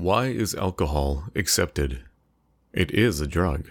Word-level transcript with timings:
Why 0.00 0.28
is 0.28 0.54
alcohol 0.54 1.24
accepted? 1.36 2.00
It 2.72 2.90
is 2.90 3.20
a 3.20 3.26
drug. 3.26 3.68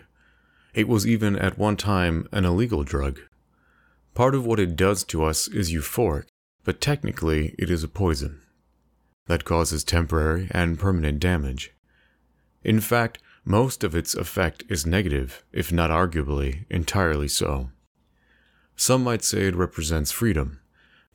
It 0.75 0.87
was 0.87 1.07
even 1.07 1.35
at 1.35 1.57
one 1.57 1.75
time 1.75 2.27
an 2.31 2.45
illegal 2.45 2.83
drug. 2.83 3.19
Part 4.13 4.35
of 4.35 4.45
what 4.45 4.59
it 4.59 4.75
does 4.75 5.03
to 5.05 5.23
us 5.23 5.47
is 5.47 5.73
euphoric, 5.73 6.27
but 6.63 6.81
technically 6.81 7.55
it 7.57 7.71
is 7.71 7.83
a 7.83 7.87
poison 7.87 8.41
that 9.25 9.43
causes 9.43 9.83
temporary 9.83 10.49
and 10.51 10.77
permanent 10.77 11.19
damage. 11.19 11.73
In 12.63 12.79
fact, 12.79 13.17
most 13.43 13.83
of 13.83 13.95
its 13.95 14.13
effect 14.13 14.63
is 14.69 14.85
negative, 14.85 15.43
if 15.51 15.71
not 15.71 15.89
arguably 15.89 16.65
entirely 16.69 17.27
so. 17.27 17.71
Some 18.75 19.03
might 19.03 19.23
say 19.23 19.47
it 19.47 19.55
represents 19.55 20.11
freedom, 20.11 20.59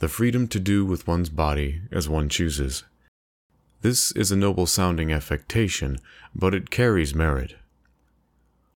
the 0.00 0.08
freedom 0.08 0.48
to 0.48 0.58
do 0.58 0.84
with 0.84 1.06
one's 1.06 1.30
body 1.30 1.82
as 1.92 2.08
one 2.08 2.28
chooses. 2.28 2.82
This 3.84 4.12
is 4.12 4.32
a 4.32 4.36
noble 4.36 4.64
sounding 4.64 5.12
affectation, 5.12 5.98
but 6.34 6.54
it 6.54 6.70
carries 6.70 7.14
merit. 7.14 7.56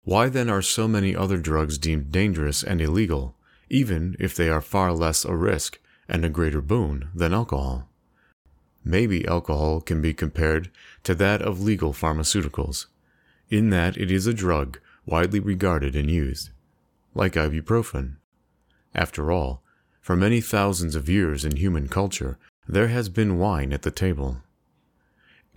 Why 0.04 0.28
then 0.28 0.50
are 0.50 0.62
so 0.62 0.86
many 0.86 1.16
other 1.16 1.38
drugs 1.38 1.78
deemed 1.78 2.12
dangerous 2.12 2.62
and 2.62 2.82
illegal, 2.82 3.34
even 3.70 4.18
if 4.20 4.36
they 4.36 4.50
are 4.50 4.60
far 4.60 4.92
less 4.92 5.24
a 5.24 5.34
risk 5.34 5.80
and 6.10 6.26
a 6.26 6.30
greater 6.30 6.60
boon 6.60 7.08
than 7.16 7.34
alcohol? 7.34 7.88
Maybe 8.84 9.26
alcohol 9.26 9.80
can 9.80 10.02
be 10.02 10.14
compared 10.14 10.72
to 11.04 11.16
that 11.16 11.42
of 11.42 11.62
legal 11.62 11.94
pharmaceuticals, 11.94 12.88
in 13.50 13.70
that 13.70 13.96
it 13.96 14.12
is 14.12 14.28
a 14.28 14.34
drug 14.34 14.78
widely 15.06 15.40
regarded 15.40 15.96
and 15.96 16.12
used, 16.12 16.50
like 17.16 17.36
ibuprofen. 17.36 18.18
After 18.94 19.32
all, 19.32 19.64
for 20.02 20.18
many 20.18 20.42
thousands 20.42 20.96
of 20.96 21.08
years 21.08 21.46
in 21.46 21.56
human 21.56 21.88
culture, 21.88 22.38
there 22.68 22.90
has 22.90 23.08
been 23.08 23.38
wine 23.38 23.72
at 23.72 23.84
the 23.84 23.92
table. 23.92 24.42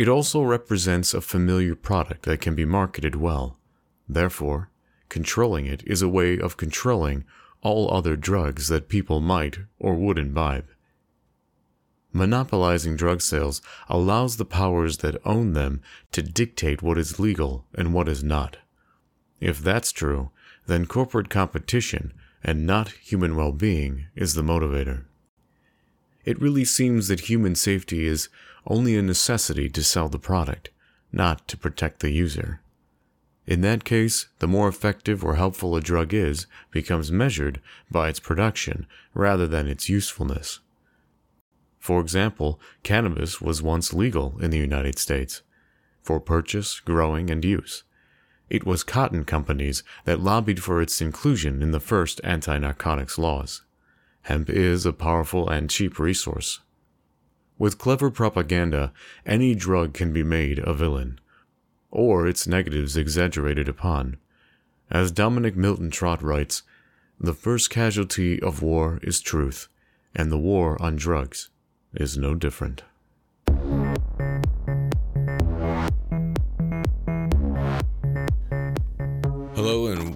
It 0.01 0.09
also 0.09 0.41
represents 0.41 1.13
a 1.13 1.21
familiar 1.21 1.75
product 1.75 2.23
that 2.23 2.41
can 2.41 2.55
be 2.55 2.65
marketed 2.65 3.17
well. 3.17 3.59
Therefore, 4.09 4.71
controlling 5.11 5.67
it 5.67 5.83
is 5.87 6.01
a 6.01 6.09
way 6.09 6.39
of 6.39 6.57
controlling 6.57 7.25
all 7.61 7.93
other 7.93 8.17
drugs 8.17 8.69
that 8.69 8.89
people 8.89 9.21
might 9.21 9.59
or 9.79 9.95
would 9.97 10.19
imbibe. 10.19 10.65
Monopolizing 12.15 12.97
drug 12.97 13.21
sales 13.21 13.61
allows 13.91 14.39
the 14.39 14.47
powers 14.47 14.97
that 15.05 15.21
own 15.27 15.53
them 15.53 15.83
to 16.13 16.23
dictate 16.23 16.81
what 16.81 16.97
is 16.97 17.21
legal 17.21 17.67
and 17.75 17.93
what 17.93 18.09
is 18.09 18.25
not. 18.25 18.57
If 19.39 19.59
that's 19.59 19.93
true, 19.93 20.31
then 20.67 20.87
corporate 20.87 21.29
competition 21.29 22.15
and 22.43 22.65
not 22.67 22.89
human 23.03 23.37
well 23.37 23.53
being 23.53 24.07
is 24.17 24.33
the 24.33 24.41
motivator. 24.41 25.05
It 26.25 26.41
really 26.41 26.65
seems 26.65 27.09
that 27.09 27.29
human 27.29 27.55
safety 27.55 28.07
is 28.07 28.31
only 28.67 28.97
a 28.97 29.03
necessity 29.03 29.69
to 29.69 29.83
sell 29.83 30.09
the 30.09 30.19
product, 30.19 30.71
not 31.13 31.47
to 31.49 31.57
protect 31.57 32.01
the 32.01 32.11
user. 32.11 32.61
In 33.47 33.63
that 33.63 33.85
case, 33.85 34.29
the 34.39 34.47
more 34.47 34.69
effective 34.69 35.25
or 35.25 35.35
helpful 35.35 35.75
a 35.75 35.81
drug 35.81 36.15
is 36.15 36.47
becomes 36.71 37.11
measured 37.11 37.61
by 37.91 38.09
its 38.09 38.21
production 38.21 38.87
rather 39.15 39.47
than 39.47 39.67
its 39.67 39.89
usefulness. 39.89 40.61
For 41.79 42.01
example, 42.01 42.61
cannabis 42.83 43.41
was 43.41 43.63
once 43.63 43.95
legal 43.95 44.39
in 44.41 44.51
the 44.51 44.59
United 44.59 44.99
States 44.99 45.43
for 46.03 46.21
purchase, 46.21 46.81
growing, 46.81 47.31
and 47.31 47.45
use. 47.45 47.85
It 48.49 48.67
was 48.67 48.83
cotton 48.83 49.25
companies 49.25 49.83
that 50.05 50.21
lobbied 50.21 50.63
for 50.63 50.83
its 50.83 51.01
inclusion 51.01 51.63
in 51.63 51.71
the 51.71 51.81
first 51.81 52.21
anti 52.23 52.59
narcotics 52.59 53.17
laws. 53.17 53.63
Hemp 54.23 54.51
is 54.51 54.85
a 54.85 54.93
powerful 54.93 55.49
and 55.49 55.71
cheap 55.71 55.99
resource. 55.99 56.61
With 57.61 57.77
clever 57.77 58.11
propaganda, 58.11 58.91
any 59.27 59.55
drug 59.55 59.93
can 59.93 60.15
be 60.15 60.23
made 60.23 60.61
a 60.61 60.73
villain, 60.73 61.21
or 61.91 62.27
its 62.27 62.47
negatives 62.47 62.97
exaggerated 62.97 63.69
upon. 63.69 64.17
As 64.91 65.13
Dominic 65.13 65.57
Milton 65.57 65.91
Trott 65.91 66.23
writes, 66.23 66.63
the 67.21 67.35
first 67.35 67.69
casualty 67.69 68.41
of 68.41 68.63
war 68.63 68.99
is 69.03 69.21
truth, 69.21 69.69
and 70.17 70.33
the 70.33 70.39
war 70.39 70.81
on 70.81 70.97
drugs 70.97 71.51
is 71.93 72.17
no 72.17 72.35
different. 72.35 72.83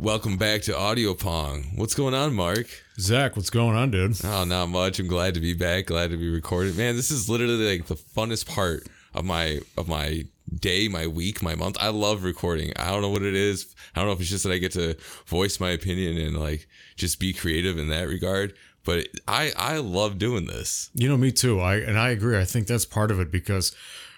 Welcome 0.04 0.37
back 0.37 0.60
to 0.60 0.76
Audio 0.76 1.15
Pong. 1.15 1.65
What's 1.76 1.94
going 1.94 2.12
on, 2.12 2.34
Mark? 2.34 2.66
Zach, 3.00 3.37
what's 3.37 3.48
going 3.48 3.75
on, 3.75 3.91
dude? 3.91 4.22
Oh, 4.22 4.44
not 4.44 4.66
much. 4.66 5.00
I'm 5.00 5.06
glad 5.06 5.32
to 5.32 5.41
be 5.41 5.54
back. 5.54 5.87
Glad 5.87 6.10
to 6.10 6.19
be 6.19 6.28
recording. 6.28 6.76
Man, 6.76 6.94
this 6.94 7.10
is 7.10 7.31
literally 7.31 7.78
like 7.78 7.87
the 7.87 7.94
funnest 7.94 8.47
part 8.47 8.87
of 9.14 9.25
my 9.25 9.60
of 9.78 9.88
my 9.88 10.25
day, 10.54 10.88
my 10.88 11.06
week, 11.06 11.43
my 11.43 11.54
month. 11.54 11.78
I 11.81 11.88
love 11.88 12.22
recording. 12.22 12.75
I 12.76 12.91
don't 12.91 13.00
know 13.00 13.09
what 13.09 13.22
it 13.22 13.34
is. 13.34 13.75
I 13.97 14.00
don't 14.00 14.09
know 14.09 14.12
if 14.12 14.20
it's 14.20 14.28
just 14.28 14.44
that 14.44 14.53
I 14.53 14.59
get 14.59 14.72
to 14.72 14.94
voice 15.25 15.59
my 15.59 15.70
opinion 15.70 16.19
and 16.19 16.38
like 16.38 16.69
just 16.97 17.19
be 17.19 17.32
creative 17.32 17.78
in 17.78 17.88
that 17.88 18.06
regard. 18.06 18.53
But 18.84 19.09
I 19.26 19.53
I 19.56 19.78
love 19.78 20.19
doing 20.19 20.44
this. 20.44 20.91
You 20.93 21.09
know, 21.09 21.16
me 21.16 21.32
too. 21.32 21.60
I 21.60 21.76
and 21.76 21.98
I 21.98 22.10
agree. 22.10 22.38
I 22.38 22.44
think 22.44 22.66
that's 22.66 22.84
part 22.84 23.10
of 23.10 23.20
it 23.20 23.32
because, 23.32 23.75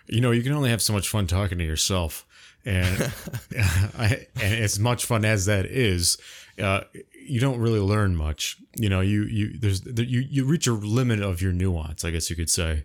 you 0.08 0.20
know, 0.20 0.32
you 0.32 0.42
can 0.42 0.52
only 0.52 0.70
have 0.70 0.82
so 0.82 0.92
much 0.92 1.08
fun 1.08 1.28
talking 1.28 1.58
to 1.58 1.64
yourself, 1.64 2.25
and 2.66 3.12
I, 3.98 4.26
and 4.42 4.54
as 4.54 4.78
much 4.78 5.06
fun 5.06 5.24
as 5.24 5.46
that 5.46 5.64
is, 5.66 6.18
uh, 6.60 6.82
you 7.26 7.40
don't 7.40 7.58
really 7.60 7.80
learn 7.80 8.16
much. 8.16 8.56
You 8.76 8.88
know, 8.88 9.00
you 9.00 9.22
you 9.24 9.58
there's 9.58 9.80
there, 9.82 10.04
you 10.04 10.20
you 10.20 10.44
reach 10.44 10.66
a 10.66 10.72
limit 10.72 11.20
of 11.22 11.40
your 11.40 11.52
nuance. 11.52 12.04
I 12.04 12.10
guess 12.10 12.28
you 12.28 12.36
could 12.36 12.50
say, 12.50 12.84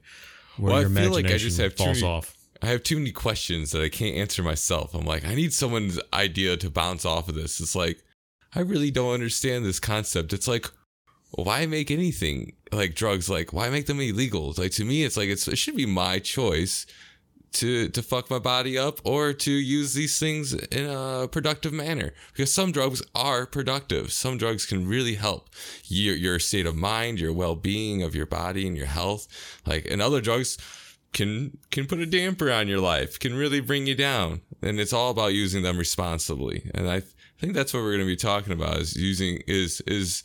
where 0.58 0.72
Well, 0.74 0.82
your 0.82 0.90
I 0.92 0.94
feel 0.94 1.12
like 1.12 1.26
I 1.26 1.30
imagination 1.30 1.48
just 1.50 1.60
have 1.60 1.76
too 1.76 1.84
falls 1.84 2.02
many- 2.02 2.14
off. 2.14 2.38
I 2.64 2.68
have 2.68 2.84
too 2.84 2.98
many 2.98 3.12
questions 3.12 3.72
that 3.72 3.82
I 3.82 3.90
can't 3.90 4.16
answer 4.16 4.44
myself. 4.44 4.94
I'm 4.94 5.04
like, 5.06 5.26
I 5.26 5.34
need 5.34 5.52
someone's 5.52 6.00
idea 6.14 6.58
to 6.58 6.70
bounce 6.70 7.06
off 7.06 7.28
of 7.28 7.34
this. 7.34 7.60
It's 7.60 7.76
like, 7.76 8.04
I 8.54 8.60
really 8.60 8.92
don't 8.92 9.16
understand 9.16 9.66
this 9.66 9.80
concept. 9.80 10.32
It's 10.32 10.48
like, 10.48 10.68
why 11.32 11.66
make 11.66 11.90
anything 11.90 12.54
like 12.72 12.94
drugs? 12.94 13.32
Like, 13.32 13.52
why 13.52 13.72
make 13.72 13.88
them 13.88 14.00
illegal? 14.00 14.54
Like 14.60 14.72
to 14.74 14.86
me, 14.86 15.04
it's 15.04 15.18
like 15.18 15.30
it's, 15.30 15.48
it 15.48 15.58
should 15.58 15.76
be 15.76 15.88
my 15.88 16.20
choice 16.20 16.86
to 17.54 17.90
to 17.90 18.02
fuck 18.02 18.30
my 18.30 18.40
body 18.40 18.78
up 18.78 19.00
or 19.04 19.34
to 19.34 19.52
use 19.52 19.94
these 19.94 20.18
things 20.20 20.54
in 20.54 20.90
a 20.90 21.28
productive 21.28 21.74
manner. 21.74 22.14
Because 22.34 22.54
some 22.54 22.72
drugs 22.72 23.02
are 23.14 23.46
productive. 23.46 24.12
Some 24.12 24.38
drugs 24.38 24.66
can 24.66 24.88
really 24.88 25.16
help 25.16 25.50
your 25.86 26.16
your 26.16 26.40
state 26.40 26.66
of 26.66 26.76
mind, 26.76 27.20
your 27.20 27.34
well 27.34 27.56
being 27.56 28.04
of 28.04 28.16
your 28.16 28.26
body 28.26 28.68
and 28.68 28.78
your 28.78 28.88
health. 28.88 29.28
Like, 29.66 29.88
and 29.90 30.02
other 30.02 30.22
drugs 30.22 30.58
can 31.14 31.58
can 31.72 31.88
put 31.88 32.00
a 32.00 32.06
damper 32.06 32.52
on 32.52 32.68
your 32.68 32.80
life, 32.80 33.20
can 33.20 33.36
really 33.36 33.60
bring 33.60 33.88
you 33.88 33.96
down. 33.96 34.42
And 34.62 34.80
it's 34.80 34.94
all 34.94 35.12
about 35.12 35.34
using 35.34 35.64
them 35.64 35.78
responsibly. 35.78 36.70
And 36.74 36.88
I 36.88 37.00
th- 37.00 37.12
think 37.40 37.54
that's 37.54 37.74
what 37.74 37.82
we're 37.82 37.98
going 37.98 38.02
to 38.02 38.06
be 38.06 38.16
talking 38.16 38.54
about 38.54 38.78
is 38.78 38.96
using 38.96 39.42
is 39.48 39.82
is 39.82 40.24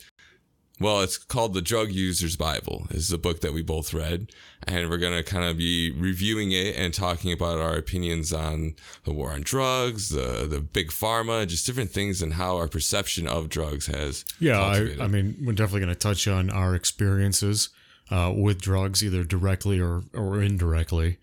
well, 0.79 1.01
it's 1.01 1.17
called 1.17 1.53
the 1.53 1.61
Drug 1.61 1.91
User's 1.91 2.35
Bible. 2.35 2.87
Is 2.91 3.11
a 3.11 3.17
book 3.17 3.41
that 3.41 3.53
we 3.53 3.61
both 3.61 3.93
read, 3.93 4.31
and 4.63 4.89
we're 4.89 4.97
gonna 4.97 5.23
kind 5.23 5.45
of 5.45 5.57
be 5.57 5.91
reviewing 5.91 6.51
it 6.51 6.75
and 6.75 6.93
talking 6.93 7.31
about 7.31 7.59
our 7.59 7.75
opinions 7.75 8.31
on 8.31 8.75
the 9.03 9.13
war 9.13 9.31
on 9.31 9.41
drugs, 9.41 10.09
the 10.09 10.47
the 10.47 10.61
big 10.61 10.89
pharma, 10.89 11.47
just 11.47 11.65
different 11.65 11.91
things, 11.91 12.21
and 12.21 12.33
how 12.33 12.57
our 12.57 12.67
perception 12.67 13.27
of 13.27 13.49
drugs 13.49 13.87
has. 13.87 14.25
Yeah, 14.39 14.59
I. 14.59 14.95
I 15.01 15.07
mean, 15.07 15.37
we're 15.43 15.53
definitely 15.53 15.81
going 15.81 15.93
to 15.93 15.99
touch 15.99 16.27
on 16.27 16.49
our 16.49 16.75
experiences 16.75 17.69
uh, 18.09 18.33
with 18.35 18.61
drugs, 18.61 19.03
either 19.03 19.23
directly 19.23 19.79
or, 19.79 20.03
or 20.13 20.41
indirectly. 20.41 21.17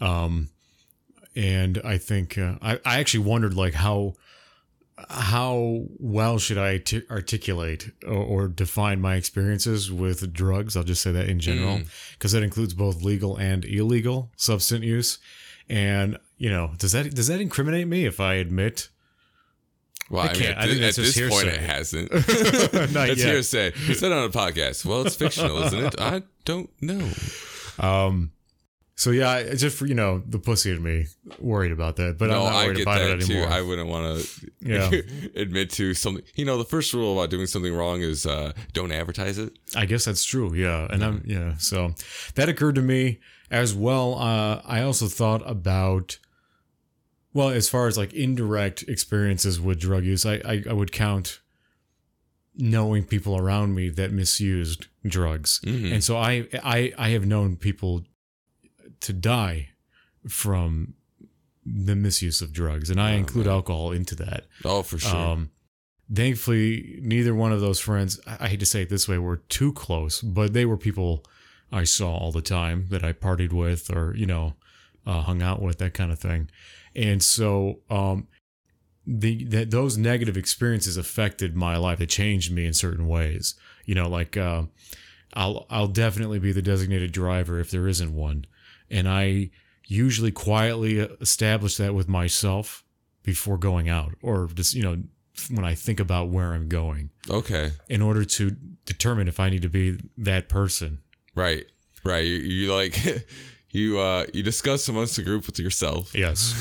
Um, 0.00 0.50
and 1.34 1.80
I 1.84 1.98
think 1.98 2.38
uh, 2.38 2.56
I, 2.60 2.80
I 2.84 2.98
actually 3.00 3.24
wondered 3.24 3.54
like 3.54 3.74
how 3.74 4.14
how 5.08 5.84
well 5.98 6.38
should 6.38 6.58
I 6.58 6.78
t- 6.78 7.02
articulate 7.10 7.90
or, 8.06 8.14
or 8.16 8.48
define 8.48 9.00
my 9.00 9.16
experiences 9.16 9.90
with 9.92 10.32
drugs? 10.32 10.76
I'll 10.76 10.84
just 10.84 11.02
say 11.02 11.12
that 11.12 11.28
in 11.28 11.40
general 11.40 11.80
because 12.12 12.32
that 12.32 12.42
includes 12.42 12.74
both 12.74 13.02
legal 13.02 13.36
and 13.36 13.64
illegal 13.64 14.30
substance 14.36 14.84
use. 14.84 15.18
And 15.68 16.18
you 16.36 16.50
know, 16.50 16.72
does 16.78 16.92
that 16.92 17.14
does 17.14 17.26
that 17.28 17.40
incriminate 17.40 17.86
me 17.88 18.06
if 18.06 18.20
I 18.20 18.34
admit 18.34 18.88
Well, 20.10 20.22
I 20.22 20.28
I, 20.28 20.32
mean, 20.32 20.42
can't. 20.42 20.56
at, 20.56 20.64
I 20.64 20.66
think 20.68 20.82
at 20.82 20.94
this 20.94 21.28
point, 21.28 21.48
it 21.48 21.60
hasn't. 21.60 22.10
Not 22.92 23.08
That's 23.08 23.18
yet. 23.18 23.28
hearsay. 23.32 23.72
You 23.86 23.94
said 23.94 24.12
on 24.12 24.24
a 24.24 24.28
podcast. 24.30 24.84
Well, 24.86 25.02
it's 25.06 25.16
fictional, 25.16 25.62
isn't 25.64 25.84
it? 25.84 26.00
I 26.00 26.22
don't 26.44 26.70
know. 26.80 27.08
Um, 27.78 28.32
so 28.98 29.12
yeah, 29.12 29.54
just 29.54 29.76
for 29.76 29.86
you 29.86 29.94
know, 29.94 30.22
the 30.26 30.40
pussy 30.40 30.72
in 30.72 30.82
me 30.82 31.06
worried 31.38 31.70
about 31.70 31.94
that, 31.96 32.18
but 32.18 32.30
no, 32.30 32.38
I'm 32.38 32.52
not 32.52 32.52
I 32.52 32.64
worried 32.66 32.76
get 32.78 32.82
about 32.82 32.98
that 32.98 33.20
it 33.22 33.26
too. 33.26 33.42
I 33.42 33.62
wouldn't 33.62 33.88
want 33.88 34.18
to 34.20 34.50
Yeah. 34.60 34.90
admit 35.40 35.70
to 35.78 35.94
something. 35.94 36.24
You 36.34 36.44
know, 36.44 36.58
the 36.58 36.64
first 36.64 36.92
rule 36.92 37.16
about 37.16 37.30
doing 37.30 37.46
something 37.46 37.72
wrong 37.72 38.00
is 38.02 38.26
uh, 38.26 38.52
don't 38.72 38.90
advertise 38.90 39.38
it. 39.38 39.52
I 39.76 39.86
guess 39.86 40.04
that's 40.04 40.24
true. 40.24 40.52
Yeah, 40.52 40.88
and 40.90 41.04
I'm 41.04 41.22
yeah. 41.24 41.56
So 41.58 41.94
that 42.34 42.48
occurred 42.48 42.74
to 42.74 42.82
me 42.82 43.20
as 43.52 43.72
well. 43.72 44.18
Uh, 44.18 44.62
I 44.66 44.82
also 44.82 45.06
thought 45.06 45.42
about. 45.48 46.18
Well, 47.34 47.50
as 47.50 47.68
far 47.68 47.86
as 47.86 47.96
like 47.96 48.12
indirect 48.14 48.82
experiences 48.88 49.60
with 49.60 49.78
drug 49.78 50.02
use, 50.04 50.26
I, 50.26 50.40
I, 50.44 50.64
I 50.70 50.72
would 50.72 50.90
count 50.90 51.38
knowing 52.56 53.04
people 53.04 53.36
around 53.36 53.74
me 53.76 53.90
that 53.90 54.10
misused 54.10 54.86
drugs. 55.06 55.60
Mhm. 55.64 55.92
And 55.92 56.02
so 56.02 56.16
I, 56.16 56.48
I 56.64 56.92
I 56.98 57.10
have 57.10 57.26
known 57.26 57.56
people 57.56 58.02
to 59.00 59.12
die 59.12 59.70
from 60.28 60.94
the 61.64 61.94
misuse 61.94 62.40
of 62.40 62.52
drugs, 62.52 62.90
and 62.90 63.00
I 63.00 63.12
include 63.12 63.46
alcohol 63.46 63.92
into 63.92 64.14
that. 64.16 64.46
Oh, 64.64 64.82
for 64.82 64.98
sure. 64.98 65.14
Um, 65.14 65.50
thankfully, 66.12 66.98
neither 67.02 67.34
one 67.34 67.52
of 67.52 67.60
those 67.60 67.78
friends, 67.78 68.20
I, 68.26 68.36
I 68.40 68.48
hate 68.48 68.60
to 68.60 68.66
say 68.66 68.82
it 68.82 68.88
this 68.88 69.08
way, 69.08 69.18
were 69.18 69.36
too 69.48 69.72
close, 69.72 70.20
but 70.20 70.52
they 70.52 70.64
were 70.64 70.78
people 70.78 71.24
I 71.70 71.84
saw 71.84 72.16
all 72.16 72.32
the 72.32 72.40
time 72.40 72.86
that 72.88 73.04
I 73.04 73.12
partied 73.12 73.52
with 73.52 73.94
or, 73.94 74.14
you 74.16 74.26
know, 74.26 74.54
uh, 75.06 75.22
hung 75.22 75.42
out 75.42 75.60
with, 75.60 75.78
that 75.78 75.94
kind 75.94 76.10
of 76.10 76.18
thing. 76.18 76.50
And 76.94 77.22
so, 77.22 77.80
um, 77.90 78.28
the 79.08 79.44
that 79.44 79.70
those 79.70 79.96
negative 79.96 80.36
experiences 80.36 80.98
affected 80.98 81.56
my 81.56 81.78
life. 81.78 81.98
They 81.98 82.06
changed 82.06 82.52
me 82.52 82.66
in 82.66 82.74
certain 82.74 83.08
ways. 83.08 83.54
You 83.86 83.94
know, 83.94 84.06
like 84.06 84.36
uh, 84.36 84.64
I'll 85.32 85.66
I'll 85.70 85.88
definitely 85.88 86.38
be 86.38 86.52
the 86.52 86.60
designated 86.60 87.10
driver 87.10 87.58
if 87.58 87.70
there 87.70 87.88
isn't 87.88 88.14
one, 88.14 88.44
and 88.90 89.08
I 89.08 89.50
usually 89.86 90.30
quietly 90.32 90.98
establish 90.98 91.76
that 91.76 91.94
with 91.94 92.08
myself 92.08 92.84
before 93.22 93.58
going 93.58 93.88
out, 93.88 94.12
or 94.22 94.48
just 94.54 94.74
you 94.74 94.82
know 94.82 95.02
when 95.50 95.64
I 95.64 95.74
think 95.74 96.00
about 96.00 96.28
where 96.30 96.52
I'm 96.52 96.68
going, 96.68 97.10
okay. 97.30 97.72
in 97.88 98.02
order 98.02 98.24
to 98.24 98.56
determine 98.86 99.28
if 99.28 99.38
I 99.38 99.50
need 99.50 99.62
to 99.62 99.68
be 99.68 99.98
that 100.18 100.48
person. 100.48 100.98
Right. 101.34 101.64
Right. 102.04 102.24
You, 102.26 102.34
you 102.36 102.74
like 102.74 102.98
you 103.70 103.98
uh 103.98 104.24
you 104.32 104.42
discuss 104.42 104.88
amongst 104.88 105.16
the 105.16 105.22
group 105.22 105.46
with 105.46 105.58
yourself 105.58 106.14
Yes, 106.14 106.52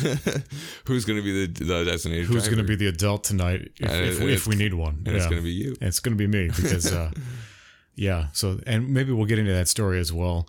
who's 0.86 1.06
going 1.06 1.18
to 1.18 1.24
be 1.24 1.46
the 1.48 1.64
the 1.64 1.86
designated 1.86 2.26
who's 2.28 2.46
going 2.48 2.58
to 2.58 2.64
be 2.66 2.76
the 2.76 2.88
adult 2.88 3.24
tonight 3.24 3.72
if, 3.80 3.90
And 3.90 4.06
if, 4.06 4.20
we- 4.20 4.34
if 4.34 4.46
we 4.48 4.56
need 4.56 4.74
one? 4.74 5.04
and 5.06 5.16
it's 5.16 5.24
Yeah. 5.26 5.30
going 5.32 5.42
to 5.42 5.46
be 5.46 5.54
you. 5.54 5.76
It's 5.82 6.00
going 6.00 6.18
to 6.18 6.28
be 6.28 6.28
me 6.28 6.50
because, 6.56 6.92
uh, 6.92 7.12
yeah. 7.96 8.28
So, 8.34 8.60
and 8.68 8.90
maybe 8.94 9.12
we'll 9.14 9.26
get 9.26 9.40
into 9.40 9.54
that 9.54 9.68
story 9.68 10.00
as 10.00 10.12
well. 10.14 10.48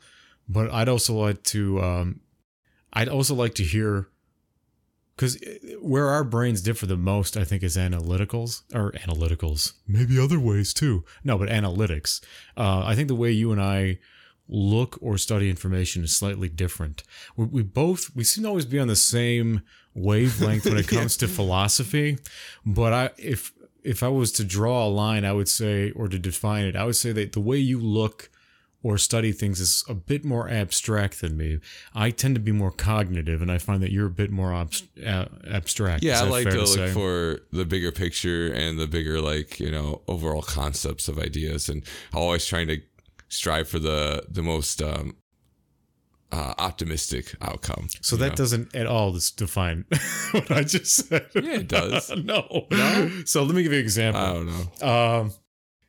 But 0.49 0.73
I'd 0.73 0.89
also 0.89 1.15
like 1.15 1.43
to, 1.45 1.83
um, 1.83 2.21
I'd 2.93 3.09
also 3.09 3.35
like 3.35 3.55
to 3.55 3.65
hear, 3.65 4.09
because 5.15 5.39
where 5.81 6.09
our 6.09 6.25
brains 6.25 6.62
differ 6.62 6.87
the 6.87 6.97
most, 6.97 7.37
I 7.37 7.45
think, 7.45 7.62
is 7.62 7.77
analyticals 7.77 8.62
or 8.75 8.93
analyticals. 8.93 9.75
Maybe 9.87 10.19
other 10.19 10.39
ways 10.41 10.73
too. 10.73 11.05
No, 11.25 11.37
but 11.37 11.49
analytics. 11.49 12.23
Uh, 12.56 12.83
I 12.85 12.95
think 12.95 13.09
the 13.09 13.15
way 13.15 13.31
you 13.31 13.53
and 13.53 13.61
I 13.61 13.99
look 14.49 14.99
or 15.03 15.19
study 15.19 15.50
information 15.50 16.03
is 16.03 16.17
slightly 16.17 16.49
different. 16.49 17.03
We, 17.37 17.45
we 17.47 17.62
both 17.62 18.15
we 18.15 18.25
seem 18.25 18.45
to 18.45 18.49
always 18.49 18.65
be 18.65 18.79
on 18.79 18.89
the 18.89 18.97
same 18.97 19.62
wavelength 19.95 20.65
when 20.65 20.79
it 20.79 20.89
comes 20.89 21.17
to 21.19 21.29
philosophy, 21.29 22.19
but 22.65 22.93
I 22.93 23.11
if 23.19 23.53
if 23.83 24.03
I 24.03 24.09
was 24.09 24.33
to 24.33 24.45
draw 24.45 24.87
a 24.87 24.89
line, 24.89 25.25
I 25.25 25.33
would 25.33 25.49
say 25.49 25.91
or 25.93 26.09
to 26.09 26.19
define 26.19 26.65
it, 26.65 26.77
I 26.77 26.85
would 26.85 26.97
say 26.97 27.12
that 27.12 27.33
the 27.33 27.41
way 27.41 27.59
you 27.59 27.79
look 27.79 28.31
or 28.82 28.96
study 28.96 29.32
things 29.32 29.60
is 29.60 29.84
a 29.88 29.94
bit 29.94 30.25
more 30.25 30.48
abstract 30.48 31.20
than 31.20 31.36
me. 31.36 31.58
I 31.94 32.10
tend 32.10 32.36
to 32.36 32.40
be 32.40 32.52
more 32.52 32.70
cognitive, 32.70 33.42
and 33.42 33.50
I 33.50 33.58
find 33.58 33.82
that 33.82 33.90
you're 33.90 34.06
a 34.06 34.10
bit 34.10 34.30
more 34.30 34.52
uh, 34.54 35.25
abstract. 35.50 36.04
Yeah, 36.04 36.20
I 36.20 36.25
like 36.25 36.44
fair 36.44 36.52
to 36.52 36.58
look 36.58 36.69
say? 36.69 36.92
for 36.92 37.40
the 37.50 37.64
bigger 37.64 37.90
picture 37.90 38.52
and 38.52 38.78
the 38.78 38.86
bigger, 38.86 39.20
like 39.20 39.58
you 39.58 39.70
know, 39.70 40.02
overall 40.06 40.42
concepts 40.42 41.08
of 41.08 41.19
ideas, 41.19 41.69
and 41.69 41.82
always 42.14 42.46
trying 42.46 42.69
to 42.69 42.80
strive 43.28 43.69
for 43.69 43.80
the 43.80 44.25
the 44.28 44.42
most 44.42 44.80
um, 44.80 45.16
uh, 46.30 46.54
optimistic 46.58 47.34
outcome. 47.40 47.88
So 48.00 48.16
that 48.16 48.30
know? 48.30 48.34
doesn't 48.36 48.75
at 48.76 48.86
all 48.86 49.12
define 49.36 49.86
what 50.30 50.50
I 50.52 50.62
just 50.62 51.08
said. 51.08 51.26
Yeah, 51.34 51.56
it 51.56 51.69
does. 51.69 52.10
no. 52.25 52.66
No? 52.70 53.10
So 53.25 53.42
let 53.42 53.54
me 53.54 53.62
give 53.62 53.72
you 53.72 53.78
an 53.78 53.84
example. 53.84 54.22
I 54.22 54.32
don't 54.32 54.46
know. 54.46 54.88
Um, 54.88 55.32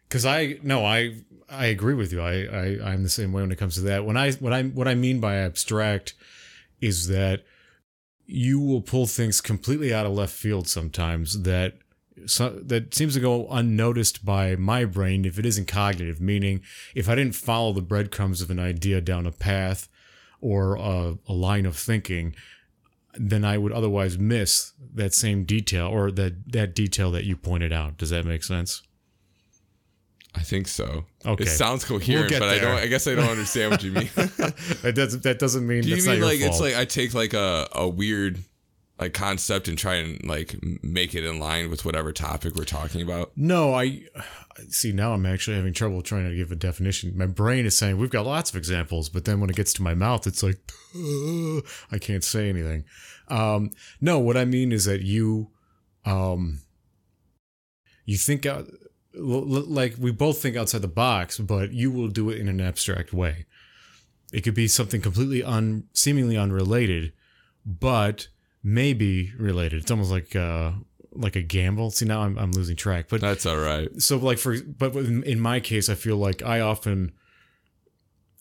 because 0.07 0.25
I 0.25 0.57
no, 0.63 0.83
I 0.85 1.13
I 1.49 1.65
agree 1.67 1.93
with 1.93 2.11
you. 2.11 2.21
I, 2.21 2.43
I 2.45 2.91
I'm 2.91 3.03
the 3.03 3.09
same 3.09 3.31
way 3.33 3.41
when 3.41 3.51
it 3.51 3.57
comes 3.57 3.75
to 3.75 3.81
that. 3.81 4.05
When 4.05 4.17
I 4.17 4.31
what 4.33 4.53
I 4.53 4.63
what 4.63 4.87
I 4.87 4.95
mean 4.95 5.19
by 5.19 5.35
abstract 5.35 6.13
is 6.81 7.07
that 7.07 7.43
you 8.25 8.59
will 8.59 8.81
pull 8.81 9.07
things 9.07 9.41
completely 9.41 9.93
out 9.93 10.05
of 10.05 10.13
left 10.13 10.33
field 10.33 10.67
sometimes 10.67 11.41
that 11.43 11.73
so, 12.25 12.49
that 12.49 12.93
seems 12.93 13.13
to 13.13 13.19
go 13.19 13.47
unnoticed 13.49 14.25
by 14.25 14.55
my 14.55 14.85
brain 14.85 15.25
if 15.25 15.39
it 15.39 15.45
isn't 15.45 15.67
cognitive. 15.67 16.19
Meaning, 16.19 16.61
if 16.93 17.09
I 17.09 17.15
didn't 17.15 17.35
follow 17.35 17.73
the 17.73 17.81
breadcrumbs 17.81 18.41
of 18.41 18.51
an 18.51 18.59
idea 18.59 19.01
down 19.01 19.25
a 19.25 19.31
path 19.31 19.87
or 20.41 20.75
a, 20.75 21.17
a 21.27 21.33
line 21.33 21.65
of 21.65 21.75
thinking, 21.75 22.35
then 23.15 23.43
I 23.43 23.57
would 23.57 23.71
otherwise 23.71 24.17
miss 24.17 24.73
that 24.93 25.13
same 25.13 25.43
detail 25.43 25.87
or 25.87 26.11
that 26.11 26.51
that 26.51 26.75
detail 26.75 27.11
that 27.11 27.25
you 27.25 27.35
pointed 27.35 27.73
out. 27.73 27.97
Does 27.97 28.11
that 28.11 28.25
make 28.25 28.43
sense? 28.43 28.83
I 30.35 30.41
think 30.41 30.67
so. 30.67 31.05
Okay. 31.25 31.43
It 31.43 31.47
sounds 31.47 31.83
coherent, 31.83 32.29
get 32.29 32.39
but 32.39 32.49
I 32.49 32.59
don't. 32.59 32.77
I 32.77 32.87
guess 32.87 33.07
I 33.07 33.15
don't 33.15 33.29
understand 33.29 33.71
what 33.71 33.83
you 33.83 33.91
mean. 33.91 34.09
that 34.15 34.93
doesn't 34.95 35.23
that 35.23 35.39
doesn't 35.39 35.65
mean 35.65 35.81
Do 35.81 35.89
you 35.89 36.05
mean 36.05 36.21
like 36.21 36.39
it's 36.39 36.59
like 36.59 36.75
I 36.75 36.85
take 36.85 37.13
like 37.13 37.33
a 37.33 37.67
a 37.73 37.87
weird 37.87 38.39
like 38.99 39.13
concept 39.13 39.67
and 39.67 39.77
try 39.77 39.95
and 39.95 40.23
like 40.25 40.55
make 40.83 41.15
it 41.15 41.25
in 41.25 41.39
line 41.39 41.69
with 41.69 41.83
whatever 41.83 42.11
topic 42.11 42.55
we're 42.55 42.63
talking 42.63 43.01
about? 43.01 43.31
no, 43.35 43.73
I 43.73 44.03
see 44.67 44.91
now 44.91 45.13
I'm 45.13 45.25
actually 45.25 45.57
having 45.57 45.73
trouble 45.73 46.01
trying 46.01 46.29
to 46.29 46.35
give 46.35 46.51
a 46.51 46.55
definition. 46.55 47.17
My 47.17 47.25
brain 47.25 47.65
is 47.65 47.75
saying 47.77 47.97
we've 47.97 48.09
got 48.09 48.25
lots 48.25 48.51
of 48.51 48.55
examples, 48.55 49.09
but 49.09 49.25
then 49.25 49.39
when 49.39 49.49
it 49.49 49.55
gets 49.55 49.73
to 49.73 49.81
my 49.81 49.95
mouth, 49.95 50.27
it's 50.27 50.43
like 50.43 50.59
I 51.91 51.97
can't 51.99 52.23
say 52.23 52.49
anything. 52.49 52.85
Um, 53.29 53.71
no, 54.01 54.19
what 54.19 54.37
I 54.37 54.45
mean 54.45 54.71
is 54.71 54.85
that 54.85 55.01
you, 55.01 55.49
um, 56.05 56.59
you 58.05 58.17
think 58.17 58.45
out 58.45 58.67
like 59.13 59.95
we 59.99 60.11
both 60.11 60.41
think 60.41 60.55
outside 60.55 60.81
the 60.81 60.87
box, 60.87 61.37
but 61.39 61.71
you 61.73 61.91
will 61.91 62.07
do 62.09 62.29
it 62.29 62.37
in 62.39 62.47
an 62.47 62.61
abstract 62.61 63.13
way. 63.13 63.45
It 64.31 64.41
could 64.41 64.53
be 64.53 64.67
something 64.67 65.01
completely 65.01 65.43
un, 65.43 65.85
seemingly 65.93 66.37
unrelated, 66.37 67.13
but 67.65 68.27
maybe 68.63 69.33
related. 69.37 69.81
It's 69.81 69.91
almost 69.91 70.11
like 70.11 70.35
uh, 70.35 70.71
like 71.11 71.35
a 71.35 71.41
gamble. 71.41 71.89
See, 71.91 72.05
now 72.05 72.21
I'm 72.21 72.37
I'm 72.37 72.51
losing 72.51 72.75
track, 72.75 73.07
but 73.09 73.21
That's 73.21 73.45
all 73.47 73.57
right. 73.57 73.89
so 74.01 74.17
like 74.17 74.37
for 74.37 74.55
but 74.61 74.95
in 74.95 75.23
in 75.23 75.39
my 75.39 75.59
case 75.59 75.89
i 75.89 75.95
feel 75.95 76.17
like 76.17 76.43
i 76.43 76.59
often 76.59 77.11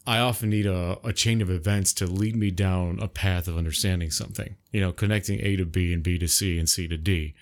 i 0.07 0.19
often 0.19 0.51
need 0.51 0.67
a, 0.67 0.99
a 1.05 1.13
chain 1.13 1.41
of 1.41 1.51
events 1.51 1.93
to 1.95 2.07
lead 2.07 2.37
me 2.37 2.51
down 2.51 2.99
a 3.01 3.09
path 3.09 3.49
of 3.49 3.57
understanding 3.57 4.11
something 4.11 4.57
you 4.73 4.81
know 4.81 4.93
connecting 4.93 5.41
a 5.41 5.57
to 5.57 5.65
b 5.65 5.93
and 5.95 6.03
b 6.03 6.19
to 6.19 6.29
c 6.29 6.59
and 6.59 6.69
c 6.69 6.87
to 6.87 6.97
d 6.99 7.35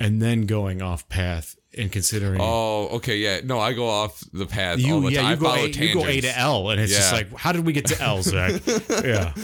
and 0.00 0.22
then 0.22 0.46
going 0.46 0.80
off 0.80 1.08
path 1.08 1.56
and 1.76 1.92
considering 1.92 2.40
Oh, 2.40 2.88
okay, 2.92 3.18
yeah. 3.18 3.40
No, 3.44 3.60
I 3.60 3.74
go 3.74 3.86
off 3.88 4.22
the 4.32 4.46
path 4.46 4.78
all 4.78 4.80
you 4.80 5.00
the 5.02 5.12
yeah 5.12 5.20
time. 5.22 5.30
you 5.30 5.32
I 5.32 5.36
go, 5.36 5.44
follow 5.48 5.64
a, 5.64 5.68
you 5.68 5.94
go 5.94 6.06
a 6.06 6.20
to 6.20 6.38
l 6.38 6.70
and 6.70 6.80
it's 6.80 6.92
just 6.92 7.12
like 7.12 7.34
how 7.36 7.52
did 7.52 7.66
we 7.66 7.72
get 7.72 7.86
to 7.86 8.00
l 8.02 8.22
zach 8.22 8.60
yeah 9.04 9.34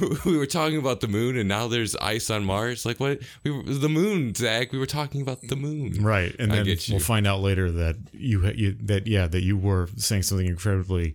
we 0.24 0.36
were 0.36 0.46
talking 0.46 0.78
about 0.78 1.00
the 1.00 1.08
moon, 1.08 1.36
and 1.36 1.48
now 1.48 1.68
there's 1.68 1.96
ice 1.96 2.30
on 2.30 2.44
Mars. 2.44 2.84
Like 2.84 3.00
what? 3.00 3.20
We 3.44 3.50
were, 3.50 3.62
the 3.62 3.88
moon, 3.88 4.34
Zach. 4.34 4.72
We 4.72 4.78
were 4.78 4.86
talking 4.86 5.22
about 5.22 5.40
the 5.42 5.56
moon. 5.56 6.02
right 6.02 6.34
and 6.38 6.52
I 6.52 6.62
then 6.62 6.76
we'll 6.90 6.98
find 7.00 7.26
out 7.26 7.40
later 7.40 7.70
that 7.72 7.96
you, 8.12 8.46
you 8.50 8.76
that 8.82 9.06
yeah 9.06 9.26
that 9.26 9.42
you 9.42 9.56
were 9.56 9.88
saying 9.96 10.22
something 10.22 10.46
incredibly 10.46 11.14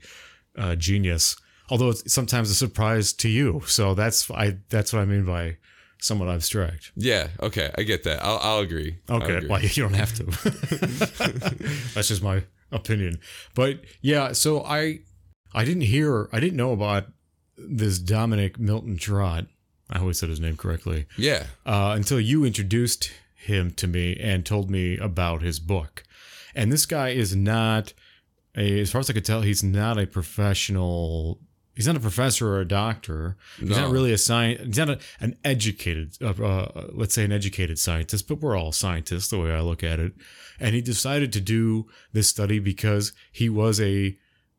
uh, 0.57 0.75
genius 0.75 1.35
although 1.69 1.89
it's 1.89 2.11
sometimes 2.11 2.49
a 2.49 2.55
surprise 2.55 3.13
to 3.13 3.29
you 3.29 3.61
so 3.67 3.93
that's 3.93 4.29
i 4.31 4.57
that's 4.69 4.91
what 4.93 5.01
i 5.01 5.05
mean 5.05 5.25
by 5.25 5.55
somewhat 5.99 6.29
abstract 6.29 6.91
Yeah. 6.95 7.29
Okay, 7.41 7.71
I 7.77 7.83
get 7.83 8.03
that. 8.03 8.23
I'll, 8.23 8.39
I'll 8.41 8.59
agree. 8.59 8.97
I'll 9.09 9.17
okay 9.23 9.37
agree. 9.37 9.49
well 9.49 9.61
you 9.61 9.83
don't 9.83 9.95
have 9.95 10.13
to 10.15 10.23
that's 11.93 12.07
just 12.09 12.21
my 12.23 12.43
opinion 12.71 13.19
but 13.55 13.79
yeah 14.01 14.33
so 14.33 14.61
i 14.63 14.99
i 15.53 15.63
didn't 15.63 15.81
hear 15.83 16.27
i 16.33 16.39
didn't 16.39 16.57
know 16.57 16.71
about 16.73 17.05
this 17.57 17.97
dominic 17.97 18.59
milton 18.59 18.97
trott 18.97 19.45
i 19.89 19.97
always 19.99 20.17
said 20.19 20.27
his 20.29 20.39
name 20.39 20.57
correctly 20.57 21.05
Yeah. 21.17 21.45
uh, 21.65 21.93
until 21.95 22.19
you 22.19 22.43
introduced 22.45 23.11
him 23.35 23.71
to 23.71 23.87
me 23.87 24.17
and 24.17 24.45
told 24.45 24.69
me 24.69 24.97
about 24.97 25.41
his 25.41 25.59
book. 25.61 26.03
And 26.53 26.69
this 26.69 26.85
guy 26.85 27.09
is 27.09 27.33
not, 27.33 27.93
a, 28.57 28.81
as 28.81 28.91
far 28.91 28.99
as 28.99 29.09
I 29.09 29.13
could 29.13 29.23
tell, 29.23 29.41
he's 29.41 29.63
not 29.63 29.97
a 29.97 30.05
professional. 30.05 31.39
He's 31.77 31.87
not 31.87 31.95
a 31.95 31.99
professor 32.01 32.49
or 32.49 32.59
a 32.59 32.67
doctor. 32.67 33.37
He's 33.59 33.69
No. 33.69 33.77
not 33.81 33.91
really 33.91 34.11
a 34.11 34.17
science. 34.17 34.61
He's 34.65 34.77
not 34.77 34.89
a, 34.89 34.99
an 35.21 35.37
educated, 35.45 36.17
uh, 36.21 36.31
uh, 36.43 36.87
let's 36.91 37.13
say, 37.13 37.23
an 37.23 37.31
educated 37.31 37.77
scientist. 37.79 38.27
But 38.27 38.41
we're 38.41 38.57
all 38.57 38.71
scientists, 38.73 39.29
the 39.29 39.37
way 39.39 39.51
I 39.51 39.61
look 39.61 39.83
at 39.83 39.99
it. 39.99 40.13
And 40.59 40.73
he 40.75 40.81
decided 40.81 41.31
to 41.33 41.39
do 41.39 41.85
this 42.13 42.27
study 42.27 42.57
because 42.59 43.13
he 43.31 43.47
was 43.47 43.79
a 43.79 44.17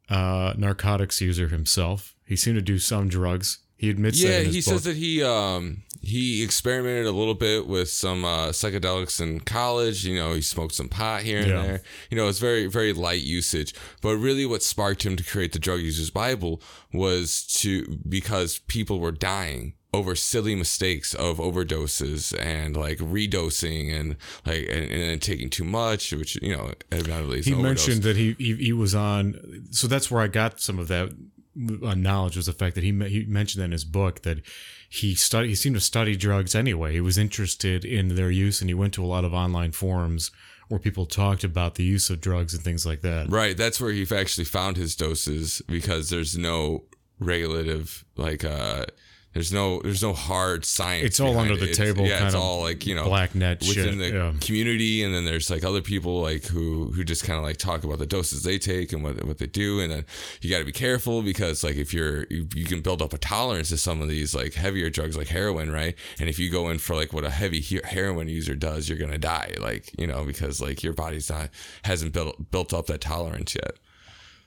uh, 0.09 0.55
narcotics 0.57 1.21
user 1.21 1.49
himself. 1.49 2.15
He 2.25 2.37
seemed 2.37 2.57
to 2.57 2.63
do 2.63 2.79
some 2.79 3.09
drugs. 3.09 3.59
He 3.77 3.91
admits 3.91 4.23
that 4.23 4.29
Yeah, 4.29 4.39
in 4.39 4.47
his 4.47 4.55
he 4.55 4.61
book. 4.61 4.81
says 4.81 4.85
that 4.85 4.97
he 4.97 5.23
um 5.23 5.83
he 6.00 6.43
experimented 6.43 7.07
a 7.07 7.12
little 7.12 7.35
bit 7.35 7.67
with 7.67 7.88
some 7.90 8.25
uh, 8.25 8.49
psychedelics 8.49 9.21
in 9.21 9.40
college. 9.40 10.05
You 10.05 10.17
know, 10.17 10.35
he 10.35 10.40
smoked 10.40 10.75
some 10.75 10.88
pot 10.88 11.23
here 11.23 11.38
and 11.40 11.49
Yeah. 11.49 11.62
there. 11.62 11.83
You 12.11 12.17
know, 12.17 12.28
it's 12.28 12.38
very 12.38 12.67
very 12.67 12.93
light 12.93 13.23
usage. 13.23 13.75
But 14.02 14.17
really, 14.17 14.47
what 14.47 14.62
sparked 14.62 15.05
him 15.05 15.17
to 15.17 15.25
create 15.25 15.52
the 15.52 15.59
Drug 15.59 15.81
Users 15.81 16.11
Bible 16.11 16.61
was 16.93 17.45
to 17.61 17.99
because 18.09 18.59
people 18.61 19.00
were 19.00 19.12
dying 19.12 19.75
over 19.95 20.14
silly 20.14 20.55
mistakes 20.55 21.14
of 21.14 21.38
overdoses 21.38 22.38
and 22.38 22.76
like 22.76 22.99
redosing 22.99 23.90
and 23.99 24.17
like 24.45 24.69
and, 24.71 24.90
and 24.90 25.23
taking 25.23 25.49
too 25.49 25.64
much, 25.64 26.12
which 26.12 26.37
you 26.43 26.55
know 26.55 26.73
evidently 26.93 27.38
is 27.38 27.47
he 27.47 27.55
mentioned 27.55 28.02
that 28.02 28.17
he, 28.17 28.35
he 28.38 28.55
he 28.57 28.73
was 28.73 28.95
on 28.95 29.64
so 29.71 29.87
that's 29.87 30.11
where 30.11 30.21
i 30.23 30.26
got 30.28 30.61
some 30.61 30.78
of 30.78 30.88
that 30.88 31.09
knowledge 31.59 32.37
was 32.37 32.47
the 32.47 32.53
fact 32.53 32.75
that 32.77 32.85
he 32.85 32.93
he 33.09 33.25
mentioned 33.25 33.65
in 33.65 33.73
his 33.73 33.85
book 33.85 34.23
that 34.23 34.38
he 34.88 35.15
studied 35.15 35.49
he 35.49 35.55
seemed 35.55 35.75
to 35.75 35.81
study 35.81 36.17
drugs 36.17 36.55
anyway. 36.55 36.93
He 36.93 37.00
was 37.00 37.19
interested 37.19 37.85
in 37.85 38.15
their 38.15 38.31
use, 38.31 38.61
and 38.61 38.71
he 38.71 38.75
went 38.75 38.95
to 38.95 39.05
a 39.05 39.07
lot 39.07 39.25
of 39.25 39.35
online 39.35 39.73
forums 39.73 40.31
where 40.69 40.79
people 40.79 41.07
talked 41.07 41.45
about 41.45 41.75
the 41.75 41.85
use 41.85 42.11
of 42.11 42.21
drugs 42.21 42.55
and 42.55 42.62
things 42.62 42.85
like 42.85 43.00
that. 43.00 43.29
Right. 43.31 43.57
That's 43.57 43.81
where 43.81 43.91
he 43.91 44.07
actually 44.15 44.45
found 44.45 44.77
his 44.77 44.95
doses 44.95 45.62
because 45.67 46.11
there's 46.11 46.37
no 46.37 46.85
regulative 47.19 48.05
like 48.17 48.45
uh 48.45 48.87
there's 49.35 49.53
no 49.53 49.81
there's 49.83 50.03
no 50.03 50.15
hard 50.15 50.65
science. 50.65 51.05
It's 51.05 51.21
all 51.21 51.39
under 51.39 51.57
the 51.57 51.71
it. 51.71 51.75
table, 51.75 52.07
Yeah, 52.07 52.25
it's 52.27 52.35
all 52.35 52.63
like 52.63 52.87
you 52.87 52.95
know 52.95 53.05
black 53.05 53.35
net 53.35 53.61
within 53.61 53.75
shit, 53.75 53.99
the 53.99 54.09
yeah. 54.11 54.33
community, 54.41 55.03
and 55.03 55.15
then 55.15 55.27
there's 55.27 55.51
like 55.51 55.65
other 55.65 55.83
people 55.83 56.23
like 56.23 56.47
who 56.47 56.91
who 56.93 57.05
just 57.05 57.25
kind 57.25 57.39
of 57.39 57.45
like 57.45 57.59
talk 57.59 57.85
about 57.85 57.99
the 57.99 58.07
doses 58.07 58.43
they 58.43 58.59
take 58.59 58.93
and 58.93 59.03
what 59.05 59.23
what 59.25 59.39
they 59.39 59.47
do, 59.47 59.81
and 59.81 59.93
then 59.93 60.07
you 60.41 60.49
got 60.49 60.61
to 60.61 60.65
be 60.65 60.73
careful 60.73 61.21
because 61.23 61.63
like 61.63 61.77
if 61.77 61.93
you're 61.93 62.25
you, 62.31 62.49
you 62.55 62.65
can 62.65 62.81
build 62.81 63.03
up 63.03 63.13
a 63.13 63.19
tolerance 63.19 63.69
to 63.69 63.77
some 63.77 64.01
of 64.01 64.09
these 64.09 64.35
like 64.35 64.55
heavier 64.55 64.89
drugs 64.89 65.17
like 65.17 65.29
heroin, 65.29 65.71
right? 65.71 65.95
And 66.19 66.29
if 66.29 66.39
you 66.39 66.51
go 66.51 66.71
in 66.71 66.79
for 66.79 66.97
like 66.97 67.13
what 67.13 67.25
a 67.25 67.31
heavy 67.31 67.61
he- 67.61 67.83
heroin 67.85 68.29
user 68.29 68.55
does, 68.55 68.89
you're 68.89 68.99
gonna 68.99 69.19
die, 69.19 69.55
like 69.61 69.93
you 69.99 70.07
know 70.07 70.25
because 70.25 70.61
like 70.61 70.83
your 70.83 70.95
body's 70.95 71.29
not 71.29 71.51
hasn't 71.85 72.15
built 72.15 72.51
built 72.51 72.73
up 72.73 72.87
that 72.87 73.03
tolerance 73.03 73.55
yet. 73.55 73.77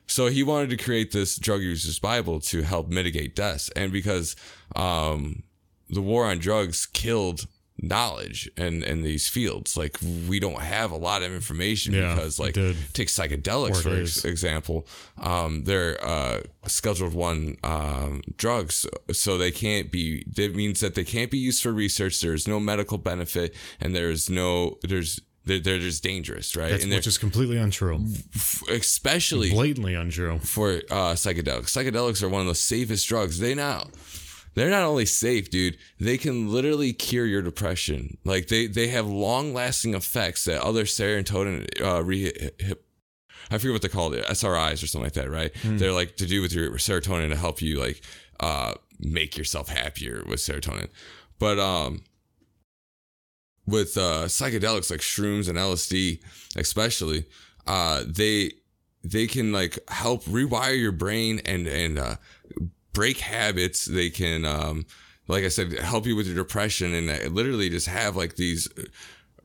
So 0.08 0.28
he 0.28 0.44
wanted 0.44 0.72
to 0.72 0.78
create 0.78 1.14
this 1.14 1.38
drug 1.38 1.62
users 1.62 1.98
Bible 1.98 2.42
to 2.42 2.64
help 2.64 2.90
mitigate 2.90 3.34
deaths, 3.34 3.70
and 3.78 3.94
because 3.94 4.36
um, 4.76 5.44
the 5.90 6.02
war 6.02 6.26
on 6.26 6.40
drugs 6.40 6.86
killed 6.86 7.48
knowledge 7.82 8.50
in 8.58 8.84
in 8.84 9.02
these 9.02 9.28
fields, 9.28 9.76
like 9.76 9.98
we 10.28 10.40
don't 10.40 10.62
have 10.62 10.92
a 10.92 10.96
lot 10.96 11.24
of 11.24 11.34
information 11.34 11.94
Yeah, 11.94 12.14
because 12.14 12.40
like 12.40 12.54
take 12.54 13.08
psychedelics 13.08 13.80
Or 13.80 13.82
for 13.82 14.02
ex- 14.02 14.26
example, 14.26 14.88
um, 15.18 15.64
they're 15.64 16.04
uh, 16.04 16.42
scheduled 16.68 17.14
one 17.14 17.58
um, 17.64 18.22
drugs, 18.38 18.86
so 19.12 19.38
they 19.38 19.52
can't 19.52 19.92
be. 19.92 20.24
That 20.36 20.56
means 20.56 20.80
that 20.82 20.96
they 20.96 21.04
can't 21.04 21.32
be 21.32 21.38
used 21.38 21.64
for 21.64 21.72
research. 21.72 22.22
There's 22.22 22.48
no 22.48 22.60
medical 22.60 22.98
benefit, 22.98 23.56
and 23.80 23.96
there's 23.96 24.30
no 24.30 24.78
there's. 24.84 25.20
They're, 25.44 25.58
they're 25.58 25.80
just 25.80 26.04
dangerous, 26.04 26.56
right? 26.56 26.70
That's, 26.70 26.84
and 26.84 26.94
which 26.94 27.08
is 27.08 27.18
completely 27.18 27.58
untrue, 27.58 28.06
especially 28.70 29.50
blatantly 29.50 29.96
untrue. 29.96 30.38
for 30.38 30.74
uh, 30.92 31.16
psychedelics. 31.16 31.72
Psychedelics 31.76 32.22
are 32.22 32.30
one 32.30 32.42
of 32.42 32.48
the 32.48 32.54
safest 32.54 33.08
drugs. 33.08 33.40
They 33.40 33.56
now 33.56 33.88
they're 34.54 34.70
not 34.70 34.84
only 34.84 35.06
safe, 35.06 35.50
dude. 35.50 35.78
They 36.00 36.18
can 36.18 36.52
literally 36.52 36.94
cure 36.94 37.26
your 37.26 37.42
depression. 37.42 38.18
Like 38.26 38.48
they 38.48 38.68
they 38.68 38.88
have 38.88 39.08
long 39.08 39.54
lasting 39.54 39.94
effects 39.94 40.46
that 40.46 40.62
other 40.62 40.84
serotonin 40.84 41.82
uh, 41.82 42.04
re- 42.04 42.52
hip, 42.60 42.86
I 43.50 43.58
forget 43.58 43.74
what 43.74 43.82
they're 43.82 43.90
called, 43.90 44.14
SRIs 44.14 44.84
or 44.84 44.88
something 44.88 45.04
like 45.04 45.14
that, 45.14 45.30
right? 45.30 45.52
They're 45.78 45.92
like 45.92 46.18
to 46.18 46.26
do 46.26 46.42
with 46.42 46.54
your 46.54 46.72
serotonin 46.74 47.30
to 47.30 47.36
help 47.36 47.62
you 47.62 47.80
like 47.80 48.02
uh, 48.40 48.76
make 49.00 49.38
yourself 49.38 49.70
happier 49.70 50.24
with 50.28 50.40
serotonin. 50.40 50.90
But 51.40 51.60
um, 51.60 52.04
with 53.66 53.98
uh, 53.98 54.26
psychedelics 54.26 54.92
like 54.92 55.00
shrooms 55.00 55.48
and 55.50 55.58
LSD, 55.58 56.22
especially, 56.56 57.26
uh, 57.68 58.04
they 58.06 58.52
they 59.04 59.28
can 59.28 59.52
like 59.52 59.80
help 59.90 60.24
rewire 60.26 60.80
your 60.80 60.92
brain 60.92 61.42
and 61.46 61.68
and 61.68 61.98
uh, 61.98 62.16
break 62.94 63.20
habits. 63.20 63.86
They 63.86 64.10
can, 64.10 64.46
um, 64.46 64.86
like 65.28 65.44
I 65.44 65.50
said, 65.50 65.74
help 65.80 66.06
you 66.06 66.16
with 66.16 66.28
your 66.28 66.36
depression 66.36 66.94
and 66.94 67.10
uh, 67.10 67.30
literally 67.30 67.70
just 67.70 67.88
have 67.88 68.16
like 68.16 68.36
these 68.36 68.68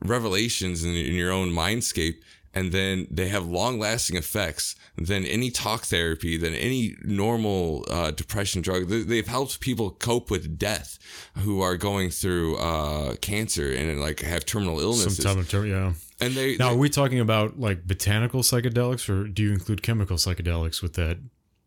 revelations 0.01 0.83
in, 0.83 0.91
in 0.95 1.13
your 1.13 1.31
own 1.31 1.49
mindscape. 1.51 2.15
And 2.53 2.71
then 2.71 3.05
they 3.11 3.27
have 3.27 3.45
long 3.45 3.77
lasting 3.77 4.15
effects 4.17 4.75
than 4.97 5.25
any 5.25 5.51
talk 5.51 5.83
therapy, 5.83 6.37
than 6.37 6.55
any 6.55 6.95
normal 7.03 7.85
uh, 7.87 8.09
depression 8.11 8.63
drug. 8.63 8.87
They- 8.87 9.03
They've 9.03 9.27
helped 9.27 9.59
people 9.59 9.91
cope 9.91 10.31
with 10.31 10.57
death 10.57 10.97
who 11.37 11.61
are 11.61 11.77
going 11.77 12.09
through 12.09 12.57
uh, 12.57 13.15
cancer 13.17 13.71
and 13.71 13.99
like 14.01 14.21
have 14.21 14.43
terminal 14.45 14.79
illnesses. 14.79 15.17
Some 15.17 15.35
type 15.45 15.53
of 15.53 15.67
yeah. 15.67 15.93
and 16.19 16.33
they, 16.33 16.55
Now, 16.57 16.69
they- 16.69 16.75
are 16.75 16.77
we 16.79 16.89
talking 16.89 17.19
about 17.19 17.59
like 17.59 17.85
botanical 17.85 18.41
psychedelics, 18.41 19.07
or 19.07 19.27
do 19.27 19.43
you 19.43 19.51
include 19.51 19.83
chemical 19.83 20.17
psychedelics 20.17 20.81
with 20.81 20.93
that? 20.93 21.19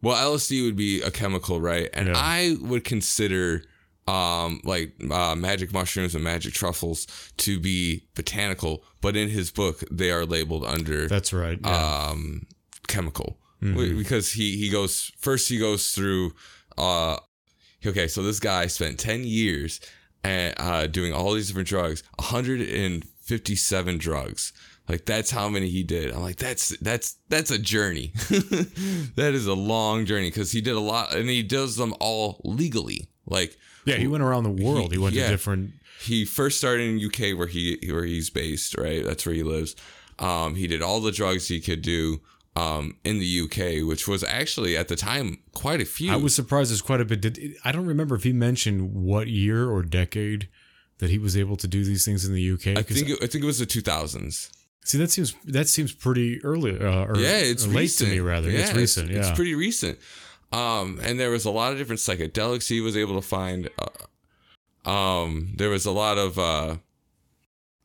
Well, 0.02 0.16
LSD 0.34 0.64
would 0.64 0.76
be 0.76 1.02
a 1.02 1.10
chemical, 1.10 1.60
right? 1.60 1.88
And 1.92 2.08
Yeah. 2.08 2.14
I 2.16 2.56
would 2.60 2.84
consider 2.84 3.64
um 4.08 4.60
like 4.64 4.94
uh, 5.10 5.34
magic 5.36 5.72
mushrooms 5.72 6.14
and 6.14 6.24
magic 6.24 6.52
truffles 6.54 7.06
to 7.36 7.60
be 7.60 8.06
botanical, 8.16 8.82
but 9.00 9.14
in 9.16 9.28
his 9.28 9.50
book 9.50 9.84
they 9.90 10.10
are 10.10 10.24
labeled 10.26 10.64
under 10.64 11.06
That's 11.06 11.32
right. 11.32 11.58
Yeah. 11.62 12.08
um 12.10 12.46
chemical 12.88 13.38
W- 13.62 13.96
because 13.96 14.32
he 14.32 14.56
he 14.56 14.70
goes 14.70 15.12
first 15.18 15.48
he 15.50 15.58
goes 15.58 15.90
through 15.92 16.32
uh 16.78 17.18
okay 17.86 18.08
so 18.08 18.22
this 18.22 18.40
guy 18.40 18.66
spent 18.68 18.98
10 18.98 19.22
years 19.24 19.80
at, 20.24 20.58
uh 20.58 20.86
doing 20.86 21.12
all 21.12 21.34
these 21.34 21.48
different 21.48 21.68
drugs 21.68 22.02
157 22.18 23.98
drugs 23.98 24.52
like 24.90 25.04
that's 25.04 25.30
how 25.30 25.48
many 25.48 25.68
he 25.68 25.82
did 25.82 26.12
i'm 26.12 26.22
like 26.22 26.36
that's 26.36 26.76
that's 26.78 27.16
that's 27.28 27.50
a 27.50 27.58
journey 27.58 28.12
that 29.16 29.32
is 29.34 29.46
a 29.46 29.54
long 29.54 30.04
journey 30.04 30.28
because 30.28 30.52
he 30.52 30.60
did 30.60 30.74
a 30.74 30.80
lot 30.80 31.14
and 31.14 31.28
he 31.28 31.42
does 31.42 31.76
them 31.76 31.94
all 32.00 32.40
legally 32.44 33.08
like 33.26 33.56
yeah, 33.84 33.96
he 33.96 34.06
went 34.06 34.22
around 34.22 34.44
the 34.44 34.64
world. 34.64 34.92
He, 34.92 34.98
went 34.98 35.14
yeah. 35.14 35.24
to 35.24 35.30
different. 35.30 35.72
he 36.02 36.24
first 36.24 36.58
started 36.58 36.82
in 36.82 37.04
UK 37.04 37.36
where 37.36 37.46
he 37.46 37.78
where 37.90 38.04
he's 38.04 38.30
based, 38.30 38.76
right? 38.76 39.04
That's 39.04 39.24
where 39.24 39.34
he 39.34 39.42
lives. 39.42 39.76
Um, 40.18 40.54
he 40.54 40.66
did 40.66 40.82
all 40.82 41.00
the 41.00 41.12
drugs 41.12 41.48
he 41.48 41.60
could 41.60 41.82
do 41.82 42.20
um, 42.56 42.98
in 43.04 43.18
the 43.18 43.40
UK, 43.42 43.86
which 43.86 44.06
was 44.06 44.22
actually 44.22 44.76
at 44.76 44.88
the 44.88 44.96
time 44.96 45.38
quite 45.54 45.80
a 45.80 45.84
few. 45.84 46.12
I 46.12 46.16
was 46.16 46.34
surprised. 46.34 46.70
There's 46.70 46.82
quite 46.82 47.00
a 47.00 47.04
bit. 47.04 47.22
Did, 47.22 47.56
I 47.64 47.72
don't 47.72 47.86
remember 47.86 48.14
if 48.14 48.24
he 48.24 48.32
mentioned 48.32 48.92
what 48.92 49.28
year 49.28 49.70
or 49.70 49.82
decade 49.82 50.48
that 50.98 51.08
he 51.08 51.18
was 51.18 51.36
able 51.36 51.56
to 51.56 51.66
do 51.66 51.84
these 51.84 52.04
things 52.04 52.26
in 52.26 52.34
the 52.34 52.52
UK. 52.52 52.78
I 52.78 52.82
think 52.82 53.08
it, 53.08 53.18
I 53.22 53.26
think 53.26 53.42
it 53.42 53.46
was 53.46 53.58
the 53.58 53.66
2000s. 53.66 54.50
See, 54.84 54.98
that 54.98 55.10
seems 55.10 55.34
that 55.44 55.68
seems 55.68 55.92
pretty 55.92 56.42
early. 56.44 56.78
Uh, 56.78 57.04
or, 57.06 57.16
Yeah, 57.16 57.38
it's 57.38 57.66
late 57.66 57.76
recent. 57.82 58.10
to 58.10 58.14
me 58.16 58.20
rather. 58.20 58.48
it's 58.50 58.72
recent. 58.74 59.10
yeah, 59.10 59.18
it's 59.20 59.30
pretty 59.32 59.54
recent. 59.54 59.98
Um, 60.52 60.98
and 61.02 61.18
there 61.20 61.30
was 61.30 61.44
a 61.44 61.50
lot 61.50 61.72
of 61.72 61.78
different 61.78 62.00
psychedelics 62.00 62.68
he 62.68 62.80
was 62.80 62.96
able 62.96 63.14
to 63.20 63.26
find. 63.26 63.70
Uh, 63.78 64.88
um, 64.90 65.52
there 65.56 65.70
was 65.70 65.86
a 65.86 65.92
lot 65.92 66.18
of 66.18 66.38
uh, 66.38 66.76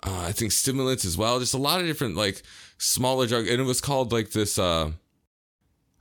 uh, 0.04 0.20
I 0.28 0.32
think 0.32 0.52
stimulants 0.52 1.06
as 1.06 1.18
well. 1.18 1.40
Just 1.40 1.54
a 1.54 1.58
lot 1.60 1.82
of 1.82 1.88
different 1.88 2.16
like 2.16 2.42
smaller 2.78 3.28
drug, 3.28 3.48
and 3.48 3.62
it 3.62 3.66
was 3.66 3.82
called 3.82 4.12
like 4.12 4.32
this. 4.32 4.58
Uh, 4.58 4.92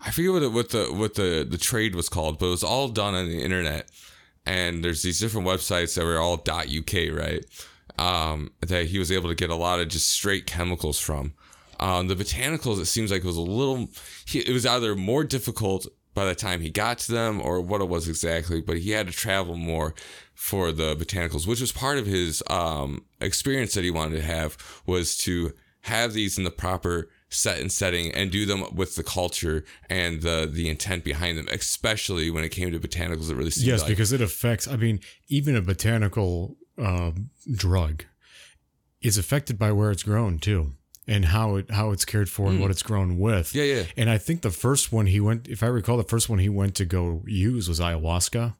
I 0.01 0.11
forget 0.11 0.33
what 0.33 0.43
it, 0.43 0.53
what 0.53 0.71
the 0.71 0.87
what 0.93 1.15
the 1.15 1.47
the 1.49 1.59
trade 1.59 1.95
was 1.95 2.09
called, 2.09 2.39
but 2.39 2.47
it 2.47 2.51
was 2.51 2.65
all 2.65 2.89
done 2.89 3.15
on 3.15 3.29
the 3.29 3.43
internet. 3.43 3.91
And 4.47 4.85
there's 4.85 5.03
these 5.03 5.19
different 5.21 5.47
websites 5.47 5.95
that 5.97 6.05
were 6.05 6.19
all 6.19 6.35
.uk, 6.35 6.93
right? 7.19 7.45
Um, 7.97 8.51
that 8.61 8.87
he 8.87 8.99
was 8.99 9.13
able 9.13 9.29
to 9.29 9.37
get 9.37 9.51
a 9.51 9.55
lot 9.55 9.79
of 9.79 9.89
just 9.89 10.09
straight 10.09 10.47
chemicals 10.47 10.99
from. 10.99 11.35
Um, 11.79 12.09
the 12.09 12.17
botanicals, 12.17 12.81
it 12.81 12.87
seems 12.87 13.11
like 13.11 13.23
it 13.23 13.27
was 13.27 13.37
a 13.37 13.43
little. 13.43 13.89
He, 14.27 14.41
it 14.41 14.53
was 14.53 14.67
either 14.67 14.97
more 14.97 15.23
difficult 15.23 15.87
by 16.13 16.25
the 16.25 16.35
time 16.35 16.61
he 16.61 16.71
got 16.71 16.99
to 16.99 17.13
them, 17.13 17.41
or 17.41 17.61
what 17.61 17.81
it 17.81 17.89
was 17.89 18.09
exactly. 18.09 18.61
But 18.61 18.79
he 18.79 18.91
had 18.91 19.07
to 19.07 19.13
travel 19.13 19.57
more 19.57 19.95
for 20.35 20.73
the 20.73 20.97
botanicals, 20.97 21.47
which 21.47 21.61
was 21.61 21.73
part 21.73 21.99
of 21.99 22.07
his 22.07 22.43
um, 22.49 23.05
experience 23.21 23.75
that 23.75 23.85
he 23.85 23.91
wanted 23.91 24.17
to 24.17 24.23
have 24.23 24.57
was 24.87 25.17
to 25.19 25.53
have 25.83 26.13
these 26.13 26.39
in 26.39 26.45
the 26.45 26.51
proper 26.51 27.11
set 27.29 27.61
and 27.61 27.71
setting 27.71 28.13
and 28.13 28.31
do 28.31 28.47
them 28.47 28.65
with 28.73 28.97
the 28.97 29.03
culture 29.03 29.65
and 29.91 30.23
the 30.23 30.49
the 30.51 30.69
intent 30.69 31.05
behind 31.05 31.37
them, 31.37 31.47
especially 31.51 32.31
when 32.31 32.45
it 32.45 32.51
came 32.51 32.71
to 32.71 32.79
botanicals. 32.79 33.31
It 33.31 33.37
really 33.37 33.51
seemed 33.51 33.67
yes, 33.67 33.81
like 33.81 33.91
because 33.91 34.13
it 34.13 34.21
affects. 34.21 34.67
I 34.67 34.77
mean, 34.77 35.01
even 35.29 35.57
a 35.57 35.63
botanical 35.63 36.57
um, 36.79 37.31
drug 37.53 38.05
is 39.01 39.19
affected 39.19 39.59
by 39.59 39.71
where 39.73 39.91
it's 39.91 40.03
grown 40.03 40.39
too, 40.39 40.73
and 41.07 41.27
how 41.27 41.57
it 41.57 41.71
how 41.71 41.91
it's 41.91 42.05
cared 42.05 42.29
for 42.29 42.49
and 42.49 42.61
what 42.61 42.71
it's 42.71 42.83
grown 42.83 43.19
with. 43.19 43.53
Hmm. 43.53 43.59
yeah, 43.59 43.65
yeah. 43.65 43.83
And 43.97 44.09
I 44.11 44.19
think 44.19 44.43
the 44.43 44.51
first 44.51 44.93
one 44.93 45.07
he 45.07 45.21
went, 45.21 45.49
if 45.49 45.63
I 45.63 45.67
recall, 45.67 45.97
the 45.97 46.05
first 46.05 46.29
one 46.29 46.39
he 46.39 46.49
went 46.49 46.75
to 46.77 46.85
go 46.85 47.23
use 47.27 47.69
was 47.69 47.81
ayahuasca, 47.81 48.55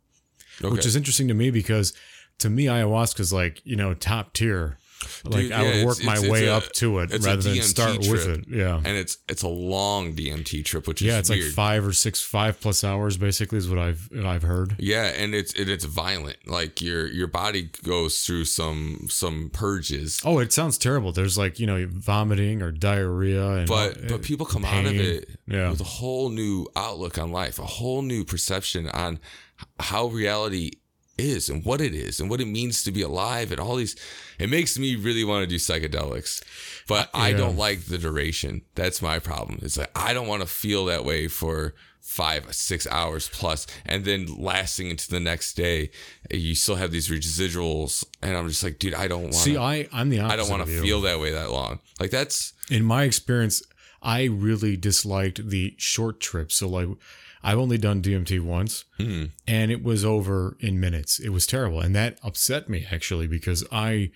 Okay. 0.63 0.73
which 0.73 0.87
is 0.87 0.97
interesting 0.97 1.29
to 1.29 1.35
me 1.35 1.51
because 1.51 1.93
to 2.39 2.51
me 2.51 2.65
ayahuasca 2.67 3.21
is 3.21 3.33
like 3.33 3.61
you 3.65 3.77
know 3.77 3.95
top 3.95 4.33
tier. 4.35 4.77
Like 5.25 5.43
Dude, 5.43 5.53
I 5.53 5.57
yeah, 5.59 5.63
would 5.63 5.69
it's- 5.77 5.87
work 5.87 6.05
my 6.05 6.13
it's- 6.13 6.23
it's 6.25 6.33
way 6.33 6.47
a- 6.47 6.55
up 6.55 6.73
to 6.75 6.99
it 7.01 7.11
rather 7.25 7.43
than 7.43 7.61
start 7.63 7.99
with 7.99 8.27
it. 8.27 8.45
Yeah. 8.49 8.77
and 8.77 8.97
it's 8.97 9.19
it's 9.29 9.43
a 9.43 9.49
long 9.49 10.15
DMT 10.15 10.65
trip, 10.65 10.87
which 10.89 11.03
is 11.03 11.07
Yeah, 11.09 11.19
it's 11.19 11.29
weird. 11.29 11.45
like 11.47 11.53
five 11.55 11.87
or 11.87 11.93
six, 11.93 12.21
five 12.23 12.59
plus 12.61 12.83
hours 12.85 13.17
basically 13.19 13.59
is 13.59 13.69
what 13.69 13.79
I've 13.79 14.09
what 14.13 14.25
I've 14.27 14.43
heard. 14.43 14.77
Yeah, 14.79 15.05
and 15.07 15.35
it's 15.35 15.53
it, 15.55 15.69
it's 15.69 15.85
violent. 15.85 16.37
Like 16.47 16.81
your 16.81 17.07
your 17.07 17.27
body 17.27 17.71
goes 17.83 18.23
through 18.25 18.47
some 18.47 19.07
some 19.11 19.51
purges. 19.53 20.21
Oh, 20.25 20.39
it 20.39 20.53
sounds 20.53 20.79
terrible. 20.79 21.13
There's 21.13 21.37
like 21.37 21.59
you 21.61 21.67
know 21.67 21.87
vomiting 21.91 22.63
or 22.63 22.71
diarrhea, 22.71 23.47
and 23.47 23.69
But 23.69 24.09
but 24.09 24.21
eh, 24.21 24.23
people 24.23 24.47
come 24.47 24.65
out 24.65 24.87
of 24.87 24.95
it 24.95 25.29
Yeah. 25.47 25.71
with 25.71 25.81
a 25.81 25.85
whole 25.85 26.31
new 26.31 26.67
outlook 26.77 27.19
on 27.19 27.31
life, 27.31 27.59
a 27.59 27.67
whole 27.67 28.01
new 28.03 28.25
perception 28.25 28.89
on 28.89 29.19
how 29.79 30.07
reality 30.07 30.73
is 31.19 31.49
and 31.49 31.65
what 31.65 31.81
it 31.81 31.95
is 31.95 32.21
and 32.21 32.29
what 32.29 32.41
it 32.41 32.47
means 32.47 32.83
to 32.83 32.91
be 32.93 33.03
alive 33.03 33.51
and 33.51 33.61
all 33.61 33.77
these 33.77 33.97
it 34.39 34.51
makes 34.51 34.79
me 34.79 34.97
really 34.97 35.25
want 35.25 35.43
to 35.43 35.47
do 35.47 35.57
psychedelics 35.57 36.43
but 36.89 37.09
i 37.15 37.33
don't 37.33 37.57
like 37.57 37.85
the 37.85 37.99
duration 37.99 38.63
that's 38.75 39.01
my 39.01 39.19
problem 39.19 39.59
it's 39.63 39.79
like 39.79 39.91
i 39.95 40.13
don't 40.13 40.27
want 40.27 40.43
to 40.43 40.49
feel 40.49 40.85
that 40.85 41.05
way 41.05 41.29
for 41.29 41.75
five 42.01 42.53
six 42.55 42.87
hours 42.89 43.29
plus 43.33 43.67
and 43.87 44.05
then 44.05 44.27
lasting 44.37 44.91
into 44.91 45.09
the 45.09 45.21
next 45.21 45.55
day 45.55 45.91
you 46.31 46.55
still 46.55 46.77
have 46.77 46.91
these 46.91 47.09
residuals 47.09 48.05
and 48.21 48.37
i'm 48.37 48.49
just 48.49 48.63
like 48.63 48.79
dude 48.79 48.95
i 48.95 49.09
don't 49.09 49.23
want 49.23 49.35
See, 49.35 49.57
I 49.57 49.89
I'm 49.93 50.11
the 50.11 50.21
opposite. 50.21 50.35
i 50.35 50.37
don't 50.37 50.51
want 50.51 50.67
to 50.69 50.81
feel 50.83 51.01
that 51.03 51.19
way 51.19 51.31
that 51.33 51.51
long 51.51 51.79
like 51.99 52.11
that's 52.11 52.53
in 52.71 52.85
my 52.85 53.05
experience, 53.05 53.63
I 54.03 54.25
really 54.25 54.77
disliked 54.77 55.49
the 55.49 55.75
short 55.77 56.21
trips. 56.21 56.57
So 56.57 56.69
like, 56.69 56.89
I've 57.45 57.59
only 57.59 57.79
done 57.79 58.01
DMT 58.03 58.41
once, 58.41 58.85
Mhm. 58.99 59.31
and 59.47 59.71
it 59.71 59.83
was 59.83 60.05
over 60.05 60.57
in 60.61 60.81
minutes. 60.81 61.21
It 61.21 61.29
was 61.29 61.47
terrible, 61.47 61.81
and 61.81 61.95
that 61.95 62.19
upset 62.23 62.69
me 62.69 62.87
actually 62.91 63.27
because 63.27 63.65
I, 63.71 64.11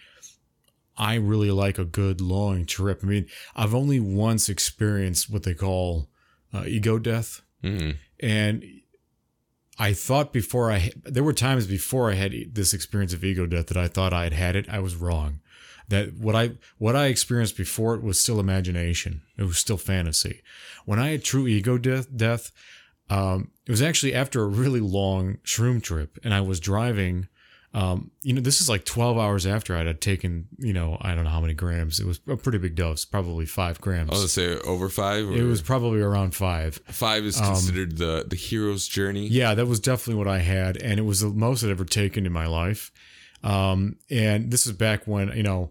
I 0.97 1.15
really 1.17 1.51
like 1.51 1.79
a 1.79 1.85
good 1.85 2.21
long 2.21 2.65
trip. 2.67 3.01
I 3.03 3.07
mean, 3.07 3.27
I've 3.55 3.75
only 3.75 4.01
once 4.01 4.49
experienced 4.49 5.31
what 5.31 5.43
they 5.45 5.55
call 5.55 6.11
uh, 6.53 6.65
ego 6.67 6.99
death, 6.99 7.43
mhm. 7.63 7.97
and 8.19 8.65
I 9.79 9.93
thought 9.93 10.33
before 10.33 10.73
I 10.73 10.91
there 11.05 11.23
were 11.23 11.33
times 11.35 11.67
before 11.67 12.11
I 12.11 12.15
had 12.15 12.33
this 12.55 12.73
experience 12.75 13.13
of 13.13 13.23
ego 13.23 13.47
death 13.47 13.67
that 13.67 13.77
I 13.77 13.87
thought 13.89 14.13
I 14.13 14.25
had 14.25 14.33
had 14.33 14.57
it. 14.57 14.69
I 14.69 14.79
was 14.81 14.97
wrong. 14.97 15.41
That 15.89 16.15
what 16.15 16.35
I 16.35 16.53
what 16.79 16.97
I 16.97 17.07
experienced 17.07 17.57
before 17.57 17.95
it 17.95 18.03
was 18.03 18.19
still 18.19 18.41
imagination. 18.41 19.23
It 19.37 19.45
was 19.45 19.59
still 19.59 19.77
fantasy. 19.77 20.43
When 20.85 20.99
I 20.99 21.11
had 21.11 21.23
true 21.25 21.47
ego 21.47 21.79
death, 21.79 22.09
death, 22.17 22.51
um, 23.11 23.51
it 23.67 23.71
was 23.71 23.83
actually 23.83 24.15
after 24.15 24.43
a 24.43 24.47
really 24.47 24.81
long 24.81 25.39
shroom 25.45 25.83
trip, 25.83 26.19
and 26.25 26.33
I 26.35 26.41
was 26.41 26.61
driving. 26.61 27.29
Um, 27.75 28.11
you 28.23 28.33
know, 28.33 28.41
this 28.41 28.63
is 28.63 28.69
like 28.69 28.85
twelve 28.87 29.19
hours 29.19 29.47
after 29.47 29.77
I 29.77 29.85
had 29.85 30.01
taken. 30.01 30.49
You 30.59 30.73
know, 30.73 30.97
I 31.03 31.15
don't 31.15 31.25
know 31.25 31.31
how 31.31 31.41
many 31.41 31.53
grams. 31.53 32.01
It 32.01 32.07
was 32.07 32.19
a 32.27 32.37
pretty 32.37 32.59
big 32.59 32.75
dose, 32.75 33.05
probably 33.05 33.45
five 33.45 33.79
grams. 33.81 34.09
i 34.09 34.15
was 34.15 34.21
gonna 34.35 34.59
say 34.59 34.67
over 34.67 34.89
five 34.89 35.31
it 35.31 35.43
was 35.43 35.61
probably 35.61 36.01
around 36.01 36.35
five. 36.35 36.81
five 36.87 37.25
is 37.25 37.39
considered 37.39 37.99
the 37.99 38.25
the 38.27 38.37
hero's 38.37 38.89
journey 38.89 39.27
Yeah, 39.27 39.55
that 39.55 39.67
was 39.67 39.81
definitely 39.81 40.15
what 40.15 40.29
I 40.29 40.39
had, 40.39 40.79
and 40.79 40.99
it 40.99 41.03
was 41.03 41.21
the 41.21 41.29
most 41.29 41.63
I'd 41.63 41.71
ever 41.71 41.85
taken 41.85 42.25
in 42.25 42.33
my 42.33 42.47
life. 42.47 42.91
Um, 43.45 43.97
and 44.11 44.51
this 44.51 44.67
is 44.67 44.73
back 44.73 45.07
when 45.07 45.29
you 45.37 45.43
know, 45.43 45.71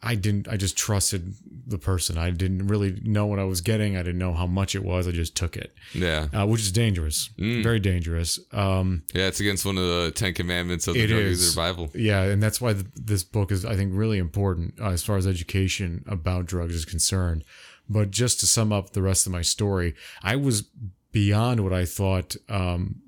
I 0.00 0.14
didn't. 0.14 0.46
I 0.46 0.56
just 0.56 0.76
trusted 0.78 1.34
the 1.66 1.76
person. 1.78 2.16
I 2.18 2.30
didn't 2.30 2.68
really 2.68 3.00
know 3.02 3.26
what 3.26 3.38
I 3.40 3.44
was 3.44 3.60
getting. 3.60 3.96
I 3.96 4.02
didn't 4.04 4.18
know 4.18 4.32
how 4.32 4.46
much 4.46 4.74
it 4.76 4.84
was. 4.84 5.08
I 5.08 5.10
just 5.10 5.34
took 5.34 5.56
it, 5.56 5.74
yeah 5.92 6.28
uh, 6.32 6.46
which 6.46 6.60
is 6.60 6.70
dangerous, 6.70 7.30
Mm. 7.36 7.62
very 7.64 7.80
dangerous. 7.80 8.38
Um, 8.52 9.02
Yeah, 9.12 9.26
it's 9.26 9.40
against 9.40 9.66
one 9.66 9.76
of 9.76 9.84
the 9.84 10.12
Ten 10.14 10.34
Commandments 10.34 10.86
of 10.86 10.94
the 10.94 11.06
drug 11.06 11.22
user 11.22 11.56
Bible. 11.56 11.90
yeah, 11.94 12.22
and 12.22 12.40
that's 12.42 12.60
why 12.60 12.74
th 12.74 12.86
this 12.94 13.24
book 13.24 13.50
is, 13.50 13.64
I 13.64 13.74
think, 13.76 13.90
really 13.94 14.18
important 14.18 14.74
uh, 14.80 14.90
as 14.90 15.02
far 15.02 15.16
as 15.16 15.26
education 15.26 16.04
about 16.06 16.46
drugs 16.46 16.74
is 16.76 16.84
concerned. 16.84 17.42
But 17.88 18.10
just 18.12 18.38
to 18.40 18.46
sum 18.46 18.72
up 18.72 18.92
the 18.92 19.02
rest 19.02 19.26
of 19.26 19.32
my 19.32 19.42
story, 19.42 19.94
I 20.22 20.36
was 20.36 20.62
beyond 21.10 21.64
what 21.64 21.72
I 21.72 21.84
thought 21.86 22.36
um, 22.48 23.00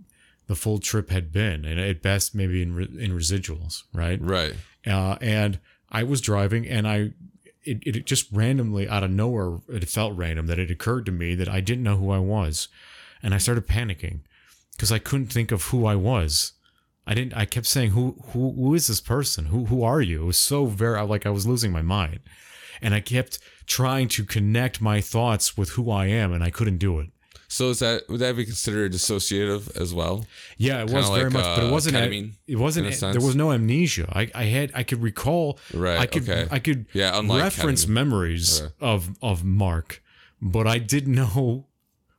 the 0.48 0.56
full 0.56 0.78
trip 0.80 1.10
had 1.10 1.30
been, 1.30 1.64
and 1.64 1.78
at 1.78 2.02
best, 2.02 2.34
maybe 2.34 2.62
in 2.62 2.74
re- 2.74 2.96
in 2.98 3.12
residuals, 3.12 3.84
right? 3.92 4.18
Right. 4.20 4.54
Uh, 4.86 5.16
and 5.20 5.60
I 5.90 6.02
was 6.02 6.20
driving, 6.20 6.66
and 6.66 6.86
I 6.86 7.12
it, 7.62 7.86
it 7.86 8.06
just 8.06 8.30
randomly 8.32 8.88
out 8.88 9.02
of 9.02 9.10
nowhere, 9.10 9.58
it 9.68 9.88
felt 9.88 10.16
random 10.16 10.46
that 10.46 10.58
it 10.58 10.70
occurred 10.70 11.06
to 11.06 11.12
me 11.12 11.34
that 11.34 11.48
I 11.48 11.60
didn't 11.60 11.84
know 11.84 11.96
who 11.96 12.10
I 12.10 12.18
was, 12.18 12.68
and 13.22 13.34
I 13.34 13.38
started 13.38 13.66
panicking 13.66 14.20
because 14.72 14.90
I 14.90 14.98
couldn't 14.98 15.26
think 15.26 15.52
of 15.52 15.64
who 15.64 15.84
I 15.84 15.94
was. 15.94 16.52
I 17.06 17.14
didn't. 17.14 17.34
I 17.34 17.44
kept 17.44 17.66
saying, 17.66 17.90
"Who, 17.90 18.16
who, 18.32 18.52
who 18.52 18.74
is 18.74 18.86
this 18.86 19.00
person? 19.00 19.46
Who, 19.46 19.66
who 19.66 19.82
are 19.82 20.00
you?" 20.00 20.22
It 20.22 20.26
was 20.26 20.36
so 20.36 20.66
very 20.66 21.02
like 21.02 21.26
I 21.26 21.30
was 21.30 21.46
losing 21.46 21.72
my 21.72 21.82
mind, 21.82 22.20
and 22.80 22.94
I 22.94 23.00
kept 23.00 23.38
trying 23.66 24.08
to 24.08 24.24
connect 24.24 24.80
my 24.80 25.00
thoughts 25.00 25.56
with 25.56 25.70
who 25.70 25.90
I 25.90 26.06
am, 26.06 26.32
and 26.32 26.42
I 26.44 26.50
couldn't 26.50 26.78
do 26.78 26.98
it. 26.98 27.10
So 27.52 27.70
is 27.70 27.80
that 27.80 28.08
would 28.08 28.20
that 28.20 28.36
be 28.36 28.44
considered 28.44 28.92
dissociative 28.92 29.76
as 29.76 29.92
well? 29.92 30.24
Yeah, 30.56 30.82
it 30.82 30.84
was 30.84 31.06
Kinda 31.06 31.08
very 31.08 31.24
like, 31.24 31.32
much, 31.32 31.44
but 31.56 31.64
it 31.64 31.68
uh, 31.68 31.72
wasn't. 31.72 31.96
ketamine, 31.96 32.32
it 32.46 32.56
wasn't. 32.56 33.00
There 33.00 33.20
was 33.20 33.34
no 33.34 33.50
amnesia. 33.50 34.08
I, 34.12 34.30
I 34.32 34.44
had. 34.44 34.70
I 34.72 34.84
could 34.84 35.02
recall. 35.02 35.58
Right, 35.74 35.98
I 35.98 36.06
could. 36.06 36.28
okay. 36.28 36.46
I 36.48 36.60
could. 36.60 36.86
Yeah, 36.92 37.20
reference 37.20 37.86
ketamine. 37.86 37.88
memories 37.88 38.62
Okay. 38.62 38.72
of 38.80 39.16
of 39.20 39.42
Mark, 39.44 40.00
but 40.40 40.68
I 40.68 40.78
didn't 40.78 41.14
know 41.14 41.66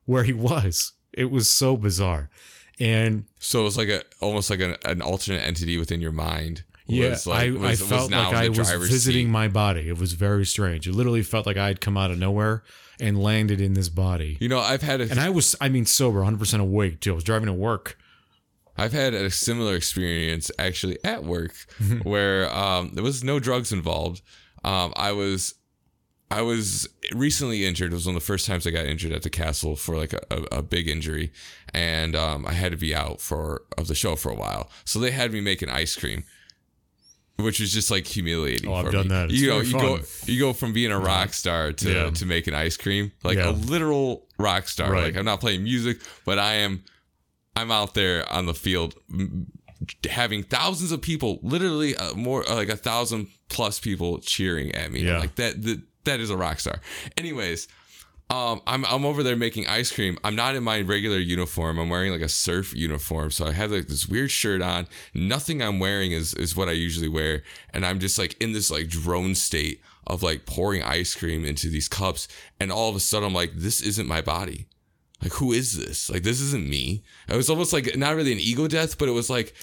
where 0.03 0.25
he 0.25 0.34
was. 0.34 0.91
It 1.13 1.32
was 1.32 1.49
so 1.49 1.77
bizarre, 1.77 2.29
and 2.77 3.23
So 3.39 3.62
it 3.62 3.63
was 3.63 3.77
like 3.77 3.88
a 3.88 4.03
almost 4.19 4.49
like 4.49 4.60
an, 4.60 4.75
an 4.84 5.01
alternate 5.01 5.47
entity 5.47 5.77
within 5.77 6.01
your 6.01 6.12
mind. 6.12 6.65
Yeah, 6.91 7.10
was 7.10 7.27
like, 7.27 7.47
I, 7.47 7.51
was- 7.51 7.82
I 7.82 7.86
felt 7.86 8.12
like 8.12 8.34
I 8.34 8.49
was 8.49 8.69
visiting 8.71 9.27
seat. 9.27 9.32
my 9.32 9.47
body. 9.47 9.88
It 9.88 9.97
was 9.97 10.13
very 10.13 10.45
strange. 10.45 10.88
It 10.88 10.93
literally 10.93 11.23
felt 11.23 11.45
like 11.45 11.58
I 11.58 11.67
had 11.67 11.82
come 11.82 11.97
out 11.97 12.12
of 12.12 12.17
nowhere 12.17 12.63
and 12.99 13.21
landed 13.21 13.60
in 13.62 13.73
this 13.73 13.89
body. 13.89 14.38
You 14.39 14.49
know, 14.49 14.60
I've 14.60 14.82
had 14.84 15.01
a 15.01 15.10
And 15.10 15.19
I 15.19 15.30
was, 15.30 15.56
I 15.60 15.69
mean, 15.69 15.86
sober, 15.86 16.19
100 16.19 16.38
percent 16.39 16.62
awake 16.62 16.99
too. 16.99 17.12
I 17.12 17.15
was 17.15 17.23
driving 17.23 17.47
to 17.47 17.54
work. 17.54 17.97
I've 18.77 18.93
had 18.93 19.13
a 19.13 19.30
similar 19.30 19.75
experience 19.75 20.49
actually 20.58 20.97
at 21.04 21.23
work 21.23 21.54
where 22.04 22.54
um, 22.56 22.91
there 22.93 23.04
was 23.04 23.23
no 23.23 23.39
drugs 23.39 23.71
involved. 23.71 24.21
Um, 24.63 24.93
I 24.95 25.12
was 25.12 25.56
I 26.30 26.41
was 26.41 26.88
recently 27.13 27.65
injured. 27.65 27.91
It 27.91 27.95
was 27.95 28.06
one 28.06 28.15
of 28.15 28.21
the 28.21 28.25
first 28.25 28.45
times 28.45 28.65
I 28.65 28.71
got 28.71 28.86
injured 28.86 29.12
at 29.12 29.23
the 29.23 29.30
castle 29.30 29.75
for 29.75 29.97
like 29.97 30.13
a, 30.13 30.21
a, 30.32 30.60
a 30.60 30.62
big 30.62 30.88
injury, 30.88 31.34
and 31.73 32.15
um, 32.15 32.45
I 32.47 32.54
had 32.54 32.71
to 32.71 32.77
be 32.77 32.95
out 32.95 33.19
for 33.19 33.63
of 33.77 33.88
the 33.88 33.95
show 33.95 34.15
for 34.15 34.32
a 34.32 34.36
while. 34.36 34.69
So 34.86 34.97
they 34.99 35.12
had 35.12 35.34
me 35.34 35.41
make 35.41 35.62
an 35.62 35.69
ice 35.69 35.93
cream, 35.95 36.23
which 37.43 37.60
was 37.60 37.73
just 37.73 37.89
like 37.91 38.06
humiliating. 38.08 38.69
Oh, 38.69 38.75
I've 38.75 38.91
done 38.91 39.04
me. 39.04 39.10
that. 39.10 39.32
It's 39.32 39.39
you 39.41 39.47
know, 39.49 39.60
you 39.62 39.73
go 39.73 39.99
you 40.25 40.39
go 40.39 40.54
from 40.54 40.73
being 40.73 40.91
a 40.91 40.99
rock 40.99 41.34
star 41.34 41.71
to 41.73 41.91
Yeah. 41.91 42.10
to 42.12 42.25
make 42.25 42.47
an 42.47 42.54
ice 42.54 42.77
cream, 42.77 43.12
like 43.23 43.38
Yeah. 43.38 43.49
a 43.49 43.51
literal 43.51 44.27
rock 44.38 44.67
star. 44.67 44.91
Right. 44.91 45.04
Like 45.06 45.17
I'm 45.17 45.25
not 45.25 45.39
playing 45.39 45.63
music, 45.63 45.99
but 46.25 46.39
I 46.39 46.56
am 46.56 46.84
I'm 47.56 47.71
out 47.71 47.93
there 47.93 48.27
on 48.32 48.45
the 48.45 48.54
field 48.54 48.95
having 50.10 50.43
thousands 50.43 50.91
of 50.91 51.01
people, 51.01 51.39
literally 51.41 51.95
uh, 51.95 52.13
more 52.13 52.47
uh, 52.49 52.56
like 52.56 52.69
a 52.69 52.77
thousand 52.77 53.27
plus 53.49 53.80
people 53.80 54.19
cheering 54.19 54.71
at 54.73 54.91
me. 54.91 55.01
Yeah. 55.01 55.19
Like 55.19 55.36
that, 55.36 55.62
that 55.63 55.82
that 56.06 56.19
is 56.19 56.30
a 56.30 56.38
rock 56.38 56.60
star. 56.60 56.80
Anyways, 57.17 57.67
um, 58.32 58.62
I'm 58.65 58.86
I'm 58.86 59.06
over 59.06 59.24
there 59.24 59.36
making 59.36 59.67
ice 59.67 59.91
cream. 59.91 60.17
I'm 60.24 60.36
not 60.36 60.56
in 60.56 60.63
my 60.63 60.82
regular 60.82 61.17
uniform. 61.17 61.78
I'm 61.78 61.89
wearing 61.89 62.13
like 62.13 62.22
a 62.22 62.30
surf 62.30 62.74
uniform. 62.74 63.32
So 63.32 63.46
I 63.46 63.52
have 63.52 63.72
like 63.72 63.88
this 63.88 64.08
weird 64.08 64.32
shirt 64.32 64.62
on. 64.62 64.88
Nothing 65.13 65.62
I'm 65.62 65.80
wearing 65.80 66.13
is 66.13 66.34
is 66.36 66.56
what 66.56 66.70
I 66.70 66.72
usually 66.72 67.10
wear, 67.10 67.44
and 67.74 67.86
I'm 67.86 68.00
just 68.00 68.17
like 68.17 68.41
in 68.41 68.54
this 68.54 68.72
like 68.72 68.88
drone 68.88 69.36
state 69.36 69.82
of 70.08 70.24
like 70.24 70.46
pouring 70.46 70.82
ice 70.82 71.13
cream 71.13 71.44
into 71.44 71.67
these 71.67 71.89
cups, 71.89 72.30
and 72.60 72.72
all 72.72 72.89
of 72.89 72.96
a 72.96 73.02
sudden 73.02 73.28
I'm 73.28 73.34
like, 73.34 73.52
this 73.56 73.82
isn't 73.82 74.08
my 74.08 74.22
body 74.22 74.67
like 75.22 75.34
who 75.34 75.52
is 75.52 75.78
this 75.78 76.10
like 76.10 76.24
this 76.24 76.41
isn't 76.41 76.67
me 76.67 77.04
it 77.30 77.36
was 77.36 77.48
almost 77.48 77.74
like 77.74 77.96
not 77.96 78.15
really 78.15 78.32
an 78.32 78.39
ego 78.39 78.67
death 78.67 78.98
but 78.98 79.08
it 79.08 79.12
was 79.12 79.30
like 79.30 79.54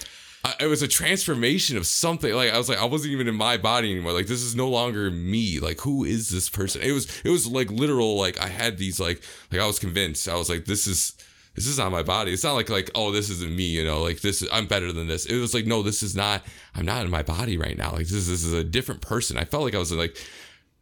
I- 0.43 0.55
it 0.61 0.67
was 0.67 0.81
a 0.81 0.87
transformation 0.87 1.77
of 1.77 1.85
something. 1.85 2.33
Like 2.33 2.51
i 2.53 2.57
was 2.57 2.69
like 2.69 2.77
i 2.79 2.85
wasn't 2.85 3.13
even 3.13 3.27
in 3.27 3.35
my 3.35 3.57
body 3.57 3.91
anymore. 3.91 4.13
Like 4.13 4.27
this 4.27 4.41
is 4.41 4.55
no 4.55 4.69
longer 4.69 5.11
me. 5.11 5.59
Like 5.59 5.81
who 5.81 6.03
is 6.03 6.29
this 6.29 6.49
person? 6.49 6.81
It 6.81 6.91
was 6.91 7.07
it 7.23 7.29
was 7.29 7.47
like 7.47 7.69
literal 7.71 8.17
like 8.17 8.39
i 8.39 8.47
had 8.47 8.77
these 8.77 8.99
like 8.99 9.21
like 9.51 9.61
i 9.61 9.67
was 9.67 9.79
convinced. 9.79 10.27
I 10.29 10.35
was 10.35 10.49
like 10.49 10.65
this 10.65 10.87
is 10.87 11.13
this 11.55 11.67
is 11.67 11.77
not 11.77 11.91
my 11.91 12.03
body. 12.03 12.31
It's 12.31 12.43
not 12.43 12.53
like 12.53 12.69
like 12.69 12.89
oh 12.95 13.11
this 13.11 13.29
isn't 13.29 13.55
me 13.55 13.65
you 13.65 13.83
know? 13.83 14.01
Like 14.01 14.21
this 14.21 14.41
is 14.41 14.49
i'm 14.51 14.67
better 14.67 14.93
than 14.93 15.07
this. 15.07 15.25
It 15.25 15.39
was 15.39 15.53
like 15.53 15.65
no 15.65 15.83
this 15.83 16.01
is 16.03 16.15
not 16.15 16.43
i'm 16.75 16.85
not 16.85 17.03
in 17.03 17.11
my 17.11 17.23
body 17.23 17.57
right 17.57 17.77
now. 17.77 17.91
Like 17.91 18.07
this, 18.07 18.27
this 18.27 18.43
is 18.43 18.53
a 18.53 18.63
different 18.63 19.01
person. 19.01 19.37
I 19.37 19.43
felt 19.45 19.63
like 19.63 19.75
i 19.75 19.79
was 19.79 19.91
like 19.91 20.17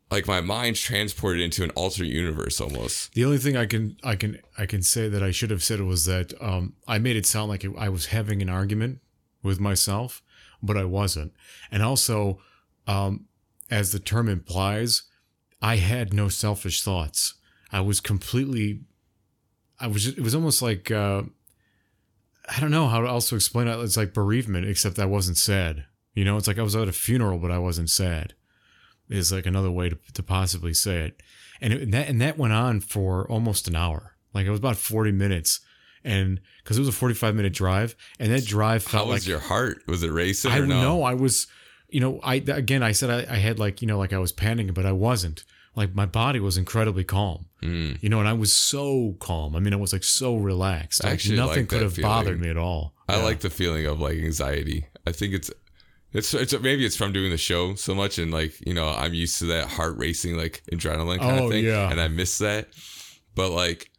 like 0.10 0.26
my 0.28 0.40
mind's 0.40 0.80
transported 0.80 1.42
into 1.42 1.64
an 1.64 1.70
alternate 1.72 2.12
universe 2.12 2.62
almost. 2.62 3.14
The 3.14 3.26
only 3.26 3.38
thing 3.38 3.58
I 3.58 3.66
can 3.66 3.98
I 4.04 4.16
can 4.16 4.40
I 4.58 4.66
can 4.66 4.82
say 4.82 5.10
that 5.10 5.22
I 5.22 5.32
should 5.32 5.52
have 5.52 5.64
said 5.64 5.82
was 5.82 6.06
that 6.06 6.34
um, 6.42 6.74
I 6.88 6.98
made 6.98 7.18
it 7.18 7.26
sound 7.26 7.50
like 7.50 7.66
I 7.78 7.90
was 7.90 8.06
having 8.08 8.42
an 8.42 8.50
argument 8.50 9.00
with 9.44 9.60
myself, 9.60 10.22
but 10.62 10.78
I 10.78 10.86
wasn't. 10.86 11.34
And 11.72 11.84
also, 11.84 12.40
um, 12.88 13.26
as 13.70 13.92
the 13.92 14.00
term 14.00 14.30
implies, 14.30 15.04
I 15.62 15.78
had 15.78 16.14
no 16.14 16.30
selfish 16.30 16.82
thoughts. 16.82 17.36
I 17.72 17.82
was 17.82 18.00
completely. 18.00 18.82
I 19.80 19.88
was. 19.88 20.08
It 20.08 20.22
was 20.22 20.36
almost 20.36 20.62
like 20.62 20.90
uh, 20.90 21.24
I 22.50 22.60
don't 22.60 22.72
know 22.72 22.88
how 22.88 23.02
to 23.02 23.08
also 23.08 23.36
explain 23.36 23.68
it. 23.68 23.80
It's 23.80 23.98
like 23.98 24.14
bereavement, 24.14 24.68
except 24.68 25.00
I 25.00 25.06
wasn't 25.06 25.38
sad. 25.38 25.86
You 26.14 26.26
know, 26.26 26.38
it's 26.38 26.48
like 26.48 26.58
I 26.58 26.64
was 26.64 26.76
at 26.76 26.88
a 26.88 26.94
funeral, 26.94 27.38
but 27.38 27.52
I 27.52 27.60
wasn't 27.60 27.90
sad. 27.90 28.34
Is 29.10 29.32
like 29.32 29.46
another 29.46 29.72
way 29.72 29.90
to, 29.90 29.98
to 30.14 30.24
possibly 30.24 30.74
say 30.74 31.00
it 31.00 31.22
and, 31.62 31.74
it, 31.74 31.82
and 31.82 31.94
that 31.94 32.08
and 32.08 32.22
that 32.22 32.38
went 32.38 32.54
on 32.54 32.80
for 32.80 33.30
almost 33.30 33.68
an 33.68 33.76
hour. 33.76 34.16
Like 34.34 34.46
it 34.46 34.52
was 34.52 34.60
about 34.60 34.78
forty 34.78 35.12
minutes, 35.12 35.60
and 36.08 36.40
because 36.64 36.78
it 36.78 36.82
was 36.82 36.90
a 36.90 36.94
forty-five 36.94 37.36
minute 37.36 37.54
drive, 37.54 37.96
and 38.20 38.32
that 38.32 38.46
drive 38.46 38.86
How 38.86 38.92
felt 39.00 39.08
was 39.10 39.22
like 39.24 39.28
your 39.28 39.40
heart? 39.40 39.84
Was 39.88 40.02
it 40.04 40.12
racing 40.12 40.52
I 40.52 40.60
no? 40.60 40.66
know 40.82 41.04
I 41.04 41.14
was, 41.14 41.46
you 41.90 42.00
know, 42.00 42.20
I 42.24 42.36
again 42.36 42.82
I 42.82 42.94
said 42.94 43.10
I, 43.10 43.34
I 43.34 43.38
had 43.38 43.60
like 43.60 43.82
you 43.82 43.88
know 43.88 43.98
like 44.00 44.14
I 44.14 44.18
was 44.18 44.32
panicking, 44.34 44.74
but 44.74 44.86
I 44.86 44.92
wasn't. 44.94 45.44
like 45.76 45.94
my 45.94 46.08
body 46.08 46.40
was 46.40 46.58
incredibly 46.58 47.04
calm. 47.04 47.46
Mm. 47.62 48.02
You 48.02 48.10
know, 48.10 48.20
and 48.20 48.28
I 48.28 48.34
was 48.34 48.52
so 48.52 49.16
calm. 49.20 49.56
I 49.56 49.60
mean, 49.60 49.74
I 49.74 49.78
was 49.78 49.94
like 49.94 50.04
so 50.04 50.36
relaxed. 50.36 51.04
Like, 51.04 51.14
actually 51.14 51.38
nothing 51.38 51.64
like 51.64 51.70
could 51.70 51.82
have 51.84 52.02
bothered 52.02 52.40
me 52.42 52.50
at 52.50 52.58
all. 52.58 52.94
I 53.08 53.18
Yeah. 53.18 53.24
like 53.24 53.40
the 53.42 53.50
feeling 53.52 53.86
of 53.86 54.00
like 54.00 54.18
anxiety. 54.18 54.86
I 55.06 55.12
think 55.12 55.34
it's 55.36 55.52
it's 56.14 56.34
it's 56.34 56.54
maybe 56.62 56.84
it's 56.86 56.96
from 56.96 57.12
doing 57.14 57.30
the 57.32 57.38
show 57.38 57.76
so 57.76 57.94
much 57.94 58.18
and 58.18 58.32
like 58.32 58.54
you 58.66 58.74
know 58.74 58.88
I'm 58.90 59.14
used 59.14 59.38
to 59.40 59.46
that 59.54 59.68
heart 59.68 59.98
racing 59.98 60.36
like 60.38 60.64
adrenaline 60.72 61.20
kind 61.20 61.40
Oh, 61.42 61.46
of 61.46 61.52
thing, 61.52 61.66
yeah. 61.66 61.92
and 61.92 62.00
I 62.02 62.08
miss 62.08 62.38
that. 62.40 62.70
But 63.36 63.52
like, 63.52 63.92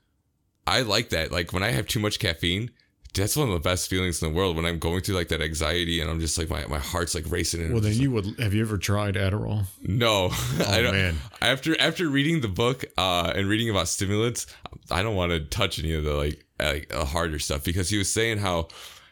I 0.68 0.82
like 0.82 1.08
that. 1.10 1.32
Like 1.32 1.52
when 1.52 1.62
I 1.62 1.70
have 1.70 1.86
too 1.86 2.00
much 2.00 2.18
caffeine, 2.18 2.70
that's 3.14 3.36
one 3.36 3.48
of 3.48 3.54
the 3.54 3.60
best 3.60 3.88
feelings 3.88 4.22
in 4.22 4.28
the 4.30 4.34
world. 4.36 4.54
When 4.54 4.64
I'm 4.66 4.78
going 4.78 5.00
through 5.00 5.14
like 5.16 5.28
that 5.28 5.40
anxiety 5.40 6.00
and 6.00 6.10
I'm 6.10 6.20
just 6.20 6.36
like 6.38 6.50
my, 6.50 6.66
my 6.66 6.78
heart's 6.78 7.14
like 7.14 7.24
racing. 7.30 7.62
And 7.62 7.72
Well, 7.72 7.80
then 7.82 7.94
you 7.94 8.10
would 8.12 8.38
have 8.38 8.54
you 8.54 8.62
ever 8.62 8.78
tried 8.78 9.14
Adderall? 9.14 9.64
no, 9.82 10.28
I 10.66 10.82
don't. 10.82 10.92
man. 10.94 11.16
After 11.40 11.78
after 11.80 12.08
reading 12.08 12.40
the 12.42 12.48
book 12.48 12.84
uh, 12.96 13.32
and 13.34 13.48
reading 13.48 13.70
about 13.70 13.88
stimulants, 13.88 14.46
I 14.90 15.02
don't 15.02 15.16
want 15.16 15.32
to 15.32 15.40
touch 15.40 15.78
any 15.78 15.94
of 15.94 16.04
the 16.04 16.14
like 16.14 16.44
like 16.60 16.94
uh, 16.94 17.04
harder 17.04 17.38
stuff 17.38 17.64
because 17.64 17.88
he 17.90 17.98
was 17.98 18.12
saying 18.12 18.38
how 18.38 18.68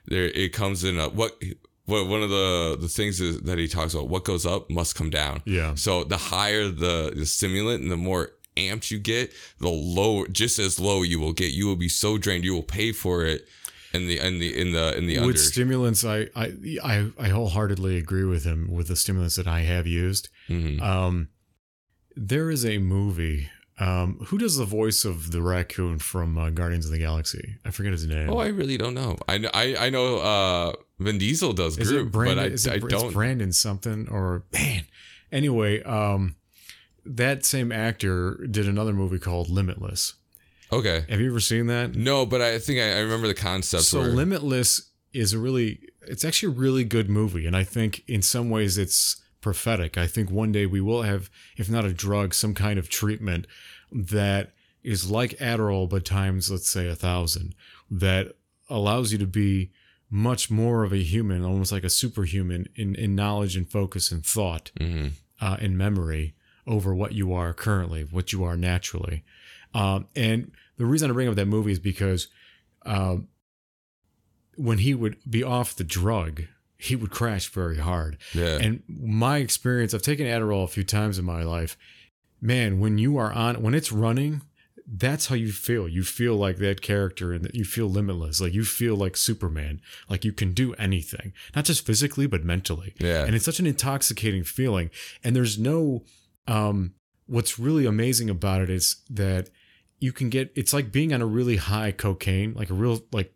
there 0.07 0.25
it 0.27 0.53
comes 0.53 0.85
in 0.85 0.99
a, 0.99 1.09
what 1.09 1.41
what 1.87 2.07
one 2.09 2.23
of 2.23 2.31
the 2.31 2.77
the 2.81 2.89
things 2.89 3.21
is 3.21 3.41
that 3.43 3.59
he 3.59 3.67
talks 3.67 3.95
about 3.95 4.09
what 4.09 4.25
goes 4.25 4.45
up 4.45 4.69
must 4.71 4.95
come 4.95 5.09
down. 5.11 5.43
Yeah. 5.47 5.75
So 5.75 6.05
the 6.05 6.17
higher 6.17 6.69
the, 6.69 7.13
the 7.17 7.25
stimulant 7.27 7.83
and 7.83 7.91
the 7.91 7.97
more 7.97 8.31
amped 8.57 8.91
you 8.91 8.99
get, 8.99 9.33
the 9.61 9.69
lower 9.69 10.27
just 10.29 10.59
as 10.59 10.81
low 10.81 11.03
you 11.03 11.21
will 11.21 11.33
get. 11.33 11.53
You 11.53 11.67
will 11.67 11.77
be 11.77 11.89
so 11.89 12.19
drained. 12.19 12.45
You 12.45 12.55
will 12.55 12.63
pay 12.63 12.93
for 12.93 13.25
it 13.25 13.47
in 13.97 14.07
the 14.07 14.19
in 14.19 14.39
the 14.39 14.61
in 14.61 14.73
the 14.73 14.97
in 14.97 15.07
the 15.07 15.19
with 15.21 15.39
stimulants, 15.39 16.05
I, 16.05 16.29
I 16.37 16.53
I 16.83 17.11
I 17.19 17.29
wholeheartedly 17.29 17.97
agree 17.97 18.25
with 18.25 18.45
him 18.45 18.71
with 18.71 18.89
the 18.89 18.97
stimulants 18.97 19.37
that 19.37 19.47
I 19.47 19.61
have 19.61 19.87
used. 19.87 20.29
Mhm. 20.49 20.81
Um, 20.81 21.29
there 22.15 22.51
is 22.51 22.65
a 22.65 22.79
movie. 22.79 23.49
Um, 23.79 24.21
who 24.29 24.39
does 24.39 24.57
the 24.57 24.65
voice 24.65 25.05
of 25.05 25.33
the 25.33 25.43
raccoon 25.43 25.99
from 25.99 26.39
uh, 26.39 26.49
Guardians 26.49 26.87
of 26.87 26.93
the 26.93 26.99
Galaxy? 26.99 27.57
I 27.65 27.71
forget 27.71 27.93
his 27.93 28.07
name. 28.07 28.31
Oh, 28.31 28.39
I 28.39 28.47
really 28.49 28.79
don't 28.79 28.95
know. 28.95 29.19
I 29.29 29.39
know 29.39 29.51
I, 29.53 29.77
I 29.77 29.91
know 29.91 30.17
uh 30.19 30.73
Vin 30.99 31.19
Diesel 31.19 31.53
does 31.53 31.77
is 31.79 31.91
it 31.91 32.11
Brandon? 32.11 32.37
but 32.39 32.43
I, 32.45 32.55
is 32.55 32.67
it, 32.67 32.73
I 32.73 32.79
don't. 32.79 33.13
Brandon 33.13 33.53
something 33.53 34.09
or 34.11 34.45
man? 34.53 34.85
Anyway, 35.33 35.83
um, 35.83 36.37
that 37.07 37.45
same 37.45 37.71
actor 37.73 38.47
did 38.51 38.67
another 38.69 38.93
movie 38.93 39.19
called 39.19 39.49
Limitless. 39.49 40.15
Okay. 40.73 41.05
Have 41.09 41.21
you 41.21 41.31
ever 41.31 41.41
seen 41.41 41.67
that? 41.69 41.95
No, 41.95 42.27
but 42.27 42.41
I 42.43 42.59
think 42.59 42.81
I, 42.81 42.97
I 42.97 43.01
remember 43.01 43.29
the 43.29 43.35
concept. 43.35 43.85
So 43.85 44.01
where, 44.01 44.09
Limitless 44.09 44.91
is 45.13 45.33
a 45.33 45.39
really 45.39 45.81
it's 46.03 46.25
actually 46.25 46.53
a 46.55 46.59
really 46.59 46.85
good 46.85 47.09
movie 47.09 47.47
and 47.47 47.57
I 47.57 47.65
think 47.65 48.03
in 48.09 48.23
some 48.23 48.51
ways 48.51 48.77
it's 48.79 49.17
prophetic. 49.41 49.97
I 49.97 50.07
think 50.07 50.31
one 50.31 50.51
day 50.53 50.67
we 50.67 50.81
will 50.81 51.03
have 51.03 51.31
if 51.57 51.71
not 51.71 51.85
a 51.85 51.93
drug 51.93 52.35
some 52.35 52.55
kind 52.55 52.79
of 52.79 52.89
treatment 52.89 53.47
that 53.93 54.53
is 54.83 55.11
like 55.11 55.39
Adderall 55.39 55.89
but 55.89 56.05
times 56.05 56.51
let's 56.51 56.69
say 56.69 56.89
a 56.89 56.95
thousand 56.97 57.55
that 57.91 58.35
allows 58.69 59.13
you 59.13 59.19
to 59.19 59.27
be 59.27 59.71
much 60.11 60.51
more 60.51 60.85
of 60.85 60.93
a 60.93 60.99
human, 61.03 61.45
almost 61.45 61.73
like 61.73 61.83
a 61.85 61.91
superhuman 61.91 62.69
in, 62.77 62.95
in 62.95 63.15
knowledge 63.17 63.57
and 63.57 63.69
focus 63.69 64.13
and 64.13 64.25
thought 64.25 64.71
Mhm. 64.81 65.13
uh, 65.41 65.57
and 65.61 65.77
memory 65.79 66.35
over 66.67 66.95
what 66.95 67.13
you 67.13 67.33
are 67.33 67.53
currently, 67.53 68.03
what 68.03 68.33
you 68.33 68.45
are 68.45 68.57
naturally. 68.57 69.25
Um, 69.75 70.07
and 70.17 70.53
the 70.79 70.87
reason 70.87 71.11
I 71.11 71.13
bring 71.15 71.29
up 71.29 71.35
that 71.37 71.47
movie 71.47 71.73
is 71.73 71.79
because 71.79 72.29
um, 72.85 73.29
when 74.57 74.79
he 74.79 74.95
would 74.95 75.17
be 75.29 75.43
off 75.43 75.77
the 75.77 75.85
drug, 75.85 76.43
he 76.79 76.97
would 76.97 77.11
crash 77.11 77.49
very 77.49 77.79
hard. 77.79 78.19
yeah, 78.35 78.59
And 78.61 78.83
my 78.89 79.39
experience, 79.39 79.95
I've 79.95 80.03
taken 80.03 80.27
Adderall 80.27 80.65
a 80.65 80.69
few 80.69 80.85
times 80.85 81.19
in 81.19 81.25
my 81.25 81.43
life. 81.43 81.77
Man, 82.41 82.81
when 82.81 82.99
you 82.99 83.17
are 83.17 83.33
on, 83.33 83.63
when 83.63 83.75
it's 83.75 83.91
running, 83.93 84.43
that's 84.87 85.27
how 85.27 85.35
you 85.35 85.51
feel. 85.53 85.89
You 85.89 86.05
feel 86.05 86.37
like 86.37 86.59
that 86.59 86.81
character 86.83 87.33
and 87.33 87.51
you 87.53 87.65
feel 87.65 87.89
limitless. 87.89 88.41
Like 88.41 88.53
you 88.53 88.65
feel 88.65 88.95
like 88.95 89.17
Superman. 89.17 89.81
Like 90.09 90.25
you 90.25 90.33
can 90.33 90.53
do 90.53 90.75
anything, 90.75 91.33
not 91.57 91.65
just 91.65 91.85
physically, 91.85 92.27
but 92.27 92.45
mentally. 92.45 92.95
yeah, 93.01 93.25
And 93.25 93.35
it's 93.35 93.45
such 93.45 93.59
an 93.59 93.67
intoxicating 93.67 94.45
feeling. 94.45 94.91
And 95.25 95.35
there's 95.35 95.59
no, 95.59 96.05
um, 96.47 96.95
what's 97.27 97.59
really 97.59 97.87
amazing 97.87 98.31
about 98.31 98.63
it 98.63 98.71
is 98.71 98.97
that 99.11 99.51
you 99.99 100.13
can 100.13 100.29
get, 100.31 100.53
it's 100.55 100.73
like 100.73 100.93
being 100.93 101.13
on 101.13 101.23
a 101.23 101.27
really 101.27 101.57
high 101.57 101.91
cocaine, 101.93 102.55
like 102.55 102.71
a 102.71 102.75
real, 102.75 103.01
like, 103.13 103.33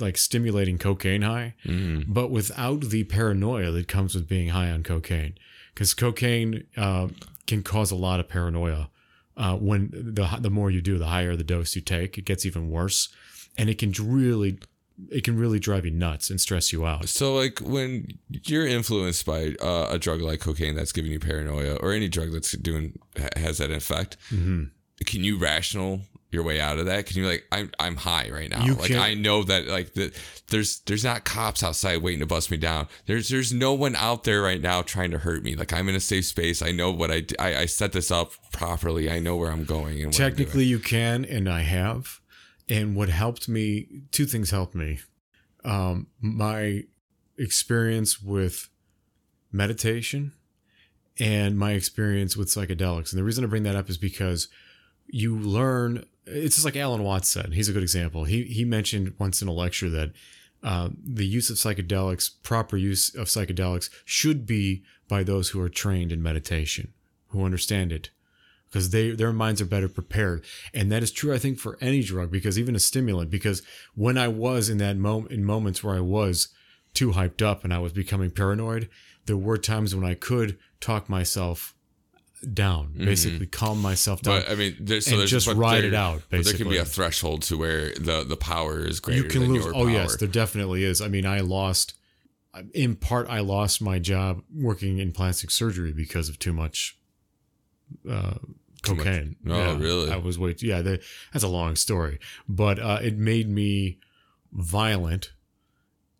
like 0.00 0.16
stimulating 0.16 0.78
cocaine 0.78 1.22
high 1.22 1.54
Mhm. 1.64 2.06
but 2.08 2.28
without 2.28 2.80
the 2.90 3.04
paranoia 3.04 3.70
that 3.70 3.86
comes 3.86 4.14
with 4.16 4.26
being 4.26 4.48
high 4.48 4.68
on 4.70 4.82
cocaine. 4.82 5.34
Because 5.72 5.94
cocaine 5.94 6.64
uh, 6.76 7.08
can 7.46 7.62
cause 7.62 7.90
a 7.92 7.96
lot 7.96 8.18
of 8.20 8.28
paranoia. 8.28 8.90
Uh, 9.36 9.56
when 9.56 9.90
the 9.92 10.26
the 10.40 10.50
more 10.50 10.70
you 10.70 10.80
do, 10.80 10.98
the 10.98 11.06
higher 11.06 11.34
the 11.36 11.44
dose 11.44 11.74
you 11.76 11.82
take, 11.82 12.16
it 12.18 12.24
gets 12.24 12.46
even 12.46 12.70
worse, 12.70 13.08
and 13.58 13.68
it 13.68 13.78
can 13.78 13.92
really, 14.00 14.58
it 15.10 15.24
can 15.24 15.36
really 15.36 15.58
drive 15.58 15.84
you 15.84 15.90
nuts 15.90 16.30
and 16.30 16.40
stress 16.40 16.72
you 16.72 16.86
out. 16.86 17.08
So, 17.08 17.34
like, 17.34 17.58
when 17.60 18.08
you're 18.30 18.66
influenced 18.66 19.26
by 19.26 19.54
uh, 19.60 19.88
a 19.90 19.98
drug 19.98 20.20
like 20.20 20.40
cocaine 20.40 20.74
that's 20.74 20.92
giving 20.92 21.10
you 21.10 21.18
paranoia, 21.20 21.76
or 21.76 21.92
any 21.92 22.08
drug 22.08 22.32
that's 22.32 22.52
doing 22.52 22.98
has 23.36 23.58
that 23.58 23.70
effect, 23.70 24.16
hmm 24.28 24.64
can 25.06 25.24
you 25.24 25.36
rational 25.36 26.00
your 26.30 26.44
way 26.44 26.60
out 26.60 26.78
of 26.78 26.86
that? 26.86 27.06
Can 27.06 27.18
you 27.18 27.26
like, 27.26 27.44
I'm 27.50 27.70
I'm 27.80 27.96
high 27.96 28.30
right 28.30 28.48
now. 28.48 28.64
You 28.64 28.74
like, 28.74 28.86
can- 28.92 29.00
I 29.00 29.14
know 29.14 29.42
that 29.42 29.66
like 29.66 29.94
the, 29.94 30.12
there's 30.50 30.78
there's 30.86 31.02
not 31.04 31.24
cops 31.24 31.62
outside 31.64 32.00
waiting 32.00 32.20
to 32.20 32.26
bust 32.26 32.50
me 32.50 32.56
down. 32.56 32.86
There's 33.06 33.28
there's 33.28 33.52
no 33.52 33.72
one 33.74 33.96
out 33.96 34.22
there 34.24 34.40
right 34.42 34.60
now 34.60 34.82
trying 34.82 35.10
to 35.10 35.18
hurt 35.18 35.42
me. 35.42 35.56
Like, 35.56 35.72
I'm 35.72 35.88
in 35.88 35.96
a 35.96 36.00
safe 36.00 36.26
space. 36.26 36.62
I 36.62 36.70
know 36.70 36.92
what 36.92 37.10
I 37.10 37.24
I 37.38 37.66
set 37.66 37.92
this 37.92 38.10
up 38.12 38.32
properly. 38.52 39.10
I 39.10 39.18
know 39.18 39.36
where 39.36 39.50
I'm 39.50 39.64
going. 39.64 39.96
And 40.00 40.06
what 40.06 40.20
I'm. 40.20 40.30
Technically, 40.30 40.64
you 40.64 40.78
can, 40.78 41.24
and 41.24 41.48
I 41.48 41.62
have. 41.62 42.20
And 42.68 42.96
what 42.96 43.08
helped 43.08 43.48
me, 43.48 44.02
two 44.10 44.26
things 44.26 44.50
helped 44.50 44.74
me. 44.74 45.00
Um, 45.64 46.08
my 46.20 46.84
experience 47.36 48.22
with 48.22 48.68
meditation 49.52 50.32
and 51.18 51.58
my 51.58 51.72
experience 51.72 52.36
with 52.36 52.48
psychedelics. 52.48 53.12
And 53.12 53.18
the 53.18 53.24
reason 53.24 53.44
I 53.44 53.48
bring 53.48 53.62
that 53.64 53.76
up 53.76 53.88
is 53.88 53.98
because 53.98 54.48
you 55.06 55.38
learn. 55.38 56.04
It's 56.26 56.56
just 56.56 56.64
like 56.64 56.76
Alan 56.76 57.02
Watts 57.02 57.28
said. 57.28 57.52
He's 57.52 57.68
a 57.68 57.72
good 57.72 57.82
example. 57.82 58.24
He 58.24 58.44
he 58.44 58.64
mentioned 58.64 59.14
once 59.18 59.42
in 59.42 59.48
a 59.48 59.52
lecture 59.52 59.90
that 59.90 60.12
uh, 60.62 60.88
the 61.04 61.26
use 61.26 61.50
of 61.50 61.56
psychedelics, 61.56 62.30
proper 62.42 62.76
use 62.76 63.14
of 63.14 63.26
psychedelics, 63.26 63.90
should 64.04 64.46
be 64.46 64.82
by 65.08 65.22
those 65.22 65.50
who 65.50 65.60
are 65.60 65.68
trained 65.68 66.10
in 66.10 66.22
meditation, 66.22 66.94
who 67.28 67.44
understand 67.44 67.92
it, 67.92 68.08
because 68.74 68.90
they 68.90 69.12
their 69.12 69.32
minds 69.32 69.60
are 69.60 69.66
better 69.66 69.88
prepared. 69.88 70.44
And 70.74 70.90
that 70.90 71.04
is 71.04 71.12
true, 71.12 71.32
I 71.32 71.38
think, 71.38 71.60
for 71.60 71.78
any 71.80 72.02
drug, 72.02 72.32
because 72.32 72.58
even 72.58 72.74
a 72.74 72.80
stimulant. 72.80 73.30
Because 73.30 73.62
when 73.94 74.18
I 74.18 74.26
was 74.26 74.68
in 74.68 74.78
that 74.78 74.96
moment, 74.96 75.30
in 75.30 75.44
moments 75.44 75.84
where 75.84 75.94
I 75.94 76.00
was 76.00 76.48
too 76.92 77.12
hyped 77.12 77.40
up 77.40 77.62
and 77.62 77.72
I 77.72 77.78
was 77.78 77.92
becoming 77.92 78.32
paranoid, 78.32 78.88
there 79.26 79.36
were 79.36 79.58
times 79.58 79.94
when 79.94 80.04
I 80.04 80.14
could 80.14 80.58
talk 80.80 81.08
myself 81.08 81.76
down, 82.52 82.94
basically 82.98 83.46
calm 83.46 83.80
myself 83.80 84.20
down. 84.22 84.40
But 84.40 84.50
I 84.50 84.56
mean, 84.56 84.76
there's, 84.80 85.06
so 85.06 85.12
and 85.12 85.20
there's 85.20 85.30
just 85.30 85.46
but 85.46 85.54
ride 85.56 85.82
there- 85.82 85.90
it 85.90 85.94
out, 85.94 86.22
But 86.28 86.44
there 86.44 86.54
can 86.54 86.68
be 86.68 86.78
a 86.78 86.84
threshold 86.84 87.42
to 87.42 87.56
where 87.56 87.94
the 87.94 88.24
the 88.24 88.36
power 88.36 88.84
is 88.84 88.98
greater 88.98 89.22
you 89.22 89.28
can 89.28 89.42
than 89.42 89.52
lose. 89.52 89.66
Oh 89.66 89.72
power. 89.72 89.90
yes, 89.90 90.16
there 90.16 90.26
definitely 90.28 90.82
is. 90.82 91.00
I 91.00 91.06
mean, 91.06 91.26
I 91.26 91.40
lost. 91.40 91.94
In 92.72 92.96
part, 92.96 93.28
I 93.28 93.38
lost 93.40 93.80
my 93.82 93.98
job 94.00 94.42
working 94.52 94.98
in 94.98 95.10
plastic 95.12 95.50
surgery 95.50 95.92
because 95.92 96.28
of 96.28 96.38
too 96.38 96.52
much 96.52 96.96
uh, 98.08 98.34
Much- 98.88 98.98
cocaine. 98.98 99.36
Oh, 99.48 99.76
really? 99.76 100.10
I 100.10 100.16
was 100.16 100.38
way. 100.38 100.54
too, 100.54 100.66
Yeah, 100.66 100.82
that, 100.82 101.02
that's 101.32 101.44
a 101.44 101.48
long 101.48 101.76
story, 101.76 102.18
but 102.48 102.78
uh, 102.78 102.98
it 103.02 103.16
made 103.18 103.48
me 103.48 103.98
violent, 104.52 105.32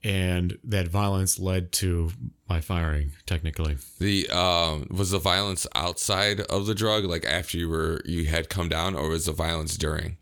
and 0.02 0.58
that 0.64 0.88
violence 0.88 1.38
led 1.38 1.72
to 1.72 2.10
my 2.48 2.60
firing. 2.60 3.12
Technically, 3.26 3.76
The 3.98 4.28
um 4.30 4.86
was 4.90 5.10
the 5.12 5.18
violence 5.18 5.66
outside 5.74 6.40
of 6.42 6.66
the 6.66 6.74
drug, 6.74 7.04
like 7.04 7.24
after 7.24 7.56
you 7.58 7.68
were 7.68 8.00
you 8.04 8.26
had 8.26 8.48
come 8.48 8.68
down, 8.68 8.94
or 8.94 9.08
was 9.08 9.26
the 9.26 9.32
violence 9.32 9.76
during? 9.76 10.18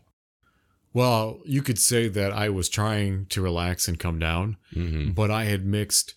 well, 0.95 1.39
you 1.43 1.63
could 1.63 1.79
say 1.79 2.07
that 2.07 2.31
I 2.31 2.49
was 2.49 2.69
trying 2.69 3.25
to 3.29 3.41
relax 3.41 3.87
and 3.87 3.97
come 3.97 4.19
down, 4.19 4.57
Mm-hmm. 4.75 5.11
but 5.13 5.31
I 5.31 5.45
had 5.45 5.65
mixed 5.65 6.13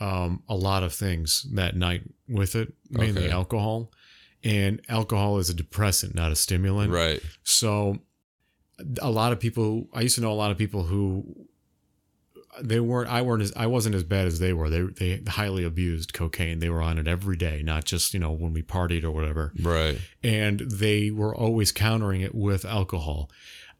um, 0.00 0.42
a 0.48 0.54
lot 0.54 0.82
of 0.82 0.94
things 0.94 1.46
that 1.52 1.76
night 1.76 2.02
with 2.28 2.54
it, 2.56 2.72
mainly 2.90 3.24
Okay. 3.24 3.30
alcohol. 3.32 3.90
And 4.44 4.80
alcohol 4.88 5.38
is 5.38 5.50
a 5.50 5.54
depressant, 5.54 6.14
not 6.14 6.30
a 6.32 6.36
stimulant. 6.36 6.92
Right. 6.92 7.20
So, 7.42 7.98
a 9.00 9.10
lot 9.10 9.32
of 9.32 9.40
people, 9.40 9.88
I 9.94 10.02
used 10.02 10.16
to 10.16 10.20
know 10.20 10.30
a 10.30 10.34
lot 10.34 10.50
of 10.50 10.58
people 10.58 10.84
who 10.84 11.46
they 12.60 12.80
weren't, 12.80 13.10
I 13.10 13.22
weren't 13.22 13.42
as, 13.42 13.52
I 13.56 13.66
wasn't 13.66 13.94
as 13.94 14.04
bad 14.04 14.26
as 14.26 14.38
they 14.38 14.52
were. 14.52 14.70
They, 14.70 14.82
they 14.82 15.22
highly 15.28 15.64
abused 15.64 16.12
cocaine. 16.12 16.58
They 16.58 16.70
were 16.70 16.82
on 16.82 16.98
it 16.98 17.08
every 17.08 17.36
day, 17.36 17.62
not 17.62 17.84
just, 17.84 18.14
you 18.14 18.20
know, 18.20 18.32
when 18.32 18.52
we 18.52 18.62
partied 18.62 19.04
or 19.04 19.10
whatever 19.10 19.52
Right. 19.60 19.98
and 20.22 20.60
they 20.60 21.10
were 21.10 21.34
always 21.34 21.72
countering 21.72 22.20
it 22.20 22.34
with 22.34 22.64
alcohol. 22.64 23.30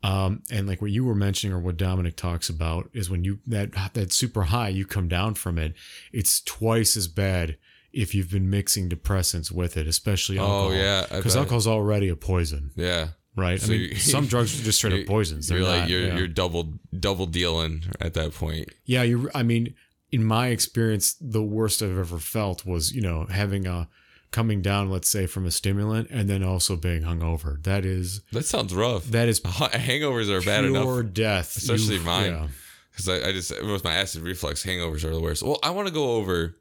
Um, 0.03 0.43
and 0.51 0.67
like 0.69 0.83
what 0.83 0.91
you 0.91 1.05
were 1.05 1.15
mentioning, 1.15 1.55
or 1.55 1.59
what 1.59 1.79
Dominic 1.79 2.17
talks 2.17 2.49
about, 2.49 2.91
is 2.93 3.09
when 3.09 3.25
you 3.25 3.41
that 3.47 3.73
that 3.95 4.13
super 4.13 4.45
high, 4.45 4.69
you 4.69 4.85
come 4.87 5.09
down 5.09 5.35
from 5.35 5.59
it, 5.59 5.75
it's 6.13 6.43
twice 6.43 6.97
as 6.97 7.09
bad 7.09 7.57
if 7.97 8.15
you've 8.15 8.31
been 8.31 8.49
mixing 8.51 8.89
depressants 8.89 9.51
with 9.51 9.77
it, 9.77 9.87
especially 9.87 10.39
oh, 10.39 10.43
alcohol. 10.43 10.69
Oh 10.69 10.73
yeah, 10.73 11.07
because 11.11 11.35
alcohol's 11.37 11.67
already 11.67 12.09
a 12.09 12.17
poison, 12.17 12.71
Yeah. 12.77 13.09
right? 13.37 13.61
So 13.61 13.69
I 13.73 13.77
mean, 13.79 13.81
you- 13.91 13.97
some 13.97 14.27
drugs 14.33 14.61
are 14.61 14.65
just 14.65 14.79
straight 14.79 15.01
up 15.01 15.07
poisons. 15.07 15.49
They're 15.49 15.59
You're 15.59 15.67
like 15.69 15.81
not, 15.83 15.91
you're 15.91 16.01
yeah. 16.09 16.17
you're 16.19 16.29
double 16.29 16.75
double 16.99 17.27
dealing 17.27 17.85
at 18.01 18.15
that 18.15 18.35
point. 18.35 18.69
Yeah, 18.85 19.03
you. 19.03 19.31
I 19.35 19.43
mean, 19.43 19.75
in 20.13 20.25
my 20.25 20.49
experience, 20.49 21.15
the 21.21 21.43
worst 21.43 21.83
I've 21.83 21.99
ever 21.99 22.19
felt 22.19 22.65
was 22.67 22.93
you 22.95 23.03
know 23.03 23.27
having 23.31 23.67
a 23.67 23.89
coming 24.33 24.61
down, 24.61 24.91
let's 24.91 25.09
say, 25.09 25.27
from 25.27 25.47
a 25.47 25.51
stimulant, 25.51 26.09
and 26.11 26.29
then 26.29 26.43
also 26.43 26.77
being 26.77 27.03
hungover. 27.03 27.63
That 27.63 27.87
is 27.87 28.21
That 28.33 28.45
sounds 28.45 28.75
rough. 28.75 29.05
that 29.07 29.29
is 29.29 29.41
Hangovers 29.41 30.29
are 30.29 30.43
bad 30.45 30.65
pure 30.65 31.01
enough 31.01 31.15
death, 31.15 31.57
especially 31.57 31.97
You- 31.97 32.03
mine. 32.03 32.33
yeah. 32.33 32.49
because 32.91 33.09
I, 33.09 33.29
I 33.29 33.33
just 33.33 33.51
with 33.65 33.85
my 33.85 33.95
acid 33.95 34.23
reflux, 34.23 34.65
hangovers 34.67 35.05
are 35.05 35.15
the 35.15 35.21
worst. 35.21 35.43
Well, 35.43 35.59
I 35.63 35.71
want 35.71 35.89
to 35.89 35.95
go 35.95 36.17
over 36.17 36.55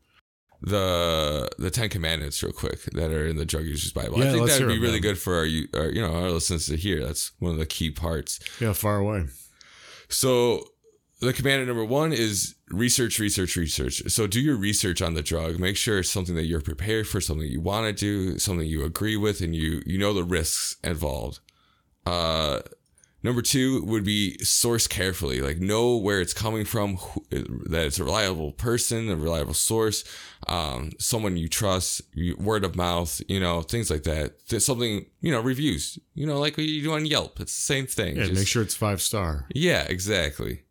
the 0.65 1.47
the 1.59 1.69
Ten 1.69 1.89
Commandments 1.89 2.41
real 2.41 2.51
quick 2.51 2.81
that 2.93 3.11
are 3.11 3.27
in 3.27 3.37
the 3.37 3.45
Drug 3.45 3.65
Users 3.65 3.93
Bible. 3.93 4.17
Yeah, 4.19 4.29
I 4.29 4.31
think 4.33 4.47
that 4.47 4.59
would 4.61 4.67
be 4.67 4.79
really 4.79 4.93
man. 4.93 5.01
good 5.01 5.17
for 5.19 5.35
our, 5.35 5.45
you- 5.45 5.67
our 5.75 5.85
you 5.89 6.01
know 6.01 6.13
our 6.13 6.31
listeners 6.31 6.65
to 6.67 6.75
hear. 6.75 7.05
That's 7.05 7.31
one 7.39 7.51
of 7.53 7.57
the 7.59 7.65
key 7.65 7.91
parts. 7.91 8.39
Yeah, 8.59 8.73
far 8.73 8.97
away. 8.97 9.25
So 10.09 10.63
the 11.21 11.33
commandment 11.33 11.67
number 11.67 11.85
one 11.85 12.11
is 12.11 12.55
research, 12.69 13.19
research, 13.19 13.55
research. 13.55 14.01
So 14.07 14.27
do 14.27 14.41
your 14.41 14.57
research 14.57 15.01
on 15.01 15.13
the 15.13 15.21
drug. 15.21 15.59
Make 15.59 15.77
sure 15.77 15.99
it's 15.99 16.09
something 16.09 16.35
that 16.35 16.45
you're 16.45 16.61
prepared 16.61 17.07
for, 17.07 17.21
something 17.21 17.47
you 17.47 17.61
want 17.61 17.85
to 17.85 17.93
do, 17.93 18.37
something 18.39 18.67
you 18.67 18.83
agree 18.83 19.17
with, 19.17 19.41
and 19.41 19.55
you 19.55 19.81
you 19.85 19.97
know 19.97 20.13
the 20.13 20.23
risks 20.23 20.77
involved. 20.83 21.39
Uh, 22.05 22.61
number 23.25 23.41
two 23.41 23.83
would 23.83 24.05
be 24.05 24.37
source 24.43 24.87
carefully. 24.87 25.41
Like 25.41 25.57
know 25.57 25.97
where 25.97 26.21
it's 26.21 26.33
coming 26.33 26.63
from, 26.63 26.95
who, 26.97 27.25
that 27.69 27.85
it's 27.87 27.99
a 27.99 28.03
reliable 28.03 28.51
person, 28.53 29.09
a 29.09 29.15
reliable 29.15 29.53
source, 29.55 30.03
um, 30.47 30.91
someone 30.99 31.35
you 31.35 31.49
trust, 31.49 32.01
word 32.37 32.63
of 32.63 32.75
mouth, 32.75 33.21
you 33.27 33.39
know, 33.39 33.61
things 33.63 33.89
like 33.89 34.03
that. 34.03 34.47
There's 34.47 34.65
something 34.65 35.05
you 35.21 35.31
know, 35.31 35.41
reviews. 35.41 35.99
You 36.13 36.27
know, 36.27 36.39
like 36.39 36.55
what 36.55 36.65
you 36.67 36.81
do 36.83 36.93
on 36.93 37.05
Yelp. 37.05 37.39
It's 37.41 37.55
the 37.55 37.61
same 37.73 37.87
thing. 37.87 38.15
Yeah, 38.15 38.23
Just- 38.25 38.35
make 38.39 38.47
sure 38.47 38.61
it's 38.61 38.75
five 38.75 39.01
star. 39.01 39.47
yeah, 39.53 39.83
exactly. 39.89 40.61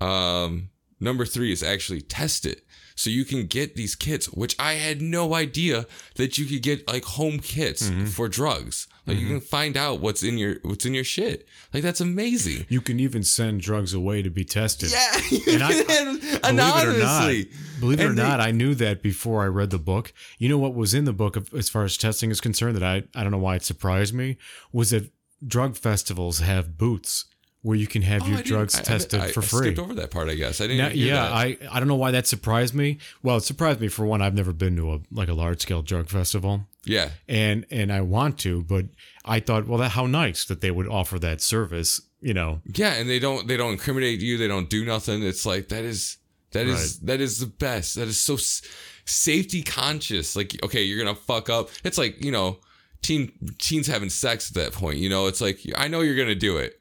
Um, 0.00 0.68
number 1.00 1.24
three 1.24 1.50
is 1.52 1.62
actually 1.62 2.02
test 2.02 2.44
it. 2.46 2.62
So 2.98 3.10
you 3.10 3.24
can 3.26 3.46
get 3.46 3.76
these 3.76 3.94
kits, 3.94 4.26
which 4.30 4.56
I 4.58 4.72
had 4.74 5.02
no 5.02 5.34
idea 5.34 5.84
that 6.14 6.38
you 6.38 6.46
could 6.46 6.62
get 6.62 6.88
like 6.88 7.04
home 7.04 7.38
kits 7.40 7.90
for 8.14 8.26
drugs. 8.26 8.88
Like 9.06 9.18
you 9.18 9.24
mm-hmm. 9.24 9.34
can 9.34 9.40
find 9.40 9.76
out 9.76 10.00
what's 10.00 10.22
in 10.22 10.36
your 10.36 10.56
what's 10.62 10.84
in 10.84 10.94
your 10.94 11.04
shit. 11.04 11.46
Like 11.72 11.82
that's 11.82 12.00
amazing. 12.00 12.66
You 12.68 12.80
can 12.80 12.98
even 12.98 13.22
send 13.22 13.60
drugs 13.60 13.94
away 13.94 14.22
to 14.22 14.30
be 14.30 14.44
tested. 14.44 14.90
Yeah, 14.90 15.54
And 15.54 15.62
I- 15.62 15.84
can, 15.84 16.18
Believe 16.18 16.40
it 16.40 16.86
or 16.86 16.98
not, 16.98 17.80
believe 17.80 18.00
it 18.00 18.04
or 18.04 18.12
they- 18.12 18.22
not, 18.22 18.40
I 18.40 18.50
knew 18.50 18.74
that 18.74 19.02
before 19.02 19.42
I 19.42 19.46
read 19.46 19.70
the 19.70 19.78
book. 19.78 20.12
You 20.38 20.48
know 20.48 20.58
what 20.58 20.74
was 20.74 20.94
in 20.94 21.04
the 21.04 21.12
book 21.12 21.36
of, 21.36 21.52
as 21.54 21.68
far 21.68 21.84
as 21.84 21.96
testing 21.96 22.30
is 22.30 22.40
concerned 22.40 22.76
that 22.76 22.82
I 22.82 23.04
I 23.14 23.22
don't 23.22 23.32
know 23.32 23.38
why 23.38 23.56
it 23.56 23.64
surprised 23.64 24.14
me 24.14 24.38
was 24.72 24.90
that 24.90 25.10
drug 25.46 25.76
festivals 25.76 26.40
have 26.40 26.76
booths 26.78 27.26
where 27.66 27.76
you 27.76 27.86
can 27.86 28.02
have 28.02 28.22
Oh, 28.22 28.26
your 28.28 28.42
drugs 28.42 28.76
I- 28.76 28.80
I- 28.80 28.82
tested 28.82 29.20
I, 29.20 29.30
for 29.32 29.40
I 29.42 29.44
free. 29.46 29.66
skipped 29.66 29.78
over 29.80 29.94
that 29.94 30.10
part, 30.10 30.28
I 30.28 30.34
guess. 30.36 30.60
I 30.60 30.68
didn't. 30.68 30.78
Now, 30.78 30.88
yeah, 30.94 31.14
that. 31.16 31.32
I 31.32 31.56
I 31.70 31.78
don't 31.80 31.88
know 31.88 31.96
why 31.96 32.12
that 32.12 32.26
surprised 32.26 32.74
me. 32.74 32.98
Well, 33.22 33.38
it 33.38 33.42
surprised 33.42 33.80
me 33.80 33.88
for 33.88 34.06
one. 34.06 34.22
I've 34.22 34.34
never 34.34 34.52
been 34.52 34.76
to 34.76 34.92
a 34.94 34.98
like 35.10 35.28
a 35.28 35.34
large 35.34 35.60
scale 35.60 35.82
drug 35.82 36.08
festival, 36.08 36.66
yeah. 36.84 37.10
and 37.28 37.66
and 37.70 37.92
I 37.92 38.00
want 38.02 38.38
to, 38.40 38.62
but 38.62 38.84
I 39.24 39.40
thought, 39.40 39.66
well, 39.66 39.78
that 39.78 39.90
how 39.90 40.06
nice 40.06 40.44
that 40.46 40.60
they 40.60 40.70
would 40.70 40.86
offer 40.88 41.18
that 41.18 41.40
service. 41.40 42.00
You 42.22 42.34
know, 42.34 42.60
Yeah, 42.74 42.94
and 42.94 43.08
they 43.10 43.18
don't 43.18 43.46
they 43.46 43.56
don't 43.56 43.72
incriminate 43.72 44.20
you. 44.20 44.38
They 44.38 44.48
don't 44.48 44.70
do 44.70 44.84
nothing. 44.84 45.22
It's 45.22 45.44
like 45.44 45.68
that 45.68 45.84
is 45.84 46.16
that 46.52 46.66
is 46.66 47.00
that 47.00 47.20
is 47.20 47.38
the 47.40 47.46
best. 47.46 47.96
That 47.96 48.08
is 48.08 48.18
so 48.18 48.34
s- 48.34 48.62
safety 49.04 49.62
conscious. 49.62 50.34
Like 50.36 50.56
okay, 50.62 50.82
you're 50.82 50.98
gonna 51.04 51.14
fuck 51.16 51.50
up. 51.50 51.68
It's 51.84 51.98
like 51.98 52.24
you 52.24 52.30
know, 52.32 52.58
teen 53.02 53.32
teens 53.58 53.86
having 53.86 54.08
sex 54.10 54.50
at 54.50 54.54
that 54.54 54.72
point. 54.72 54.98
You 54.98 55.08
know, 55.08 55.26
it's 55.26 55.40
like 55.40 55.60
I 55.76 55.88
know 55.88 56.00
you're 56.00 56.16
gonna 56.16 56.34
do 56.34 56.56
it. 56.56 56.80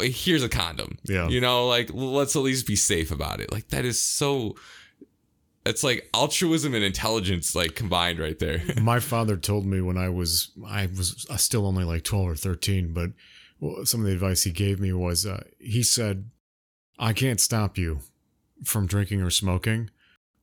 Here's 0.00 0.42
a 0.42 0.48
condom. 0.48 0.98
Yeah. 1.04 1.28
You 1.28 1.40
know, 1.40 1.66
like 1.66 1.90
let's 1.92 2.34
at 2.34 2.42
least 2.42 2.66
be 2.66 2.76
safe 2.76 3.10
about 3.10 3.40
it. 3.40 3.52
Like 3.52 3.68
that 3.68 3.84
is 3.84 4.00
so. 4.00 4.56
It's 5.64 5.84
like 5.84 6.08
altruism 6.14 6.74
and 6.74 6.82
intelligence 6.82 7.54
like 7.54 7.74
combined 7.74 8.18
right 8.18 8.38
there. 8.38 8.62
my 8.80 9.00
father 9.00 9.36
told 9.36 9.66
me 9.66 9.80
when 9.80 9.98
I 9.98 10.08
was 10.08 10.50
I 10.66 10.86
was 10.86 11.26
still 11.36 11.66
only 11.66 11.84
like 11.84 12.04
twelve 12.04 12.28
or 12.28 12.34
thirteen, 12.34 12.92
but 12.92 13.10
some 13.84 14.00
of 14.00 14.06
the 14.06 14.12
advice 14.12 14.44
he 14.44 14.50
gave 14.50 14.80
me 14.80 14.92
was 14.92 15.26
uh, 15.26 15.44
he 15.58 15.82
said, 15.82 16.30
"I 16.98 17.12
can't 17.12 17.40
stop 17.40 17.76
you 17.76 18.00
from 18.64 18.86
drinking 18.86 19.22
or 19.22 19.30
smoking, 19.30 19.90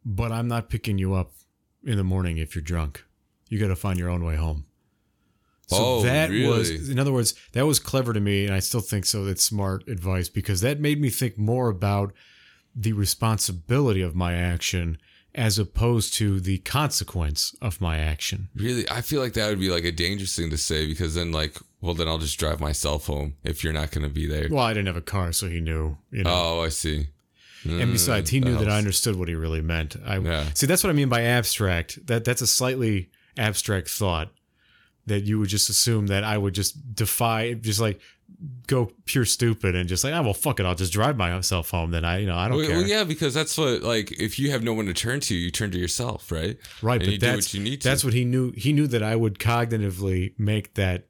but 0.06 0.32
I'm 0.32 0.48
not 0.48 0.69
picking 0.69 0.98
you 0.98 1.13
up 1.13 1.32
in 1.84 1.98
the 1.98 2.04
morning 2.04 2.38
if 2.38 2.56
you're 2.56 2.62
drunk. 2.62 3.04
You 3.50 3.60
got 3.60 3.67
to 3.67 3.76
find 3.76 4.00
your 4.00 4.10
own 4.10 4.24
way 4.24 4.36
home." 4.36 4.65
So 5.67 5.78
Oh, 5.78 6.01
that 6.04 6.30
really? 6.30 6.47
was, 6.47 6.89
in 6.89 6.99
other 6.99 7.12
words, 7.12 7.34
that 7.54 7.65
was 7.65 7.80
clever 7.80 8.13
to 8.13 8.19
me, 8.19 8.45
and 8.45 8.54
I 8.54 8.60
still 8.60 8.82
think 8.82 9.06
so. 9.06 9.25
It's 9.25 9.43
smart 9.43 9.88
advice 9.88 10.30
because 10.30 10.62
that 10.62 10.80
made 10.80 11.01
me 11.01 11.10
think 11.10 11.38
more 11.38 11.69
about 11.69 12.13
the 12.75 12.93
responsibility 12.93 14.01
of 14.01 14.15
my 14.15 14.34
action 14.34 14.97
as 15.34 15.58
opposed 15.60 16.13
to 16.13 16.39
the 16.39 16.60
consequence 16.60 17.54
of 17.62 17.82
my 17.82 17.97
action. 17.97 18.49
Really, 18.56 18.89
I 18.89 19.01
feel 19.01 19.21
like 19.21 19.34
that 19.34 19.49
would 19.49 19.60
be 19.60 19.69
like 19.69 19.84
a 19.84 19.91
dangerous 19.91 20.36
thing 20.36 20.49
to 20.51 20.58
say 20.58 20.86
because 20.88 21.15
then, 21.15 21.32
like, 21.32 21.58
well, 21.82 21.93
then 21.93 22.08
I'll 22.08 22.17
just 22.19 22.39
drive 22.39 22.60
myself 22.62 23.08
home 23.08 23.36
if 23.43 23.63
you're 23.63 23.73
not 23.73 23.91
going 23.91 24.08
to 24.08 24.13
be 24.13 24.28
there. 24.28 24.47
Well, 24.49 24.63
I 24.63 24.73
didn't 24.73 24.88
have 24.88 24.95
a 24.97 25.01
car, 25.01 25.32
so 25.34 25.49
he 25.49 25.60
knew. 25.62 25.97
You 26.12 26.23
know. 26.23 26.32
Oh, 26.32 26.62
I 26.63 26.69
see. 26.69 27.08
and 27.65 27.91
besides, 27.91 28.30
he 28.30 28.39
Mm, 28.39 28.43
knew 28.45 28.58
that 28.58 28.69
I 28.69 28.78
understood 28.78 29.15
what 29.15 29.28
he 29.28 29.34
really 29.36 29.62
meant. 29.62 29.95
I 30.06 30.19
Yeah. 30.19 30.49
see. 30.54 30.67
That's 30.67 30.84
what 30.84 30.91
I 30.91 30.93
mean 30.93 31.10
by 31.10 31.23
abstract. 31.23 32.06
That 32.08 32.23
that's 32.23 32.41
a 32.43 32.47
slightly 32.47 33.10
abstract 33.38 33.89
thought. 33.89 34.32
That 35.07 35.23
you 35.23 35.37
would 35.39 35.49
just 35.49 35.69
assume 35.69 36.07
that 36.07 36.23
I 36.23 36.37
would 36.37 36.55
just 36.55 36.95
defy, 36.95 37.53
just 37.53 37.79
like 37.79 37.99
go 38.67 38.91
pure 39.05 39.23
stupid 39.23 39.75
and 39.75 39.87
just 39.87 40.03
like, 40.03 40.13
oh 40.13 40.23
well, 40.23 40.33
fuck 40.33 40.59
it, 40.59 40.65
I'll 40.65 40.73
just 40.75 40.91
drive 40.91 41.15
myself 41.15 41.69
home. 41.69 41.91
Then 41.91 42.03
I, 42.03 42.17
you 42.17 42.25
know, 42.25 42.35
I 42.35 42.47
don't 42.47 42.57
Well, 42.57 42.67
care. 42.67 42.77
well, 42.77 42.87
yeah, 42.87 43.03
because 43.03 43.33
that's 43.33 43.55
what 43.57 43.83
like 43.83 44.11
if 44.19 44.39
you 44.39 44.49
have 44.51 44.63
no 44.63 44.73
one 44.73 44.87
to 44.87 44.93
turn 44.93 45.19
to, 45.21 45.35
you 45.35 45.51
turn 45.51 45.69
to 45.71 45.77
yourself, 45.77 46.31
right? 46.31 46.57
Right, 46.81 46.95
And 47.01 47.05
but 47.07 47.11
you 47.13 47.17
that's 47.19 47.47
what 47.49 47.53
you 47.53 47.61
need 47.63 47.81
to. 47.81 47.87
that's 47.87 48.03
what 48.03 48.13
he 48.13 48.25
knew. 48.25 48.51
He 48.51 48.73
knew 48.73 48.87
that 48.87 49.03
I 49.03 49.15
would 49.15 49.37
cognitively 49.39 50.33
make 50.39 50.73
that. 50.73 51.05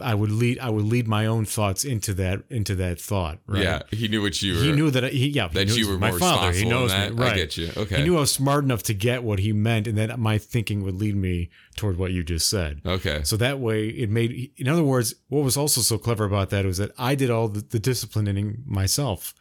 I 0.00 0.14
would 0.14 0.30
lead. 0.30 0.60
I 0.60 0.70
would 0.70 0.84
lead 0.84 1.08
my 1.08 1.26
own 1.26 1.44
thoughts 1.44 1.84
into 1.84 2.14
that 2.14 2.44
into 2.48 2.76
that 2.76 3.00
thought. 3.00 3.38
Right? 3.46 3.64
Yeah, 3.64 3.82
he 3.90 4.06
knew 4.06 4.22
what 4.22 4.40
you 4.40 4.54
were. 4.54 4.60
he 4.62 4.70
knew 4.72 4.90
that 4.92 5.04
I, 5.04 5.08
he 5.08 5.26
yeah 5.28 5.48
he 5.48 5.54
that 5.54 5.66
knows 5.68 5.76
you 5.76 5.88
were 5.88 5.98
my 5.98 6.10
more 6.10 6.20
father. 6.20 6.52
He 6.52 6.64
knows 6.64 6.92
in 6.92 7.16
me, 7.16 7.22
right? 7.22 7.32
I 7.32 7.36
get 7.36 7.56
you. 7.56 7.70
Okay. 7.76 7.96
He 7.96 8.02
knew 8.04 8.16
I 8.16 8.20
was 8.20 8.30
smart 8.30 8.62
enough 8.62 8.84
to 8.84 8.94
get 8.94 9.24
what 9.24 9.40
he 9.40 9.52
meant, 9.52 9.88
and 9.88 9.98
that 9.98 10.16
my 10.20 10.38
thinking 10.38 10.84
would 10.84 10.94
lead 10.94 11.16
me 11.16 11.50
toward 11.74 11.98
what 11.98 12.12
you 12.12 12.22
just 12.22 12.48
said. 12.48 12.80
okay. 12.86 13.22
So 13.24 13.36
that 13.38 13.58
way, 13.58 13.88
it 13.88 14.08
made. 14.08 14.52
In 14.56 14.68
other 14.68 14.84
words, 14.84 15.14
what 15.28 15.42
was 15.42 15.56
also 15.56 15.80
so 15.80 15.98
clever 15.98 16.24
about 16.24 16.50
that 16.50 16.64
was 16.64 16.78
that 16.78 16.92
I 16.96 17.16
did 17.16 17.30
all 17.30 17.48
the, 17.48 17.60
the 17.60 17.80
disciplining 17.80 18.62
myself. 18.64 19.34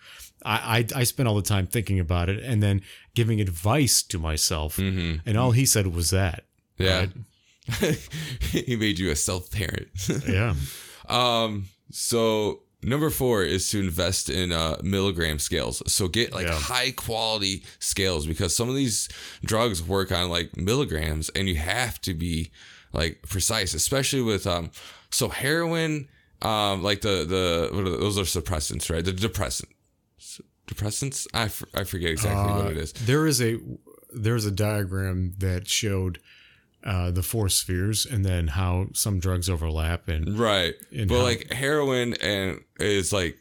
I, 0.44 0.86
I 0.96 1.02
I 1.02 1.04
spent 1.04 1.30
all 1.30 1.36
the 1.36 1.44
time 1.44 1.68
thinking 1.68 2.00
about 2.00 2.28
it 2.30 2.44
and 2.44 2.64
then 2.64 2.82
giving 3.14 3.40
advice 3.40 4.02
to 4.04 4.18
myself, 4.18 4.78
hmm 4.78 5.18
and 5.24 5.38
all 5.38 5.52
he 5.52 5.68
said 5.68 5.86
was 5.88 6.10
that. 6.10 6.46
Yeah. 6.80 6.98
right? 7.00 7.10
he 8.52 8.76
made 8.76 9.00
you 9.00 9.12
a 9.12 9.16
self 9.16 9.52
parent. 9.52 9.88
Yeah. 10.28 10.56
Um, 11.10 11.66
so 11.92 12.62
number 12.84 13.10
four 13.10 13.44
is 13.44 13.70
to 13.72 13.80
invest 13.80 14.30
in 14.30 14.52
uh, 14.52 14.78
milligram 14.84 15.40
scales. 15.40 15.82
So 15.92 16.08
get 16.08 16.34
like 16.34 16.48
Yeah. 16.48 16.54
high 16.60 16.92
quality 16.92 17.64
scales 17.80 18.26
because 18.26 18.56
some 18.56 18.70
of 18.70 18.76
these 18.76 19.10
drugs 19.44 19.84
work 19.84 20.12
on 20.12 20.30
like 20.30 20.56
milligrams 20.58 21.30
and 21.30 21.48
you 21.50 21.56
have 21.56 22.00
to 22.02 22.14
be 22.14 22.52
like 22.94 23.22
precise, 23.24 23.74
especially 23.74 24.22
with 24.22 24.46
um 24.48 24.72
so 25.12 25.30
heroin, 25.30 26.08
um 26.42 26.82
like 26.82 27.02
the 27.02 27.26
the 27.26 27.70
what 27.76 27.86
are 27.86 27.98
those 27.98 28.18
are 28.18 28.24
suppressants, 28.42 28.90
right? 28.94 29.04
The 29.06 29.14
depressant 29.14 29.70
depressants. 30.68 31.28
I, 31.34 31.44
f- 31.46 31.64
I 31.74 31.84
forget 31.84 32.12
exactly 32.12 32.54
what 32.54 32.66
Uh, 32.68 32.70
it 32.70 32.78
is. 32.78 32.94
There 32.94 33.28
is 33.28 33.42
a 33.42 33.58
there's 34.14 34.46
a 34.46 34.52
diagram 34.52 35.34
that 35.40 35.68
showed 35.68 36.20
uh, 36.84 37.12
the 37.12 37.24
four 37.24 37.48
spheres 37.50 38.06
and 38.06 38.26
then 38.26 38.48
how 38.48 38.88
some 38.94 39.20
drugs 39.20 39.50
overlap 39.50 40.08
and 40.08 40.38
Right. 40.40 40.74
and 40.92 41.08
but 41.08 41.18
how- 41.20 41.24
like 41.24 41.52
heroin 41.54 42.14
and 42.16 42.62
is 42.80 43.14
like 43.14 43.38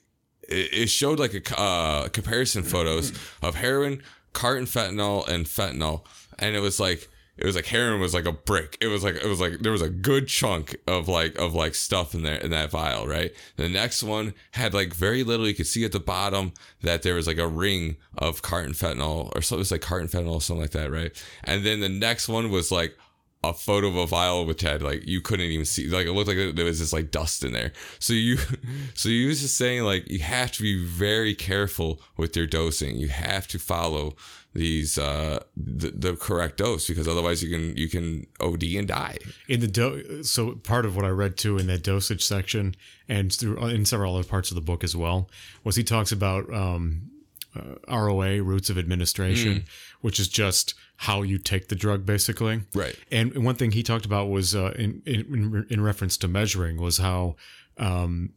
it, 0.49 0.69
it 0.73 0.87
showed 0.89 1.19
like 1.19 1.35
a 1.35 1.61
uh, 1.61 2.09
comparison 2.09 2.63
photos 2.63 3.13
of 3.43 3.55
heroin, 3.55 4.03
carfentanil, 4.35 5.29
and 5.29 5.47
fentanyl, 5.47 6.05
and 6.39 6.57
it 6.57 6.61
was 6.61 6.81
like 6.81 7.09
it 7.37 7.47
was 7.47 7.57
like 7.57 7.67
heroin 7.67 8.01
was 8.01 8.13
like 8.13 8.27
a 8.27 8.33
brick. 8.33 8.77
It 8.81 8.89
was 8.89 9.03
like 9.03 9.15
it 9.17 9.25
was 9.27 9.41
like 9.41 9.61
there 9.61 9.73
was 9.73 9.81
a 9.81 9.89
good 9.89 10.29
chunk 10.29 10.77
of 10.87 11.09
like 11.09 11.39
of 11.39 11.55
like 11.55 11.75
stuff 11.75 12.15
in 12.15 12.23
there 12.23 12.35
in 12.37 12.51
that 12.51 12.71
vial, 12.71 13.07
right? 13.07 13.33
The 13.57 13.69
next 13.69 14.03
one 14.03 14.35
had 14.51 14.75
like 14.75 14.93
very 14.93 15.23
little. 15.23 15.47
You 15.49 15.55
could 15.55 15.67
see 15.67 15.85
at 15.85 15.93
the 15.93 16.01
bottom 16.01 16.53
that 16.83 17.03
there 17.03 17.15
was 17.15 17.27
like 17.27 17.39
a 17.39 17.49
ring 17.49 17.97
of 18.19 18.43
carfentanil 18.43 19.35
or 19.35 19.41
something. 19.43 19.59
It 19.59 19.61
was 19.61 19.71
like 19.73 19.81
carfentanil 19.81 20.33
or 20.35 20.41
something 20.43 20.61
like 20.63 20.73
that, 20.73 20.91
right? 20.91 21.13
And 21.45 21.65
then 21.65 21.81
the 21.81 21.89
next 21.89 22.29
one 22.29 22.51
was 22.51 22.71
like 22.71 22.97
a 23.43 23.55
photo 23.55 23.89
of 23.89 23.97
a 23.97 24.07
vial 24.07 24.45
which 24.45 24.61
had 24.61 24.83
like 24.83 25.07
you 25.07 25.21
couldn't 25.21 25.47
even 25.47 25.65
see 25.65 25.89
like 25.89 26.07
it 26.07 26.13
looked 26.13 26.29
like 26.29 26.55
there 26.55 26.65
was 26.67 26.79
just 26.79 26.93
like 26.93 27.11
dust 27.11 27.43
in 27.43 27.53
there. 27.53 27.73
So 27.99 28.13
you 28.13 28.37
so 28.95 29.09
you 29.09 29.29
was 29.29 29.41
just 29.41 29.57
saying 29.57 29.83
like 29.83 30.11
you 30.11 30.19
have 30.21 30.53
to 30.53 30.63
be 30.63 30.85
very 30.85 31.35
careful 31.35 32.01
with 32.17 32.37
your 32.37 32.47
dosing. 32.47 32.97
You 32.97 33.09
have 33.09 33.49
to 33.49 33.59
follow 33.59 34.15
these 34.53 34.99
uh 34.99 35.43
the, 35.57 35.91
the 35.91 36.17
correct 36.17 36.59
dose 36.59 36.89
because 36.89 37.07
otherwise 37.07 37.43
you 37.43 37.51
can 37.51 37.77
you 37.77 37.89
can 37.89 38.27
od 38.41 38.63
and 38.63 38.89
die. 38.89 39.17
In 39.49 39.61
the 39.61 39.69
do- 39.69 40.23
so 40.23 40.53
part 40.57 40.85
of 40.85 40.95
what 40.95 41.07
I 41.07 41.11
read 41.11 41.39
too 41.39 41.57
in 41.57 41.67
that 41.69 41.83
dosage 41.83 42.25
section 42.25 42.75
and 43.09 43.33
through 43.33 43.57
in 43.69 43.87
several 43.87 44.17
other 44.17 44.29
parts 44.29 44.51
of 44.51 44.55
the 44.55 44.61
book 44.61 44.85
as 44.85 44.95
well 44.95 45.31
was 45.65 45.77
he 45.77 45.85
talks 45.85 46.13
about 46.13 46.53
um, 46.53 47.11
uh, 47.57 47.75
ROA 47.89 48.43
routes 48.43 48.71
of 48.71 48.79
administration, 48.79 49.65
which 50.01 50.21
is 50.21 50.29
just 50.29 50.75
how 50.97 51.23
you 51.23 51.39
take 51.39 51.69
the 51.69 51.75
drug 51.75 52.05
basically. 52.07 52.63
right 52.75 52.97
And 53.11 53.45
one 53.45 53.55
thing 53.55 53.73
he 53.73 53.83
talked 53.83 54.05
about 54.05 54.29
was 54.29 54.55
uh, 54.55 54.73
in, 54.77 55.03
in 55.07 55.67
in 55.71 55.81
reference 55.81 56.17
to 56.19 56.29
measuring 56.29 56.81
was 56.81 56.99
how 56.99 57.37
um, 57.79 58.31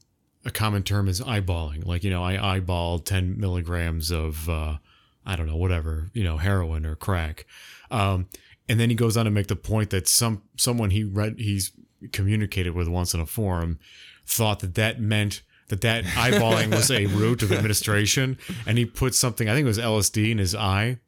a 0.45 0.52
common 0.52 0.84
term 0.84 1.08
is 1.08 1.21
eyeballing. 1.21 1.86
Like 1.86 2.04
you 2.04 2.10
know, 2.10 2.23
I 2.23 2.60
eyeballed 2.60 3.06
ten 3.06 3.39
milligrams 3.39 4.12
of 4.12 4.49
uh, 4.49 4.78
I 5.26 5.36
don't 5.36 5.47
know 5.47 5.58
whatever 5.58 6.10
you 6.13 6.23
know 6.23 6.38
heroin 6.38 6.86
or 6.86 6.95
crack, 6.95 7.45
um, 7.91 8.28
and 8.67 8.80
then 8.80 8.89
he 8.89 8.95
goes 8.95 9.17
on 9.17 9.26
to 9.26 9.32
make 9.32 9.47
the 9.47 9.56
point 9.56 9.89
that 9.91 10.08
some 10.08 10.43
someone 10.58 10.89
he 10.89 11.04
read 11.04 11.36
he's 11.38 11.71
communicated 12.12 12.73
with 12.73 12.88
once 12.88 13.13
in 13.13 13.19
a 13.19 13.26
forum 13.26 13.80
thought 14.26 14.60
that 14.60 14.76
that 14.76 14.99
meant 14.99 15.41
that 15.69 15.82
that 15.82 16.04
eyeballing 16.04 16.71
was 16.71 16.91
a 16.91 17.06
route 17.08 17.43
of 17.43 17.52
administration, 17.52 18.38
and 18.65 18.78
he 18.78 18.86
put 18.86 19.15
something 19.15 19.49
I 19.49 19.54
think 19.54 19.65
it 19.65 19.67
was 19.67 19.80
LSD 19.80 20.32
in 20.32 20.38
his 20.38 20.56
eye. 20.56 20.99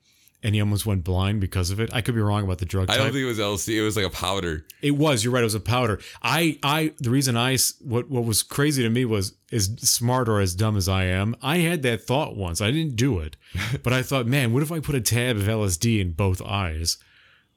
And 0.43 0.53
he 0.53 0.61
almost 0.61 0.85
went 0.85 1.03
blind 1.03 1.41
because 1.41 1.71
of 1.71 1.79
it. 1.79 1.89
I 1.91 2.01
could 2.01 2.13
be 2.13 2.21
wrong 2.21 2.43
about 2.43 2.59
the 2.59 2.65
drug 2.65 2.91
i 2.91 2.97
don't 2.97 3.07
think 3.07 3.23
it 3.23 3.25
was 3.25 3.39
lsd 3.39 3.67
it 3.69 3.81
was 3.81 3.95
like 3.95 4.05
a 4.05 4.11
powder 4.11 4.63
It 4.83 4.91
was. 4.91 5.23
You're 5.23 5.33
right. 5.33 5.39
It 5.39 5.45
was 5.45 5.55
a 5.55 5.59
powder. 5.59 5.99
I, 6.21 6.59
I, 6.61 6.93
the 6.99 7.09
reason 7.09 7.35
I, 7.35 7.57
what, 7.81 8.11
what 8.11 8.25
was 8.25 8.43
crazy 8.43 8.83
to 8.83 8.89
me 8.89 9.05
was 9.05 9.33
as 9.51 9.71
smart 9.81 10.29
or 10.29 10.39
as 10.39 10.53
dumb 10.53 10.77
as 10.77 10.87
I 10.87 11.05
am. 11.05 11.35
I 11.41 11.57
had 11.59 11.81
that 11.81 12.03
thought 12.03 12.35
once. 12.35 12.61
I 12.61 12.69
didn't 12.69 12.95
do 12.95 13.17
it, 13.19 13.37
but 13.83 13.91
I 13.91 14.03
thought, 14.03 14.27
man, 14.27 14.53
what 14.53 14.61
if 14.61 14.71
I 14.71 14.79
put 14.79 14.93
a 14.93 15.01
tab 15.01 15.35
of 15.37 15.43
LSD 15.43 15.99
in 15.99 16.11
both 16.11 16.43
eyes? 16.43 16.97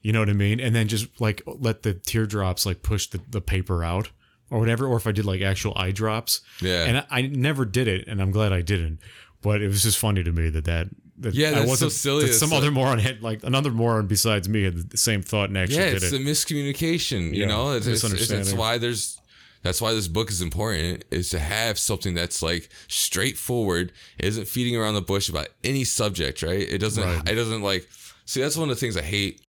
You 0.00 0.14
know 0.14 0.20
what 0.20 0.30
I 0.30 0.34
mean? 0.34 0.58
And 0.58 0.74
then 0.74 0.88
just 0.88 1.20
like 1.20 1.42
let 1.44 1.82
the 1.82 1.92
teardrops 1.92 2.64
like 2.64 2.82
push 2.82 3.08
the, 3.08 3.20
the 3.28 3.42
paper 3.42 3.84
out 3.84 4.12
or 4.50 4.58
whatever. 4.60 4.86
Or 4.86 4.96
if 4.96 5.06
I 5.06 5.12
did 5.12 5.24
like 5.24 5.40
actual 5.42 5.72
eye 5.76 5.90
drops. 5.92 6.40
Yeah. 6.60 6.84
And 6.84 6.98
I, 6.98 7.04
I 7.10 7.22
never 7.22 7.64
did 7.64 7.88
it, 7.88 8.06
and 8.08 8.20
I'm 8.22 8.30
glad 8.30 8.52
I 8.52 8.60
didn't. 8.62 9.00
But 9.42 9.62
it 9.62 9.68
was 9.68 9.82
just 9.82 9.98
funny 9.98 10.22
to 10.24 10.32
me 10.32 10.48
that 10.50 10.64
that. 10.64 10.88
that 11.18 11.34
Yeah, 11.34 11.48
I 11.48 11.50
that's 11.52 11.64
so 11.64 11.68
wasn't, 11.70 11.92
silly. 11.92 12.26
That 12.26 12.32
some 12.34 12.50
like- 12.50 12.58
other 12.58 12.70
moron 12.70 12.98
had 12.98 13.22
like 13.22 13.42
another 13.44 13.70
moron 13.70 14.06
besides 14.06 14.48
me 14.48 14.64
had 14.64 14.90
the 14.90 14.96
same 14.96 15.22
thought 15.22 15.48
and 15.48 15.58
actually 15.58 15.76
yeah 15.78 15.84
did 15.86 15.94
it. 15.94 16.02
it's 16.04 16.12
it. 16.12 16.18
the 16.18 16.24
miscommunication 16.30 17.34
you 17.34 17.42
Yeah, 17.42 17.46
know 17.46 17.72
it's, 17.72 17.86
it's, 17.86 18.04
it's, 18.04 18.30
it's 18.30 18.52
why 18.52 18.78
there's 18.78 19.20
that's 19.62 19.80
why 19.80 19.92
this 19.92 20.06
book 20.08 20.30
is 20.30 20.40
important 20.40 21.04
is 21.10 21.30
to 21.30 21.38
have 21.40 21.76
something 21.78 22.14
that's 22.14 22.42
like 22.42 22.68
straightforward 22.86 23.92
isn't 24.18 24.46
feeding 24.46 24.76
around 24.76 24.94
the 24.94 25.02
bush 25.02 25.28
about 25.28 25.48
any 25.64 25.82
subject 25.84 26.42
right 26.42 26.60
it 26.68 26.78
doesn't 26.78 27.02
Right. 27.04 27.28
it 27.28 27.34
doesn't 27.34 27.62
like 27.62 27.88
see 28.24 28.40
that's 28.40 28.56
one 28.56 28.70
of 28.70 28.76
the 28.76 28.80
things 28.80 28.96
i 28.96 29.02
hate 29.02 29.40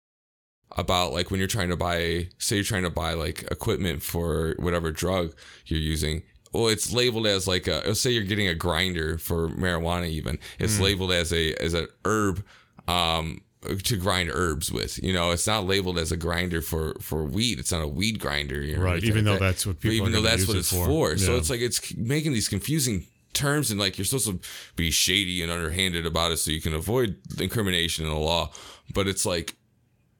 about 0.80 1.12
like 1.14 1.30
when 1.30 1.40
you're 1.40 1.48
trying 1.58 1.70
to 1.70 1.78
buy 1.78 2.28
say 2.38 2.56
you're 2.56 2.64
trying 2.74 2.84
to 2.84 2.90
buy 2.90 3.14
like 3.14 3.44
equipment 3.52 4.02
for 4.02 4.56
whatever 4.60 4.92
drug 4.92 5.34
you're 5.66 5.80
using 5.80 6.22
well 6.54 6.68
it's 6.68 6.92
labeled 6.94 7.28
as 7.28 7.48
like 7.48 7.68
a 7.68 7.94
say 7.96 8.10
you're 8.12 8.24
getting 8.24 8.48
a 8.48 8.56
grinder 8.56 9.18
for 9.18 9.50
marijuana 9.50 10.08
even 10.08 10.40
it's 10.60 10.78
Hmm. 10.78 10.84
labeled 10.84 11.12
as 11.12 11.32
a 11.34 11.54
as 11.56 11.74
an 11.74 11.88
herb 12.06 12.44
um 12.88 13.42
to 13.84 13.98
grind 13.98 14.30
herbs 14.34 14.72
with 14.72 15.04
you 15.04 15.12
know 15.12 15.32
it's 15.32 15.46
not 15.46 15.66
labeled 15.66 15.98
as 16.00 16.12
a 16.14 16.18
grinder 16.18 16.62
for 16.62 16.96
for 17.02 17.24
weed 17.26 17.60
it's 17.60 17.72
not 17.74 17.82
a 17.82 17.88
weed 17.88 18.18
grinder 18.20 18.62
you 18.62 18.78
know, 18.78 18.84
Right, 18.84 19.04
even 19.04 19.26
though 19.26 19.34
that. 19.34 19.40
that's 19.42 19.66
what 19.66 19.76
But 19.82 19.82
people 19.82 20.08
even 20.08 20.14
are 20.14 20.22
though 20.22 20.30
that's 20.30 20.48
what 20.48 20.56
it 20.56 20.60
it's 20.60 20.70
for. 20.72 20.86
for, 20.86 21.18
so 21.18 21.36
it's 21.36 21.50
like 21.50 21.60
it's 21.62 21.94
making 21.98 22.32
these 22.34 22.48
confusing 22.48 23.06
terms 23.34 23.70
and 23.70 23.80
like 23.80 23.98
you're 23.98 24.06
supposed 24.06 24.28
to 24.28 24.40
be 24.78 24.90
shady 24.92 25.44
and 25.44 25.52
underhanded 25.52 26.06
about 26.06 26.32
it 26.32 26.38
so 26.38 26.52
you 26.52 26.62
can 26.62 26.74
avoid 26.74 27.18
incrimination 27.40 28.06
in 28.06 28.12
the 28.12 28.18
law 28.18 28.50
but 28.94 29.08
it's 29.08 29.26
like 29.26 29.56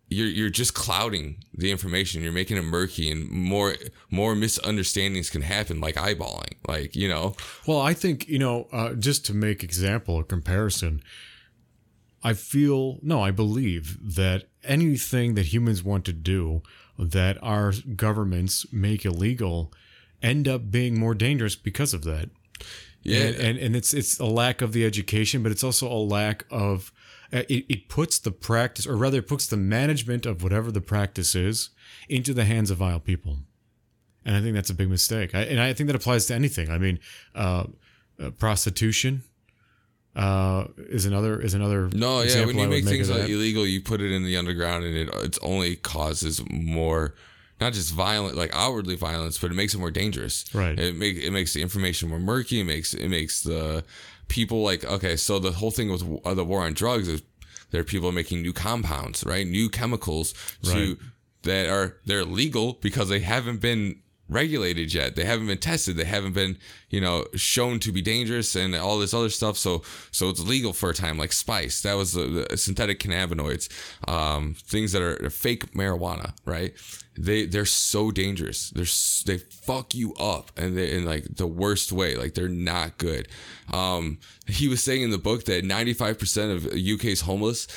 you're 0.10 0.28
you're 0.28 0.50
just 0.50 0.74
clouding 0.74 1.44
the 1.54 1.72
information. 1.72 2.24
You're 2.24 2.32
making 2.32 2.58
it 2.58 2.64
murky, 2.64 3.12
and 3.12 3.30
more 3.30 3.76
more 4.10 4.36
misunderstandings 4.36 5.30
can 5.30 5.44
happen, 5.44 5.80
like 5.80 5.96
eyeballing. 5.96 6.58
Like 6.68 6.96
you 6.96 7.08
know, 7.08 7.36
Well, 7.68 7.80
I 7.80 7.94
think 7.94 8.28
you 8.28 8.40
know, 8.40 8.68
uh, 8.72 8.94
just 8.94 9.26
to 9.28 9.34
make 9.34 9.64
example 9.64 10.16
or 10.16 10.24
comparison, 10.24 11.02
I 12.24 12.34
feel 12.34 13.00
no, 13.02 13.22
I 13.22 13.32
believe 13.32 14.16
that 14.16 14.46
anything 14.64 15.36
that 15.36 15.54
humans 15.54 15.84
want 15.84 16.06
to 16.06 16.14
do 16.14 16.64
that 16.98 17.38
our 17.42 17.74
governments 17.96 18.66
make 18.74 19.06
illegal 19.06 19.72
end 20.22 20.48
up 20.48 20.70
being 20.70 21.00
more 21.00 21.16
dangerous 21.16 21.56
because 21.56 21.94
of 21.94 22.04
that. 22.04 22.30
yeah, 23.04 23.20
and, 23.20 23.36
and 23.36 23.58
and 23.60 23.76
it's 23.76 23.94
it's 23.94 24.20
a 24.20 24.26
lack 24.26 24.62
of 24.62 24.74
the 24.74 24.86
education, 24.86 25.44
but 25.44 25.52
it's 25.52 25.64
also 25.64 25.88
a 25.88 26.02
lack 26.02 26.46
of 26.50 26.92
uh, 27.32 27.44
it, 27.50 27.66
it 27.70 27.90
puts 27.90 28.20
the 28.20 28.32
practice, 28.32 28.88
or 28.88 28.96
rather, 28.96 29.20
it 29.20 29.28
puts 29.28 29.48
the 29.48 29.58
management 29.58 30.26
of 30.26 30.44
whatever 30.44 30.72
the 30.72 30.82
practice 30.82 31.36
is 31.36 31.70
into 32.08 32.34
the 32.34 32.46
hands 32.46 32.72
of 32.72 32.78
vile 32.78 33.00
people, 33.00 33.38
and 34.26 34.36
I 34.36 34.42
think 34.42 34.56
that's 34.56 34.70
a 34.70 34.76
big 34.76 34.90
mistake. 34.90 35.36
I, 35.36 35.42
and 35.42 35.60
I 35.60 35.74
think 35.74 35.88
that 35.88 35.96
applies 35.96 36.26
to 36.28 36.36
anything. 36.36 36.70
I 36.70 36.78
mean, 36.78 37.00
uh, 37.36 37.66
uh, 38.20 38.32
prostitution 38.32 39.24
uh, 40.16 40.66
is 40.78 41.06
another 41.06 41.40
is 41.40 41.54
another. 41.54 41.90
no, 41.94 42.22
yeah. 42.22 42.46
When 42.46 42.58
you 42.58 42.64
I 42.64 42.68
make 42.68 42.86
things 42.86 43.10
like 43.10 43.30
illegal, 43.30 43.66
you 43.66 43.82
put 43.82 44.02
it 44.02 44.12
in 44.12 44.24
the 44.24 44.36
underground, 44.38 44.84
and 44.86 44.96
it 44.96 45.10
it's 45.16 45.40
only 45.40 45.76
causes 45.76 46.42
more. 46.50 47.16
Not 47.62 47.74
just 47.74 47.94
violent, 47.94 48.38
like 48.38 48.52
outwardly 48.54 48.96
violence, 48.96 49.38
but 49.38 49.52
it 49.52 49.54
makes 49.54 49.74
it 49.74 49.80
more 49.80 49.92
dangerous. 49.92 50.46
Right. 50.56 50.80
It 50.80 50.96
make 50.96 51.18
it 51.18 51.32
makes 51.32 51.54
the 51.54 51.62
information 51.62 52.10
more 52.10 52.20
murky. 52.20 52.62
It 52.62 52.64
makes 52.64 52.94
it 52.94 53.10
makes 53.10 53.44
the 53.44 53.84
people 54.30 54.64
like 54.64 54.86
okay. 54.86 55.16
So 55.18 55.40
the 55.40 55.52
whole 55.52 55.72
thing 55.72 55.92
with 55.92 56.04
uh, 56.26 56.34
the 56.34 56.46
war 56.46 56.62
on 56.62 56.74
drugs 56.74 57.08
is 57.10 57.22
there 57.72 57.82
are 57.82 57.84
people 57.86 58.12
making 58.12 58.42
new 58.42 58.54
compounds, 58.54 59.24
right? 59.26 59.46
New 59.46 59.70
chemicals 59.70 60.34
to 60.64 60.70
Right. 60.72 60.98
that 61.44 61.68
are 61.70 61.98
they're 62.06 62.24
legal 62.26 62.74
because 62.82 63.10
they 63.10 63.20
haven't 63.20 63.60
been 63.60 64.00
regulated 64.30 64.94
yet. 64.94 65.16
They 65.16 65.26
haven't 65.26 65.48
been 65.48 65.58
tested. 65.58 65.98
They 65.98 66.06
haven't 66.06 66.34
been, 66.34 66.58
you 66.90 67.02
know, 67.02 67.26
shown 67.36 67.80
to 67.80 67.92
be 67.92 68.02
dangerous 68.02 68.56
and 68.56 68.76
all 68.76 69.00
this 69.00 69.14
other 69.14 69.30
stuff. 69.30 69.58
So 69.58 69.82
so 70.12 70.30
it's 70.30 70.40
legal 70.40 70.72
for 70.74 70.92
a 70.92 70.94
time, 70.94 71.18
like 71.18 71.34
spice. 71.34 71.82
That 71.82 71.96
was 71.96 72.14
the, 72.14 72.46
the 72.50 72.58
synthetic 72.58 73.00
cannabinoids, 73.00 73.70
um, 74.08 74.54
things 74.54 74.92
that 74.92 75.02
are 75.02 75.30
fake 75.30 75.74
marijuana, 75.74 76.34
right? 76.46 76.74
They 77.18 77.46
they're 77.46 77.66
so 77.66 78.12
dangerous. 78.12 78.70
They're 78.70 78.86
they 79.26 79.40
fuck 79.40 79.94
you 79.94 80.14
up 80.14 80.52
and 80.56 80.78
they 80.78 80.92
in 80.94 81.06
like 81.06 81.36
the 81.36 81.48
worst 81.48 81.92
way. 81.92 82.16
Like 82.16 82.34
they're 82.34 82.48
not 82.48 82.98
good. 82.98 83.28
Um, 83.74 84.20
he 84.48 84.68
was 84.68 84.84
saying 84.84 85.02
in 85.02 85.10
the 85.10 85.18
book 85.18 85.46
that 85.46 85.64
95% 85.64 86.56
of 86.56 86.66
UK's 86.66 87.22
homeless 87.22 87.68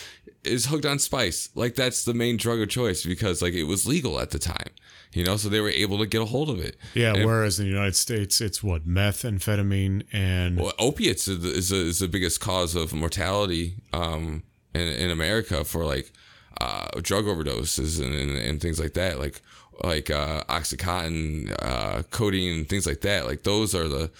is 0.44 0.66
hooked 0.66 0.86
on 0.86 0.98
spice. 0.98 1.48
Like 1.54 1.74
that's 1.74 2.04
the 2.04 2.14
main 2.14 2.36
drug 2.36 2.60
of 2.60 2.68
choice 2.68 3.04
because 3.04 3.42
like 3.42 3.54
it 3.54 3.64
was 3.64 3.86
legal 3.86 4.20
at 4.20 4.30
the 4.30 4.38
time, 4.38 4.70
you 5.12 5.24
know, 5.24 5.36
so 5.36 5.48
they 5.48 5.60
were 5.60 5.70
able 5.70 5.98
to 5.98 6.06
get 6.06 6.22
a 6.22 6.24
hold 6.26 6.48
of 6.50 6.58
it. 6.58 6.76
yeah, 6.94 7.14
And- 7.14 7.24
whereas 7.24 7.58
in 7.58 7.66
the 7.66 7.70
United 7.72 7.96
States, 7.96 8.40
it's 8.40 8.62
what 8.62 8.86
methamphetamine 8.86 10.04
and 10.12 10.58
well, 10.58 10.72
opiates 10.78 11.28
is 11.28 11.40
the, 11.40 11.50
is, 11.50 11.68
the, 11.70 11.76
is 11.76 11.98
the 11.98 12.08
biggest 12.08 12.40
cause 12.40 12.74
of 12.74 12.92
mortality 12.92 13.76
um, 13.92 14.42
in, 14.74 14.80
in 14.88 15.10
America 15.10 15.64
for 15.64 15.84
like 15.84 16.12
uh, 16.60 16.88
drug 17.00 17.24
overdoses 17.24 18.00
and, 18.02 18.14
and, 18.14 18.30
and 18.36 18.60
things 18.60 18.78
like 18.78 18.94
that, 18.94 19.18
like 19.18 19.40
like 19.82 20.10
uh, 20.10 20.44
oxycontin, 20.44 21.54
uh, 21.60 22.02
codeine, 22.10 22.64
things 22.64 22.86
like 22.86 23.00
that. 23.00 23.26
Like 23.26 23.42
those 23.42 23.74
are 23.74 23.88
the 23.88 24.10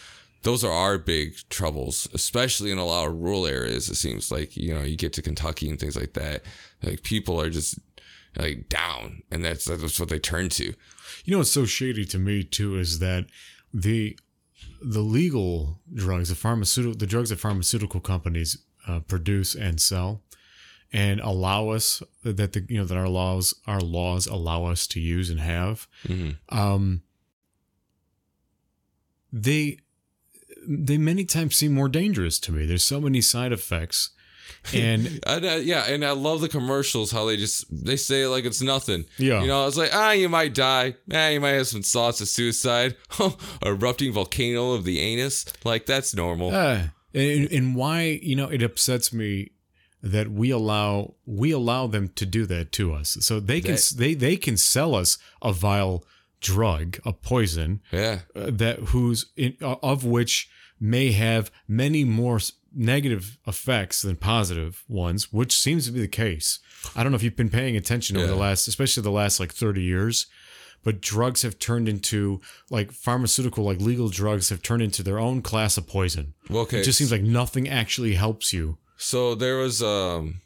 those 0.42 0.64
are 0.64 0.72
our 0.72 0.98
big 0.98 1.36
troubles, 1.50 2.08
especially 2.14 2.72
in 2.72 2.78
a 2.78 2.84
lot 2.84 3.06
of 3.06 3.14
rural 3.20 3.46
areas. 3.46 3.88
It 3.88 3.94
seems 3.94 4.32
like 4.32 4.56
you 4.56 4.74
know 4.74 4.82
you 4.82 4.96
get 4.96 5.12
to 5.14 5.22
Kentucky 5.22 5.68
and 5.68 5.78
things 5.78 5.94
like 5.96 6.14
that. 6.14 6.42
Like 6.82 7.02
people 7.02 7.40
are 7.40 7.50
just 7.50 7.78
like 8.36 8.68
down, 8.68 9.22
and 9.30 9.44
that's 9.44 9.64
that's 9.66 9.98
what 10.00 10.08
they 10.08 10.18
turn 10.18 10.48
to. 10.50 10.64
You 11.24 11.32
know 11.32 11.38
what's 11.38 11.50
so 11.52 11.64
shady 11.64 12.04
to 12.06 12.18
me 12.18 12.42
too 12.44 12.78
is 12.78 12.98
that 13.00 13.26
the 13.72 14.18
the 14.80 15.00
legal 15.00 15.80
drugs, 15.94 16.28
the 16.28 16.34
pharmaceutical, 16.34 16.98
the 16.98 17.06
drugs 17.06 17.30
that 17.30 17.38
pharmaceutical 17.40 18.00
companies 18.00 18.58
uh, 18.88 19.00
produce 19.00 19.54
and 19.54 19.80
sell, 19.80 20.22
and 20.92 21.20
allow 21.20 21.68
us 21.68 22.02
that 22.24 22.52
the 22.52 22.64
you 22.68 22.78
know 22.78 22.84
that 22.84 22.96
our 22.98 23.08
laws 23.08 23.54
our 23.66 23.80
laws 23.80 24.26
allow 24.26 24.64
us 24.64 24.86
to 24.88 25.00
use 25.00 25.30
and 25.30 25.40
have, 25.40 25.86
Mhm. 26.08 26.36
um, 26.48 27.02
they 29.32 29.78
they 30.66 30.96
many 30.98 31.24
times 31.24 31.56
seem 31.56 31.72
more 31.74 31.88
dangerous 31.88 32.38
to 32.40 32.52
me. 32.52 32.66
There's 32.66 32.84
so 32.84 33.00
many 33.00 33.20
side 33.20 33.52
effects, 33.52 34.10
and 34.74 35.20
uh, 35.26 35.40
yeah, 35.62 35.84
and 35.88 36.04
I 36.04 36.12
love 36.12 36.40
the 36.40 36.48
commercials 36.48 37.10
how 37.12 37.26
they 37.26 37.36
just 37.36 37.64
they 37.70 37.96
say 37.96 38.22
it 38.22 38.28
like 38.28 38.44
it's 38.44 38.62
nothing. 38.62 39.04
Yeah. 39.18 39.40
you 39.42 39.46
know, 39.46 39.66
it's 39.66 39.76
like 39.76 39.90
ah, 39.92 40.12
you 40.12 40.28
might 40.28 40.54
die. 40.54 40.96
Ah, 41.12 41.28
you 41.28 41.40
might 41.40 41.50
have 41.50 41.66
some 41.68 41.82
thoughts 41.82 42.20
of 42.20 42.28
suicide. 42.28 42.96
Erupting 43.64 44.12
volcano 44.12 44.72
of 44.72 44.84
the 44.84 45.00
anus, 45.00 45.44
like 45.64 45.86
that's 45.86 46.14
normal. 46.14 46.50
Uh, 46.54 46.88
and, 47.14 47.50
and 47.52 47.76
why, 47.76 48.20
you 48.22 48.34
know, 48.36 48.48
it 48.48 48.62
upsets 48.62 49.12
me 49.12 49.50
that 50.02 50.30
we 50.30 50.50
allow 50.50 51.14
we 51.26 51.52
allow 51.52 51.86
them 51.86 52.08
to 52.16 52.26
do 52.26 52.46
that 52.46 52.72
to 52.72 52.92
us. 52.92 53.16
So 53.20 53.38
they 53.40 53.60
can 53.60 53.74
That- 53.74 53.94
they 53.96 54.14
they 54.14 54.36
can 54.36 54.56
sell 54.56 54.94
us 54.94 55.18
a 55.40 55.52
vile 55.52 56.04
drug, 56.40 56.98
a 57.04 57.12
poison 57.12 57.80
Yeah. 57.92 58.20
uh, 58.34 58.50
that 58.52 58.78
whose 58.88 59.26
in, 59.36 59.56
uh, 59.62 59.76
of 59.82 60.04
which 60.04 60.48
may 60.80 61.12
have 61.12 61.52
many 61.68 62.02
more 62.04 62.40
negative 62.74 63.38
effects 63.46 64.02
than 64.02 64.16
positive 64.16 64.84
ones, 64.88 65.32
which 65.32 65.58
seems 65.58 65.86
to 65.86 65.92
be 65.92 66.00
the 66.00 66.08
case. 66.08 66.58
I 66.96 67.02
don't 67.02 67.12
know 67.12 67.16
if 67.16 67.22
you've 67.22 67.36
been 67.36 67.50
paying 67.50 67.76
attention 67.76 68.16
over 68.16 68.26
the 68.26 68.34
last, 68.34 68.66
especially 68.66 69.02
the 69.02 69.10
last 69.10 69.38
like 69.38 69.52
30 69.52 69.82
years, 69.82 70.26
but 70.84 71.00
drugs 71.00 71.42
have 71.42 71.58
turned 71.58 71.88
into 71.88 72.40
like 72.70 72.92
pharmaceutical, 72.92 73.64
like 73.64 73.80
legal 73.80 74.08
drugs 74.08 74.48
have 74.48 74.62
turned 74.62 74.82
into 74.82 75.02
their 75.02 75.18
own 75.18 75.42
class 75.42 75.76
of 75.76 75.86
poison. 75.86 76.34
Well, 76.50 76.62
okay. 76.62 76.80
It 76.80 76.84
just 76.84 76.98
seems 76.98 77.12
like 77.12 77.22
nothing 77.22 77.68
actually 77.68 78.14
helps 78.14 78.52
you. 78.52 78.78
So 78.96 79.34
there 79.34 79.58
was 79.58 79.82
um 79.82 80.40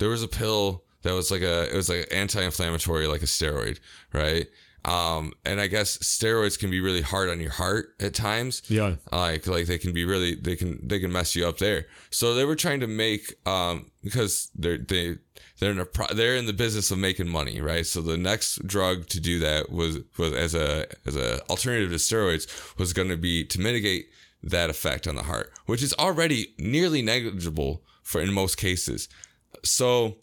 there 0.00 0.08
was 0.08 0.22
a 0.22 0.28
pill 0.28 0.84
that 1.02 1.12
was 1.12 1.30
like 1.30 1.42
a 1.42 1.70
it 1.72 1.76
was 1.76 1.88
like 1.88 2.08
anti-inflammatory 2.10 3.06
like 3.06 3.22
a 3.22 3.26
steroid, 3.26 3.78
right? 4.12 4.46
Um 4.84 5.32
and 5.44 5.60
I 5.60 5.66
guess 5.66 5.98
steroids 5.98 6.58
can 6.58 6.70
be 6.70 6.80
really 6.80 7.02
hard 7.02 7.30
on 7.30 7.40
your 7.40 7.52
heart 7.52 7.94
at 8.00 8.14
times. 8.14 8.62
Yeah. 8.68 8.96
Like 9.10 9.46
like 9.46 9.66
they 9.66 9.78
can 9.78 9.92
be 9.92 10.04
really 10.04 10.34
they 10.34 10.56
can 10.56 10.80
they 10.86 11.00
can 11.00 11.12
mess 11.12 11.34
you 11.34 11.46
up 11.46 11.58
there. 11.58 11.86
So 12.10 12.34
they 12.34 12.44
were 12.44 12.56
trying 12.56 12.80
to 12.80 12.86
make 12.86 13.34
um 13.46 13.90
because 14.02 14.50
they're 14.54 14.78
they 14.78 15.16
they're 15.58 15.70
in 15.70 15.78
a 15.78 15.86
pro- 15.86 16.14
they're 16.14 16.36
in 16.36 16.46
the 16.46 16.52
business 16.52 16.90
of 16.90 16.98
making 16.98 17.28
money, 17.28 17.60
right? 17.60 17.86
So 17.86 18.02
the 18.02 18.16
next 18.16 18.66
drug 18.66 19.06
to 19.08 19.20
do 19.20 19.38
that 19.40 19.70
was 19.70 20.00
was 20.18 20.32
as 20.32 20.54
a 20.54 20.86
as 21.06 21.16
a 21.16 21.42
alternative 21.48 21.90
to 21.90 21.96
steroids 21.96 22.78
was 22.78 22.92
going 22.92 23.08
to 23.08 23.16
be 23.16 23.44
to 23.46 23.60
mitigate 23.60 24.08
that 24.42 24.68
effect 24.68 25.06
on 25.06 25.14
the 25.14 25.22
heart, 25.22 25.52
which 25.66 25.82
is 25.82 25.94
already 25.94 26.54
nearly 26.58 27.00
negligible 27.00 27.82
for 28.02 28.20
in 28.20 28.32
most 28.32 28.56
cases. 28.58 29.08
So 29.62 30.16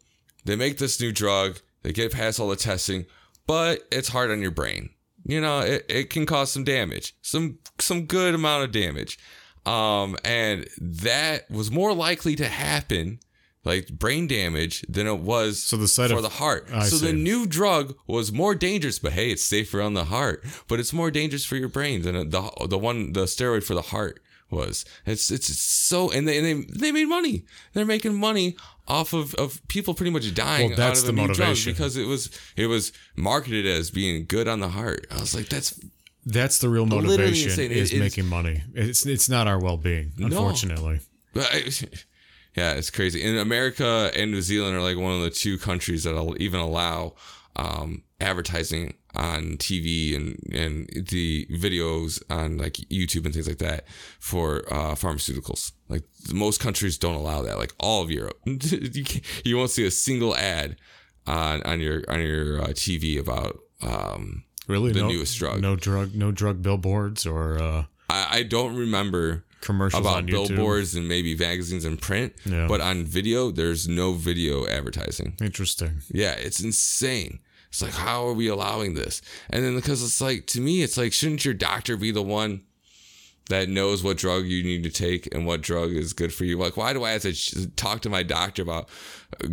they 0.45 0.55
make 0.55 0.78
this 0.78 1.01
new 1.01 1.12
drug, 1.12 1.59
they 1.82 1.91
get 1.91 2.12
past 2.12 2.39
all 2.39 2.49
the 2.49 2.55
testing, 2.55 3.05
but 3.52 3.82
it's 3.91 4.08
hard 4.08 4.32
on 4.32 4.41
your 4.41 4.52
brain. 4.62 4.91
You 5.26 5.41
know, 5.41 5.60
it, 5.60 5.86
it 5.89 6.10
can 6.10 6.26
cause 6.26 6.52
some 6.52 6.64
damage, 6.64 7.16
some 7.22 7.60
some 7.80 8.06
good 8.06 8.34
amount 8.34 8.64
of 8.64 8.72
damage. 8.72 9.20
Um, 9.66 10.16
and 10.24 10.68
that 10.80 11.52
was 11.52 11.70
more 11.70 11.93
likely 11.93 12.36
to 12.38 12.47
happen, 12.47 13.20
like 13.66 13.89
brain 13.89 14.26
damage, 14.28 14.84
than 14.88 15.06
it 15.06 15.20
was 15.20 15.62
So 15.62 15.76
the 15.78 15.88
side 15.88 16.10
for 16.12 16.18
of- 16.18 16.24
the 16.24 16.30
heart. 16.43 16.70
I 16.74 16.86
so 16.86 16.95
the 16.97 17.12
new 17.14 17.45
drug 17.45 17.95
was 18.08 18.32
more 18.32 18.56
dangerous, 18.56 18.99
but 18.99 19.12
hey, 19.12 19.32
it's 19.32 19.43
safer 19.43 19.82
on 19.82 19.93
the 19.95 20.06
heart. 20.06 20.43
But 20.70 20.80
it's 20.80 20.93
more 20.93 21.12
dangerous 21.12 21.43
for 21.45 21.58
your 21.58 21.70
brain 21.70 22.02
than 22.04 22.30
the 22.30 22.52
the 22.70 22.78
one 22.80 23.12
the 23.14 23.26
steroid 23.26 23.64
for 23.64 23.76
the 23.76 23.82
heart 23.93 24.22
was. 24.52 24.86
It's 25.06 25.32
it's 25.32 25.47
so 25.60 26.12
and 26.12 26.28
they 26.28 26.38
and 26.38 26.45
they 26.45 26.80
they 26.80 26.91
made 26.91 27.06
money. 27.08 27.45
They're 27.74 27.86
making 27.86 28.16
money 28.20 28.56
off 28.88 29.14
of, 29.14 29.34
of 29.36 29.66
people 29.70 29.93
pretty 29.93 30.12
much 30.12 30.34
dying 30.36 30.70
Well, 30.70 30.78
that's 30.78 31.04
out 31.04 31.10
of 31.10 31.16
the 31.16 31.22
a 31.22 31.26
new 31.28 31.34
drug 31.34 31.39
motivation. 31.49 31.74
because 31.74 31.95
it 31.97 32.06
was 32.08 32.30
it 32.58 32.68
was 32.68 32.91
marketed 33.16 33.66
as 33.66 33.89
being 33.91 34.26
good 34.26 34.47
on 34.47 34.60
the 34.60 34.70
heart. 34.70 35.08
I 35.12 35.20
was 35.20 35.34
like, 35.34 35.47
that's 35.49 35.80
That's 36.26 36.60
the 36.60 36.70
real 36.70 36.86
motivation. 36.86 37.52
It- 37.60 37.72
is 37.72 37.91
it's- 37.93 37.99
making 37.99 38.28
money. 38.30 38.62
It's 38.74 39.06
it's 39.06 39.30
not 39.30 39.47
our 39.47 39.60
well 39.60 39.78
being, 39.78 40.12
unfortunately. 40.20 40.99
I, 41.36 41.72
yeah, 42.56 42.74
it's 42.74 42.89
crazy. 42.89 43.24
In 43.24 43.38
America 43.38 44.12
and 44.16 44.32
New 44.32 44.41
Zealand 44.41 44.76
are 44.76 44.82
like 44.82 44.97
one 44.97 45.14
of 45.14 45.22
the 45.22 45.30
two 45.30 45.58
countries 45.58 46.04
that'll 46.04 46.39
even 46.41 46.60
allow 46.60 47.16
um, 47.56 48.04
advertising 48.20 48.93
on 49.16 49.57
TV 49.57 50.16
and 50.16 50.39
and 50.53 50.88
the 51.09 51.45
videos 51.51 52.22
on 52.30 52.57
like 52.57 52.74
YouTube 52.89 53.26
and 53.26 53.34
things 53.34 53.47
like 53.47 53.57
that 53.59 53.86
for 54.20 54.64
uh, 54.72 54.95
pharmaceuticals. 54.95 55.72
Like 55.89 56.03
most 56.34 56.59
countries 56.59 56.97
don't 56.97 57.16
allow 57.16 57.41
that. 57.41 57.57
Like 57.57 57.74
all 57.80 58.01
of 58.03 58.09
Europe, 58.12 58.39
you, 58.45 59.03
you 59.43 59.57
won't 59.57 59.72
see 59.72 59.86
a 59.86 59.91
single 59.91 60.36
ad 60.36 60.78
on 61.28 61.62
on 61.64 61.80
your 61.80 62.03
on 62.07 62.22
your 62.22 62.62
uh, 62.62 62.68
TV 62.68 63.20
about. 63.20 63.59
Um, 63.82 64.43
Really, 64.68 64.93
The 64.93 65.01
no, 65.01 65.07
newest 65.09 65.38
drug. 65.38 65.59
No 65.59 65.76
drug, 65.76 66.14
no 66.16 66.32
drug 66.32 66.62
billboards 66.62 67.26
or 67.26 67.59
uh, 67.59 67.84
I, 68.09 68.28
I 68.39 68.43
don't 68.43 68.76
remember 68.78 69.43
commercials 69.59 69.99
about 69.99 70.28
billboards 70.28 70.95
and 70.95 71.09
maybe 71.09 71.36
magazines 71.36 71.84
and 71.84 71.99
print, 71.99 72.34
Yeah. 72.45 72.68
but 72.68 72.80
on 72.80 73.03
video, 73.03 73.51
there's 73.51 73.88
no 73.89 74.14
video 74.14 74.68
advertising. 74.68 75.36
Interesting. 75.41 76.01
Yeah, 76.14 76.34
it's 76.34 76.62
insane. 76.64 77.39
It's 77.72 77.82
like, 77.82 77.93
how 77.93 78.28
are 78.28 78.34
we 78.34 78.49
allowing 78.49 78.95
this? 78.95 79.22
And 79.49 79.63
then 79.63 79.76
because 79.76 80.03
it's 80.03 80.19
like, 80.19 80.45
to 80.47 80.59
me, 80.59 80.84
it's 80.84 80.97
like, 80.97 81.13
shouldn't 81.13 81.45
your 81.45 81.53
doctor 81.53 81.95
be 81.95 82.11
the 82.11 82.22
one 82.22 82.63
that 83.47 83.69
knows 83.69 84.03
what 84.03 84.17
drug 84.17 84.45
you 84.45 84.61
need 84.61 84.84
to 84.84 84.89
take 84.89 85.34
and 85.34 85.45
what 85.45 85.61
drug 85.61 85.91
is 85.91 86.11
good 86.11 86.34
for 86.34 86.43
you? 86.43 86.57
Like, 86.57 86.76
why 86.76 86.91
do 86.91 87.05
I 87.05 87.11
have 87.11 87.22
to 87.22 87.67
talk 87.72 88.01
to 88.01 88.09
my 88.09 88.24
doctor 88.24 88.61
about 88.61 88.89
uh. 89.41 89.47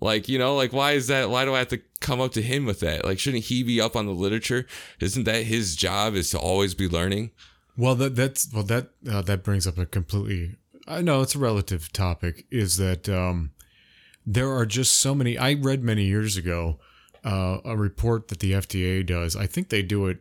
Like, 0.00 0.28
you 0.28 0.38
know, 0.38 0.54
like, 0.54 0.72
why 0.72 0.92
is 0.92 1.08
that? 1.08 1.30
Why 1.30 1.44
do 1.44 1.52
I 1.52 1.58
have 1.58 1.68
to 1.68 1.80
come 2.00 2.20
up 2.20 2.30
to 2.32 2.42
him 2.42 2.64
with 2.64 2.78
that? 2.78 3.04
Like, 3.04 3.18
shouldn't 3.18 3.44
he 3.44 3.64
be 3.64 3.80
up 3.80 3.96
on 3.96 4.06
the 4.06 4.12
literature? 4.12 4.66
Isn't 5.00 5.24
that 5.24 5.44
his 5.44 5.74
job 5.74 6.14
is 6.14 6.30
to 6.30 6.38
always 6.38 6.74
be 6.74 6.88
learning? 6.88 7.32
Well, 7.76 7.96
that 7.96 8.14
that's 8.14 8.48
well 8.52 8.62
that 8.64 8.90
uh, 9.10 9.22
that 9.22 9.42
brings 9.42 9.66
up 9.66 9.78
a 9.78 9.86
completely. 9.86 10.56
I 10.86 11.02
know 11.02 11.22
it's 11.22 11.34
a 11.34 11.38
relative 11.40 11.92
topic. 11.92 12.46
Is 12.50 12.76
that 12.76 13.08
um, 13.08 13.52
there 14.26 14.50
are 14.50 14.66
just 14.66 14.94
so 14.94 15.14
many. 15.14 15.36
I 15.36 15.54
read 15.54 15.82
many 15.82 16.04
years 16.04 16.36
ago 16.36 16.78
uh, 17.24 17.58
a 17.64 17.76
report 17.76 18.28
that 18.28 18.40
the 18.40 18.52
FDA 18.52 19.04
does. 19.04 19.36
I 19.36 19.46
think 19.46 19.68
they 19.68 19.82
do 19.82 20.06
it. 20.06 20.18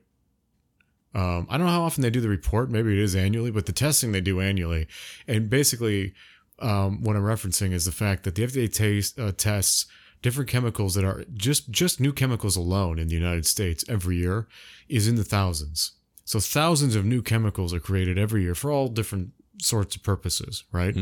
Um, 1.14 1.48
I 1.50 1.58
don't 1.58 1.68
know 1.68 1.74
how 1.74 1.84
often 1.84 2.04
they 2.04 2.10
do 2.10 2.22
the 2.22 2.30
report. 2.30 2.70
Maybe 2.70 2.94
it 2.94 3.04
is 3.04 3.16
annually, 3.16 3.52
but 3.52 3.66
the 3.66 3.74
testing 3.74 4.12
they 4.12 4.22
do 4.22 4.40
annually, 4.40 4.88
and 5.28 5.50
basically, 5.50 6.14
um, 6.60 7.04
what 7.04 7.16
I'm 7.16 7.24
referencing 7.24 7.74
is 7.74 7.86
the 7.86 7.92
fact 7.92 8.24
that 8.24 8.36
the 8.36 8.44
FDA 8.44 8.74
taste, 8.74 9.20
uh, 9.20 9.32
tests 9.34 9.88
different 10.22 10.50
chemicals 10.50 10.94
that 10.94 11.04
are 11.04 11.26
just 11.34 11.70
just 11.72 12.00
new 12.00 12.14
chemicals 12.14 12.56
alone 12.56 13.00
in 13.00 13.08
the 13.08 13.16
United 13.16 13.46
States 13.46 13.84
every 13.90 14.18
year 14.18 14.48
is 14.88 15.08
in 15.08 15.16
the 15.16 15.24
thousands. 15.24 15.94
So 16.24 16.40
thousands 16.40 16.96
of 16.96 17.04
new 17.04 17.22
chemicals 17.22 17.74
are 17.74 17.80
created 17.80 18.18
every 18.18 18.44
year 18.44 18.56
for 18.56 18.72
all 18.72 18.88
different 18.88 19.32
sorts 19.60 19.96
of 19.96 20.04
purposes, 20.04 20.64
right? 20.72 20.96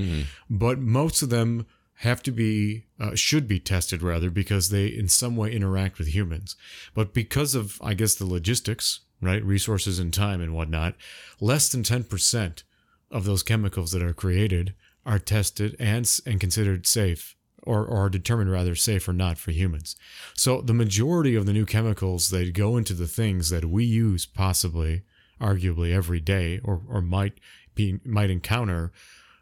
But 0.50 0.80
most 0.80 1.22
of 1.22 1.30
them 1.30 1.68
have 2.00 2.24
to 2.24 2.32
be 2.32 2.86
uh, 3.00 3.14
should 3.14 3.46
be 3.48 3.60
tested 3.60 4.02
rather 4.02 4.30
because 4.30 4.70
they 4.70 4.88
in 4.88 5.10
some 5.10 5.36
way 5.36 5.52
interact 5.52 6.00
with 6.00 6.10
humans. 6.10 6.56
But 6.94 7.14
because 7.14 7.56
of 7.56 7.80
I 7.82 7.94
guess 7.94 8.16
the 8.16 8.26
logistics, 8.26 9.02
right, 9.22 9.44
resources 9.44 10.00
and 10.00 10.14
time 10.14 10.40
and 10.42 10.56
whatnot, 10.56 10.96
less 11.42 11.70
than 11.70 11.84
ten 11.84 12.04
percent 12.04 12.64
of 13.12 13.26
those 13.26 13.44
chemicals 13.44 13.92
that 13.92 14.04
are 14.04 14.14
created 14.14 14.74
are 15.06 15.20
tested 15.20 15.76
and 15.80 16.10
and 16.26 16.40
considered 16.40 16.88
safe 16.88 17.36
or, 17.64 17.86
or 17.86 18.06
are 18.06 18.10
determined 18.10 18.50
rather 18.50 18.76
safe 18.76 19.06
or 19.08 19.14
not 19.14 19.38
for 19.38 19.52
humans. 19.52 19.98
So 20.34 20.62
the 20.62 20.74
majority 20.74 21.36
of 21.36 21.46
the 21.46 21.54
new 21.54 21.66
chemicals 21.66 22.30
that 22.30 22.54
go 22.54 22.78
into 22.78 22.94
the 22.94 23.08
things 23.08 23.50
that 23.50 23.66
we 23.66 23.84
use 23.84 24.26
possibly, 24.26 25.04
arguably 25.42 25.94
every 25.94 26.22
day 26.22 26.62
or, 26.64 26.82
or 26.88 27.02
might 27.02 27.42
be 27.76 28.00
might 28.06 28.30
encounter 28.30 28.94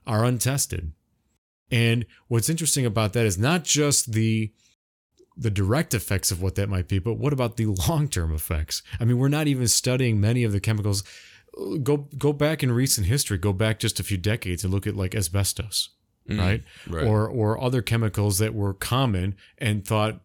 are 0.07 0.25
untested. 0.25 0.93
And 1.71 2.05
what's 2.27 2.49
interesting 2.49 2.85
about 2.85 3.13
that 3.13 3.25
is 3.25 3.37
not 3.37 3.63
just 3.63 4.13
the 4.13 4.51
the 5.39 5.51
direct 5.51 5.93
effects 5.93 6.31
of 6.31 6.41
what 6.41 6.55
that 6.55 6.67
might 6.67 6.87
be, 6.87 6.97
but 6.97 7.13
what 7.13 7.31
about 7.31 7.57
the 7.57 7.67
long-term 7.87 8.33
effects? 8.33 8.81
I 8.99 9.05
mean, 9.05 9.19
we're 9.19 9.27
not 9.27 9.45
even 9.45 9.67
studying 9.67 10.19
many 10.19 10.43
of 10.43 10.51
the 10.51 10.59
chemicals. 10.59 11.03
Go 11.83 12.07
go 12.17 12.33
back 12.33 12.63
in 12.63 12.71
recent 12.71 13.07
history, 13.07 13.37
go 13.37 13.53
back 13.53 13.79
just 13.79 13.99
a 13.99 14.03
few 14.03 14.17
decades 14.17 14.63
and 14.63 14.73
look 14.73 14.87
at 14.87 14.95
like 14.95 15.13
asbestos 15.15 15.89
mm, 16.29 16.39
right? 16.39 16.63
right. 16.87 17.05
Or 17.05 17.27
or 17.27 17.61
other 17.61 17.81
chemicals 17.81 18.37
that 18.39 18.53
were 18.53 18.73
common 18.73 19.35
and 19.57 19.85
thought 19.85 20.21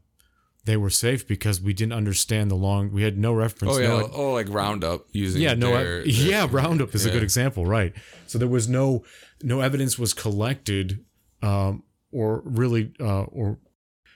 they 0.65 0.77
were 0.77 0.91
safe 0.91 1.27
because 1.27 1.61
we 1.61 1.73
didn't 1.73 1.93
understand 1.93 2.51
the 2.51 2.55
long. 2.55 2.93
We 2.93 3.03
had 3.03 3.19
no 3.19 3.33
reference. 3.33 3.75
Oh 3.75 3.79
yeah, 3.79 3.89
no, 3.89 4.11
oh 4.13 4.33
like 4.33 4.49
Roundup 4.49 5.07
using 5.13 5.43
yeah, 5.43 5.55
no, 5.55 5.71
their- 5.71 6.07
yeah. 6.07 6.47
their- 6.47 6.49
Roundup 6.49 6.95
is 6.95 7.05
a 7.05 7.11
good 7.11 7.23
example, 7.23 7.67
right? 7.67 7.93
So 8.27 8.39
there 8.39 8.49
was 8.49 8.69
no 8.69 9.05
no 9.43 9.61
evidence 9.61 9.99
was 9.99 10.15
collected, 10.15 11.05
um, 11.43 11.83
or 12.11 12.43
really, 12.45 12.93
uh, 13.01 13.23
or 13.25 13.59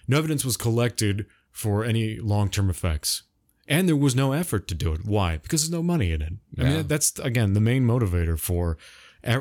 no 0.09 0.19
evidence 0.19 0.45
was 0.45 0.57
collected 0.57 1.27
for 1.51 1.85
any 1.85 2.19
long 2.19 2.49
term 2.51 2.71
effects, 2.71 3.23
and 3.67 3.89
there 3.89 3.97
was 3.97 4.15
no 4.15 4.33
effort 4.33 4.69
to 4.69 4.75
do 4.75 4.93
it. 4.93 5.05
Why? 5.05 5.39
Because 5.39 5.63
there's 5.63 5.71
no 5.73 5.83
money 5.83 6.13
in 6.13 6.23
it. 6.23 6.33
I 6.59 6.63
Yeah. 6.63 6.69
mean, 6.77 6.87
that's 6.87 7.19
again 7.19 7.55
the 7.55 7.61
main 7.61 7.85
motivator 7.87 8.39
for 8.39 8.77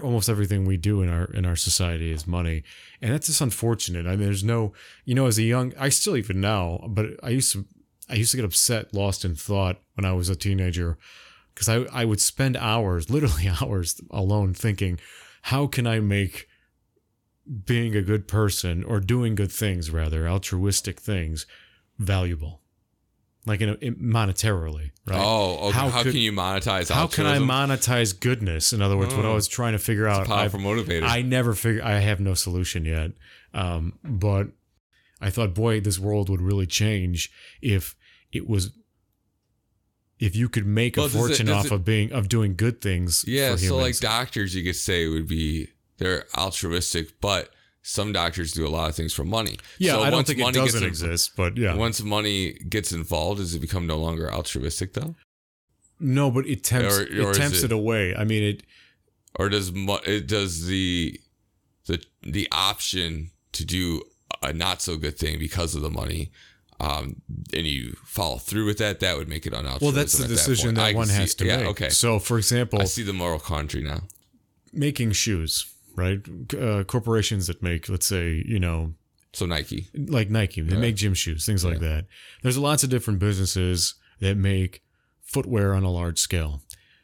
almost 0.02 0.30
everything 0.30 0.66
we 0.66 0.78
do 0.78 1.02
in 1.04 1.10
our 1.10 1.26
in 1.26 1.46
our 1.46 1.56
society 1.56 2.12
is 2.12 2.26
money, 2.26 2.64
and 3.02 3.12
that's 3.14 3.28
just 3.28 3.42
unfortunate. 3.42 4.08
I 4.08 4.12
mean, 4.16 4.26
there's 4.26 4.44
no, 4.44 4.74
you 5.06 5.14
know, 5.14 5.28
as 5.28 5.38
a 5.38 5.44
young, 5.44 5.74
I 5.80 5.90
still 5.90 6.18
even 6.18 6.42
now, 6.42 6.80
but 6.90 7.06
I 7.22 7.30
used 7.30 7.52
to, 7.54 7.66
I 8.10 8.16
used 8.16 8.32
to 8.32 8.38
get 8.38 8.46
upset, 8.46 8.94
lost 8.96 9.24
in 9.26 9.36
thought 9.36 9.80
when 9.94 10.06
I 10.06 10.14
was 10.14 10.28
a 10.30 10.36
teenager, 10.36 10.98
because 11.54 11.70
I 11.70 11.84
I 12.02 12.04
would 12.06 12.20
spend 12.22 12.58
hours, 12.58 13.10
literally 13.16 13.48
hours, 13.62 14.02
alone 14.10 14.54
thinking, 14.56 15.00
how 15.44 15.68
can 15.68 15.86
I 15.86 16.00
make 16.00 16.48
being 17.66 17.96
a 17.96 18.02
good 18.02 18.28
person 18.28 18.84
or 18.84 19.00
doing 19.00 19.36
good 19.36 19.52
things 19.52 19.92
rather 19.92 20.28
altruistic 20.28 21.00
things 21.00 21.46
valuable 22.00 22.62
like 23.48 23.62
in, 23.62 23.70
a, 23.70 23.74
in 23.76 23.96
monetarily, 23.98 24.90
right? 25.06 25.22
Oh, 25.24 25.68
okay. 25.70 25.78
How 25.78 25.90
How, 25.90 26.02
could- 26.02 26.14
can 26.14 26.22
you 26.22 26.32
monetize? 26.32 26.90
How 26.92 27.06
can 27.06 27.28
I 27.28 27.38
monetize 27.38 28.20
goodness? 28.20 28.74
In 28.74 28.82
other 28.82 28.98
words, 28.98 29.14
what 29.14 29.24
I 29.24 29.30
Oh. 29.30 29.36
was 29.36 29.48
trying 29.48 29.74
to 29.74 29.78
figure 29.80 30.08
out, 30.08 30.26
Powerful 30.26 30.60
motivator. 30.60 31.04
I 31.04 31.22
never 31.22 31.54
figure. 31.54 31.84
I 31.84 32.00
have 32.00 32.20
no 32.20 32.34
solution 32.34 32.86
yet. 32.86 33.12
Um, 33.54 34.00
but 34.04 34.48
I 35.22 35.30
thought, 35.30 35.54
boy, 35.54 35.80
this 35.80 36.00
world 36.00 36.28
would 36.30 36.42
really 36.42 36.66
change 36.66 37.32
if 37.62 37.96
it 38.32 38.50
was. 38.50 38.72
If 40.18 40.36
you 40.36 40.50
could 40.50 40.66
make 40.66 40.96
Well, 40.98 41.06
a 41.06 41.10
does 41.10 41.16
it- 41.16 41.20
fortune 41.20 41.50
off 41.50 41.66
it- 41.68 41.72
of 41.72 41.86
being 41.86 42.12
of 42.14 42.30
doing 42.30 42.56
good 42.56 42.82
things, 42.82 43.26
yeah. 43.28 43.56
So 43.58 43.78
like 43.78 44.00
doctors, 44.00 44.56
you 44.56 44.64
could 44.64 44.76
say 44.76 45.08
would 45.08 45.28
be 45.28 45.68
they're 45.98 46.26
altruistic, 46.38 47.20
but 47.22 47.50
some 47.82 48.12
doctors 48.12 48.52
do 48.52 48.66
a 48.66 48.70
lot 48.70 48.90
of 48.90 48.96
things 48.96 49.14
for 49.14 49.24
money. 49.24 49.58
yeah, 49.78 49.94
So 49.94 50.02
I 50.02 50.10
don't 50.10 50.26
think 50.26 50.40
it 50.40 50.44
money 50.44 50.58
doesn't 50.60 50.82
in- 50.84 50.90
exist, 50.90 51.32
but 51.36 51.56
yeah, 51.58 51.76
Once 51.76 52.02
money 52.02 52.54
gets 52.54 52.92
involved, 52.92 53.40
does 53.40 53.54
it 53.54 53.60
become 53.60 53.86
no 53.86 53.98
longer 53.98 54.32
altruistic 54.32 54.94
though? 54.94 55.16
no, 56.00 56.30
but 56.32 56.46
it 56.48 56.64
tempts 56.64 56.98
Or- 56.98 57.04
or 57.04 57.32
it 57.32 57.36
tempts 57.36 57.60
it- 57.60 57.66
it 57.66 57.72
away. 57.72 58.14
I 58.16 58.24
mean, 58.26 58.44
it 58.44 58.64
or 59.38 59.50
does 59.50 59.72
it 60.06 60.28
does 60.28 60.66
the 60.66 61.20
the 61.86 62.02
the 62.24 62.48
option 62.52 63.32
to 63.54 63.64
do 63.66 64.02
a 64.42 64.52
not 64.52 64.82
so 64.82 64.98
good 64.98 65.18
thing 65.18 65.38
because 65.40 65.76
of 65.76 65.82
the 65.82 65.90
money 65.90 66.32
um 66.80 67.22
and 67.54 67.66
you 67.68 67.96
follow 68.06 68.38
through 68.38 68.66
with 68.66 68.78
that 68.80 69.00
that 69.00 69.16
would 69.18 69.30
make 69.30 69.46
it 69.46 69.54
unaltruistic 69.54 69.82
well, 69.82 69.92
that's 69.92 70.18
the 70.18 70.28
decision 70.28 70.76
point. 70.76 70.76
that, 70.78 70.96
one 70.96 71.08
see- 71.08 71.14
has 71.14 71.36
to 71.36 71.46
yeah, 71.46 71.58
make. 71.58 71.68
okay 71.68 71.90
So, 71.90 72.20
for 72.20 72.38
example, 72.38 72.82
i 72.82 72.86
see 72.86 73.04
the 73.04 73.14
moral 73.14 73.40
country 73.40 73.82
now 73.82 74.02
making 74.74 75.12
shoes, 75.14 75.66
right? 75.96 76.20
Uh, 76.60 76.84
corporations 76.84 77.48
that 77.48 77.62
make, 77.64 77.90
let's 77.90 78.06
say, 78.08 78.44
you 78.46 78.60
know, 78.60 78.94
so 79.34 79.46
nike 79.46 79.88
like 79.94 80.30
Nike, 80.30 80.62
they 80.62 80.74
Right. 80.76 80.82
make 80.82 80.96
gym 80.96 81.14
shoes, 81.14 81.46
things 81.46 81.66
like 81.66 81.80
that. 81.80 82.06
There's 82.42 82.58
lots 82.58 82.84
of 82.84 82.90
different 82.90 83.20
businesses 83.20 83.96
that 84.22 84.38
make 84.38 84.82
footwear 85.24 85.74
on 85.74 85.84
a 85.84 85.92
large 85.92 86.20
scale. 86.20 86.64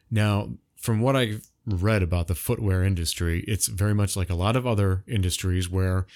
Now, 0.10 0.54
from 0.78 1.02
what 1.02 1.16
I've 1.18 1.46
read 1.66 2.02
about 2.02 2.28
the 2.28 2.36
footwear 2.36 2.84
industry, 2.84 3.42
it's 3.48 3.68
very 3.68 3.94
much 3.94 4.16
like 4.16 4.30
a 4.30 4.36
lot 4.36 4.56
of 4.56 4.66
other 4.66 5.04
industries 5.08 5.70
where 5.70 6.08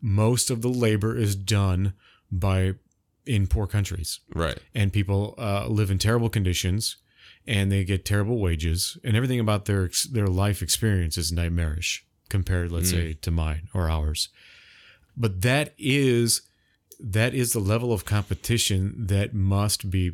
most 0.00 0.48
of 0.50 0.62
the 0.62 0.68
labor 0.68 1.16
is 1.16 1.34
done 1.34 1.94
by 2.30 2.74
in 3.26 3.46
poor 3.46 3.66
countries 3.66 4.20
right 4.34 4.58
and 4.74 4.92
people 4.92 5.34
uh, 5.38 5.66
live 5.66 5.90
in 5.90 5.96
terrible 5.96 6.28
conditions 6.28 6.96
and 7.46 7.72
they 7.72 7.82
get 7.84 8.04
terrible 8.04 8.38
wages 8.38 8.98
and 9.02 9.16
everything 9.16 9.40
about 9.40 9.64
their 9.64 9.88
their 10.12 10.26
life 10.26 10.60
experience 10.60 11.16
is 11.16 11.32
nightmarish 11.32 12.04
compared 12.36 12.68
let's 12.72 12.90
Mm. 12.92 12.96
say 12.98 13.06
to 13.26 13.30
mine 13.42 13.64
or 13.76 13.84
ours 13.98 14.20
but 15.22 15.32
that 15.48 15.66
is 15.78 16.28
that 17.18 17.32
is 17.42 17.48
the 17.52 17.64
level 17.72 17.90
of 17.92 18.04
competition 18.16 18.80
that 19.14 19.28
must 19.34 19.80
be 19.96 20.04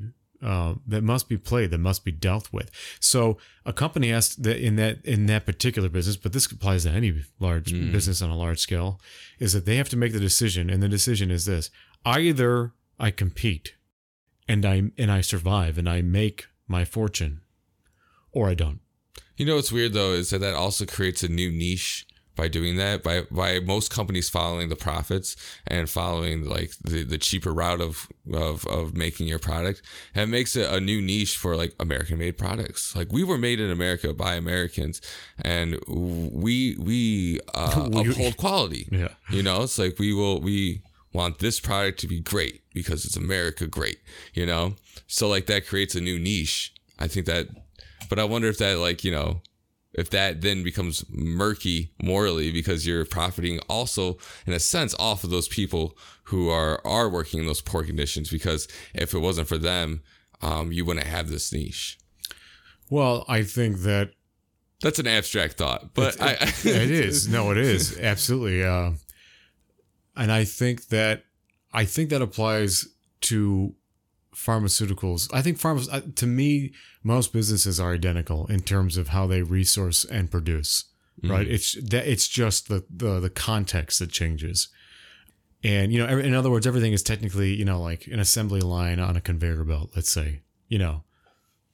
uh, 0.43 0.73
that 0.93 1.03
must 1.13 1.27
be 1.29 1.37
played 1.51 1.71
that 1.71 1.79
must 1.91 2.03
be 2.09 2.13
dealt 2.29 2.47
with 2.57 2.69
so 3.13 3.21
a 3.67 3.73
company 3.83 4.09
has 4.17 4.35
that 4.45 4.59
in 4.69 4.75
that 4.77 4.97
in 5.05 5.27
that 5.27 5.45
particular 5.51 5.89
business 5.97 6.17
but 6.25 6.33
this 6.33 6.47
applies 6.51 6.83
to 6.85 6.91
any 6.91 7.13
large 7.39 7.69
Mm. 7.73 7.93
business 7.97 8.23
on 8.23 8.31
a 8.31 8.37
large 8.45 8.59
scale 8.69 8.93
is 9.39 9.53
that 9.53 9.65
they 9.67 9.77
have 9.81 9.91
to 9.91 9.97
make 10.03 10.13
the 10.15 10.27
decision 10.31 10.65
and 10.71 10.83
the 10.83 10.89
decision 10.99 11.31
is 11.31 11.45
this 11.45 11.71
either 12.19 12.73
i 13.07 13.11
compete 13.23 13.75
and 14.49 14.65
i 14.65 14.77
and 15.03 15.11
i 15.19 15.21
survive 15.35 15.75
and 15.81 15.89
i 15.97 15.99
make 16.21 16.39
my 16.77 16.85
fortune 16.97 17.35
or 18.33 18.49
i 18.53 18.55
don't 18.55 18.81
you 19.37 19.45
know 19.47 19.57
what's 19.57 19.73
weird 19.79 19.93
though 19.93 20.13
is 20.21 20.31
that 20.31 20.41
that 20.41 20.55
also 20.55 20.85
creates 20.87 21.23
a 21.23 21.29
new 21.41 21.51
niche 21.65 22.07
by 22.41 22.49
doing 22.49 22.77
that 22.77 23.03
by 23.03 23.17
by 23.31 23.61
most 23.61 23.91
companies 23.91 24.29
following 24.31 24.69
the 24.71 24.77
profits 24.89 25.37
and 25.67 25.91
following 25.91 26.39
like 26.57 26.71
the, 26.83 27.03
the 27.05 27.19
cheaper 27.19 27.53
route 27.53 27.83
of, 27.89 28.09
of 28.33 28.67
of 28.67 28.97
making 28.97 29.27
your 29.29 29.39
product 29.39 29.83
and 30.15 30.23
it 30.29 30.33
makes 30.39 30.57
it 30.57 30.67
a 30.73 30.81
new 30.81 31.01
niche 31.03 31.37
for 31.37 31.55
like 31.63 31.75
american 31.79 32.17
made 32.19 32.37
products 32.39 32.97
like 32.97 33.09
we 33.13 33.23
were 33.23 33.37
made 33.39 33.61
in 33.61 33.71
america 33.71 34.15
by 34.15 34.33
americans 34.37 35.03
and 35.55 35.79
we 35.87 36.55
we 36.79 37.41
uh, 37.55 37.89
We- 37.93 38.09
uphold 38.11 38.37
quality 38.45 38.89
yeah 38.91 39.09
you 39.31 39.43
know, 39.43 39.63
it's 39.63 39.79
like 39.79 39.99
we 39.99 40.13
will 40.13 40.41
we 40.41 40.83
want 41.13 41.39
this 41.39 41.61
product 41.61 41.99
to 42.01 42.09
be 42.09 42.21
great 42.21 42.63
because 42.73 43.05
it's 43.05 43.17
America 43.17 43.67
great, 43.67 43.99
you 44.35 44.47
know? 44.47 44.75
So 45.07 45.29
like 45.29 45.47
that 45.47 45.67
creates 45.67 45.95
a 45.95 46.01
new 46.01 46.19
niche. 46.19 46.73
I 46.99 47.07
think 47.09 47.27
that 47.27 47.49
but 48.09 48.19
I 48.19 48.25
wonder 48.25 48.49
if 48.49 48.59
that 48.59 48.79
like, 48.79 49.05
you 49.05 49.13
know, 49.13 49.41
if 49.93 50.11
that 50.11 50.41
then 50.41 50.63
becomes 50.63 51.05
murky 51.11 51.93
morally 52.03 52.53
because 52.53 52.87
you're 52.87 53.05
profiting 53.05 53.59
also 53.69 54.19
in 54.47 54.53
a 54.53 54.61
sense 54.61 54.95
off 54.99 55.25
of 55.25 55.31
those 55.31 55.49
people 55.49 55.97
who 56.25 56.49
are 56.49 56.81
are 56.87 57.09
working 57.09 57.41
in 57.41 57.47
those 57.47 57.61
poor 57.61 57.85
conditions 57.85 58.31
because 58.31 58.69
if 58.95 59.15
it 59.15 59.19
wasn't 59.19 59.49
for 59.49 59.59
them, 59.59 60.03
um, 60.43 60.73
you 60.73 60.85
wouldn't 60.85 61.07
have 61.07 61.29
this 61.29 61.53
niche. 61.53 61.99
well 62.89 63.25
i 63.29 63.43
think 63.43 63.81
that 63.81 64.13
That's 64.81 64.99
an 64.99 65.07
abstract 65.07 65.55
thought, 65.55 65.93
but 65.95 66.21
I, 66.23 66.33
it 66.41 66.91
is 66.91 67.29
no 67.37 67.51
it 67.51 67.59
is 67.59 67.99
absolutely 67.99 68.65
uh 68.65 68.93
and 70.17 70.33
i 70.33 70.45
think 70.45 70.89
that 70.89 71.25
i 71.73 71.85
think 71.85 72.11
that 72.11 72.23
applies 72.23 72.87
to 73.23 73.75
pharmaceuticals 74.47 75.29
i 75.33 75.43
think 75.43 75.59
pharma 75.59 75.87
uh, 75.93 76.01
to 76.15 76.27
me 76.27 76.73
most 77.03 77.33
businesses 77.33 77.79
are 77.79 77.93
identical 77.93 78.47
in 78.47 78.61
terms 78.61 78.97
of 78.97 79.09
how 79.09 79.27
they 79.27 79.43
resource 79.43 80.05
and 80.05 80.31
produce 80.31 80.91
right? 81.23 81.47
It's 81.49 81.75
that 81.91 82.07
it's 82.07 82.29
just 82.29 82.69
the, 82.69 82.85
the 82.91 83.21
the 83.21 83.31
context 83.31 83.99
that 83.99 84.11
changes. 84.11 84.69
And 85.63 85.93
you 85.93 86.05
know 86.05 86.19
in 86.19 86.35
other 86.35 86.51
words 86.51 86.67
everything 86.67 86.93
is 86.93 87.03
technically 87.03 87.55
you 87.55 87.65
know 87.65 87.81
like 87.81 88.07
an 88.07 88.19
assembly 88.19 88.61
line 88.61 88.99
on 88.99 89.17
a 89.17 89.21
conveyor 89.21 89.65
belt 89.65 89.91
let's 89.95 90.11
say 90.11 90.41
you 90.69 90.79
know 90.79 91.05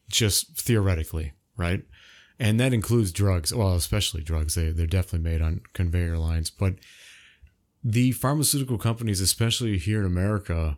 just 0.08 0.60
theoretically 0.60 1.32
right? 1.56 1.82
And 2.38 2.60
that 2.60 2.74
includes 2.74 3.12
drugs 3.12 3.54
well 3.54 3.74
especially 3.74 4.22
drugs. 4.22 4.54
They, 4.54 4.70
they're 4.70 4.86
definitely 4.86 5.30
made 5.30 5.42
on 5.42 5.60
conveyor 5.72 6.18
lines. 6.18 6.50
But 6.50 6.74
the 7.84 8.10
pharmaceutical 8.12 8.78
companies 8.78 9.20
especially 9.20 9.78
here 9.78 10.00
in 10.00 10.06
america 10.06 10.76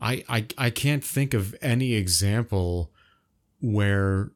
i 0.00 0.24
i, 0.28 0.46
I 0.56 0.70
can't 0.70 1.04
think 1.04 1.34
of 1.34 1.54
any 1.60 1.94
example 1.94 2.92
where 3.60 4.32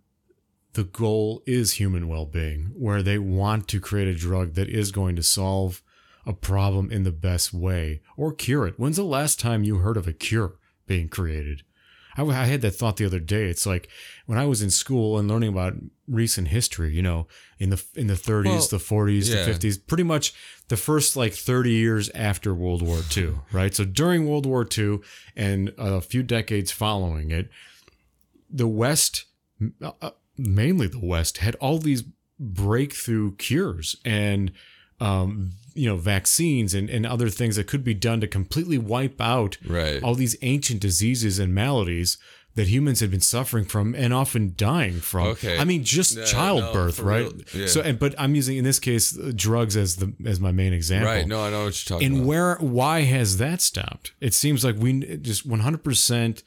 the 0.74 0.84
goal 0.84 1.42
is 1.46 1.74
human 1.74 2.08
well-being 2.08 2.72
where 2.76 3.02
they 3.02 3.18
want 3.18 3.68
to 3.68 3.80
create 3.80 4.08
a 4.08 4.14
drug 4.14 4.54
that 4.54 4.68
is 4.68 4.92
going 4.92 5.16
to 5.16 5.22
solve 5.22 5.82
a 6.26 6.32
problem 6.32 6.90
in 6.90 7.04
the 7.04 7.12
best 7.12 7.52
way 7.52 8.00
or 8.16 8.32
cure 8.32 8.66
it. 8.66 8.78
When's 8.78 8.96
the 8.96 9.04
last 9.04 9.38
time 9.38 9.64
you 9.64 9.78
heard 9.78 9.96
of 9.96 10.08
a 10.08 10.12
cure 10.12 10.56
being 10.86 11.08
created 11.08 11.62
I, 12.16 12.22
I 12.22 12.44
had 12.44 12.60
that 12.62 12.72
thought 12.72 12.96
the 12.96 13.06
other 13.06 13.20
day. 13.20 13.44
It's 13.46 13.66
like 13.66 13.88
when 14.26 14.38
I 14.38 14.46
was 14.46 14.62
in 14.62 14.70
school 14.70 15.18
and 15.18 15.28
learning 15.28 15.50
about 15.50 15.74
recent 16.08 16.48
history, 16.48 16.94
you 16.94 17.02
know, 17.02 17.26
in 17.58 17.70
the 17.70 17.82
in 17.94 18.06
the 18.06 18.14
30s, 18.14 18.44
Well, 18.44 18.58
the 18.68 18.76
40s, 18.78 19.28
yeah. 19.34 19.44
the 19.44 19.52
50s, 19.52 19.86
pretty 19.86 20.02
much 20.02 20.34
the 20.68 20.76
first 20.76 21.16
like 21.16 21.32
30 21.34 21.70
years 21.70 22.10
after 22.10 22.54
World 22.54 22.82
War 22.82 23.00
II, 23.16 23.34
right? 23.52 23.74
So 23.74 23.84
during 23.84 24.26
World 24.28 24.46
War 24.46 24.66
II 24.76 25.00
and 25.36 25.72
a 25.78 26.00
few 26.00 26.22
decades 26.22 26.70
following 26.70 27.30
it, 27.30 27.48
the 28.50 28.68
West, 28.68 29.24
uh, 29.82 29.92
uh, 30.00 30.10
mainly 30.36 30.86
the 30.86 31.04
West, 31.04 31.38
had 31.38 31.54
all 31.56 31.78
these 31.78 32.04
breakthrough 32.38 33.34
cures 33.36 33.96
and 34.04 34.52
um, 35.00 35.50
you 35.74 35.88
know 35.88 35.96
vaccines 35.96 36.74
and, 36.74 36.88
and 36.88 37.04
other 37.06 37.28
things 37.28 37.56
that 37.56 37.66
could 37.66 37.84
be 37.84 37.94
done 37.94 38.20
to 38.20 38.26
completely 38.26 38.78
wipe 38.78 39.20
out 39.20 39.58
Right. 39.66 40.02
all 40.02 40.14
these 40.14 40.36
ancient 40.42 40.80
diseases 40.80 41.38
and 41.38 41.54
maladies 41.54 42.16
that 42.56 42.68
humans 42.68 43.00
had 43.00 43.10
been 43.10 43.20
suffering 43.20 43.64
from 43.64 43.96
and 43.96 44.14
often 44.14 44.54
dying 44.56 45.00
from. 45.00 45.26
Okay. 45.30 45.58
I 45.58 45.64
mean, 45.64 45.82
just 45.82 46.14
Yeah, 46.14 46.20
no, 46.22 46.26
childbirth, 46.30 46.96
for 46.98 47.02
right? 47.02 47.32
Yeah. 47.52 47.66
So, 47.66 47.80
and 47.80 47.98
but 47.98 48.14
I'm 48.16 48.36
using 48.36 48.56
in 48.56 48.62
this 48.62 48.78
case 48.78 49.18
uh, 49.18 49.32
drugs 49.34 49.76
as 49.76 49.96
the 49.96 50.14
as 50.24 50.38
my 50.38 50.52
main 50.52 50.72
example. 50.72 51.08
Right. 51.10 51.26
No, 51.26 51.42
I 51.42 51.50
know 51.50 51.64
what 51.64 51.84
you're 51.90 51.98
talking 51.98 52.06
And 52.06 52.16
about. 52.18 52.26
where 52.28 52.56
why 52.60 53.00
has 53.00 53.38
that 53.38 53.60
stopped? 53.60 54.12
It 54.20 54.34
seems 54.34 54.64
like 54.64 54.76
we 54.78 55.00
just 55.16 55.44
100 55.44 55.82
percent 55.82 56.44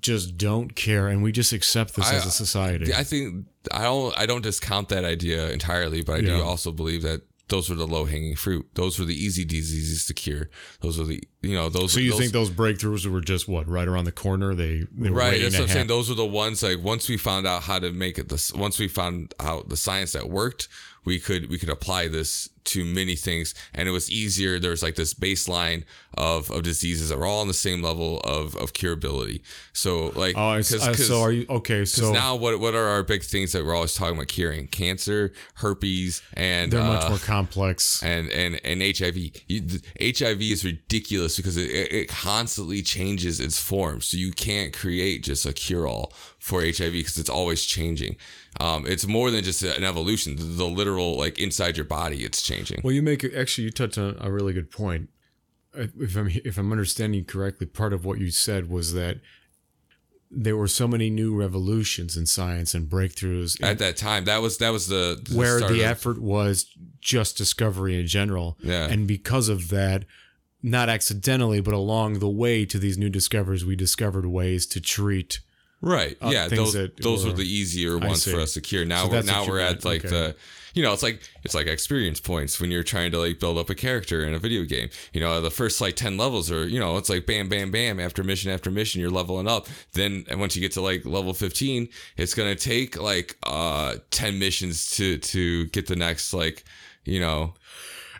just 0.00 0.36
don't 0.36 0.74
care, 0.76 1.08
and 1.08 1.22
we 1.22 1.32
just 1.32 1.52
accept 1.52 1.94
this 1.96 2.06
I- 2.10 2.14
as 2.16 2.26
a 2.26 2.30
society. 2.30 2.92
I 2.94 3.04
think 3.04 3.46
I 3.72 3.82
don't 3.84 4.16
I 4.18 4.26
don't 4.26 4.42
discount 4.42 4.88
that 4.90 5.04
idea 5.04 5.50
entirely, 5.50 6.02
but 6.02 6.16
I 6.16 6.20
do 6.20 6.42
also 6.42 6.70
believe 6.72 7.02
that 7.02 7.22
those 7.48 7.70
were 7.70 7.76
the 7.76 7.86
low 7.86 8.04
hanging 8.04 8.36
fruit. 8.36 8.68
Those 8.74 8.98
were 8.98 9.04
the 9.04 9.14
easy 9.14 9.44
diseases 9.44 10.06
to 10.06 10.14
cure. 10.14 10.50
Those 10.80 11.00
are 11.00 11.04
the 11.04 11.22
you 11.42 11.54
know 11.54 11.68
those. 11.68 11.92
so 11.92 12.00
you 12.00 12.10
those, 12.10 12.20
think 12.20 12.32
those 12.32 12.50
breakthroughs 12.50 13.06
were 13.06 13.20
just 13.20 13.48
what 13.48 13.68
right 13.68 13.88
around 13.88 14.04
the 14.04 14.12
corner? 14.12 14.54
They, 14.54 14.84
they 14.92 15.10
were 15.10 15.16
right? 15.16 15.40
That's 15.40 15.54
what 15.54 15.64
I'm 15.64 15.68
saying. 15.68 15.86
Those 15.86 16.08
were 16.08 16.14
the 16.14 16.26
ones 16.26 16.62
like 16.62 16.82
once 16.82 17.08
we 17.08 17.16
found 17.16 17.46
out 17.46 17.62
how 17.62 17.78
to 17.78 17.90
make 17.92 18.18
it. 18.18 18.28
This 18.28 18.52
once 18.52 18.78
we 18.78 18.88
found 18.88 19.34
out 19.40 19.68
the 19.68 19.76
science 19.76 20.12
that 20.12 20.28
worked, 20.28 20.68
we 21.04 21.18
could 21.18 21.48
we 21.50 21.58
could 21.58 21.70
apply 21.70 22.08
this 22.08 22.48
to 22.64 22.84
many 22.84 23.16
things 23.16 23.54
and 23.72 23.88
it 23.88 23.92
was 23.92 24.10
easier 24.10 24.58
there 24.58 24.72
was 24.72 24.82
like 24.82 24.94
this 24.94 25.14
baseline 25.14 25.84
of 26.18 26.50
of 26.50 26.62
diseases 26.62 27.08
that 27.08 27.18
were 27.18 27.24
all 27.24 27.40
on 27.40 27.48
the 27.48 27.54
same 27.54 27.80
level 27.80 28.20
of 28.20 28.54
of 28.56 28.74
curability 28.74 29.40
so 29.72 30.08
like 30.14 30.36
Oh, 30.36 30.48
I, 30.50 30.56
'cause- 30.58 30.74
I- 30.82 30.88
'cause- 30.88 31.06
so 31.06 31.22
are 31.22 31.32
you 31.32 31.46
okay? 31.48 31.86
So 31.86 32.12
now 32.12 32.36
what 32.36 32.60
what 32.60 32.74
are 32.74 32.84
our 32.88 33.02
big 33.02 33.22
things 33.22 33.52
that 33.52 33.64
we're 33.64 33.74
always 33.74 33.94
talking 33.94 34.16
about 34.16 34.28
curing 34.28 34.66
cancer 34.68 35.32
herpes 35.54 36.20
and 36.34 36.70
they're 36.72 36.80
uh, 36.82 36.88
much 37.00 37.08
more 37.08 37.18
complex. 37.18 38.02
and 38.02 38.28
and 38.30 38.60
and 38.64 38.82
HIV. 38.82 39.16
You, 39.46 39.62
HIV 40.00 40.42
is 40.42 40.64
ridiculous 40.64 41.36
because 41.36 41.56
it, 41.56 41.70
it 41.70 41.92
it 41.92 42.08
constantly 42.08 42.82
changes 42.82 43.40
its 43.40 43.58
form, 43.58 44.00
so 44.02 44.16
you 44.16 44.32
can't 44.32 44.72
create 44.74 45.22
just 45.24 45.46
a 45.46 45.52
cure 45.52 45.86
all 45.86 46.12
for 46.38 46.60
HIV 46.62 46.92
because 46.92 47.16
it's 47.18 47.30
always 47.30 47.64
changing. 47.64 48.16
Um, 48.60 48.86
it's 48.86 49.06
more 49.06 49.30
than 49.30 49.44
just 49.44 49.62
an 49.62 49.84
evolution. 49.84 50.36
The, 50.36 50.44
the 50.44 50.64
literal 50.66 51.16
like 51.16 51.38
inside 51.38 51.76
your 51.76 51.86
body, 51.86 52.24
it's 52.24 52.42
changing. 52.42 52.80
Well, 52.82 52.92
you 52.92 53.02
make 53.02 53.24
actually 53.24 53.64
you 53.64 53.70
touched 53.70 53.98
on 53.98 54.16
a 54.20 54.30
really 54.30 54.52
good 54.52 54.70
point. 54.70 55.10
If 55.74 56.16
I'm 56.16 56.28
if 56.28 56.58
I'm 56.58 56.72
understanding 56.72 57.24
correctly, 57.24 57.66
part 57.66 57.92
of 57.92 58.04
what 58.04 58.18
you 58.18 58.30
said 58.30 58.68
was 58.68 58.94
that 58.94 59.20
there 60.30 60.56
were 60.56 60.68
so 60.68 60.86
many 60.86 61.08
new 61.08 61.34
revolutions 61.34 62.16
in 62.16 62.26
science 62.26 62.74
and 62.74 62.88
breakthroughs 62.88 63.62
At 63.62 63.78
that 63.78 63.96
time, 63.96 64.24
that 64.24 64.42
was 64.42 64.58
that 64.58 64.70
was 64.70 64.88
the, 64.88 65.20
the 65.22 65.36
where 65.36 65.60
the 65.60 65.80
of- 65.80 65.90
effort 65.90 66.20
was 66.20 66.66
just 67.00 67.36
discovery 67.36 67.98
in 67.98 68.06
general. 68.06 68.58
Yeah. 68.60 68.86
And 68.88 69.06
because 69.06 69.48
of 69.48 69.68
that, 69.68 70.04
not 70.62 70.88
accidentally, 70.88 71.60
but 71.60 71.74
along 71.74 72.18
the 72.18 72.28
way 72.28 72.64
to 72.66 72.78
these 72.78 72.98
new 72.98 73.08
discoveries, 73.08 73.64
we 73.64 73.76
discovered 73.76 74.26
ways 74.26 74.66
to 74.66 74.80
treat. 74.80 75.40
Right. 75.80 76.16
uh, 76.20 76.30
yeah. 76.32 76.48
Those 76.48 76.72
those 77.00 77.24
were 77.24 77.30
were- 77.30 77.36
the 77.36 77.44
easier 77.46 77.98
ones 77.98 78.24
for 78.24 78.40
us 78.40 78.54
to 78.54 78.60
cure. 78.60 78.84
Now 78.84 79.04
So 79.04 79.10
we're 79.10 79.22
now 79.22 79.46
we're 79.46 79.58
meant. 79.58 79.78
at 79.78 79.84
like 79.84 80.04
Okay. 80.04 80.08
the 80.08 80.36
you 80.74 80.82
know, 80.82 80.92
it's 80.92 81.02
like 81.02 81.20
it's 81.44 81.54
like 81.54 81.66
experience 81.66 82.20
points 82.20 82.60
when 82.60 82.70
you're 82.70 82.82
trying 82.84 83.10
to 83.12 83.18
like 83.18 83.40
build 83.40 83.58
up 83.58 83.70
a 83.70 83.74
character 83.74 84.24
in 84.24 84.34
a 84.34 84.38
video 84.38 84.64
game. 84.64 84.90
You 85.12 85.20
know, 85.20 85.40
the 85.40 85.50
first 85.50 85.80
like 85.80 85.96
ten 85.96 86.16
levels 86.16 86.50
are, 86.52 86.66
you 86.68 86.78
know, 86.78 86.98
it's 86.98 87.08
like 87.08 87.26
bam, 87.26 87.48
bam, 87.48 87.70
bam, 87.70 87.98
after 87.98 88.22
mission 88.22 88.50
after 88.52 88.70
mission, 88.70 89.00
you're 89.00 89.10
leveling 89.10 89.48
up. 89.48 89.66
Then 89.94 90.24
once 90.32 90.54
you 90.56 90.60
get 90.60 90.72
to 90.72 90.80
like 90.80 91.04
level 91.06 91.32
fifteen, 91.32 91.88
it's 92.16 92.34
gonna 92.34 92.54
take 92.54 93.00
like 93.00 93.36
uh 93.44 93.96
ten 94.10 94.38
missions 94.38 94.90
to 94.96 95.18
to 95.18 95.66
get 95.66 95.86
the 95.86 95.96
next 95.96 96.32
like, 96.32 96.64
you 97.04 97.18
know, 97.20 97.54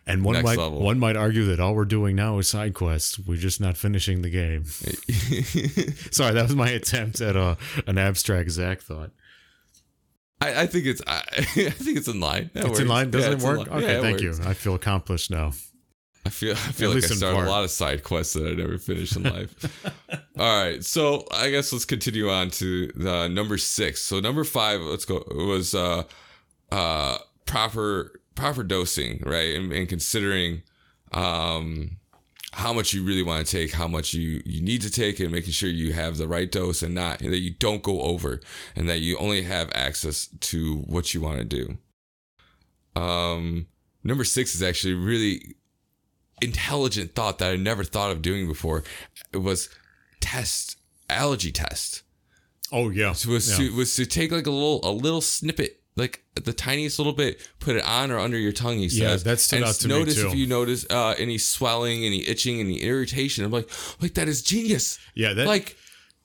And 0.09 0.24
one 0.24 0.32
Next 0.34 0.44
might 0.46 0.59
level. 0.59 0.80
one 0.80 0.98
might 0.98 1.16
argue 1.16 1.44
that 1.46 1.61
all 1.61 1.74
we're 1.74 1.84
doing 1.84 2.16
now 2.16 2.38
is 2.38 2.48
side 2.48 2.72
quests. 2.74 3.18
We're 3.18 3.36
just 3.36 3.61
not 3.61 3.76
finishing 3.76 4.22
the 4.22 4.30
game. 4.30 4.64
Sorry, 6.11 6.32
that 6.34 6.44
was 6.46 6.56
my 6.56 6.70
attempt 6.70 7.20
at 7.20 7.36
a 7.36 7.56
an 7.86 7.98
abstract 7.98 8.50
Zach 8.50 8.80
thought. 8.80 9.11
I, 10.40 10.62
I 10.62 10.66
think 10.66 10.86
it's 10.86 11.02
I, 11.06 11.22
I 11.36 11.42
think 11.70 11.98
it's 11.98 12.09
in 12.09 12.20
line. 12.20 12.50
That 12.54 12.61
it's 12.61 12.68
works. 12.70 12.80
in 12.80 12.88
line. 12.88 13.11
Does 13.11 13.26
Yeah, 13.26 13.32
it 13.32 13.42
work? 13.42 13.68
Okay, 13.68 13.80
Yeah, 13.82 13.98
it 13.98 14.02
thank 14.02 14.22
works. 14.22 14.38
you. 14.38 14.44
I 14.46 14.54
feel 14.54 14.74
accomplished 14.74 15.30
now. 15.30 15.52
I 16.24 16.30
feel 16.30 16.52
I 16.52 16.56
feel 16.56 16.90
At 16.90 16.94
like 16.96 17.04
I 17.04 17.06
started 17.09 17.34
part. 17.36 17.46
a 17.46 17.50
lot 17.50 17.64
of 17.64 17.70
side 17.70 18.02
quests 18.02 18.34
that 18.34 18.46
I 18.46 18.54
never 18.54 18.76
finished 18.78 19.16
in 19.16 19.22
life. 19.24 19.54
All 20.38 20.62
right, 20.64 20.84
so 20.84 21.26
I 21.32 21.50
guess 21.50 21.72
let's 21.72 21.84
continue 21.84 22.30
on 22.30 22.50
to 22.50 22.88
the 22.96 23.28
number 23.28 23.59
six. 23.59 24.00
So 24.02 24.20
number 24.20 24.44
five, 24.44 24.80
let's 24.80 25.04
go. 25.04 25.18
It 25.18 25.46
was 25.46 25.74
uh 25.74 26.04
uh 26.70 27.18
proper 27.46 28.20
proper 28.39 28.62
dosing, 28.62 29.22
right? 29.26 29.55
And, 29.57 29.72
and 29.72 29.89
considering 29.89 30.62
um 31.12 31.97
how 32.53 32.72
much 32.72 32.95
you 32.95 33.05
really 33.05 33.22
want 33.22 33.47
to 33.47 33.51
take, 33.59 33.72
how 33.72 33.86
much 33.89 34.14
you 34.14 34.43
you 34.45 34.61
need 34.62 34.80
to 34.82 34.91
take, 34.91 35.20
and 35.20 35.30
making 35.30 35.53
sure 35.53 35.68
you 35.68 35.93
have 35.93 36.16
the 36.16 36.26
right 36.28 36.51
dose 36.51 36.82
and 36.82 36.95
not 36.95 37.18
that 37.18 37.39
you 37.47 37.51
don't 37.66 37.82
go 37.82 38.01
over, 38.03 38.41
and 38.74 38.89
that 38.89 39.01
you 39.01 39.16
only 39.18 39.43
have 39.43 39.70
access 39.74 40.28
to 40.41 40.76
what 40.95 41.12
you 41.12 41.20
want 41.20 41.39
to 41.39 41.45
do. 41.45 41.76
Um, 43.01 43.66
number 44.03 44.24
six 44.24 44.55
is 44.55 44.62
actually 44.62 44.95
really 44.95 45.57
intelligent 46.41 47.14
thought 47.14 47.39
that 47.39 47.53
I 47.53 47.57
never 47.57 47.84
thought 47.84 48.11
of 48.11 48.22
doing 48.22 48.47
before. 48.49 48.82
It 49.32 49.39
was 49.39 49.68
test 50.20 50.76
allergy 51.11 51.53
test. 51.53 52.03
Oh 52.72 52.91
yeah, 52.91 53.12
So 53.12 53.30
was 53.30 53.49
Yeah. 53.49 53.68
to 53.68 53.76
was 53.76 53.95
to 53.97 54.07
take 54.07 54.30
like 54.32 54.47
a 54.47 54.51
little 54.51 54.80
a 54.84 54.91
little 54.93 55.20
snippet, 55.20 55.78
like 55.99 56.22
the 56.34 56.53
tiniest 56.53 56.99
little 56.99 57.12
bit, 57.12 57.46
put 57.61 57.76
it 57.76 57.84
on 57.84 58.11
or 58.11 58.18
under 58.18 58.38
your 58.38 58.53
tongue. 58.53 58.78
He 58.78 58.88
says, 58.88 58.99
Yeah, 58.99 59.16
that 59.30 59.40
stood 59.40 59.57
and 59.57 59.64
out 59.66 59.74
to 59.74 59.88
me, 59.88 59.99
notice 59.99 60.14
too. 60.14 60.28
if 60.28 60.34
you 60.34 60.46
notice 60.46 60.86
uh, 60.88 61.14
any 61.18 61.36
swelling, 61.38 62.05
any 62.05 62.26
itching, 62.26 62.61
any 62.61 62.78
irritation. 62.80 63.44
I'm 63.44 63.51
like, 63.51 63.68
like 64.01 64.14
that 64.14 64.28
is 64.28 64.42
genius. 64.42 64.99
yeah. 65.14 65.34
That 65.34 65.46
like. 65.46 65.76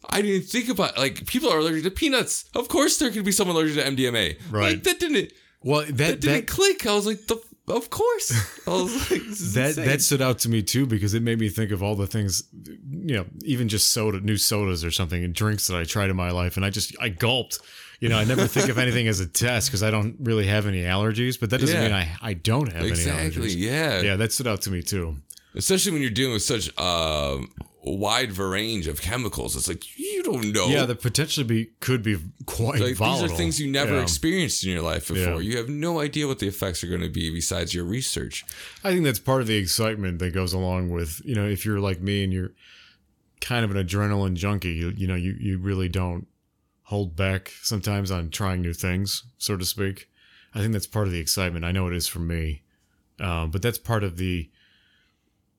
I 0.09 0.21
didn't 0.21 0.47
think 0.47 0.67
about 0.67 0.97
like 0.97 1.26
people 1.28 1.49
are 1.49 1.59
allergic 1.59 1.84
to 1.84 1.89
peanuts. 1.91 2.43
Of 2.55 2.67
course, 2.67 2.97
there 2.97 3.09
could 3.09 3.24
be 3.24 3.32
someone 3.32 3.55
allergic 3.55 3.82
to 3.82 3.89
MDMA. 3.89 4.38
Right. 4.51 4.74
Like 4.74 4.84
that 4.84 4.99
didn't 4.99 5.32
well 5.61 5.86
that 5.86 5.95
that 5.95 6.19
didn't 6.19 6.45
that 6.45 6.47
click. 6.47 6.86
I 6.86 6.93
was 6.93 7.07
like, 7.07 7.26
the 7.28 7.41
of 7.69 7.89
course. 7.89 8.32
I 8.67 8.71
was 8.71 8.93
like, 9.09 9.21
this 9.21 9.39
is 9.39 9.53
that 9.53 9.69
insane. 9.69 9.86
that 9.86 10.01
stood 10.01 10.21
out 10.21 10.39
to 10.39 10.49
me 10.49 10.61
too 10.61 10.86
because 10.86 11.13
it 11.13 11.24
made 11.24 11.39
me 11.39 11.47
think 11.47 11.71
of 11.71 11.82
all 11.82 11.95
the 11.95 12.05
things, 12.07 12.43
you 12.91 13.15
know, 13.15 13.26
even 13.45 13.69
just 13.69 13.91
soda, 13.91 14.19
new 14.19 14.36
sodas 14.36 14.84
or 14.84 14.91
something, 14.91 15.24
and 15.24 15.34
drinks 15.34 15.67
that 15.67 15.78
I 15.78 15.86
tried 15.86 16.09
in 16.09 16.17
my 16.17 16.32
life, 16.32 16.57
and 16.57 16.65
I 16.65 16.69
just 16.69 16.93
I 16.99 17.07
gulped. 17.07 17.59
You 18.04 18.10
know, 18.10 18.18
I 18.18 18.26
never 18.26 18.47
think 18.47 18.68
of 18.70 18.78
anything 18.78 19.08
as 19.08 19.22
a 19.22 19.26
test 19.28 19.70
because 19.70 19.82
I 19.82 19.89
don't 19.89 20.18
really 20.20 20.45
have 20.47 20.66
any 20.68 20.82
allergies, 20.84 21.39
but 21.39 21.49
that 21.51 21.60
doesn't 21.62 21.76
Yeah. 21.76 21.84
mean 21.88 21.93
I 21.93 22.06
I 22.32 22.34
don't 22.34 22.70
have 22.74 22.84
exactly. 22.86 23.41
any 23.43 23.54
allergies. 23.54 23.56
Yeah. 23.58 24.01
Yeah, 24.01 24.16
that 24.18 24.34
stood 24.34 24.47
out 24.47 24.62
to 24.64 24.72
me 24.72 24.82
too. 24.82 25.18
Especially 25.56 25.91
when 25.93 26.01
you're 26.01 26.12
dealing 26.12 26.34
with 26.34 26.41
such 26.43 26.68
um, 26.78 27.49
a 27.86 27.91
wide 27.91 28.38
range 28.38 28.88
of 28.88 29.01
chemicals. 29.01 29.56
It's 29.56 29.70
like 29.70 29.84
you 29.97 30.22
don't 30.24 30.51
know. 30.51 30.68
Yeah, 30.68 30.86
that 30.86 30.99
potentially 31.01 31.45
be 31.45 31.62
could 31.80 32.01
be 32.04 32.18
quite 32.45 32.82
like 32.82 32.95
volatile. 32.97 33.22
these 33.24 33.32
are 33.32 33.38
things 33.38 33.60
you 33.62 33.72
never 33.72 33.93
Yeah. 33.95 34.01
experienced 34.01 34.66
in 34.66 34.72
your 34.72 34.82
life 34.82 35.08
before. 35.08 35.41
Yeah. 35.41 35.51
You 35.51 35.58
have 35.58 35.70
no 35.70 36.01
idea 36.01 36.28
what 36.28 36.39
the 36.39 36.47
effects 36.49 36.84
are 36.84 36.88
going 36.88 37.01
to 37.10 37.10
be 37.22 37.30
besides 37.30 37.74
your 37.74 37.86
research. 37.86 38.43
I 38.84 38.91
think 38.91 39.06
that's 39.06 39.20
part 39.20 39.41
of 39.41 39.47
the 39.47 39.56
excitement 39.56 40.20
that 40.20 40.34
goes 40.34 40.51
along 40.51 40.89
with, 40.89 41.22
you 41.24 41.36
know, 41.36 41.47
if 41.47 41.66
you're 41.66 41.80
like 41.80 42.01
me 42.01 42.24
and 42.26 42.34
you're 42.34 42.51
kind 43.39 43.64
of 43.64 43.72
an 43.76 43.78
adrenaline 43.86 44.36
junkie, 44.36 44.74
you, 44.74 44.93
you 44.97 45.08
know, 45.08 45.16
you, 45.16 45.36
you 45.39 45.58
really 45.58 45.88
don't 45.89 46.28
hold 46.94 47.16
back 47.16 47.52
sometimes 47.64 48.12
on 48.12 48.30
trying 48.30 48.62
new 48.62 48.74
things, 48.74 49.24
so 49.39 49.58
to 49.58 49.66
speak. 49.66 50.08
I 50.54 50.60
think 50.60 50.74
that's 50.74 50.86
part 50.88 51.08
of 51.08 51.12
the 51.14 51.20
excitement. 51.20 51.66
I 51.66 51.72
know 51.72 51.88
it 51.88 51.94
is 51.96 52.08
for 52.08 52.20
me. 52.20 52.62
Um, 53.20 53.50
but 53.50 53.62
that's 53.64 53.80
part 53.80 54.04
of 54.04 54.18
the, 54.18 54.50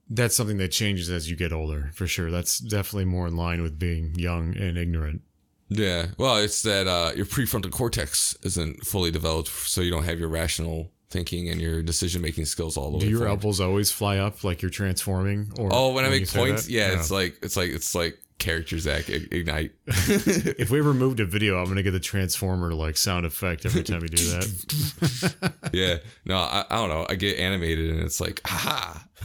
that's 0.09 0.37
something 0.37 0.59
that 0.59 0.69
changes 0.69 1.11
as 1.11 1.29
you 1.31 1.37
get 1.37 1.53
older, 1.53 1.91
for 1.95 2.07
sure. 2.07 2.31
That's 2.31 2.59
definitely 2.59 3.07
more 3.07 3.27
in 3.27 3.37
line 3.37 3.63
with 3.63 3.79
being 3.79 4.15
young 4.17 4.57
and 4.57 4.79
ignorant. 4.79 5.23
Yeah. 5.69 6.07
Well, 6.19 6.37
it's 6.37 6.63
that 6.63 6.87
uh, 6.87 7.13
your 7.17 7.27
prefrontal 7.27 7.73
cortex 7.73 8.37
isn't 8.43 8.85
fully 8.87 9.11
developed, 9.11 9.49
so 9.49 9.81
you 9.81 9.91
don't 9.91 10.05
have 10.05 10.21
your 10.21 10.29
rational 10.29 10.93
thinking 11.11 11.49
and 11.49 11.61
your 11.61 11.83
decision 11.83 12.21
making 12.23 12.45
skills 12.45 12.77
all 12.77 12.91
the 12.93 12.99
Do 12.99 13.07
way. 13.07 13.11
your 13.11 13.19
forward. 13.21 13.31
elbows 13.31 13.61
always 13.61 13.91
fly 13.91 14.19
up 14.19 14.45
like 14.45 14.63
you're 14.63 14.71
transforming? 14.71 15.51
Or 15.59 15.71
Oh, 15.73 15.93
when 15.93 16.05
I 16.05 16.11
make 16.11 16.29
points, 16.31 16.67
that? 16.67 16.73
yeah, 16.73 16.93
it's 16.93 17.11
like 17.11 17.39
it's 17.43 17.57
like 17.57 17.71
it's 17.71 17.95
like 17.95 18.19
characters 18.39 18.87
act 18.87 19.09
ig- 19.09 19.33
ignite. 19.33 19.73
if 19.87 20.71
we 20.71 20.79
ever 20.79 20.95
moved 20.95 21.21
a 21.21 21.25
video, 21.25 21.59
I'm 21.59 21.67
gonna 21.67 21.83
get 21.83 21.93
the 21.93 22.01
transformer 22.01 22.75
like 22.75 22.97
sound 22.97 23.27
effect 23.27 23.65
every 23.67 23.83
time 23.83 24.03
you 24.03 24.09
do 24.09 24.17
that. 24.17 25.53
yeah. 25.73 25.99
No, 26.25 26.37
I, 26.37 26.65
I 26.71 26.77
don't 26.77 26.89
know. 26.89 27.07
I 27.09 27.15
get 27.15 27.39
animated 27.39 27.91
and 27.91 28.01
it's 28.01 28.21
like, 28.21 28.41
ha. 28.45 29.07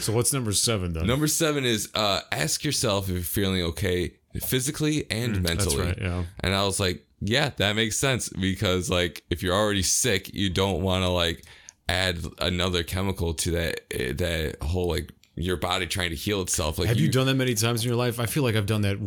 so 0.00 0.12
what's 0.12 0.32
number 0.32 0.52
seven 0.52 0.92
then? 0.92 1.06
Number 1.06 1.26
seven 1.26 1.64
is 1.64 1.90
uh, 1.94 2.20
ask 2.32 2.64
yourself 2.64 3.08
if 3.08 3.14
you're 3.14 3.22
feeling 3.22 3.62
okay 3.62 4.14
physically 4.42 5.08
and 5.10 5.42
mentally. 5.42 5.54
Mm, 5.54 5.58
That's 5.58 5.76
right. 5.76 5.98
Yeah. 6.00 6.24
And 6.40 6.54
I 6.54 6.64
was 6.64 6.80
like, 6.80 7.06
yeah, 7.20 7.50
that 7.56 7.76
makes 7.76 7.96
sense 7.96 8.28
because 8.28 8.90
like 8.90 9.22
if 9.30 9.42
you're 9.42 9.54
already 9.54 9.82
sick, 9.82 10.34
you 10.34 10.50
don't 10.50 10.82
want 10.82 11.04
to 11.04 11.08
like 11.08 11.44
add 11.88 12.18
another 12.40 12.82
chemical 12.82 13.34
to 13.34 13.50
that 13.52 13.80
eh, 13.90 14.12
that 14.12 14.56
whole 14.62 14.88
like 14.88 15.12
your 15.36 15.56
body 15.56 15.86
trying 15.86 16.10
to 16.10 16.16
heal 16.16 16.40
itself. 16.42 16.78
Like 16.78 16.88
Have 16.88 16.98
you, 16.98 17.10
done 17.10 17.26
that 17.26 17.34
many 17.34 17.54
times 17.54 17.82
in 17.82 17.88
your 17.88 17.96
life? 17.96 18.20
I 18.20 18.26
feel 18.26 18.42
like 18.42 18.54
I've 18.54 18.66
done 18.66 18.82
that. 18.82 18.98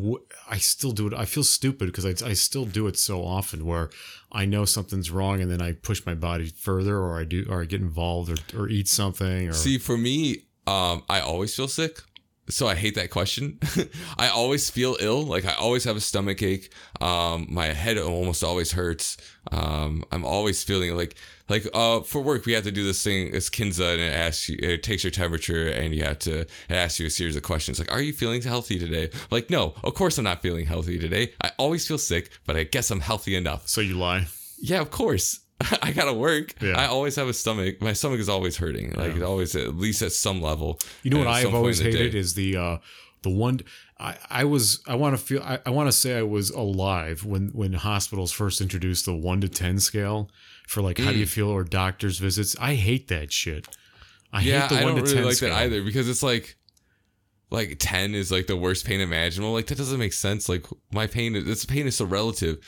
I 0.50 0.58
still 0.58 0.92
do 0.92 1.08
it. 1.08 1.14
I 1.14 1.26
feel 1.26 1.44
stupid 1.44 1.86
because 1.86 2.06
I, 2.06 2.28
I 2.28 2.34
still 2.34 2.66
do 2.66 2.88
it 2.88 2.98
so 2.98 3.24
often 3.24 3.66
where 3.66 3.90
I 4.32 4.46
know 4.46 4.66
something's 4.66 5.10
wrong 5.10 5.42
and 5.42 5.50
then 5.50 5.62
I 5.62 5.74
push 5.74 6.06
my 6.06 6.16
body 6.16 6.48
further 6.50 6.98
or 6.98 7.20
I 7.20 7.24
do 7.24 7.46
or 7.50 7.62
I 7.62 7.66
get 7.66 7.82
involved 7.82 8.30
or, 8.54 8.60
or 8.60 8.68
eat 8.68 8.88
something 8.88 9.50
or 9.50 9.54
See, 9.54 9.78
for 9.78 9.98
me, 9.98 10.44
um, 10.66 11.04
I 11.10 11.22
always 11.22 11.56
feel 11.56 11.70
sick. 11.70 12.02
So 12.50 12.68
I 12.68 12.76
hate 12.76 12.96
that 12.96 13.10
question. 13.10 13.60
I 14.18 14.30
always 14.30 14.70
feel 14.70 14.96
ill. 15.00 15.24
Like 15.24 15.46
I 15.46 15.54
always 15.54 15.84
have 15.84 15.96
a 15.96 16.02
stomach 16.02 16.42
ache. 16.42 16.72
Um, 17.02 17.48
my 17.50 17.68
head 17.68 17.98
almost 17.98 18.44
always 18.44 18.72
hurts. 18.72 19.18
Um, 19.52 20.04
I'm 20.12 20.26
always 20.26 20.64
feeling 20.64 20.96
like, 20.96 21.16
like, 21.50 21.66
uh, 21.74 22.02
for 22.02 22.22
work, 22.22 22.46
we 22.46 22.54
have 22.54 22.64
to 22.66 22.72
do 22.72 22.84
this 22.84 23.02
thing. 23.04 23.30
It's 23.34 23.50
Kinsa 23.50 23.94
and 23.94 24.02
it 24.02 24.14
asks 24.14 24.50
you, 24.50 24.58
it 24.62 24.84
takes 24.84 25.04
your 25.04 25.12
temperature 25.12 25.68
and 25.70 25.96
you 25.96 26.04
have 26.04 26.20
to, 26.20 26.42
it 26.42 26.50
asks 26.70 27.00
you 27.00 27.08
a 27.08 27.10
series 27.10 27.36
of 27.36 27.44
questions. 27.44 27.80
Like, 27.80 27.92
are 27.92 28.02
you 28.02 28.14
feeling 28.14 28.42
healthy 28.42 28.80
today? 28.80 29.10
Like, 29.32 29.50
no, 29.50 29.74
of 29.84 29.94
course 29.94 30.18
I'm 30.18 30.26
not 30.26 30.42
feeling 30.42 30.66
healthy 30.66 31.00
today. 31.00 31.34
I 31.42 31.52
always 31.58 31.88
feel 31.88 31.98
sick, 31.98 32.30
but 32.46 32.56
I 32.58 32.64
guess 32.64 32.92
I'm 32.92 33.00
healthy 33.00 33.36
enough. 33.36 33.68
so 33.68 33.82
you 33.82 33.98
lie. 33.98 34.28
Yeah, 34.60 34.82
of 34.82 34.92
course. 34.92 35.40
I 35.82 35.92
gotta 35.92 36.14
work. 36.14 36.54
Yeah. 36.62 36.78
I 36.80 36.86
always 36.88 37.16
have 37.16 37.28
a 37.28 37.34
stomach. 37.34 37.82
My 37.82 37.94
stomach 37.94 38.20
is 38.20 38.30
always 38.30 38.58
hurting. 38.58 38.92
Like 38.94 39.16
it 39.16 39.24
always, 39.24 39.56
at 39.56 39.76
least 39.76 40.02
at 40.02 40.12
some 40.12 40.42
level. 40.42 40.80
You 41.04 41.12
know 41.12 41.18
what 41.20 41.28
I've 41.28 41.54
always 41.54 41.80
hated 41.80 42.12
day. 42.12 42.20
is 42.20 42.36
the 42.36 42.56
uh, 42.58 42.78
the 43.24 43.30
one 43.32 43.62
I, 44.00 44.16
I 44.30 44.44
was 44.44 44.82
I 44.88 44.94
want 44.96 45.18
to 45.18 45.24
feel 45.24 45.42
I, 45.42 45.60
I 45.66 45.72
want 45.72 45.88
to 45.88 45.92
say 45.92 46.16
I 46.18 46.22
was 46.22 46.52
alive 46.52 47.26
when 47.26 47.50
when 47.54 47.74
hospitals 47.74 48.32
first 48.32 48.62
introduced 48.62 49.06
the 49.06 49.16
one 49.16 49.42
to 49.42 49.50
ten 49.50 49.80
scale 49.80 50.30
for 50.68 50.82
like 50.82 51.00
how 51.00 51.12
do 51.12 51.18
you 51.18 51.26
Mm. 51.26 51.30
feel 51.30 51.48
or 51.50 51.64
doctor's 51.64 52.20
visits. 52.20 52.56
I 52.60 52.76
hate 52.76 53.08
that 53.08 53.32
shit. 53.34 53.68
I 54.32 54.42
yeah, 54.42 54.62
hate 54.62 54.70
the 54.70 54.82
I 54.82 54.84
one 54.84 54.96
don't 54.96 55.06
to 55.06 55.12
really 55.12 55.16
ten 55.16 55.26
like 55.26 55.36
scale. 55.38 55.50
that 55.50 55.64
either 55.64 55.82
because 55.84 56.08
it's 56.08 56.22
like, 56.22 56.56
like 57.50 57.78
ten 57.80 58.14
is 58.14 58.32
like 58.32 58.46
the 58.48 58.58
worst 58.58 58.86
pain 58.86 59.00
imaginable. 59.02 59.54
Like 59.54 59.68
that 59.68 59.78
doesn't 59.80 59.98
make 59.98 60.14
sense. 60.14 60.48
Like 60.50 60.66
my 60.92 61.08
pain, 61.08 61.36
is 61.36 61.46
this 61.46 61.66
pain 61.66 61.88
is 61.88 61.96
so 61.96 62.06
relative. 62.06 62.60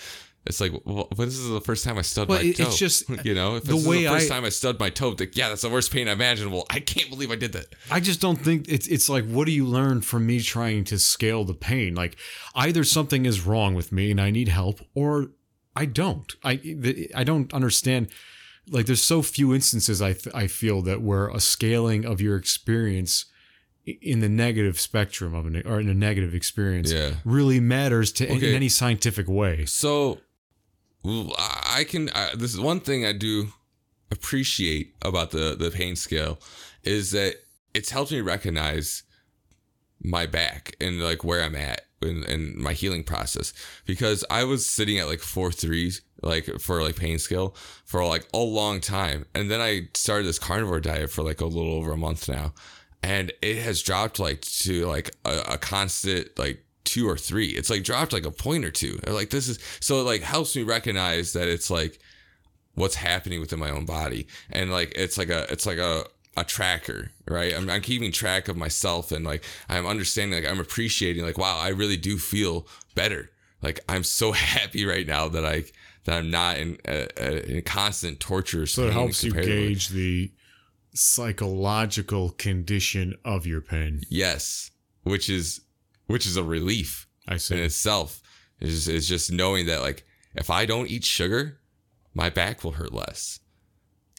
It's 0.46 0.62
like, 0.62 0.72
well, 0.86 1.08
but 1.10 1.26
this 1.26 1.38
is 1.38 1.50
the 1.50 1.62
first 1.62 1.84
time 1.84 1.98
I 1.98 2.02
stubbed 2.02 2.30
my 2.32 2.40
it- 2.42 2.56
toe. 2.58 2.64
it's 2.64 2.78
just- 2.86 3.10
you 3.26 3.34
know, 3.36 3.58
if 3.58 3.66
the 3.66 3.74
this 3.76 3.86
way 3.86 3.98
is 4.00 4.04
the 4.06 4.10
first 4.12 4.32
I- 4.32 4.36
time 4.36 4.46
I 4.46 4.50
stubbed 4.50 4.80
my 4.80 4.90
toe, 4.90 5.16
like, 5.20 5.36
yeah, 5.36 5.50
that's 5.50 5.62
the 5.62 5.70
worst 5.70 5.92
pain 5.92 6.08
imaginable. 6.08 6.66
I 6.70 6.80
can't 6.80 7.10
believe 7.10 7.30
I 7.30 7.36
did 7.36 7.52
that. 7.54 7.68
I 7.92 8.00
just 8.00 8.20
don't 8.22 8.38
think 8.38 8.66
it's 8.68 8.88
it's 8.88 9.10
like 9.10 9.26
what 9.26 9.46
do 9.46 9.52
you 9.52 9.66
learn 9.66 10.02
from 10.02 10.26
me 10.26 10.40
trying 10.42 10.86
to 10.86 10.98
scale 11.00 11.44
the 11.44 11.54
pain? 11.54 11.94
Like 11.94 12.18
either 12.56 12.84
something 12.84 13.26
is 13.26 13.46
wrong 13.46 13.76
with 13.76 13.92
me 13.92 14.12
and 14.12 14.20
I 14.22 14.32
need 14.32 14.48
help 14.48 14.80
or 14.96 15.32
I 15.76 15.86
don't. 15.86 16.34
I 16.44 17.08
I 17.14 17.24
don't 17.24 17.54
understand 17.54 18.08
like 18.72 18.86
there's 18.86 19.02
so 19.04 19.22
few 19.22 19.54
instances 19.54 20.02
I 20.02 20.14
th- 20.14 20.34
I 20.36 20.48
feel 20.48 20.82
that 20.84 21.02
where 21.02 21.28
a 21.28 21.40
scaling 21.40 22.06
of 22.06 22.22
your 22.22 22.36
experience 22.38 23.26
in 23.86 24.20
the 24.20 24.30
negative 24.30 24.80
spectrum 24.80 25.34
of 25.34 25.48
an 25.48 25.64
or 25.66 25.80
in 25.80 25.90
a 25.90 25.94
negative 25.94 26.34
experience 26.36 26.92
Yeah. 26.92 27.16
really 27.26 27.60
matters 27.60 28.12
to 28.14 28.28
in 28.30 28.38
Okay. 28.38 28.56
any 28.56 28.70
scientific 28.70 29.28
way. 29.28 29.66
So, 29.66 30.20
I 31.06 31.86
can. 31.88 32.10
I, 32.10 32.32
this 32.36 32.54
is 32.54 32.60
one 32.60 32.80
thing 32.80 33.06
I 33.06 33.14
do 33.14 33.48
appreciate 34.12 34.96
about 35.02 35.32
the 35.32 35.56
the 35.58 35.72
pain 35.72 35.96
scale 35.96 36.40
is 36.84 37.12
that 37.12 37.36
it's 37.74 37.90
helped 37.90 38.12
me 38.12 38.22
recognize 38.22 39.04
my 40.02 40.26
back 40.26 40.76
and 40.80 41.02
like 41.02 41.24
where 41.24 41.44
I'm 41.44 41.56
at 41.56 41.82
in, 42.02 42.24
in 42.24 42.62
my 42.62 42.74
healing 42.74 43.04
process 43.04 43.54
because 43.86 44.24
I 44.30 44.46
was 44.46 44.66
sitting 44.66 44.98
at 44.98 45.08
like 45.08 45.20
four 45.20 45.52
threes 45.52 46.02
like 46.22 46.46
for 46.60 46.82
like 46.82 46.96
pain 46.96 47.20
scale 47.20 47.56
for 47.86 48.06
like 48.06 48.28
a 48.34 48.38
long 48.40 48.80
time 48.80 49.26
and 49.36 49.52
then 49.52 49.60
I 49.60 49.90
started 49.94 50.26
this 50.26 50.40
carnivore 50.40 50.80
diet 50.80 51.10
for 51.10 51.24
like 51.24 51.42
a 51.42 51.46
little 51.46 51.74
over 51.74 51.92
a 51.92 51.98
month 51.98 52.30
now 52.30 52.54
and 53.04 53.32
it 53.42 53.58
has 53.58 53.82
dropped 53.82 54.20
like 54.20 54.42
to 54.42 54.86
like 54.86 55.12
a, 55.26 55.40
a 55.50 55.58
constant 55.58 56.38
like 56.40 56.64
two 56.90 57.08
or 57.08 57.18
three. 57.18 57.48
It's 57.48 57.70
like 57.70 57.84
dropped 57.84 58.14
like 58.14 58.26
a 58.26 58.32
point 58.32 58.66
or 58.66 58.72
two. 58.72 59.00
Like 59.08 59.30
this 59.30 59.48
is 59.48 59.60
so 59.80 60.00
it 60.02 60.04
like 60.04 60.22
helps 60.22 60.56
me 60.56 60.64
recognize 60.64 61.34
that 61.34 61.48
it's 61.48 61.70
like 61.70 62.00
what's 62.76 62.96
happening 62.96 63.40
within 63.40 63.60
my 63.60 63.70
own 63.70 63.86
body. 63.86 64.28
And 64.50 64.72
like 64.72 64.94
it's 64.96 65.18
like 65.18 65.30
a 65.30 65.46
it's 65.52 65.66
like 65.66 65.78
a 65.78 66.06
a 66.38 66.44
tracker 66.44 67.12
right? 67.28 67.54
I'm, 67.56 67.70
I'm 67.70 67.82
keeping 67.82 68.12
track 68.12 68.48
of 68.48 68.56
myself 68.56 69.12
and 69.12 69.26
like 69.26 69.44
i'm 69.68 69.86
understanding 69.86 70.42
like 70.42 70.50
i'm 70.50 70.60
appreciating 70.60 71.24
like 71.26 71.38
wow 71.38 71.58
i 71.60 71.70
really 71.70 71.98
do 71.98 72.18
feel 72.18 72.66
better. 72.96 73.30
Like 73.62 73.82
i'm 73.90 74.04
so 74.04 74.32
happy 74.56 74.86
right 74.86 75.06
now 75.06 75.28
that 75.28 75.46
i 75.46 75.66
that 76.06 76.18
i'm 76.18 76.32
not 76.32 76.58
in 76.58 76.78
a, 76.86 77.08
a, 77.18 77.58
in 77.58 77.62
constant 77.64 78.20
torture 78.20 78.66
So 78.66 78.88
it 78.88 78.94
helps 78.94 79.24
you 79.24 79.34
gauge 79.34 79.90
the 79.90 80.32
psychological 80.94 82.30
condition 82.32 83.16
of 83.26 83.46
your 83.46 83.62
pain. 83.62 84.02
yes 84.10 84.72
which 85.04 85.30
is 85.30 85.62
which 86.10 86.26
is 86.26 86.36
a 86.38 86.44
relief 86.44 87.08
I 87.28 87.34
in 87.34 87.40
see. 87.40 87.56
itself 87.60 88.22
is 88.60 88.88
is 88.88 89.08
just 89.08 89.32
knowing 89.32 89.68
that 89.68 89.82
like 89.82 90.06
if 90.36 90.50
I 90.50 90.66
don't 90.66 90.90
eat 90.90 91.04
sugar, 91.04 91.60
my 92.14 92.30
back 92.30 92.64
will 92.64 92.74
hurt 92.74 92.94
less. 92.94 93.40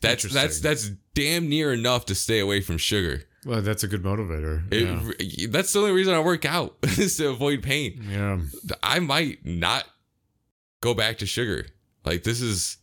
That's 0.00 0.22
that's 0.32 0.60
that's 0.60 0.90
damn 1.14 1.48
near 1.48 1.72
enough 1.72 2.06
to 2.06 2.14
stay 2.14 2.38
away 2.38 2.60
from 2.62 2.78
sugar. 2.78 3.24
Well, 3.44 3.62
that's 3.62 3.82
a 3.82 3.88
good 3.88 4.02
motivator. 4.02 4.70
It, 4.72 5.18
yeah. 5.20 5.46
That's 5.50 5.72
the 5.72 5.78
only 5.80 5.92
reason 5.92 6.14
I 6.14 6.20
work 6.20 6.44
out 6.44 6.76
is 6.82 7.16
to 7.16 7.30
avoid 7.30 7.62
pain. 7.62 8.04
yeah. 8.08 8.38
I 8.82 9.00
might 9.00 9.44
not 9.44 9.84
go 10.80 10.94
back 10.94 11.18
to 11.18 11.26
sugar. 11.26 11.66
Like 12.04 12.22
this 12.22 12.40
is, 12.40 12.76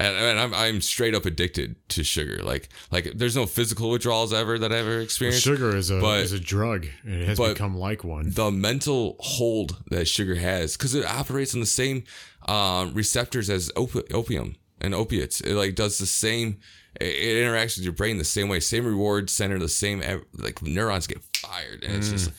and, 0.00 0.16
and 0.16 0.40
I'm 0.40 0.54
I'm 0.54 0.80
straight 0.80 1.14
up 1.14 1.26
addicted 1.26 1.76
to 1.90 2.02
sugar. 2.04 2.42
Like 2.42 2.68
like 2.90 3.12
there's 3.14 3.36
no 3.36 3.46
physical 3.46 3.90
withdrawals 3.90 4.32
ever 4.32 4.58
that 4.58 4.72
I 4.72 4.76
ever 4.78 4.90
Well, 4.90 5.00
experienced. 5.02 5.42
sugar 5.44 5.76
is 5.76 5.90
a 5.90 6.00
but- 6.00 6.20
is 6.20 6.32
a 6.32 6.40
drug. 6.40 6.86
It 7.04 7.26
has 7.28 7.38
become 7.38 7.76
like 7.76 8.02
one. 8.02 8.30
the 8.30 8.50
mental 8.50 9.16
hold 9.20 9.76
that 9.90 10.08
sugar 10.08 10.34
has 10.36 10.76
because 10.76 10.94
it 10.94 11.04
operates 11.04 11.54
on 11.54 11.60
the 11.60 11.66
same 11.66 12.04
um, 12.48 12.94
receptors 12.94 13.50
as 13.50 13.70
opi- 13.76 14.12
opium 14.12 14.56
and 14.80 14.94
opiates. 14.94 15.40
It 15.40 15.54
like 15.54 15.74
does 15.74 15.98
the 15.98 16.06
same. 16.06 16.58
It, 17.00 17.06
it 17.06 17.44
interacts 17.44 17.76
with 17.76 17.84
your 17.84 17.92
brain 17.92 18.18
the 18.18 18.24
same 18.24 18.48
way. 18.48 18.60
Same 18.60 18.84
reward 18.86 19.30
center. 19.30 19.58
The 19.58 19.68
same 19.68 20.02
like 20.34 20.62
neurons 20.62 21.06
get 21.06 21.22
fired, 21.36 21.84
and 21.84 21.96
it's 21.96 22.08
just 22.10 22.30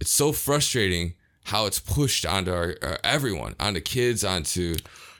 it's 0.00 0.10
so 0.10 0.32
frustrating 0.32 1.14
how 1.44 1.66
it's 1.66 1.78
pushed 1.80 2.24
onto 2.26 2.52
our, 2.52 2.76
our 2.82 2.98
everyone, 3.02 3.54
onto 3.58 3.80
kids, 3.80 4.24
onto 4.24 4.74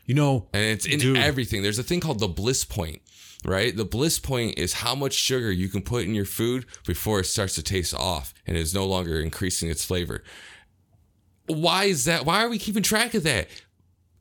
You 0.06 0.14
know, 0.14 0.48
and 0.52 0.64
it's 0.64 0.84
in 0.86 0.98
Dude. 0.98 1.16
everything. 1.16 1.62
There's 1.62 1.78
a 1.78 1.82
thing 1.84 2.00
called 2.00 2.18
the 2.18 2.28
bliss 2.28 2.64
point, 2.64 3.02
right? 3.44 3.74
The 3.76 3.84
bliss 3.84 4.18
point 4.18 4.58
is 4.58 4.72
how 4.74 4.94
much 4.94 5.12
sugar 5.14 5.50
you 5.52 5.68
can 5.68 5.80
put 5.82 6.04
in 6.04 6.14
your 6.14 6.24
food 6.24 6.66
before 6.86 7.20
it 7.20 7.26
starts 7.26 7.54
to 7.54 7.62
taste 7.62 7.94
off 7.94 8.34
and 8.46 8.56
is 8.56 8.74
no 8.74 8.84
longer 8.84 9.20
increasing 9.20 9.70
its 9.70 9.84
flavor. 9.84 10.24
Why 11.46 11.84
is 11.84 12.04
that? 12.06 12.24
Why 12.24 12.42
are 12.44 12.48
we 12.48 12.58
keeping 12.58 12.82
track 12.82 13.14
of 13.14 13.22
that? 13.24 13.48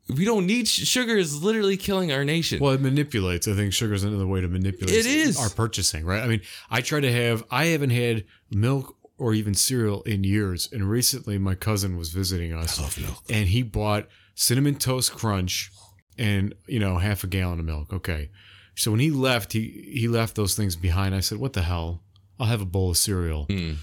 We 0.08 0.24
don't 0.24 0.46
need 0.46 0.66
sugar. 0.68 1.16
Is 1.16 1.42
literally 1.42 1.76
killing 1.76 2.12
our 2.12 2.24
nation. 2.24 2.58
well, 2.60 2.72
it 2.72 2.80
manipulates. 2.80 3.46
I 3.48 3.54
think 3.54 3.72
sugar's 3.72 4.02
another 4.04 4.26
way 4.26 4.40
to 4.40 4.48
manipulate 4.48 4.94
It 4.94 5.06
is. 5.06 5.38
our 5.38 5.48
purchasing, 5.48 6.04
right? 6.04 6.22
I 6.22 6.26
mean, 6.26 6.40
I 6.70 6.80
try 6.80 7.00
to 7.00 7.10
have. 7.12 7.44
I 7.50 7.66
haven't 7.66 7.90
had 7.90 8.24
milk 8.50 8.96
or 9.16 9.32
even 9.32 9.54
cereal 9.54 10.02
in 10.02 10.24
years, 10.24 10.68
and 10.72 10.88
recently 10.90 11.38
my 11.38 11.54
cousin 11.54 11.96
was 11.96 12.10
visiting 12.10 12.52
us, 12.52 12.80
love 12.80 12.98
milk. 13.00 13.22
and 13.30 13.48
he 13.48 13.62
bought 13.62 14.08
cinnamon 14.34 14.76
toast 14.76 15.12
crunch 15.12 15.70
and 16.18 16.54
you 16.66 16.78
know 16.78 16.98
half 16.98 17.24
a 17.24 17.26
gallon 17.26 17.60
of 17.60 17.64
milk. 17.64 17.92
Okay, 17.92 18.30
so 18.74 18.90
when 18.90 19.00
he 19.00 19.10
left, 19.10 19.52
he 19.52 19.90
he 19.92 20.08
left 20.08 20.34
those 20.34 20.54
things 20.54 20.76
behind. 20.76 21.14
I 21.14 21.20
said, 21.20 21.38
"What 21.38 21.52
the 21.52 21.62
hell? 21.62 22.02
I'll 22.38 22.46
have 22.46 22.60
a 22.60 22.66
bowl 22.66 22.90
of 22.90 22.96
cereal." 22.96 23.46
Mm. 23.46 23.76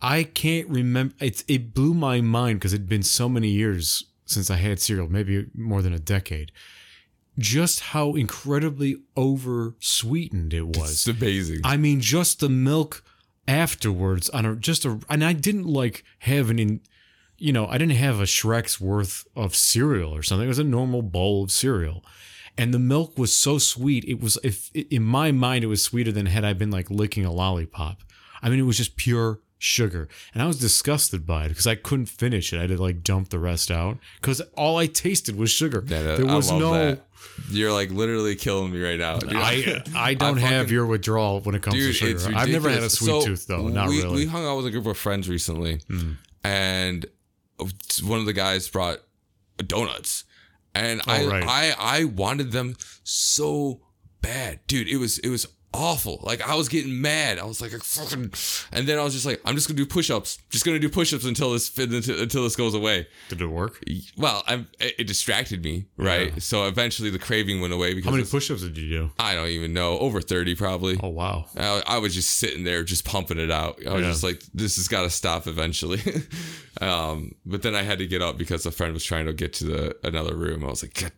I 0.00 0.24
can't 0.24 0.68
remember. 0.68 1.14
It's 1.20 1.44
it 1.48 1.74
blew 1.74 1.94
my 1.94 2.20
mind 2.20 2.58
because 2.58 2.72
it'd 2.72 2.88
been 2.88 3.02
so 3.02 3.28
many 3.28 3.48
years 3.48 4.04
since 4.26 4.50
I 4.50 4.56
had 4.56 4.80
cereal, 4.80 5.08
maybe 5.08 5.46
more 5.54 5.82
than 5.82 5.92
a 5.92 5.98
decade. 5.98 6.52
Just 7.38 7.80
how 7.80 8.14
incredibly 8.14 9.02
over 9.14 9.74
sweetened 9.78 10.54
it 10.54 10.66
was. 10.66 11.06
It's 11.06 11.20
amazing. 11.20 11.60
I 11.64 11.76
mean, 11.76 12.00
just 12.00 12.40
the 12.40 12.48
milk 12.48 13.04
afterwards 13.46 14.28
on 14.30 14.44
a 14.44 14.56
just 14.56 14.84
a, 14.84 14.98
and 15.08 15.24
I 15.24 15.32
didn't 15.32 15.66
like 15.66 16.04
have 16.20 16.50
an, 16.50 16.58
in, 16.58 16.80
you 17.38 17.52
know, 17.52 17.66
I 17.66 17.78
didn't 17.78 17.96
have 17.96 18.20
a 18.20 18.24
Shrek's 18.24 18.80
worth 18.80 19.26
of 19.34 19.54
cereal 19.54 20.14
or 20.14 20.22
something. 20.22 20.44
It 20.46 20.48
was 20.48 20.58
a 20.58 20.64
normal 20.64 21.02
bowl 21.02 21.44
of 21.44 21.50
cereal. 21.50 22.04
And 22.58 22.72
the 22.72 22.78
milk 22.78 23.18
was 23.18 23.36
so 23.36 23.58
sweet. 23.58 24.04
It 24.06 24.20
was, 24.20 24.38
if 24.42 24.70
in 24.74 25.02
my 25.02 25.30
mind, 25.30 25.62
it 25.62 25.66
was 25.66 25.82
sweeter 25.82 26.10
than 26.10 26.26
had 26.26 26.44
I 26.44 26.54
been 26.54 26.70
like 26.70 26.90
licking 26.90 27.26
a 27.26 27.32
lollipop. 27.32 28.02
I 28.42 28.48
mean, 28.48 28.58
it 28.58 28.62
was 28.62 28.78
just 28.78 28.96
pure 28.96 29.40
sugar. 29.58 30.08
And 30.32 30.42
I 30.42 30.46
was 30.46 30.58
disgusted 30.58 31.26
by 31.26 31.44
it 31.46 31.48
because 31.50 31.66
I 31.66 31.74
couldn't 31.74 32.06
finish 32.06 32.52
it. 32.52 32.58
I 32.58 32.60
had 32.62 32.70
to 32.70 32.80
like 32.80 33.02
dump 33.02 33.28
the 33.28 33.38
rest 33.38 33.70
out 33.70 33.98
because 34.20 34.40
all 34.56 34.78
I 34.78 34.86
tasted 34.86 35.36
was 35.36 35.50
sugar. 35.50 35.84
Yeah, 35.86 36.02
that- 36.02 36.14
uh, 36.14 36.16
there 36.16 36.30
I 36.30 36.34
was 36.34 36.50
no, 36.50 36.72
that. 36.72 37.02
You're 37.50 37.72
like 37.72 37.90
literally 37.90 38.36
killing 38.36 38.72
me 38.72 38.82
right 38.82 38.98
now. 38.98 39.18
dude. 39.18 39.32
I, 39.34 39.82
I 39.94 40.14
don't 40.14 40.38
have 40.38 40.62
fucking- 40.62 40.72
your 40.72 40.86
withdrawal 40.86 41.40
when 41.40 41.54
it 41.54 41.62
comes 41.62 41.76
to 41.76 41.92
sugar. 41.92 42.34
I've 42.34 42.48
never 42.48 42.70
had 42.70 42.82
a 42.82 42.90
sweet 42.90 43.08
So, 43.08 43.22
tooth 43.22 43.46
though. 43.46 43.68
Not 43.68 43.88
we, 43.88 44.02
really. 44.02 44.16
We 44.16 44.26
hung 44.26 44.46
out 44.46 44.56
with 44.56 44.66
a 44.66 44.70
group 44.70 44.86
of 44.86 44.96
friends 44.96 45.28
recently, 45.28 45.80
hmm. 45.88 46.12
and 46.44 47.04
one 48.02 48.20
of 48.20 48.26
the 48.26 48.32
guys 48.32 48.68
brought 48.68 48.98
donuts, 49.66 50.24
and 50.74 51.00
oh, 51.06 51.12
I, 51.12 51.22
Oh, 51.22 51.28
right. 51.28 51.44
I 51.46 51.74
I 52.00 52.04
wanted 52.04 52.52
them 52.52 52.76
so 53.04 53.80
bad, 54.20 54.60
dude. 54.66 54.88
It 54.88 54.96
was 54.98 55.18
it 55.18 55.28
was 55.28 55.46
awful. 55.76 56.20
Like 56.22 56.40
I 56.46 56.54
was 56.54 56.68
getting 56.68 57.00
mad. 57.00 57.38
I 57.38 57.44
was 57.44 57.60
like, 57.60 57.72
fucking, 57.72 58.32
and 58.72 58.86
then 58.88 58.98
I 58.98 59.04
was 59.04 59.12
just 59.14 59.26
like, 59.26 59.40
I'm 59.44 59.54
just 59.54 59.68
gonna 59.68 59.76
do 59.76 59.86
push-ups. 59.86 60.38
Just 60.50 60.64
gonna 60.64 60.78
do 60.78 60.88
push-ups 60.88 61.24
until 61.24 61.52
this 61.52 61.76
until, 61.78 62.42
this 62.42 62.56
goes 62.56 62.74
away. 62.74 63.06
Did 63.28 63.40
it 63.42 63.46
work? 63.46 63.82
Well, 64.16 64.42
I'm, 64.46 64.68
it 64.80 65.06
distracted 65.06 65.62
me, 65.64 65.86
right? 65.96 66.32
Yeah. 66.32 66.38
So 66.38 66.66
eventually 66.66 67.10
the 67.10 67.18
craving 67.18 67.60
went 67.60 67.72
away 67.72 67.94
because 67.94 68.10
How 68.10 68.16
many 68.16 68.28
push-ups 68.28 68.62
did 68.62 68.76
you 68.78 68.88
do? 68.88 69.10
I 69.18 69.34
don't 69.34 69.48
even 69.48 69.72
know, 69.72 69.98
over 69.98 70.20
thirty 70.20 70.54
probably. 70.54 70.98
Oh 71.02 71.08
wow. 71.08 71.46
I, 71.56 71.82
I 71.86 71.98
was 71.98 72.14
just 72.14 72.30
sitting 72.30 72.64
there, 72.64 72.82
just 72.84 73.04
pumping 73.04 73.38
it 73.38 73.50
out. 73.50 73.78
I 73.86 73.92
was 73.92 74.02
Yeah. 74.02 74.10
just 74.10 74.22
like, 74.24 74.42
this 74.54 74.76
has 74.76 74.88
got 74.88 75.02
to 75.02 75.10
stop 75.10 75.46
eventually. 75.46 76.00
um, 76.80 77.34
but 77.44 77.62
then 77.62 77.74
I 77.74 77.82
had 77.82 77.98
to 77.98 78.06
get 78.06 78.22
up 78.22 78.38
because 78.38 78.66
a 78.66 78.70
friend 78.70 78.92
was 78.94 79.04
trying 79.04 79.26
to 79.26 79.32
get 79.32 79.52
to 79.54 79.64
the 79.64 79.96
another 80.04 80.34
room. 80.34 80.64
I 80.64 80.68
was 80.68 80.82
like, 80.82 80.94
"God, 80.94 81.12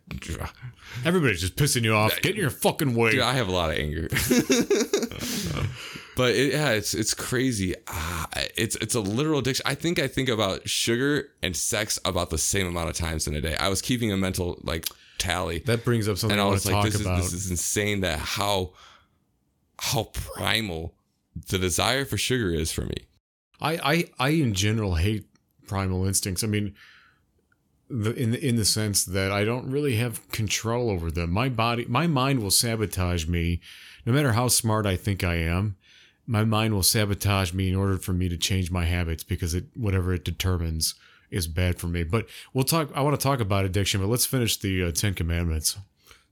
Everybody's 1.05 1.41
just 1.41 1.55
pissing 1.55 1.83
you 1.83 1.93
off. 1.93 2.19
Get 2.21 2.35
in 2.35 2.41
your 2.41 2.49
fucking 2.49 2.95
way. 2.95 3.11
dude, 3.11 3.21
I 3.21 3.33
have 3.33 3.47
a 3.47 3.51
lot 3.51 3.69
of 3.71 3.77
anger. 3.77 4.07
but 6.15 6.35
it, 6.35 6.53
yeah, 6.53 6.71
it's 6.71 6.93
it's 6.93 7.13
crazy. 7.13 7.75
Ah, 7.87 8.27
it's 8.57 8.75
it's 8.77 8.95
a 8.95 8.99
literal 8.99 9.39
addiction. 9.39 9.63
I 9.65 9.75
think 9.75 9.99
I 9.99 10.07
think 10.07 10.29
about 10.29 10.67
sugar 10.67 11.29
and 11.41 11.55
sex 11.55 11.99
about 12.05 12.29
the 12.29 12.37
same 12.37 12.67
amount 12.67 12.89
of 12.89 12.95
times 12.95 13.27
in 13.27 13.35
a 13.35 13.41
day. 13.41 13.55
I 13.55 13.69
was 13.69 13.81
keeping 13.81 14.11
a 14.11 14.17
mental 14.17 14.59
like 14.63 14.87
tally. 15.17 15.59
That 15.59 15.85
brings 15.85 16.07
up 16.07 16.17
something 16.17 16.37
and 16.39 16.45
I, 16.45 16.49
I 16.49 16.51
was 16.51 16.65
like, 16.65 16.85
this 16.85 16.95
is 16.95 17.05
this 17.05 17.33
is 17.33 17.51
insane 17.51 18.01
that 18.01 18.19
how 18.19 18.73
how 19.79 20.03
primal 20.13 20.95
the 21.47 21.57
desire 21.57 22.05
for 22.05 22.17
sugar 22.17 22.51
is 22.51 22.71
for 22.71 22.81
me. 22.81 23.07
I, 23.61 23.73
I, 23.73 24.05
I 24.19 24.29
in 24.29 24.53
general 24.53 24.95
hate 24.95 25.25
primal 25.67 26.05
instincts. 26.05 26.43
I 26.43 26.47
mean, 26.47 26.75
the, 27.89 28.13
in 28.13 28.31
the, 28.31 28.45
in 28.45 28.55
the 28.55 28.65
sense 28.65 29.05
that 29.05 29.31
I 29.31 29.43
don't 29.43 29.69
really 29.69 29.95
have 29.95 30.27
control 30.31 30.89
over 30.89 31.09
them. 31.09 31.31
My 31.31 31.49
body, 31.49 31.85
my 31.87 32.07
mind 32.07 32.41
will 32.41 32.51
sabotage 32.51 33.27
me, 33.27 33.61
no 34.05 34.13
matter 34.13 34.33
how 34.33 34.47
smart 34.47 34.85
I 34.85 34.95
think 34.95 35.23
I 35.23 35.35
am. 35.35 35.75
My 36.27 36.43
mind 36.45 36.73
will 36.75 36.83
sabotage 36.83 37.53
me 37.53 37.69
in 37.69 37.75
order 37.75 37.97
for 37.97 38.13
me 38.13 38.29
to 38.29 38.37
change 38.37 38.69
my 38.69 38.85
habits 38.85 39.23
because 39.23 39.55
it 39.55 39.65
whatever 39.75 40.13
it 40.13 40.23
determines 40.23 40.93
is 41.31 41.47
bad 41.47 41.79
for 41.79 41.87
me. 41.87 42.03
But 42.03 42.27
we'll 42.53 42.63
talk. 42.65 42.91
I 42.95 43.01
want 43.01 43.19
to 43.19 43.23
talk 43.23 43.39
about 43.39 43.65
addiction, 43.65 43.99
but 43.99 44.07
let's 44.07 44.25
finish 44.27 44.57
the 44.57 44.83
uh, 44.85 44.91
Ten 44.91 45.13
Commandments. 45.15 45.77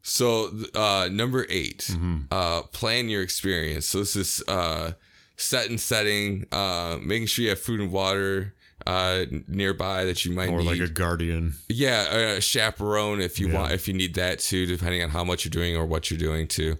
So 0.03 0.51
uh, 0.75 1.09
number 1.11 1.45
8 1.49 1.77
Mm-hmm. 1.91 2.17
uh, 2.31 2.61
plan 2.63 3.09
your 3.09 3.21
experience. 3.21 3.87
So 3.87 3.99
this 3.99 4.15
is 4.15 4.43
uh, 4.47 4.91
set 5.35 5.69
and 5.69 5.79
setting, 5.81 6.45
uh, 6.51 6.97
making 7.01 7.27
sure 7.27 7.43
you 7.43 7.49
have 7.49 7.59
food 7.59 7.79
and 7.81 7.91
water 7.91 8.53
uh, 8.85 9.25
nearby 9.47 10.05
that 10.05 10.23
you 10.23 10.31
might 10.31 10.49
Or 10.49 10.59
need. 10.59 10.79
like 10.79 10.79
a 10.79 10.87
guardian. 10.93 11.55
yeah, 11.67 12.35
a 12.37 12.41
chaperone 12.41 13.19
if 13.19 13.39
you 13.39 13.47
Yeah. 13.49 13.55
want, 13.61 13.73
if 13.73 13.87
you 13.87 13.93
need 13.93 14.13
that 14.15 14.39
too, 14.39 14.65
depending 14.65 15.03
on 15.03 15.09
how 15.09 15.23
much 15.25 15.43
you're 15.43 15.49
doing 15.49 15.75
or 15.75 15.85
what 15.85 16.09
you're 16.09 16.19
doing 16.19 16.47
too. 16.47 16.77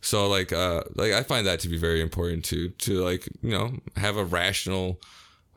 So 0.00 0.28
like, 0.28 0.52
uh, 0.52 0.84
like 0.94 1.12
I 1.12 1.22
find 1.22 1.46
that 1.46 1.60
to 1.60 1.68
be 1.68 1.76
very 1.76 2.00
important 2.00 2.44
to 2.46 2.68
to 2.70 3.02
like 3.04 3.28
you 3.42 3.50
know 3.50 3.72
have 3.96 4.16
a 4.16 4.24
rational 4.24 5.00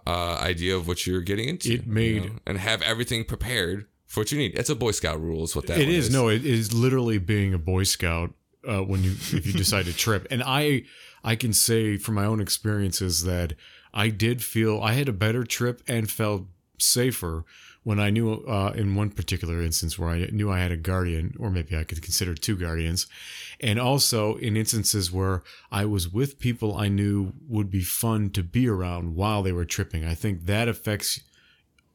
uh, 0.07 0.37
idea 0.41 0.75
of 0.75 0.87
what 0.87 1.05
you're 1.05 1.21
getting 1.21 1.47
into. 1.49 1.73
It 1.73 1.87
made- 1.87 2.15
you 2.23 2.29
know, 2.29 2.35
and 2.47 2.57
have 2.57 2.81
everything 2.81 3.23
prepared 3.23 3.85
for 4.07 4.21
what 4.21 4.31
you 4.31 4.37
need. 4.37 4.57
It's 4.57 4.69
a 4.69 4.75
Boy 4.75 4.91
Scout 4.91 5.21
rule, 5.21 5.43
is 5.43 5.55
what 5.55 5.67
that 5.67 5.77
It 5.77 5.85
one 5.85 5.93
is 5.95 6.09
no, 6.11 6.27
it 6.27 6.43
is 6.45 6.73
literally 6.73 7.17
being 7.17 7.53
a 7.53 7.57
Boy 7.59 7.83
Scout 7.83 8.33
uh, 8.67 8.79
when 8.81 9.03
you 9.03 9.11
if 9.11 9.45
you 9.45 9.53
decide 9.53 9.85
to 9.85 9.93
trip. 9.93 10.27
And 10.31 10.41
I 10.45 10.83
I 11.23 11.35
can 11.35 11.53
say 11.53 11.97
from 11.97 12.15
my 12.15 12.25
own 12.25 12.41
experiences 12.41 13.23
that 13.23 13.53
I 13.93 14.09
did 14.09 14.41
feel 14.43 14.81
I 14.81 14.93
had 14.93 15.07
a 15.07 15.13
better 15.13 15.43
trip 15.43 15.81
and 15.87 16.09
felt 16.09 16.45
safer 16.79 17.45
when 17.83 17.99
I 17.99 18.11
knew 18.11 18.33
uh, 18.33 18.73
in 18.75 18.95
one 18.95 19.09
particular 19.09 19.61
instance 19.61 19.97
where 19.97 20.09
I 20.09 20.27
knew 20.31 20.51
I 20.51 20.59
had 20.59 20.71
a 20.71 20.77
guardian, 20.77 21.35
or 21.39 21.49
maybe 21.49 21.75
I 21.75 21.83
could 21.83 22.01
consider 22.01 22.35
two 22.35 22.55
guardians, 22.55 23.07
and 23.59 23.79
also 23.79 24.35
in 24.35 24.55
instances 24.55 25.11
where 25.11 25.41
I 25.71 25.85
was 25.85 26.07
with 26.07 26.39
people 26.39 26.77
I 26.77 26.89
knew 26.89 27.33
would 27.47 27.71
be 27.71 27.81
fun 27.81 28.29
to 28.31 28.43
be 28.43 28.67
around 28.67 29.15
while 29.15 29.41
they 29.41 29.51
were 29.51 29.65
tripping. 29.65 30.05
I 30.05 30.13
think 30.13 30.45
that 30.45 30.67
affects 30.67 31.21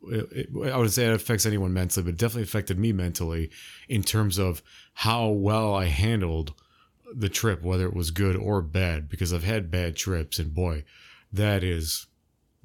it, 0.09 0.49
I 0.73 0.77
would 0.77 0.93
say 0.93 1.07
it 1.07 1.13
affects 1.13 1.47
anyone 1.47 1.73
mentally, 1.73 2.05
but 2.05 2.11
it 2.15 2.19
definitely 2.19 2.45
affected 2.45 2.79
me 2.79 2.93
mentally 2.93 3.51
in 3.89 4.03
terms 4.03 4.39
of 4.39 4.63
how 4.95 5.29
well 5.29 5.75
I 5.75 5.87
handled 5.87 6.55
the 7.15 7.29
trip, 7.29 7.63
whether 7.63 7.87
it 7.87 7.95
was 7.95 8.11
good 8.11 8.37
or 8.37 8.63
bad, 8.63 9.09
because 9.09 9.33
I've 9.33 9.45
had 9.45 9.71
bad 9.71 9.97
trips, 9.97 10.39
and 10.39 10.53
boy, 10.53 10.85
that 11.33 11.63
is 11.63 12.07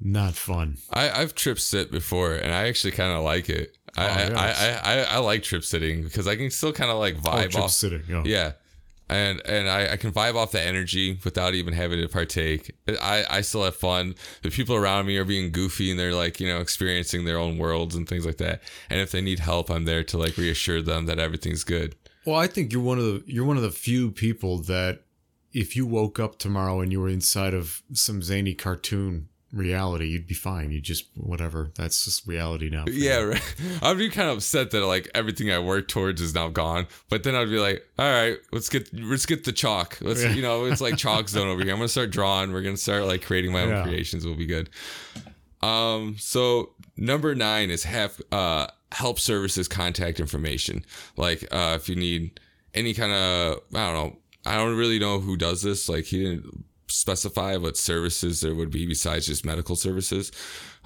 not 0.04 0.34
fun. 0.34 0.78
I, 0.90 1.10
I've 1.10 1.34
trip 1.34 1.58
sit 1.58 1.90
before, 1.90 2.34
and 2.34 2.52
I 2.52 2.68
actually 2.68 2.92
kind 2.92 3.12
of 3.16 3.22
like 3.24 3.48
it. 3.48 3.76
I, 3.96 4.04
Oh, 4.04 4.08
I, 4.08 4.18
yes. 4.18 4.80
I, 4.84 4.92
I, 4.92 5.02
I 5.02 5.18
like 5.18 5.42
trip 5.42 5.64
sitting 5.64 6.02
because 6.02 6.26
I 6.26 6.36
can 6.36 6.50
still 6.50 6.72
kind 6.72 6.90
of 6.90 6.98
like 6.98 7.16
Oh, 7.18 7.28
vibe 7.28 7.50
trip 7.50 7.64
off. 7.64 7.70
sitting. 7.72 8.02
Oh. 8.12 8.22
Yeah, 8.24 8.52
and 9.08 9.40
and 9.46 9.68
I, 9.68 9.92
I 9.92 9.96
can 9.96 10.12
vibe 10.12 10.34
off 10.34 10.52
the 10.52 10.60
energy 10.62 11.18
without 11.24 11.54
even 11.54 11.74
having 11.74 12.00
to 12.00 12.08
partake. 12.08 12.74
I, 13.00 13.24
I 13.28 13.40
still 13.42 13.64
have 13.64 13.76
fun. 13.76 14.14
The 14.42 14.50
people 14.50 14.74
around 14.76 15.06
me 15.06 15.18
are 15.18 15.24
being 15.26 15.52
goofy 15.52 15.90
and 15.90 16.00
they're 16.00 16.14
like 16.14 16.40
you 16.40 16.48
know 16.48 16.60
experiencing 16.60 17.24
their 17.26 17.38
own 17.38 17.58
worlds 17.58 17.94
and 17.94 18.08
things 18.08 18.24
like 18.24 18.38
that. 18.38 18.62
And 18.88 18.98
if 19.00 19.10
they 19.12 19.20
need 19.20 19.40
help, 19.40 19.70
I'm 19.70 19.84
there 19.84 20.04
to 20.04 20.16
like 20.18 20.36
reassure 20.38 20.80
them 20.82 21.04
that 21.06 21.18
everything's 21.18 21.64
good. 21.64 21.94
Well, 22.24 22.36
I 22.36 22.46
think 22.46 22.72
you're 22.72 22.82
one 22.82 22.98
of 22.98 23.04
the 23.04 23.22
you're 23.26 23.44
one 23.44 23.56
of 23.58 23.62
the 23.62 23.70
few 23.70 24.10
people 24.10 24.58
that 24.62 25.02
if 25.52 25.76
you 25.76 25.84
woke 25.84 26.18
up 26.18 26.38
tomorrow 26.38 26.80
and 26.80 26.90
you 26.90 26.98
were 27.00 27.10
inside 27.10 27.52
of 27.52 27.82
some 27.92 28.22
zany 28.22 28.54
cartoon 28.54 29.28
reality, 29.52 30.06
you'd 30.08 30.26
be 30.26 30.34
fine. 30.34 30.70
You 30.72 30.80
just 30.80 31.04
whatever. 31.14 31.70
That's 31.76 32.04
just 32.04 32.26
reality 32.26 32.70
now. 32.70 32.84
Yeah, 32.88 33.18
right. 33.18 33.54
I'd 33.82 33.98
be 33.98 34.08
kind 34.10 34.30
of 34.30 34.38
upset 34.38 34.70
that 34.70 34.84
like 34.84 35.10
everything 35.14 35.50
I 35.50 35.58
worked 35.58 35.90
towards 35.90 36.20
is 36.20 36.34
now 36.34 36.48
gone. 36.48 36.86
But 37.10 37.22
then 37.22 37.34
I'd 37.34 37.50
be 37.50 37.58
like, 37.58 37.82
all 37.98 38.10
right, 38.10 38.38
let's 38.52 38.68
get 38.68 38.88
let's 38.94 39.26
get 39.26 39.44
the 39.44 39.52
chalk. 39.52 39.98
Let's 40.00 40.22
Yeah. 40.22 40.32
you 40.32 40.42
know, 40.42 40.64
it's 40.64 40.80
like 40.80 40.96
chalk 41.04 41.28
zone 41.28 41.48
over 41.48 41.62
here. 41.62 41.72
I'm 41.72 41.78
gonna 41.78 41.88
start 41.88 42.10
drawing. 42.10 42.52
We're 42.52 42.62
gonna 42.62 42.76
start 42.76 43.04
like 43.04 43.22
creating 43.22 43.52
my 43.52 43.62
own 43.62 43.68
Yeah. 43.70 43.82
creations. 43.84 44.24
Will 44.26 44.34
be 44.36 44.46
good. 44.46 44.70
Um, 45.62 46.16
so 46.18 46.70
number 46.96 47.34
nine 47.34 47.70
is 47.70 47.84
have 47.84 48.20
uh 48.32 48.66
help 48.90 49.20
services 49.20 49.68
contact 49.68 50.18
information. 50.20 50.84
Like 51.16 51.46
uh 51.52 51.74
if 51.80 51.88
you 51.88 51.96
need 51.96 52.40
any 52.74 52.94
kind 52.94 53.12
of 53.12 53.60
I 53.74 53.92
don't 53.92 53.94
know, 53.94 54.16
I 54.44 54.56
don't 54.56 54.76
really 54.76 54.98
know 54.98 55.20
who 55.20 55.36
does 55.36 55.62
this. 55.62 55.88
Like 55.88 56.04
he 56.06 56.24
didn't 56.24 56.64
specify 56.92 57.56
what 57.56 57.76
services 57.76 58.40
there 58.40 58.54
would 58.54 58.70
be 58.70 58.86
besides 58.86 59.26
just 59.26 59.44
medical 59.44 59.76
services. 59.76 60.30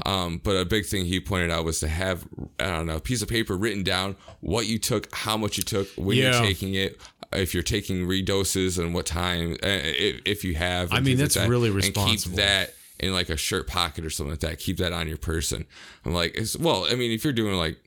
Um, 0.04 0.40
but 0.42 0.52
a 0.56 0.64
big 0.64 0.86
thing 0.86 1.04
he 1.06 1.20
pointed 1.20 1.50
out 1.50 1.64
was 1.64 1.80
to 1.80 1.88
have 1.88 2.26
I 2.60 2.66
don't 2.66 2.86
know 2.86 2.96
a 2.96 3.00
piece 3.00 3.22
of 3.22 3.28
paper 3.28 3.56
written 3.56 3.82
down 3.82 4.16
what 4.40 4.66
you 4.66 4.78
took, 4.78 5.14
how 5.14 5.36
much 5.36 5.56
you 5.56 5.62
took, 5.64 5.88
when 5.96 6.16
Yeah. 6.18 6.32
you're 6.38 6.42
taking 6.48 6.74
it, 6.74 7.00
if 7.32 7.54
you're 7.54 7.62
taking 7.62 8.06
redoses 8.06 8.78
and 8.78 8.94
what 8.94 9.06
time, 9.06 9.52
uh, 9.54 9.56
if, 9.62 10.20
if 10.24 10.44
you 10.44 10.54
have. 10.54 10.92
I 10.92 10.96
and 10.98 11.06
mean, 11.06 11.16
that's 11.16 11.36
really 11.36 11.68
And 11.68 11.76
responsible. 11.76 12.36
keep 12.36 12.44
that 12.44 12.74
in 13.00 13.12
like 13.12 13.28
a 13.30 13.36
shirt 13.36 13.66
pocket 13.66 14.04
or 14.04 14.10
something 14.10 14.30
like 14.32 14.40
that. 14.40 14.58
Keep 14.58 14.78
that 14.78 14.92
on 14.92 15.08
your 15.08 15.18
person. 15.18 15.66
I'm 16.04 16.14
like, 16.14 16.34
it's, 16.36 16.56
well, 16.56 16.86
I 16.90 16.94
mean, 16.94 17.10
if 17.12 17.24
you're 17.24 17.32
doing 17.32 17.54
like 17.56 17.78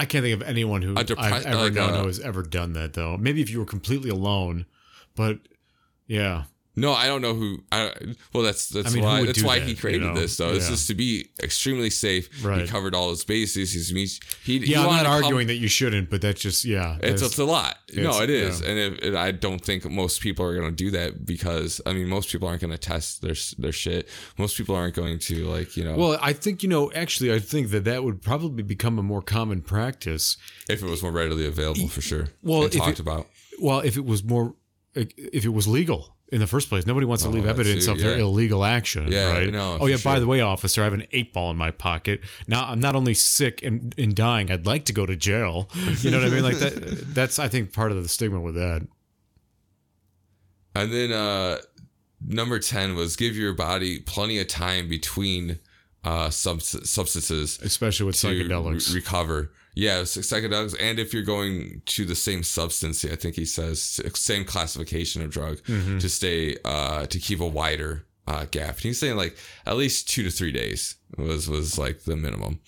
I 0.00 0.04
can't 0.04 0.22
think 0.22 0.40
of 0.40 0.46
anyone 0.48 0.82
who 0.82 0.94
depre- 0.94 1.18
I've 1.18 1.44
ever 1.46 1.60
like 1.64 1.72
known 1.72 1.94
a- 1.94 1.98
who 2.02 2.06
has 2.06 2.20
ever 2.20 2.42
done 2.42 2.74
that 2.74 2.92
though. 2.92 3.16
Maybe 3.16 3.40
if 3.42 3.50
you 3.50 3.58
were 3.58 3.64
completely 3.64 4.10
alone, 4.10 4.64
but 5.16 5.40
yeah, 6.06 6.44
No, 6.78 6.92
I 6.92 7.06
don't 7.06 7.22
know 7.22 7.34
who. 7.34 7.58
I, 7.72 7.92
well, 8.32 8.42
that's 8.44 8.68
that's 8.68 8.92
I 8.92 8.94
mean, 8.94 9.04
why 9.04 9.24
that's 9.24 9.42
why 9.42 9.58
that, 9.58 9.64
he 9.64 9.72
you 9.72 9.76
created 9.76 10.02
know? 10.02 10.14
this. 10.14 10.36
Though 10.36 10.52
this 10.52 10.70
is 10.70 10.86
to 10.86 10.94
be 10.94 11.28
extremely 11.42 11.90
safe. 11.90 12.28
He 12.32 12.66
covered 12.66 12.94
all 12.94 13.10
his 13.10 13.24
bases. 13.24 13.72
He's 13.72 13.88
he's 13.88 14.20
he. 14.44 14.58
he 14.60 14.72
yeah. 14.72 14.86
I'm 14.86 15.04
not 15.04 15.06
arguing 15.06 15.48
that 15.48 15.56
you 15.56 15.68
shouldn't, 15.68 16.10
but 16.10 16.20
that's 16.20 16.40
just 16.40 16.64
yeah. 16.64 16.98
It's, 17.02 17.22
it's 17.22 17.38
a 17.38 17.44
lot. 17.44 17.78
no, 17.94 18.02
it's- 18.02 18.22
it 18.22 18.30
is, 18.30 18.60
yeah. 18.60 18.68
and, 18.68 18.78
if, 18.78 19.14
I 19.14 19.32
don't 19.32 19.64
think 19.64 19.88
most 19.90 20.20
people 20.20 20.44
are 20.44 20.54
going 20.54 20.68
to 20.68 20.74
do 20.74 20.90
that 20.92 21.24
because 21.24 21.80
I 21.86 21.92
mean, 21.92 22.08
most 22.08 22.30
people 22.30 22.48
aren't 22.48 22.60
going 22.60 22.72
to 22.72 22.78
test 22.78 23.22
their 23.22 23.34
their 23.58 23.72
shit. 23.72 24.08
Most 24.38 24.56
people 24.56 24.74
aren't 24.74 24.94
going 24.94 25.18
to 25.20 25.44
like 25.46 25.76
you 25.76 25.84
know. 25.84 25.96
well, 25.96 26.18
I 26.22 26.32
think 26.32 26.62
you 26.62 26.68
know. 26.68 26.92
Actually, 26.92 27.32
I 27.32 27.38
think 27.38 27.70
that 27.70 27.84
that 27.84 28.04
would 28.04 28.22
probably 28.22 28.62
become 28.62 28.98
a 28.98 29.02
more 29.02 29.22
common 29.22 29.62
practice. 29.62 30.36
if 30.68 30.82
it 30.82 30.86
was 30.86 31.02
more 31.02 31.12
readily 31.12 31.46
available, 31.46 31.88
for 31.88 32.00
sure. 32.00 32.28
Well, 32.42 32.68
talked 32.68 32.90
it- 32.92 33.00
about. 33.00 33.26
Well, 33.60 33.80
if 33.80 33.96
it 33.96 34.04
was 34.04 34.22
more, 34.22 34.54
if 34.94 35.44
it 35.44 35.48
was 35.48 35.66
legal 35.66 36.16
in 36.30 36.40
the 36.40 36.46
first 36.46 36.68
place, 36.68 36.84
nobody 36.86 37.06
wants 37.06 37.22
to 37.24 37.28
Oh, 37.30 37.32
leave 37.32 37.46
evidence 37.46 37.86
too, 37.86 37.92
of 37.92 37.98
their 38.00 38.16
yeah. 38.18 38.22
illegal 38.24 38.64
action, 38.64 39.10
Yeah, 39.10 39.32
right? 39.32 39.50
no, 39.52 39.78
oh 39.80 39.86
yeah. 39.86 39.96
for 39.96 40.04
By 40.04 40.20
the 40.20 40.26
way, 40.26 40.40
officer, 40.42 40.82
I 40.82 40.84
have 40.84 40.92
an 40.92 41.06
eight 41.12 41.32
ball 41.32 41.50
in 41.50 41.56
my 41.56 41.70
pocket. 41.70 42.20
Now 42.46 42.66
I'm 42.66 42.80
not 42.80 42.94
only 42.94 43.14
sick 43.14 43.62
and, 43.62 43.94
and 43.98 44.14
dying. 44.14 44.50
I'd 44.50 44.66
like 44.66 44.84
to 44.86 44.92
go 44.92 45.06
to 45.06 45.16
jail. 45.16 45.68
You 46.00 46.10
know 46.10 46.18
what 46.18 46.26
I 46.26 46.30
mean? 46.30 46.42
Like 46.42 46.58
that. 46.58 47.14
That's 47.14 47.38
I 47.38 47.48
think 47.48 47.72
part 47.72 47.92
of 47.92 48.02
the 48.02 48.08
stigma 48.08 48.40
with 48.40 48.54
that. 48.56 48.86
And 50.74 50.92
then 50.92 51.12
uh, 51.12 51.58
number 52.24 52.58
10 52.58 52.94
was 52.94 53.16
give 53.16 53.36
your 53.36 53.52
body 53.54 53.98
plenty 54.00 54.38
of 54.38 54.46
time 54.48 54.88
between 54.88 55.58
uh, 56.04 56.30
subs- 56.30 56.88
substances 56.88 57.58
especially 57.62 58.06
with 58.06 58.14
psychedelics. 58.16 58.90
re- 58.90 59.00
recover. 59.00 59.50
Yeah, 59.74 60.00
psychedelics. 60.02 60.74
And 60.80 60.98
if 60.98 61.14
you're 61.14 61.22
going 61.22 61.82
to 61.86 62.04
the 62.04 62.16
same 62.16 62.42
substance, 62.42 63.04
I 63.04 63.14
think 63.14 63.36
he 63.36 63.44
says 63.44 64.00
same 64.14 64.44
classification 64.44 65.22
of 65.22 65.30
drug 65.30 65.58
Mm-hmm. 65.58 65.98
to 65.98 66.08
stay, 66.08 66.56
uh, 66.64 67.06
to 67.06 67.18
keep 67.20 67.40
a 67.40 67.46
wider 67.46 68.04
uh, 68.26 68.46
gap. 68.50 68.74
And 68.76 68.82
he's 68.82 68.98
saying 68.98 69.16
like 69.16 69.36
at 69.66 69.76
least 69.76 70.08
two 70.08 70.22
to 70.24 70.30
three 70.30 70.52
days 70.52 70.96
was, 71.16 71.48
was 71.48 71.78
like 71.78 72.00
the 72.00 72.16
minimum. 72.16 72.60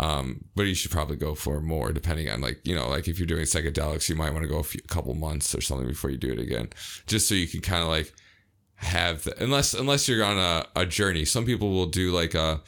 Um, 0.00 0.44
but 0.54 0.64
you 0.64 0.74
should 0.74 0.90
probably 0.90 1.16
go 1.16 1.34
for 1.34 1.60
more 1.60 1.92
depending 1.92 2.28
on 2.28 2.40
like, 2.40 2.60
you 2.64 2.74
know, 2.74 2.88
like 2.88 3.08
if 3.08 3.18
you're 3.18 3.26
doing 3.26 3.44
psychedelics, 3.44 4.08
you 4.08 4.16
might 4.16 4.32
want 4.32 4.42
to 4.42 4.48
go 4.48 4.58
a 4.58 4.62
few, 4.64 4.82
couple 4.82 5.14
months 5.14 5.54
or 5.54 5.60
something 5.60 5.86
before 5.86 6.10
you 6.10 6.18
do 6.18 6.32
it 6.32 6.38
again, 6.38 6.68
just 7.06 7.28
so 7.28 7.34
you 7.34 7.46
can 7.46 7.60
kind 7.60 7.82
of 7.82 7.88
like 7.88 8.12
have 8.74 9.24
the, 9.24 9.42
unless, 9.42 9.74
unless 9.74 10.06
you're 10.08 10.24
on 10.24 10.36
a, 10.38 10.66
a 10.76 10.84
journey, 10.84 11.24
some 11.24 11.46
people 11.46 11.70
will 11.70 11.86
do 11.86 12.10
like, 12.10 12.34
uh, 12.34 12.58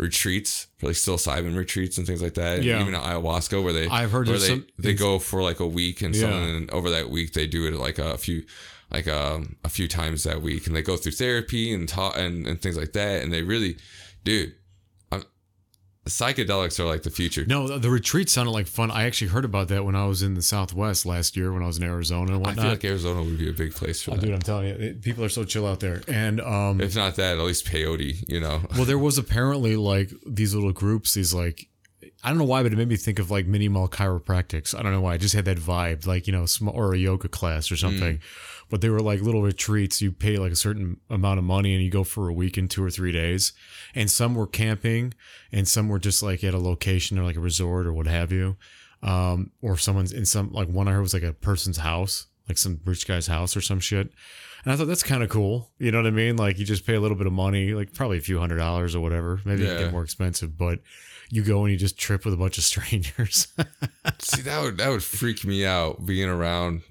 retreats 0.00 0.66
for 0.78 0.86
like 0.86 0.96
psilocybin 0.96 1.56
retreats 1.56 1.98
and 1.98 2.06
things 2.06 2.22
like 2.22 2.34
that. 2.34 2.62
Yeah. 2.62 2.80
Even 2.80 2.94
ayahuasca 2.94 3.62
where 3.62 3.72
they, 3.72 3.86
I've 3.88 4.10
heard 4.10 4.26
where 4.28 4.38
they, 4.38 4.46
some- 4.48 4.66
they 4.78 4.94
go 4.94 5.18
for 5.18 5.42
like 5.42 5.60
a 5.60 5.66
week 5.66 6.02
and 6.02 6.14
Yeah. 6.14 6.22
something 6.22 6.56
and 6.56 6.70
over 6.70 6.90
that 6.90 7.10
week 7.10 7.32
they 7.34 7.46
do 7.46 7.66
it 7.66 7.74
like 7.74 7.98
a 7.98 8.16
few, 8.18 8.44
like 8.90 9.06
um, 9.06 9.56
a 9.64 9.68
few 9.68 9.86
times 9.88 10.24
that 10.24 10.42
week 10.42 10.66
and 10.66 10.74
they 10.74 10.82
go 10.82 10.96
through 10.96 11.12
therapy 11.12 11.72
and 11.72 11.88
talk 11.88 12.16
and, 12.18 12.46
and 12.46 12.60
things 12.60 12.76
like 12.76 12.92
that. 12.92 13.22
And 13.22 13.32
they 13.32 13.42
really, 13.42 13.76
dude, 14.24 14.54
psychedelics 16.06 16.80
are 16.80 16.86
like 16.86 17.02
the 17.02 17.10
future. 17.10 17.44
No, 17.46 17.78
the, 17.78 17.90
retreat 17.90 18.30
sounded 18.30 18.52
like 18.52 18.66
fun. 18.66 18.90
I 18.90 19.04
actually 19.04 19.28
heard 19.28 19.44
about 19.44 19.68
that 19.68 19.84
when 19.84 19.94
I 19.94 20.06
was 20.06 20.22
in 20.22 20.34
the 20.34 20.42
Southwest 20.42 21.04
last 21.04 21.36
year 21.36 21.52
when 21.52 21.62
I 21.62 21.66
was 21.66 21.78
in 21.78 21.84
Arizona 21.84 22.36
and 22.36 22.46
I 22.46 22.54
feel 22.54 22.64
like 22.64 22.84
Arizona 22.84 23.22
would 23.22 23.38
be 23.38 23.50
a 23.50 23.52
big 23.52 23.74
place 23.74 24.02
for 24.02 24.12
that. 24.12 24.20
Dude, 24.20 24.32
I'm 24.32 24.40
telling 24.40 24.68
you, 24.68 24.94
people 25.00 25.24
are 25.24 25.28
so 25.28 25.44
chill 25.44 25.66
out 25.66 25.80
there. 25.80 26.02
And 26.08 26.40
um, 26.40 26.80
If 26.80 26.96
not 26.96 27.16
that, 27.16 27.38
at 27.38 27.44
least 27.44 27.66
peyote, 27.66 28.24
you 28.28 28.40
know. 28.40 28.62
well, 28.74 28.84
there 28.84 28.98
was 28.98 29.18
apparently 29.18 29.76
like 29.76 30.10
these 30.26 30.54
little 30.54 30.72
groups, 30.72 31.14
these 31.14 31.34
like 31.34 31.68
I 32.22 32.28
don't 32.28 32.38
know 32.38 32.44
why, 32.44 32.62
but 32.62 32.72
it 32.72 32.76
made 32.76 32.88
me 32.88 32.96
think 32.96 33.18
of 33.18 33.30
like 33.30 33.46
minimal 33.46 33.88
chiropractics. 33.88 34.78
I 34.78 34.82
don't 34.82 34.92
know 34.92 35.00
why. 35.00 35.14
I 35.14 35.16
just 35.16 35.34
had 35.34 35.46
that 35.46 35.58
vibe, 35.58 36.06
like 36.06 36.26
you 36.26 36.32
know, 36.32 36.46
sm- 36.46 36.68
or 36.68 36.94
a 36.94 36.98
yoga 36.98 37.28
class 37.28 37.70
or 37.70 37.76
something. 37.76 38.18
Mm. 38.18 38.22
But 38.70 38.80
they 38.80 38.88
were 38.88 39.00
like 39.00 39.20
little 39.20 39.42
retreats. 39.42 40.00
You 40.00 40.12
pay 40.12 40.38
like 40.38 40.52
a 40.52 40.56
certain 40.56 41.00
amount 41.10 41.38
of 41.38 41.44
money 41.44 41.74
and 41.74 41.82
you 41.82 41.90
go 41.90 42.04
for 42.04 42.28
a 42.28 42.32
week 42.32 42.56
and 42.56 42.70
two 42.70 42.82
or 42.82 42.90
three 42.90 43.12
days. 43.12 43.52
And 43.94 44.10
some 44.10 44.34
were 44.34 44.46
camping, 44.46 45.12
and 45.52 45.68
some 45.68 45.88
were 45.88 45.98
just 45.98 46.22
like 46.22 46.42
at 46.44 46.54
a 46.54 46.58
location 46.58 47.18
or 47.18 47.24
like 47.24 47.36
a 47.36 47.40
resort 47.40 47.86
or 47.86 47.92
what 47.92 48.06
have 48.06 48.32
you. 48.32 48.56
Um, 49.02 49.50
or 49.60 49.76
someone's 49.76 50.12
in 50.12 50.24
some 50.24 50.52
like 50.52 50.68
one 50.68 50.88
I 50.88 50.92
heard 50.92 51.02
was 51.02 51.14
like 51.14 51.22
a 51.22 51.32
person's 51.32 51.78
house, 51.78 52.26
like 52.48 52.58
some 52.58 52.80
rich 52.84 53.06
guy's 53.06 53.26
house 53.26 53.56
or 53.56 53.60
some 53.60 53.80
shit. 53.80 54.10
And 54.64 54.72
I 54.72 54.76
thought 54.76 54.88
that's 54.88 55.02
kind 55.02 55.22
of 55.22 55.30
cool. 55.30 55.70
You 55.78 55.90
know 55.90 55.98
what 55.98 56.06
I 56.06 56.10
mean? 56.10 56.36
Like 56.36 56.58
you 56.58 56.64
just 56.64 56.86
pay 56.86 56.94
a 56.94 57.00
little 57.00 57.16
bit 57.16 57.26
of 57.26 57.32
money, 57.32 57.72
like 57.72 57.94
probably 57.94 58.18
a 58.18 58.22
few 58.22 58.38
hundred 58.38 58.58
dollars 58.58 58.94
or 58.94 59.00
whatever. 59.00 59.40
Maybe 59.44 59.64
it 59.64 59.78
get 59.78 59.92
more 59.92 60.02
expensive, 60.02 60.58
but 60.58 60.80
you 61.30 61.42
go 61.42 61.62
and 61.62 61.72
you 61.72 61.78
just 61.78 61.98
trip 61.98 62.24
with 62.24 62.34
a 62.34 62.36
bunch 62.36 62.58
of 62.58 62.64
strangers. 62.72 63.48
See, 64.18 64.42
that 64.42 64.62
would 64.62 64.76
that 64.78 64.90
would 64.90 65.02
freak 65.02 65.44
me 65.44 65.64
out 65.64 66.04
being 66.04 66.28
around 66.28 66.82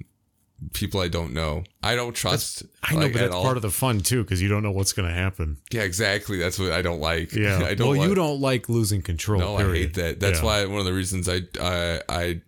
people 0.74 1.00
I 1.00 1.08
don't 1.08 1.34
know. 1.34 1.64
I 1.84 1.96
don't 1.96 2.16
trust. 2.16 2.64
I 2.84 2.94
know, 2.94 3.02
like, 3.02 3.14
but 3.14 3.20
that's 3.20 3.36
part 3.36 3.56
of 3.58 3.62
the 3.64 3.70
fun 3.70 4.00
too, 4.02 4.24
because 4.24 4.42
you 4.42 4.50
don't 4.50 4.64
know 4.64 4.72
what's 4.72 4.94
going 4.94 5.08
to 5.08 5.14
happen. 5.14 5.58
Yeah, 5.72 5.82
exactly. 5.84 6.38
That's 6.38 6.60
what 6.60 6.72
I 6.72 6.82
don't 6.82 7.00
like. 7.00 7.34
Yeah. 7.34 7.58
I 7.66 7.74
don't. 7.76 7.90
well, 7.90 7.98
like, 8.00 8.10
you 8.10 8.16
don't 8.16 8.42
like 8.42 8.70
losing 8.70 9.02
control. 9.02 9.40
No, 9.40 9.58
I 9.58 9.64
hate 9.64 9.94
that. 9.96 10.20
That's 10.20 10.40
Yeah. 10.40 10.46
why 10.46 10.66
one 10.66 10.80
of 10.80 10.86
the 10.86 10.94
reasons 10.94 11.28
I 11.30 11.42
I 11.62 12.02
I, 12.10 12.42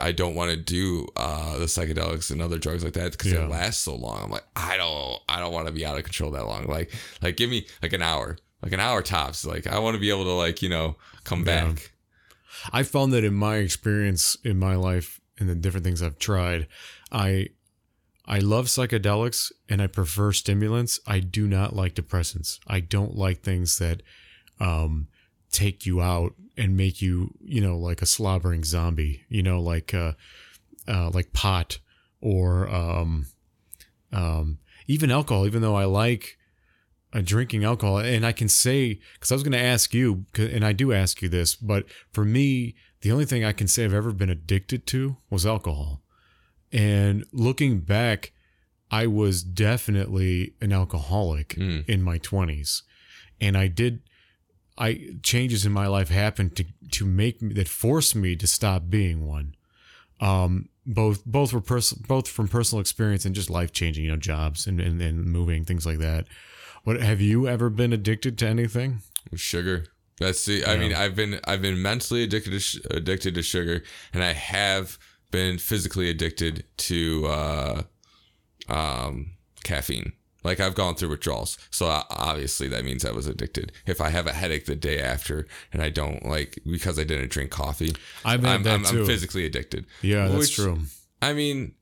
I 0.00 0.12
don't 0.12 0.34
want 0.34 0.50
to 0.50 0.56
do 0.56 1.08
uh, 1.16 1.58
the 1.58 1.64
psychedelics 1.66 2.30
and 2.30 2.40
other 2.42 2.58
drugs 2.58 2.84
like 2.84 2.92
that 2.94 3.12
because 3.12 3.32
Yeah. 3.32 3.44
it 3.44 3.50
lasts 3.50 3.82
so 3.82 3.94
long. 3.96 4.24
I'm 4.24 4.30
like, 4.30 4.44
I 4.54 4.76
don't 4.76 5.18
I 5.28 5.40
don't 5.40 5.52
want 5.52 5.66
to 5.66 5.72
be 5.72 5.84
out 5.86 5.96
of 5.98 6.04
control 6.04 6.30
that 6.32 6.46
long. 6.46 6.66
Like 6.66 6.92
like 7.22 7.36
give 7.36 7.50
me 7.50 7.66
like 7.82 7.92
an 7.92 8.02
hour, 8.02 8.36
like 8.62 8.72
an 8.72 8.80
hour 8.80 9.02
tops. 9.02 9.44
Like 9.44 9.66
I 9.66 9.78
want 9.78 9.94
to 9.94 10.00
be 10.00 10.10
able 10.10 10.24
to 10.24 10.32
like 10.34 10.62
you 10.62 10.68
know 10.68 10.96
come 11.24 11.40
Yeah. 11.46 11.66
back. 11.66 11.92
I 12.72 12.84
found 12.84 13.12
that 13.12 13.22
in 13.24 13.34
my 13.34 13.56
experience 13.56 14.36
in 14.44 14.58
my 14.58 14.76
life 14.76 15.20
and 15.38 15.48
the 15.48 15.54
different 15.54 15.84
things 15.84 16.00
I've 16.02 16.18
tried, 16.18 16.66
I 17.12 17.48
I 18.26 18.40
love 18.40 18.66
psychedelics 18.66 19.52
and 19.68 19.80
I 19.80 19.86
prefer 19.86 20.32
stimulants. 20.32 20.98
I 21.06 21.20
do 21.20 21.46
not 21.46 21.76
like 21.76 21.94
depressants. 21.94 22.58
I 22.66 22.80
don't 22.80 23.16
like 23.16 23.42
things 23.42 23.78
that 23.78 24.02
um, 24.58 25.08
take 25.52 25.86
you 25.86 26.00
out 26.00 26.34
and 26.56 26.76
make 26.76 27.00
you, 27.00 27.34
you 27.40 27.60
know, 27.60 27.78
like 27.78 28.02
a 28.02 28.06
slobbering 28.06 28.64
zombie. 28.64 29.22
You 29.28 29.42
know, 29.42 29.60
like 29.60 29.94
uh, 29.94 30.12
uh, 30.88 31.10
like 31.10 31.32
pot 31.32 31.78
or 32.20 32.68
um, 32.68 33.26
um, 34.12 34.58
even 34.88 35.10
alcohol. 35.10 35.46
Even 35.46 35.62
though 35.62 35.76
I 35.76 35.84
like 35.84 36.36
uh, 37.12 37.20
drinking 37.24 37.64
alcohol, 37.64 37.98
and 37.98 38.26
I 38.26 38.32
can 38.32 38.48
say 38.48 39.00
because 39.14 39.30
I 39.30 39.34
was 39.34 39.44
going 39.44 39.52
to 39.52 39.58
ask 39.58 39.94
you, 39.94 40.26
and 40.36 40.64
I 40.64 40.72
do 40.72 40.92
ask 40.92 41.22
you 41.22 41.28
this, 41.28 41.54
but 41.54 41.86
for 42.12 42.24
me, 42.24 42.74
the 43.02 43.12
only 43.12 43.24
thing 43.24 43.44
I 43.44 43.52
can 43.52 43.68
say 43.68 43.84
I've 43.84 43.94
ever 43.94 44.12
been 44.12 44.30
addicted 44.30 44.86
to 44.88 45.16
was 45.30 45.46
alcohol. 45.46 46.02
And 46.72 47.24
looking 47.32 47.80
back, 47.80 48.32
I 48.90 49.06
was 49.06 49.42
definitely 49.42 50.54
an 50.60 50.72
alcoholic 50.72 51.50
Mm. 51.56 51.88
in 51.88 52.02
my 52.02 52.18
20s. 52.18 52.82
And 53.40 53.56
I 53.56 53.66
did 53.68 54.00
I 54.78 55.08
changes 55.22 55.64
in 55.64 55.72
my 55.72 55.86
life 55.86 56.10
happened 56.10 56.54
to 56.56 56.64
to 56.92 57.04
make 57.06 57.40
me 57.40 57.54
that 57.54 57.68
forced 57.68 58.14
me 58.14 58.36
to 58.36 58.46
stop 58.46 58.90
being 58.90 59.26
one. 59.26 59.54
Um 60.20 60.68
both 60.86 61.24
both 61.24 61.52
were 61.52 61.60
pers- 61.60 61.92
both 61.94 62.28
from 62.28 62.46
personal 62.48 62.80
experience 62.80 63.24
and 63.24 63.34
just 63.34 63.50
life 63.50 63.72
changing, 63.72 64.04
you 64.04 64.10
know, 64.10 64.16
jobs 64.16 64.66
and, 64.66 64.80
and 64.80 65.00
and 65.00 65.24
moving 65.24 65.64
things 65.64 65.86
like 65.86 65.98
that. 65.98 66.26
What 66.84 67.00
have 67.00 67.20
you 67.20 67.48
ever 67.48 67.70
been 67.70 67.92
addicted 67.92 68.38
to 68.38 68.46
anything? 68.46 69.00
Sugar. 69.34 69.86
That's 70.20 70.44
the. 70.46 70.64
I 70.64 70.74
Yeah. 70.74 70.78
mean, 70.80 70.94
I've 70.94 71.14
been 71.16 71.40
I've 71.44 71.60
been 71.62 71.80
mentally 71.82 72.22
addicted 72.22 72.50
to 72.50 72.60
sh- 72.60 72.78
addicted 72.90 73.34
to 73.34 73.42
sugar, 73.42 73.82
and 74.12 74.22
I 74.22 74.32
have 74.34 74.98
been 75.30 75.58
physically 75.58 76.08
addicted 76.10 76.64
to 76.78 77.26
uh, 77.26 77.82
um, 78.68 79.32
caffeine. 79.64 80.12
Like 80.44 80.60
I've 80.60 80.76
gone 80.76 80.94
through 80.94 81.08
withdrawals, 81.08 81.58
so 81.70 81.86
obviously 81.86 82.68
that 82.68 82.84
means 82.84 83.04
I 83.04 83.10
was 83.10 83.26
addicted. 83.26 83.72
If 83.84 84.00
I 84.00 84.10
have 84.10 84.28
a 84.28 84.32
headache 84.32 84.66
the 84.66 84.76
day 84.76 85.00
after 85.00 85.44
and 85.72 85.82
I 85.82 85.88
don't 85.88 86.24
like 86.24 86.60
because 86.64 87.00
I 87.00 87.04
didn't 87.04 87.32
drink 87.32 87.50
coffee, 87.50 87.96
I've 88.24 88.44
had 88.44 88.54
I'm, 88.56 88.62
that 88.62 88.74
I'm, 88.74 88.84
too. 88.84 89.00
I'm 89.00 89.06
physically 89.06 89.44
addicted. 89.44 89.86
yeah, 90.02 90.28
that's 90.28 90.38
which- 90.38 90.54
true. 90.54 90.78
I 91.20 91.32
mean, 91.32 91.74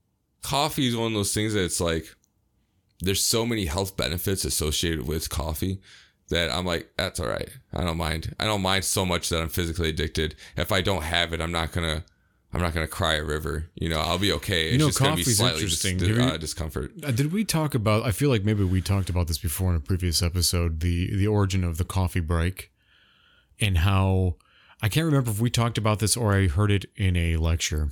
coffee 0.42 0.86
is 0.86 0.96
one 0.96 1.08
of 1.08 1.12
those 1.12 1.34
things 1.34 1.52
that 1.52 1.64
it's 1.64 1.80
like 1.80 2.06
there's 3.00 3.22
so 3.22 3.44
many 3.44 3.66
health 3.66 3.96
benefits 3.98 4.46
associated 4.46 5.06
with 5.06 5.28
coffee 5.28 5.80
that 6.30 6.50
I'm 6.50 6.64
like, 6.64 6.90
that's 6.96 7.20
all 7.20 7.28
right. 7.28 7.50
I 7.74 7.84
don't 7.84 7.98
mind. 7.98 8.34
I 8.40 8.46
don't 8.46 8.62
mind 8.62 8.84
so 8.84 9.04
much 9.04 9.28
that 9.28 9.42
I'm 9.42 9.50
physically 9.50 9.90
addicted. 9.90 10.36
If 10.56 10.72
I 10.72 10.80
don't 10.80 11.02
have 11.02 11.34
it, 11.34 11.40
I'm 11.40 11.52
not 11.52 11.72
gonna 11.72 12.04
I'm 12.54 12.60
not 12.62 12.72
gonna 12.74 12.86
cry 12.86 13.14
a 13.14 13.24
river. 13.24 13.68
You 13.74 13.88
know, 13.88 13.98
I'll 14.00 14.18
be 14.18 14.32
okay. 14.32 14.64
It's 14.66 14.72
You 14.74 14.78
know, 14.78 14.86
just 14.88 14.98
gonna 15.00 15.16
be 15.16 15.24
slightly 15.24 15.62
interesting. 15.62 15.96
di- 15.98 16.06
Have 16.08 16.16
you- 16.16 16.22
uh, 16.22 16.36
discomfort. 16.36 16.92
Uh, 17.02 17.10
did 17.10 17.32
we 17.32 17.44
talk 17.44 17.74
about? 17.74 18.04
I 18.04 18.12
feel 18.12 18.30
like 18.30 18.44
maybe 18.44 18.62
we 18.64 18.80
talked 18.80 19.10
about 19.10 19.26
this 19.28 19.38
before 19.38 19.70
in 19.70 19.76
a 19.76 19.80
previous 19.80 20.22
episode. 20.22 20.80
The 20.80 21.14
the 21.16 21.26
origin 21.26 21.64
of 21.64 21.78
the 21.78 21.84
coffee 21.84 22.20
break, 22.20 22.70
and 23.60 23.78
how 23.78 24.36
I 24.82 24.88
can't 24.88 25.06
remember 25.06 25.30
if 25.30 25.40
we 25.40 25.50
talked 25.50 25.78
about 25.78 25.98
this 25.98 26.16
or 26.16 26.34
I 26.34 26.46
heard 26.48 26.70
it 26.70 26.84
in 26.96 27.16
a 27.16 27.36
lecture, 27.38 27.90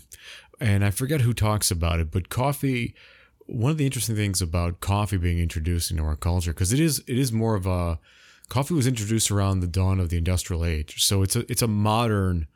and 0.60 0.84
I 0.84 0.90
forget 0.90 1.22
who 1.22 1.32
talks 1.32 1.70
about 1.70 2.00
it. 2.00 2.10
But 2.10 2.28
coffee, 2.28 2.94
one 3.46 3.70
of 3.72 3.78
the 3.78 3.86
interesting 3.86 4.14
things 4.16 4.40
about 4.42 4.80
coffee 4.80 5.16
being 5.16 5.38
introduced 5.38 5.90
into 5.90 6.02
our 6.04 6.16
culture, 6.16 6.52
because 6.52 6.72
it 6.72 6.80
is 6.80 7.00
it 7.06 7.18
is 7.18 7.32
more 7.32 7.54
of 7.56 7.66
a 7.66 7.98
coffee 8.48 8.74
was 8.74 8.86
introduced 8.86 9.30
around 9.30 9.60
the 9.60 9.66
dawn 9.66 9.98
of 9.98 10.08
the 10.10 10.18
industrial 10.18 10.64
age, 10.64 11.02
so 11.02 11.22
it's 11.22 11.34
a 11.34 11.50
it's 11.50 11.62
a 11.62 11.68
modern 11.68 12.46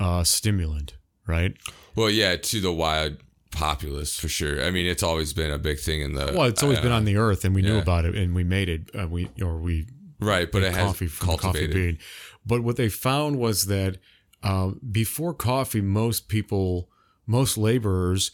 uh, 0.00 0.24
stimulant, 0.24 0.94
right? 1.26 1.54
Well, 1.94 2.10
yeah, 2.10 2.36
to 2.36 2.60
the 2.60 2.72
wild 2.72 3.16
populace 3.50 4.18
for 4.18 4.28
sure. 4.28 4.64
I 4.64 4.70
mean, 4.70 4.86
it's 4.86 5.02
always 5.02 5.32
been 5.32 5.50
a 5.50 5.58
big 5.58 5.78
thing 5.78 6.00
in 6.00 6.14
the 6.14 6.32
Well, 6.34 6.44
it's 6.44 6.62
always 6.62 6.80
been 6.80 6.92
uh, 6.92 6.96
on 6.96 7.04
the 7.04 7.16
earth, 7.16 7.44
and 7.44 7.54
we 7.54 7.62
knew 7.62 7.78
about 7.78 8.04
it, 8.04 8.14
and 8.14 8.34
we 8.34 8.44
made 8.44 8.68
it. 8.68 8.90
Uh, 8.98 9.06
we 9.08 9.28
or 9.42 9.58
we 9.58 9.86
right, 10.20 10.50
but 10.50 10.62
it 10.62 10.72
has 10.72 10.82
coffee 10.86 11.06
from 11.06 11.36
coffee 11.36 11.66
bean. 11.66 11.98
But 12.46 12.62
what 12.62 12.76
they 12.76 12.88
found 12.88 13.38
was 13.38 13.66
that 13.66 13.98
uh, 14.42 14.72
before 14.90 15.34
coffee, 15.34 15.80
most 15.80 16.28
people, 16.28 16.88
most 17.26 17.56
laborers, 17.58 18.30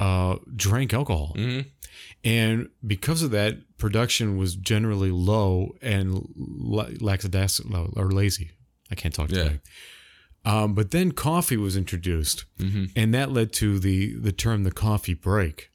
uh, 0.00 0.36
drank 0.54 0.92
alcohol, 0.92 1.34
Mhm. 1.38 1.66
and 2.24 2.68
because 2.86 3.22
of 3.22 3.30
that, 3.30 3.78
production 3.78 4.36
was 4.36 4.54
generally 4.56 5.10
low 5.10 5.76
and 5.80 6.28
la- 6.36 6.88
lackadaisical 7.00 7.92
or 7.96 8.10
lazy. 8.10 8.50
I 8.90 8.94
can't 8.96 9.14
talk 9.14 9.30
Yeah. 9.30 9.52
Um, 10.48 10.74
but 10.74 10.90
then 10.92 11.12
coffee 11.12 11.56
was 11.58 11.76
introduced, 11.76 12.44
Mhm. 12.58 12.90
and 12.96 13.12
that 13.14 13.30
led 13.30 13.52
to 13.54 13.78
the 13.78 14.14
the 14.14 14.32
term 14.32 14.64
the 14.64 14.72
coffee 14.72 15.14
break. 15.14 15.70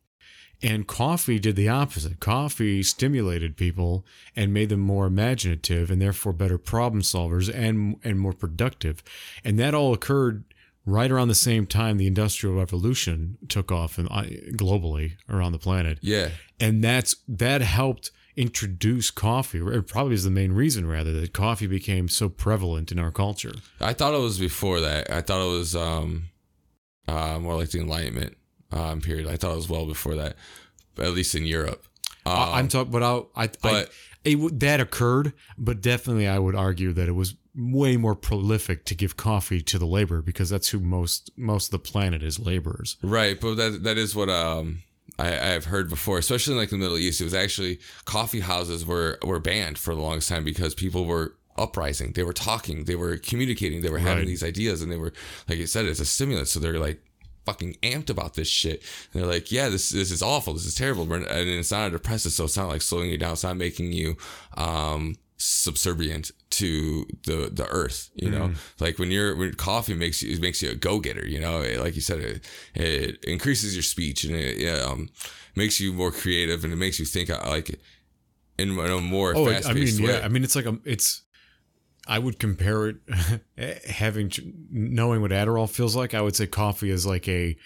And 0.61 0.87
coffee 0.87 1.39
did 1.39 1.55
the 1.57 1.67
opposite. 1.67 2.21
Coffee 2.21 2.81
stimulated 2.83 3.57
people 3.57 4.05
and 4.35 4.53
made 4.53 4.69
them 4.69 4.79
more 4.79 5.05
imaginative 5.07 5.91
and 5.91 6.01
therefore 6.01 6.31
better 6.33 6.57
problem 6.57 7.01
solvers 7.01 7.53
and 7.53 7.97
and 8.03 8.19
more 8.19 8.33
productive. 8.33 9.03
And 9.43 9.59
that 9.59 9.73
all 9.73 9.93
occurred 9.93 10.43
right 10.85 11.11
around 11.11 11.27
the 11.27 11.35
same 11.35 11.65
time 11.65 11.97
the 11.97 12.07
industrial 12.07 12.55
revolution 12.55 13.37
took 13.49 13.71
off 13.71 13.97
and 13.97 14.07
globally 14.57 15.13
around 15.29 15.51
the 15.51 15.59
planet. 15.59 15.99
Yeah. 16.01 16.29
And 16.59 16.83
that's 16.83 17.17
that 17.27 17.61
helped 17.61 18.11
introduce 18.35 19.11
coffee. 19.11 19.59
Or 19.59 19.71
it 19.73 19.83
probably 19.83 20.13
is 20.15 20.23
the 20.23 20.31
main 20.31 20.51
reason 20.53 20.87
rather 20.87 21.11
that 21.19 21.33
coffee 21.33 21.67
became 21.67 22.07
so 22.09 22.29
prevalent 22.29 22.91
in 22.91 22.99
our 22.99 23.11
culture. 23.11 23.53
I 23.79 23.93
thought 23.93 24.13
it 24.13 24.19
was 24.21 24.39
before 24.39 24.79
that. 24.81 25.09
I 25.11 25.21
thought 25.21 25.45
it 25.45 25.49
was 25.51 25.75
um, 25.75 26.29
uh, 27.07 27.39
more 27.39 27.55
like 27.55 27.69
the 27.71 27.79
Enlightenment 27.79 28.37
um, 28.71 29.01
period. 29.01 29.27
I 29.27 29.37
thought 29.37 29.53
it 29.53 29.57
was 29.57 29.69
well 29.69 29.85
before 29.85 30.15
that, 30.15 30.35
at 30.97 31.11
least 31.11 31.35
in 31.35 31.45
Europe. 31.45 31.85
Um, 32.25 32.33
I- 32.33 32.59
I'm 32.59 32.67
talking, 32.67 32.91
but 32.91 33.03
I, 33.03 33.17
I, 33.35 33.43
I 33.43 33.49
but- 33.61 33.91
it, 34.23 34.35
w- 34.35 34.57
that 34.59 34.79
occurred, 34.79 35.33
but 35.57 35.81
definitely 35.81 36.27
I 36.29 36.39
would 36.39 36.55
argue 36.55 36.93
that 36.93 37.09
it 37.09 37.11
was 37.11 37.35
way 37.55 37.97
more 37.97 38.15
prolific 38.15 38.85
to 38.85 38.95
give 38.95 39.17
coffee 39.17 39.61
to 39.61 39.77
the 39.77 39.85
labor 39.85 40.21
because 40.21 40.49
that's 40.49 40.69
who 40.69 40.79
most 40.79 41.29
most 41.35 41.67
of 41.67 41.71
the 41.71 41.79
planet 41.79 42.23
is 42.23 42.39
laborers. 42.39 42.95
right, 43.03 43.39
but 43.39 43.55
that 43.55 43.83
that 43.83 43.97
is 43.97 44.15
what 44.15 44.29
um 44.29 44.81
I, 45.19 45.53
I've 45.53 45.65
heard 45.65 45.89
before, 45.89 46.17
especially 46.17 46.53
in 46.53 46.59
like 46.59 46.69
the 46.69 46.77
Middle 46.77 46.97
East. 46.97 47.21
It 47.21 47.25
was 47.25 47.33
actually 47.33 47.79
coffee 48.05 48.39
houses 48.41 48.85
were 48.85 49.19
were 49.23 49.39
banned 49.39 49.77
for 49.77 49.93
the 49.93 50.01
longest 50.01 50.29
time 50.29 50.43
because 50.43 50.73
people 50.73 51.05
were 51.05 51.35
uprising. 51.57 52.13
They 52.13 52.23
were 52.23 52.33
talking. 52.33 52.85
They 52.85 52.95
were 52.95 53.17
communicating. 53.17 53.81
They 53.81 53.89
were 53.91 53.99
having 53.99 54.19
Right. 54.19 54.27
these 54.27 54.43
ideas, 54.43 54.81
and 54.81 54.91
they 54.91 54.97
were 54.97 55.13
like 55.47 55.59
you 55.59 55.67
said, 55.67 55.85
it's 55.85 55.99
a 55.99 56.05
stimulant. 56.05 56.47
So 56.47 56.59
they're 56.59 56.79
like 56.79 57.01
fucking 57.45 57.75
amped 57.83 58.09
about 58.09 58.33
this 58.35 58.47
shit. 58.47 58.81
And 59.13 59.21
they're 59.21 59.29
like, 59.29 59.51
yeah, 59.51 59.69
this 59.69 59.89
this 59.89 60.09
is 60.11 60.21
awful. 60.23 60.53
This 60.53 60.65
is 60.65 60.75
terrible. 60.75 61.11
And 61.13 61.25
it's 61.49 61.71
not 61.71 61.87
a 61.87 61.91
depressant, 61.91 62.33
so 62.33 62.45
it's 62.45 62.57
not 62.57 62.69
like 62.69 62.81
slowing 62.81 63.09
you 63.11 63.17
down. 63.17 63.33
It's 63.33 63.43
not 63.43 63.57
making 63.57 63.91
you 63.93 64.17
um 64.57 65.15
subservient 65.37 66.31
to 66.51 67.05
the 67.25 67.49
the 67.51 67.67
earth 67.69 68.09
you 68.15 68.29
know? 68.29 68.51
Like 68.79 68.99
when 68.99 69.11
you're 69.11 69.35
when 69.35 69.53
coffee 69.55 69.93
makes 69.95 70.21
you 70.21 70.33
it 70.33 70.41
makes 70.41 70.61
you 70.61 70.69
a 70.71 70.75
go-getter 70.75 71.27
you 71.27 71.39
know? 71.39 71.61
It- 71.61 71.79
like 71.79 71.95
you 71.95 72.01
said 72.01 72.19
it, 72.19 72.45
it 72.75 73.23
increases 73.25 73.75
your 73.75 73.83
speech 73.83 74.23
and 74.23 74.35
it 74.35 74.79
um 74.81 75.09
makes 75.55 75.79
you 75.79 75.91
more 75.93 76.11
creative 76.11 76.63
and 76.63 76.71
it 76.71 76.77
makes 76.77 76.99
you 76.99 77.05
think 77.05 77.29
uh, 77.29 77.41
like 77.45 77.79
in 78.57 78.77
a 78.77 79.01
more 79.01 79.33
Oh, 79.35 79.49
I 79.49 79.73
mean, 79.73 79.85
way. 80.03 80.13
Yeah, 80.13 80.21
I 80.23 80.27
mean, 80.29 80.43
it's 80.43 80.55
like 80.55 80.65
a, 80.67 80.77
it's 80.85 81.23
I 82.07 82.19
would 82.19 82.37
compare 82.39 82.87
it 82.89 82.97
having 83.89 84.31
knowing 84.69 85.21
what 85.21 85.31
Adderall 85.31 85.69
feels 85.69 85.95
like. 85.95 86.13
I 86.13 86.21
would 86.21 86.35
say 86.35 86.45
coffee 86.47 86.89
is 86.91 87.05
like 87.05 87.27
a 87.27 87.57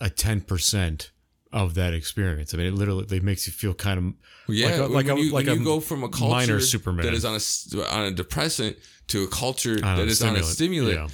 a 0.00 0.08
ten 0.10 0.40
percent 0.40 1.11
of 1.52 1.74
that 1.74 1.92
experience. 1.94 2.54
I 2.54 2.56
mean, 2.56 2.66
it 2.68 2.74
literally 2.74 3.04
it 3.16 3.22
makes 3.22 3.46
you 3.46 3.52
feel 3.52 3.74
kind 3.74 3.98
of 3.98 4.54
Yeah, 4.54 4.68
like 4.68 4.78
a, 4.78 4.82
like 4.86 5.06
when 5.06 5.16
a, 5.18 5.20
you, 5.20 5.32
like 5.32 5.46
when 5.46 5.56
a 5.56 5.58
you 5.58 5.64
go 5.64 5.80
from 5.80 6.02
a 6.04 6.08
culture 6.08 6.28
minor 6.30 6.60
Superman 6.60 7.04
that 7.06 7.14
is 7.14 7.24
on 7.24 7.34
a 7.34 7.94
on 7.94 8.04
a 8.06 8.10
depressant 8.10 8.76
to 9.08 9.24
a 9.24 9.28
culture 9.28 9.76
that 9.80 9.98
a 9.98 10.02
is 10.02 10.22
on 10.22 10.36
a 10.36 10.42
stimulant. 10.42 10.46
stimulant, 10.96 11.12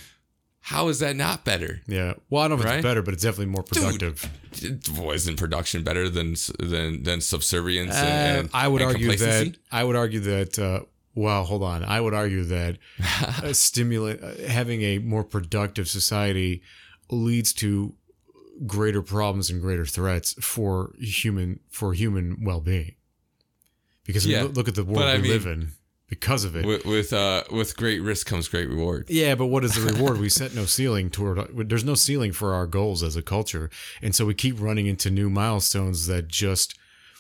how 0.61 0.89
is 0.89 0.99
that 1.01 1.17
not 1.17 1.45
better? 1.45 1.81
Yeah, 1.87 1.97
yeah. 2.09 2.15
Well, 2.31 2.43
I 2.43 2.49
don't 2.49 2.59
know 2.59 2.63
if 2.65 2.69
Right? 2.71 2.77
it's 2.77 2.83
better, 2.85 3.03
but 3.03 3.15
it's 3.15 3.23
definitely 3.23 3.47
more 3.47 3.63
productive. 3.63 4.31
Wasn't 4.97 5.39
production 5.39 5.83
better 5.83 6.09
than 6.09 6.35
than 6.59 7.03
than 7.03 7.21
subservience? 7.21 7.95
Uh, 7.95 7.99
and, 8.05 8.39
and- 8.41 8.51
I 8.53 8.69
would 8.69 8.83
and 8.83 8.91
argue 8.93 9.17
that? 9.17 9.57
I 9.73 9.85
would 9.85 9.97
argue 9.97 10.21
that. 10.21 10.59
Uh, 10.59 10.81
well, 11.15 11.45
hold 11.45 11.63
on. 11.65 11.83
I 11.85 12.01
would 12.01 12.15
argue 12.15 12.45
that 12.45 12.79
a 13.43 13.53
stimulant, 13.55 14.21
having 14.41 14.83
a 14.83 14.99
more 14.99 15.25
productive 15.25 15.89
society, 15.89 16.63
leads 17.11 17.53
to 17.55 17.95
greater 18.67 19.03
problems 19.03 19.51
and 19.51 19.61
greater 19.61 19.87
threats 19.87 20.35
for 20.41 20.93
human 20.99 21.61
for 21.69 21.93
human 21.95 22.43
well 22.45 22.61
being. 22.61 22.95
Because 24.05 24.27
Yeah, 24.27 24.43
look- 24.45 24.57
look 24.57 24.69
at 24.69 24.75
the 24.75 24.85
world 24.85 24.97
but 24.99 25.09
I 25.09 25.17
we 25.17 25.23
mean- 25.23 25.31
live 25.33 25.47
in 25.47 25.73
because 26.09 26.45
of 26.45 26.57
it. 26.57 26.65
with 26.65 26.85
with 26.87 27.13
uh 27.13 27.45
with 27.51 27.77
great 27.77 28.01
risk 28.01 28.27
comes 28.27 28.49
great 28.49 28.69
reward. 28.69 29.05
Yeah, 29.09 29.35
but 29.35 29.47
what 29.47 29.65
is 29.65 29.75
the 29.75 29.83
reward? 29.93 30.19
we 30.21 30.29
set 30.31 30.55
no 30.55 30.65
ceiling 30.65 31.11
toward. 31.11 31.69
There's 31.69 31.85
no 31.85 31.95
ceiling 31.95 32.33
for 32.33 32.55
our 32.55 32.67
goals 32.67 33.03
as 33.03 33.17
a 33.17 33.23
culture, 33.23 33.69
and 34.01 34.15
so 34.15 34.25
we 34.25 34.35
keep 34.35 34.59
running 34.61 34.87
into 34.87 35.11
new 35.11 35.29
milestones 35.29 36.07
that 36.07 36.29
just. 36.29 36.77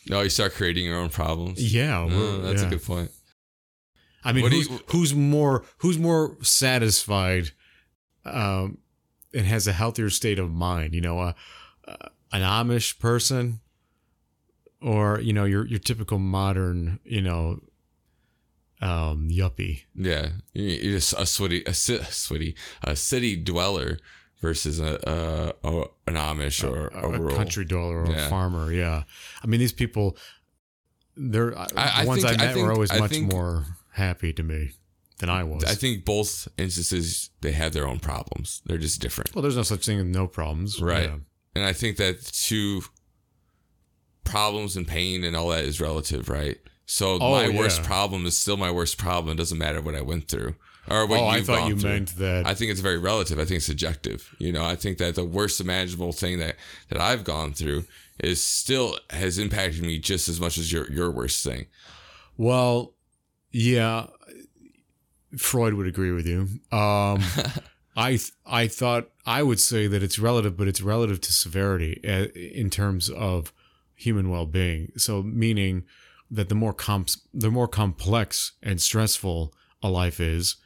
No, 0.08 0.22
you 0.22 0.30
start 0.30 0.54
creating 0.54 0.86
your 0.86 0.96
own 0.98 1.10
problems. 1.10 1.60
Yeah, 1.74 2.08
that's 2.42 2.62
yeah. 2.62 2.66
a 2.68 2.70
good 2.70 2.82
point. 2.82 3.10
I 4.24 4.32
mean, 4.32 4.50
who's, 4.50 4.68
you- 4.70 4.80
who's 4.88 5.14
more 5.14 5.64
who's 5.78 5.98
more 5.98 6.38
satisfied, 6.42 7.50
um, 8.24 8.78
and 9.34 9.46
has 9.46 9.66
a 9.66 9.72
healthier 9.72 10.10
state 10.10 10.38
of 10.38 10.50
mind? 10.50 10.94
You 10.94 11.00
know, 11.00 11.20
a, 11.20 11.34
uh, 11.86 11.96
an 12.32 12.42
Amish 12.42 12.98
person, 12.98 13.60
or 14.80 15.20
you 15.20 15.32
know, 15.32 15.44
your 15.44 15.66
your 15.66 15.78
typical 15.80 16.18
modern, 16.18 17.00
you 17.04 17.22
know, 17.22 17.60
um, 18.80 19.28
yuppie. 19.30 19.82
Yeah, 19.94 20.30
You- 20.54 20.64
you're 20.64 20.92
just 20.98 21.12
a 21.14 21.26
sweaty, 21.26 21.62
a 21.66 21.74
sweaty, 21.74 22.54
a 22.82 22.94
city 22.96 23.36
dweller 23.36 23.98
versus 24.40 24.78
a, 24.78 25.00
a, 25.64 25.68
a 25.68 25.80
an 26.06 26.14
Amish 26.14 26.62
or 26.68 26.88
a, 26.88 27.08
a, 27.08 27.18
rural. 27.18 27.34
country 27.36 27.64
dweller 27.64 28.04
or 28.04 28.10
Yeah. 28.10 28.26
a 28.26 28.30
farmer. 28.30 28.72
Yeah, 28.72 29.02
I 29.42 29.46
mean, 29.48 29.58
these 29.58 29.72
people, 29.72 30.16
they're 31.16 31.58
I- 31.58 31.66
the 31.66 31.80
I 31.80 32.04
ones 32.04 32.22
think- 32.22 32.38
I 32.38 32.42
I 32.44 32.46
met 32.46 32.54
think- 32.54 32.66
were 32.66 32.72
always 32.72 32.90
I 32.92 32.98
much 33.00 33.10
think- 33.10 33.32
more 33.32 33.64
happy 33.94 34.32
to 34.32 34.42
me 34.44 34.70
than 35.18 35.28
I 35.30 35.42
was. 35.44 35.64
I 35.64 35.74
think 35.74 36.04
both 36.04 36.48
instances 36.58 37.30
they 37.40 37.52
have 37.52 37.72
their 37.72 37.86
own 37.86 37.98
problems. 37.98 38.62
They're 38.66 38.78
just 38.78 39.00
different, 39.00 39.34
well, 39.34 39.42
there's 39.42 39.56
no 39.56 39.62
such 39.62 39.84
thing 39.84 39.98
as 39.98 40.04
no 40.06 40.26
problems, 40.26 40.80
right? 40.80 41.04
Yeah. 41.08 41.16
And 41.54 41.64
I 41.64 41.72
think 41.72 41.96
that 41.96 42.24
two 42.24 42.82
problems 44.24 44.76
and 44.76 44.86
pain 44.86 45.24
and 45.24 45.34
all 45.34 45.48
that 45.48 45.64
is 45.64 45.80
relative, 45.80 46.28
right? 46.28 46.58
So 46.86 47.18
Oh, 47.20 47.30
my 47.32 47.48
worst 47.48 47.82
problem 47.82 48.26
is 48.26 48.36
still 48.36 48.56
my 48.56 48.70
worst 48.70 48.98
problem. 48.98 49.34
It 49.34 49.38
doesn't 49.38 49.58
matter 49.58 49.80
what 49.80 49.94
I 49.94 50.00
went 50.00 50.28
through 50.28 50.54
or 50.90 51.06
what 51.06 51.20
Oh, 51.20 51.26
I 51.26 51.40
thought 51.42 51.68
you 51.68 51.76
through. 51.76 51.90
meant 51.90 52.16
that. 52.16 52.46
I 52.46 52.54
think 52.54 52.70
it's 52.70 52.80
very 52.80 52.98
relative. 52.98 53.38
I 53.38 53.44
think 53.44 53.56
it's 53.58 53.66
subjective. 53.66 54.34
You 54.38 54.52
know, 54.52 54.64
I 54.64 54.74
think 54.76 54.98
that 54.98 55.14
the 55.14 55.24
worst 55.24 55.60
imaginable 55.60 56.12
thing 56.12 56.38
that 56.38 56.56
that 56.90 57.00
I've 57.00 57.24
gone 57.24 57.52
through 57.52 57.84
is 58.20 58.42
still 58.42 58.98
has 59.10 59.38
impacted 59.38 59.82
me 59.82 59.98
just 59.98 60.28
as 60.28 60.40
much 60.40 60.56
as 60.58 60.72
your 60.72 60.90
your 60.90 61.10
worst 61.10 61.44
thing. 61.44 61.66
Well, 62.36 62.94
yeah, 63.50 64.06
Freud 65.36 65.74
would 65.74 65.86
agree 65.86 66.12
with 66.12 66.26
you. 66.26 66.48
Um, 66.76 67.22
I 67.96 68.10
th- 68.10 68.32
I 68.46 68.68
thought 68.68 69.10
I 69.26 69.42
would 69.42 69.58
say 69.60 69.88
that 69.88 70.02
it's 70.02 70.18
relative, 70.18 70.56
but 70.56 70.68
it's 70.68 70.80
relative 70.80 71.20
to 71.22 71.32
severity 71.32 72.00
uh, 72.06 72.28
in 72.38 72.70
terms 72.70 73.10
of 73.10 73.52
human 73.94 74.30
well 74.30 74.46
being. 74.46 74.92
So, 74.96 75.22
meaning 75.22 75.84
that 76.30 76.48
the 76.48 76.54
more 76.54 76.72
comp- 76.72 77.10
the 77.34 77.50
more 77.50 77.68
complex 77.68 78.52
and 78.62 78.80
stressful 78.80 79.52
a 79.82 79.90
life 79.90 80.20
is, 80.20 80.56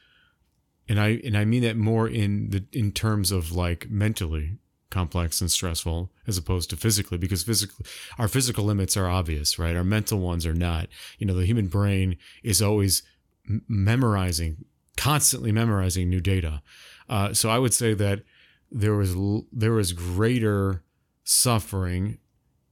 and 0.87 0.99
I 0.99 1.21
and 1.25 1.35
I 1.35 1.43
mean 1.45 1.63
that 1.63 1.75
more 1.75 2.07
in 2.07 2.51
the 2.51 2.65
in 2.71 2.91
terms 2.91 3.31
of 3.31 3.51
like 3.51 3.89
mentally 3.89 4.59
complex 4.91 5.41
and 5.41 5.49
stressful 5.49 6.11
as 6.27 6.37
opposed 6.37 6.69
to 6.69 6.77
physically 6.77 7.17
because 7.17 7.41
physically 7.41 7.83
our 8.19 8.27
physical 8.27 8.63
limits 8.63 8.95
are 8.95 9.09
obvious 9.09 9.57
right 9.57 9.75
our 9.75 9.83
mental 9.83 10.19
ones 10.19 10.45
are 10.45 10.53
not 10.53 10.87
you 11.17 11.25
know 11.25 11.33
the 11.33 11.47
human 11.47 11.65
brain 11.65 12.15
is 12.43 12.61
always 12.61 13.01
m- 13.49 13.63
memorizing 13.67 14.65
constantly 14.97 15.51
memorizing 15.51 16.09
new 16.09 16.21
data. 16.21 16.61
Uh, 17.09 17.33
so 17.33 17.49
i 17.49 17.57
would 17.59 17.73
say 17.73 17.93
that 17.93 18.21
there 18.71 18.93
was 18.93 19.13
l- 19.15 19.45
there 19.51 19.73
was 19.73 19.91
greater 19.93 20.83
suffering 21.23 22.17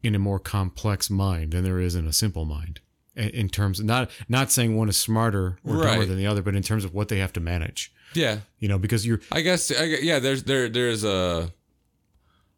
in 0.04 0.16
a 0.16 0.20
more 0.20 0.40
complex 0.40 1.10
mind 1.10 1.52
than 1.52 1.64
there 1.64 1.80
is 1.80 1.96
in 1.96 2.08
a 2.08 2.14
simple 2.14 2.46
mind 2.46 2.80
in, 3.16 3.30
in 3.30 3.50
terms 3.50 3.80
of 3.80 3.86
not 3.86 4.10
not 4.30 4.52
saying 4.52 4.76
one 4.78 4.90
is 4.90 4.98
smarter 4.98 5.58
or 5.64 5.84
dumber 5.84 6.06
than 6.06 6.18
the 6.18 6.26
other 6.28 6.42
but 6.42 6.56
in 6.56 6.64
terms 6.64 6.86
of 6.86 6.94
what 6.94 7.08
they 7.10 7.18
have 7.20 7.34
to 7.34 7.40
manage. 7.40 7.92
Yeah, 8.14 8.40
you 8.60 8.68
know 8.68 8.78
because 8.78 9.06
you're 9.06 9.22
I 9.32 9.42
guess. 9.42 9.72
I, 9.72 9.84
yeah, 10.02 10.20
there's 10.20 10.44
there 10.44 10.68
there's 10.70 11.04
a 11.04 11.52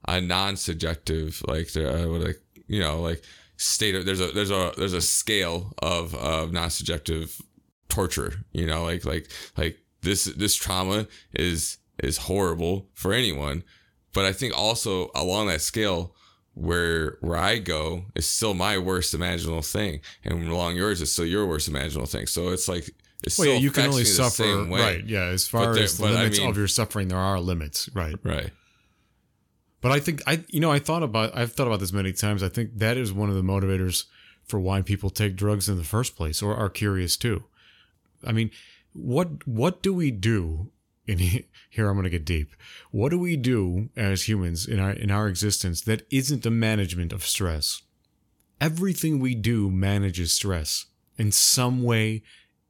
a 0.07 0.20
non-subjective 0.20 1.43
like 1.47 1.72
there 1.74 1.88
uh, 1.89 2.07
what 2.07 2.22
like 2.22 2.41
you 2.68 2.80
know 2.80 3.01
like 3.01 3.24
state 3.57 3.95
of 3.95 4.05
there's 4.05 4.20
a 4.22 4.28
there's 4.28 4.51
a 4.51 4.72
there's 4.78 4.93
a 4.93 5.01
scale 5.01 5.74
of 5.80 6.16
of 6.16 6.51
non-subjective 6.51 7.39
torture. 7.90 8.46
You 8.52 8.66
know, 8.68 8.84
like 8.84 9.06
like 9.06 9.30
like 9.58 9.78
this 10.02 10.26
this 10.26 10.56
trauma 10.56 11.08
is 11.34 11.78
is 12.02 12.18
horrible 12.18 12.90
for 12.94 13.14
anyone, 13.14 13.64
but 14.14 14.26
I 14.26 14.34
think 14.34 14.58
also 14.58 15.10
along 15.16 15.48
that 15.48 15.62
scale. 15.62 16.16
Where 16.56 17.18
where 17.22 17.36
I 17.40 17.58
go 17.58 18.06
is 18.14 18.30
still 18.30 18.54
my 18.54 18.78
worst 18.78 19.16
imaginable 19.16 19.64
thing, 19.64 20.02
and 20.24 20.48
along 20.48 20.76
yours 20.76 21.02
is 21.02 21.12
still 21.12 21.26
your 21.26 21.48
worst 21.48 21.68
imaginable 21.68 22.06
thing. 22.06 22.28
So 22.28 22.50
it's 22.50 22.68
like 22.68 22.92
it's 23.24 23.40
well, 23.40 23.48
yeah, 23.48 23.56
you 23.56 23.72
can 23.72 23.88
only 23.88 24.06
suffer 24.06 24.64
right 24.66 25.04
yeah 25.04 25.24
as 25.30 25.48
far 25.48 25.74
there- 25.74 25.82
as 25.82 25.98
the 25.98 26.04
but 26.04 26.12
I 26.14 26.16
limits 26.20 26.38
mean- 26.40 26.50
of 26.52 26.56
your 26.58 26.68
suffering 26.68 27.08
there 27.08 27.18
are 27.18 27.40
limits 27.40 27.90
right 27.96 28.16
Right. 28.22 28.52
But 29.82 29.94
I 29.94 30.00
think 30.00 30.22
I 30.28 30.44
you 30.48 30.60
know 30.60 30.72
I 30.72 30.78
thought 30.78 31.02
about 31.02 31.36
I've 31.36 31.54
thought 31.54 31.66
about 31.66 31.80
this 31.80 31.92
many 31.92 32.14
times. 32.14 32.44
I 32.44 32.50
think 32.50 32.78
that 32.78 32.98
is 32.98 33.12
one 33.12 33.30
of 33.30 33.36
the 33.36 33.42
motivators 33.42 34.06
for 34.46 34.60
why 34.60 34.84
people 34.84 35.10
take 35.10 35.36
drugs 35.36 35.68
in 35.68 35.78
the 35.78 35.84
first 35.84 36.16
place 36.16 36.44
or 36.44 36.56
are 36.56 36.70
curious 36.70 37.18
too. 37.18 37.46
I 38.26 38.32
mean, 38.32 38.52
what 38.94 39.48
what 39.48 39.82
do 39.82 39.94
we 39.94 40.12
do 40.12 40.72
in 41.06 41.20
here 41.20 41.90
I'm 41.90 41.96
going 41.96 42.04
to 42.04 42.10
get 42.10 42.26
deep. 42.26 42.54
What 42.92 43.10
do 43.10 43.20
we 43.20 43.36
do 43.36 43.90
as 43.96 44.28
humans 44.28 44.68
in 44.68 44.80
our 44.80 44.92
in 44.92 45.12
our 45.12 45.28
existence 45.28 45.82
that 45.82 46.08
isn't 46.12 46.44
the 46.44 46.52
management 46.52 47.12
of 47.12 47.26
stress? 47.26 47.82
Everything 48.62 49.20
we 49.20 49.36
do 49.36 49.70
manages 49.70 50.34
stress 50.34 50.86
in 51.18 51.32
some 51.32 51.84
way 51.84 52.24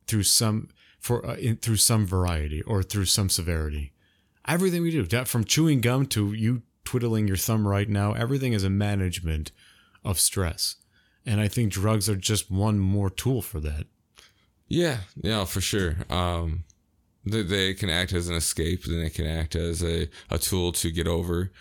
through 0.07 0.23
some 0.23 0.69
for 0.99 1.25
uh, 1.25 1.35
in, 1.35 1.57
through 1.57 1.77
some 1.77 2.05
variety 2.05 2.61
or 2.63 2.81
through 2.81 3.05
some 3.05 3.29
severity 3.29 3.93
everything 4.47 4.81
we 4.81 4.91
do 4.91 5.25
from 5.25 5.43
chewing 5.43 5.81
gum 5.81 6.05
to 6.05 6.33
you 6.33 6.61
twiddling 6.83 7.27
your 7.27 7.37
thumb 7.37 7.67
right 7.67 7.89
now 7.89 8.13
everything 8.13 8.53
is 8.53 8.63
a 8.63 8.69
management 8.69 9.51
of 10.03 10.19
stress 10.19 10.77
and 11.25 11.39
i 11.39 11.47
think 11.47 11.71
drugs 11.71 12.09
are 12.09 12.15
just 12.15 12.51
one 12.51 12.79
more 12.79 13.09
tool 13.09 13.41
for 13.41 13.59
that 13.59 13.85
Yeah, 14.67 14.97
yeah, 15.21 15.45
for 15.45 15.61
sure. 15.61 15.97
Um, 16.09 16.63
they, 17.25 17.41
they 17.43 17.73
can 17.73 17.89
act 17.89 18.11
as 18.13 18.27
an 18.27 18.35
escape, 18.35 18.83
then 18.85 19.01
they 19.01 19.09
can 19.09 19.25
act 19.27 19.55
as 19.55 19.83
a, 19.83 20.09
a 20.29 20.37
tool 20.39 20.71
to 20.73 20.91
get 20.91 21.07
over 21.07 21.51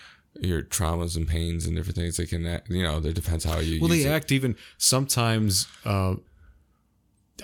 your 0.40 0.62
traumas 0.62 1.16
and 1.16 1.28
pains 1.28 1.66
and 1.66 1.76
different 1.76 1.96
things. 1.96 2.16
They 2.16 2.26
can, 2.26 2.46
act, 2.46 2.70
you 2.70 2.82
know, 2.82 2.98
it 2.98 3.14
depends 3.14 3.44
how 3.44 3.59
you 3.59 3.80
well 3.80 3.88
they 3.90 4.03
it. 4.05 4.09
act 4.09 4.32
even 4.32 4.57
sometimes 4.78 5.66
uh 5.84 6.14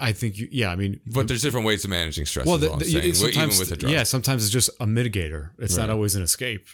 i 0.01 0.13
think 0.13 0.39
you 0.39 0.49
yeah 0.53 0.71
i 0.71 0.77
mean 0.77 1.01
But 1.07 1.29
there's 1.29 1.43
different 1.43 1.67
ways 1.67 1.83
of 1.85 1.91
managing 1.91 2.25
stress. 2.27 2.47
well 2.47 2.59
the, 2.59 2.69
the- 2.77 2.85
saying, 2.85 3.09
it's 3.09 3.21
even 3.21 3.33
sometimes 3.33 3.59
with 3.59 3.69
the 3.71 3.77
drug. 3.77 3.93
yeah 3.93 4.03
sometimes 4.05 4.45
it's 4.45 4.53
just 4.53 4.71
a 4.81 4.87
mitigator 4.87 5.51
it's 5.59 5.77
not 5.77 5.91
always 5.91 6.15
an 6.15 6.23
escape 6.23 6.67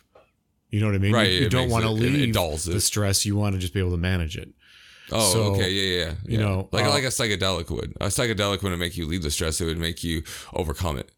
you 0.70 0.80
know 0.80 0.86
what 0.86 0.94
i 0.94 0.98
mean 0.98 1.12
Right, 1.12 1.30
you, 1.30 1.38
you 1.40 1.48
don't 1.48 1.70
want 1.70 1.84
to 1.84 1.90
it- 1.92 2.02
it- 2.02 2.14
it 2.30 2.36
leave 2.36 2.64
the 2.64 2.80
stress 2.80 3.24
you 3.24 3.34
want 3.36 3.54
to 3.54 3.58
just 3.60 3.72
be 3.72 3.80
able 3.80 3.92
to 3.92 3.96
manage 3.96 4.36
it 4.36 4.50
Oh, 5.12 5.32
So, 5.32 5.42
okay, 5.54 5.70
yeah, 5.70 6.04
yeah, 6.04 6.10
you 6.24 6.38
yeah. 6.38 6.44
know, 6.44 6.68
like 6.72 6.84
uh, 6.86 6.90
like 6.90 7.04
a 7.04 7.08
psychedelic 7.08 7.70
would. 7.70 7.94
A 8.00 8.06
psychedelic 8.06 8.62
wouldn't 8.62 8.80
make 8.80 8.96
you 8.96 9.06
leave 9.06 9.22
the 9.22 9.30
stress; 9.30 9.60
it 9.60 9.66
would 9.66 9.78
make 9.78 10.02
you 10.02 10.22
overcome 10.52 10.96
it. 10.98 11.10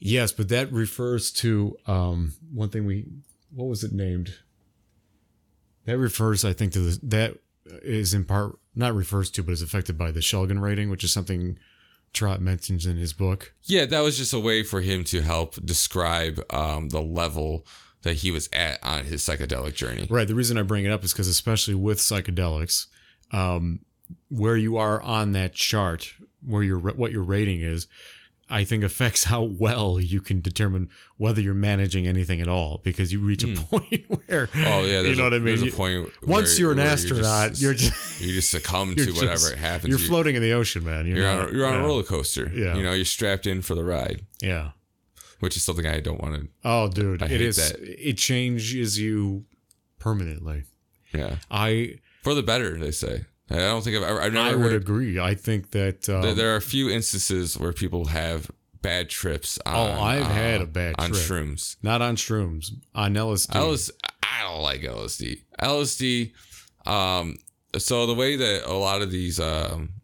Yes, 0.00 0.32
but 0.32 0.48
that 0.48 0.72
refers 0.72 1.30
to 1.32 1.76
um, 1.86 2.34
one 2.52 2.70
thing 2.70 2.86
we 2.86 3.06
what 3.50 3.66
was 3.66 3.84
it 3.84 3.92
named? 3.92 4.34
That 5.84 5.98
refers, 5.98 6.44
I 6.44 6.52
think, 6.52 6.72
to 6.74 6.80
the 6.80 7.00
that 7.04 7.38
is 7.82 8.14
in 8.14 8.24
part 8.24 8.58
not 8.74 8.94
refers 8.94 9.30
to, 9.32 9.42
but 9.42 9.52
is 9.52 9.62
affected 9.62 9.98
by 9.98 10.10
the 10.10 10.20
Shulgin 10.20 10.60
rating, 10.60 10.88
which 10.90 11.04
is 11.04 11.12
something 11.12 11.58
Trott 12.12 12.40
mentions 12.40 12.86
in 12.86 12.96
his 12.96 13.12
book. 13.12 13.52
Yeah, 13.64 13.84
that 13.86 14.00
was 14.00 14.16
just 14.16 14.32
a 14.32 14.38
way 14.38 14.62
for 14.62 14.80
him 14.80 15.04
to 15.04 15.20
help 15.20 15.56
describe 15.64 16.40
um, 16.50 16.88
the 16.88 17.02
level 17.02 17.66
that 18.02 18.14
he 18.16 18.30
was 18.30 18.48
at 18.52 18.82
on 18.82 19.04
his 19.04 19.22
psychedelic 19.22 19.74
journey. 19.74 20.06
Right. 20.08 20.26
The 20.28 20.34
reason 20.34 20.56
I 20.58 20.62
bring 20.62 20.84
it 20.84 20.90
up 20.92 21.02
is 21.04 21.12
because, 21.12 21.28
especially 21.28 21.74
with 21.74 21.98
psychedelics, 21.98 22.86
um, 23.32 23.80
where 24.30 24.56
you 24.56 24.76
are 24.76 25.00
on 25.02 25.32
that 25.32 25.52
chart, 25.54 26.14
where 26.46 26.62
your 26.62 26.78
what 26.78 27.12
your 27.12 27.22
rating 27.22 27.60
is, 27.60 27.86
I 28.50 28.64
think 28.64 28.82
affects 28.84 29.24
how 29.24 29.42
well 29.42 30.00
you 30.00 30.20
can 30.22 30.40
determine 30.40 30.88
whether 31.18 31.40
you're 31.42 31.52
managing 31.52 32.06
anything 32.06 32.40
at 32.40 32.48
all 32.48 32.80
because 32.82 33.12
you 33.12 33.20
reach 33.20 33.44
a 33.44 33.48
point 33.54 34.04
where 34.26 34.46
Hmm. 34.46 34.64
Oh 34.66 34.84
yeah, 34.84 35.00
you 35.02 35.14
know 35.16 35.22
a, 35.22 35.26
what 35.26 35.34
I 35.34 35.38
mean. 35.38 35.58
There's 35.58 35.74
a 35.74 35.76
point 35.76 36.10
once 36.26 36.50
where- 36.52 36.58
you're 36.60 36.72
an 36.72 36.78
astronaut, 36.78 37.60
you're 37.60 37.74
just 37.74 38.20
you 38.22 38.32
just 38.32 38.50
succumb 38.50 38.94
to 38.94 39.12
whatever 39.12 39.34
just- 39.34 39.54
happens. 39.56 39.88
You're 39.90 39.98
You- 39.98 40.06
floating 40.06 40.36
in 40.36 40.42
the 40.42 40.52
ocean, 40.52 40.84
man. 40.84 41.06
You're, 41.06 41.16
You're 41.18 41.26
not, 41.26 41.40
on 41.40 41.48
a, 41.48 41.52
you're 41.58 41.66
on 41.66 41.74
yeah, 41.74 41.80
a 41.80 41.84
roller 41.86 42.02
coaster. 42.04 42.50
Yeah. 42.54 42.76
You 42.76 42.82
know, 42.82 42.92
you're 42.92 43.04
strapped 43.04 43.46
in 43.46 43.60
for 43.60 43.74
the 43.74 43.84
ride, 43.84 44.22
Yeah. 44.40 44.70
Which 45.40 45.56
is 45.56 45.62
something 45.62 45.86
I 45.86 46.00
don't 46.00 46.20
want 46.20 46.34
to. 46.34 46.48
Oh, 46.64 46.88
dude, 46.88 47.22
I 47.22 47.26
it 47.26 47.56
that. 47.56 47.76
It 47.80 48.16
changes 48.18 48.98
you 48.98 49.44
permanently. 49.98 50.64
Yeah, 51.14 51.36
I 51.50 51.98
for 52.22 52.34
the 52.34 52.42
better, 52.42 52.78
they 52.78 52.90
say. 52.90 53.24
I 53.50 53.56
don't 53.56 53.82
think 53.82 53.96
I've 53.96 54.02
ever. 54.02 54.20
I've 54.20 54.36
I 54.36 54.54
would 54.54 54.72
heard. 54.72 54.82
agree. 54.82 55.18
I 55.18 55.34
think 55.34 55.70
that. 55.70 56.08
Um, 56.08 56.20
there, 56.22 56.34
there 56.34 56.52
are 56.52 56.56
a 56.56 56.60
few 56.62 56.90
instances 56.90 57.58
where 57.58 57.72
people 57.72 58.06
have 58.06 58.50
bad 58.82 59.08
trips. 59.08 59.58
On, 59.64 59.74
Oh, 59.74 60.00
I've 60.02 60.22
uh, 60.22 60.28
had 60.28 60.60
a 60.60 60.66
bad 60.66 60.96
trip 60.96 61.00
on 61.00 61.10
trip. 61.12 61.22
shrooms. 61.22 61.76
not 61.82 62.02
on 62.02 62.16
shrooms, 62.16 62.70
on 62.94 63.14
LSD. 63.14 63.48
LSD, 63.54 63.90
I 64.22 64.42
don't 64.42 64.60
like 64.62 64.82
LSD. 64.82 65.42
LSD, 65.60 66.32
um, 66.86 67.36
so 67.78 68.06
the 68.06 68.14
way 68.14 68.36
that 68.36 68.64
a 68.70 68.74
lot 68.74 69.00
of 69.00 69.10
these 69.10 69.40
um, 69.40 69.94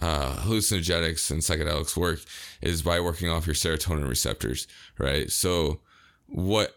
uh, 0.00 0.36
hallucinogenics 0.36 1.30
and 1.30 1.40
psychedelics 1.40 1.96
work 1.96 2.20
is 2.62 2.82
by 2.82 3.00
working 3.00 3.28
off 3.28 3.46
your 3.46 3.54
serotonin 3.54 4.08
receptors, 4.08 4.66
right? 4.98 5.30
So 5.30 5.80
what 6.26 6.74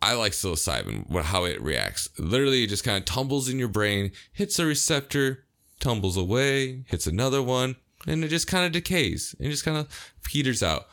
I 0.00 0.14
like 0.14 0.32
psilocybin, 0.32 1.08
what 1.08 1.24
how 1.24 1.44
it 1.44 1.60
reacts. 1.62 2.08
Literally, 2.18 2.64
it 2.64 2.68
just 2.68 2.84
kind 2.84 2.98
of 2.98 3.04
tumbles 3.04 3.48
in 3.48 3.58
your 3.58 3.68
brain, 3.68 4.12
hits 4.32 4.58
a 4.58 4.66
receptor, 4.66 5.44
tumbles 5.80 6.16
away, 6.16 6.84
hits 6.88 7.06
another 7.06 7.42
one, 7.42 7.76
and 8.06 8.22
it 8.22 8.28
just 8.28 8.46
kind 8.46 8.66
of 8.66 8.72
decays. 8.72 9.34
It 9.40 9.48
just 9.48 9.64
kind 9.64 9.78
of 9.78 10.14
peters 10.22 10.62
out. 10.62 10.88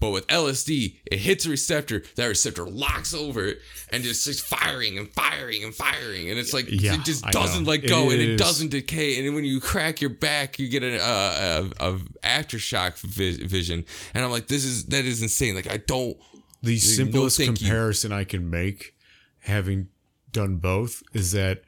But 0.00 0.10
with 0.10 0.26
LSD, 0.28 0.96
it 1.06 1.18
hits 1.18 1.44
a 1.44 1.50
receptor. 1.50 2.04
That 2.14 2.26
receptor 2.26 2.64
locks 2.64 3.12
over 3.12 3.44
it 3.46 3.58
and 3.90 4.04
just 4.04 4.22
starts 4.22 4.40
firing 4.40 4.96
and 4.96 5.08
firing 5.08 5.64
and 5.64 5.74
firing. 5.74 6.30
And 6.30 6.38
it's 6.38 6.52
like 6.52 6.66
Yeah, 6.68 6.94
it 6.94 7.04
just 7.04 7.24
doesn't 7.24 7.64
let 7.64 7.78
go 7.86 8.10
It 8.10 8.14
and 8.14 8.22
it 8.22 8.36
doesn't 8.36 8.70
decay. 8.70 9.18
And 9.24 9.34
when 9.34 9.44
you 9.44 9.60
crack 9.60 10.00
your 10.00 10.10
back, 10.10 10.58
you 10.60 10.68
get 10.68 10.84
an 10.84 11.00
uh, 11.00 11.70
a, 11.80 11.90
a 11.90 11.98
aftershock 12.22 12.98
vi- 13.00 13.44
vision. 13.44 13.84
And 14.14 14.24
I'm 14.24 14.30
like, 14.30 14.46
this 14.46 14.64
is 14.64 14.86
that 14.86 15.04
is 15.04 15.20
insane. 15.20 15.56
Like 15.56 15.70
I 15.70 15.78
don't. 15.78 16.16
the 16.62 16.74
no 16.74 16.78
simplest 16.78 17.38
you. 17.40 17.46
comparison 17.46 18.12
I 18.12 18.22
can 18.24 18.48
make, 18.48 18.94
having 19.40 19.88
done 20.30 20.56
both, 20.58 21.02
is 21.12 21.32
that 21.32 21.62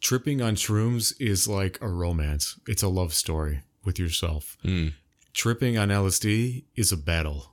tripping 0.00 0.40
on 0.40 0.54
shrooms 0.54 1.12
is 1.18 1.48
like 1.48 1.78
a 1.80 1.88
romance. 1.88 2.58
It's 2.66 2.82
a 2.82 2.88
love 2.88 3.14
story 3.14 3.62
with 3.84 3.98
yourself. 3.98 4.56
Mm. 4.64 4.92
Tripping 5.34 5.78
on 5.78 5.88
LSD 5.88 6.64
is 6.74 6.90
a 6.92 6.96
battle. 6.96 7.52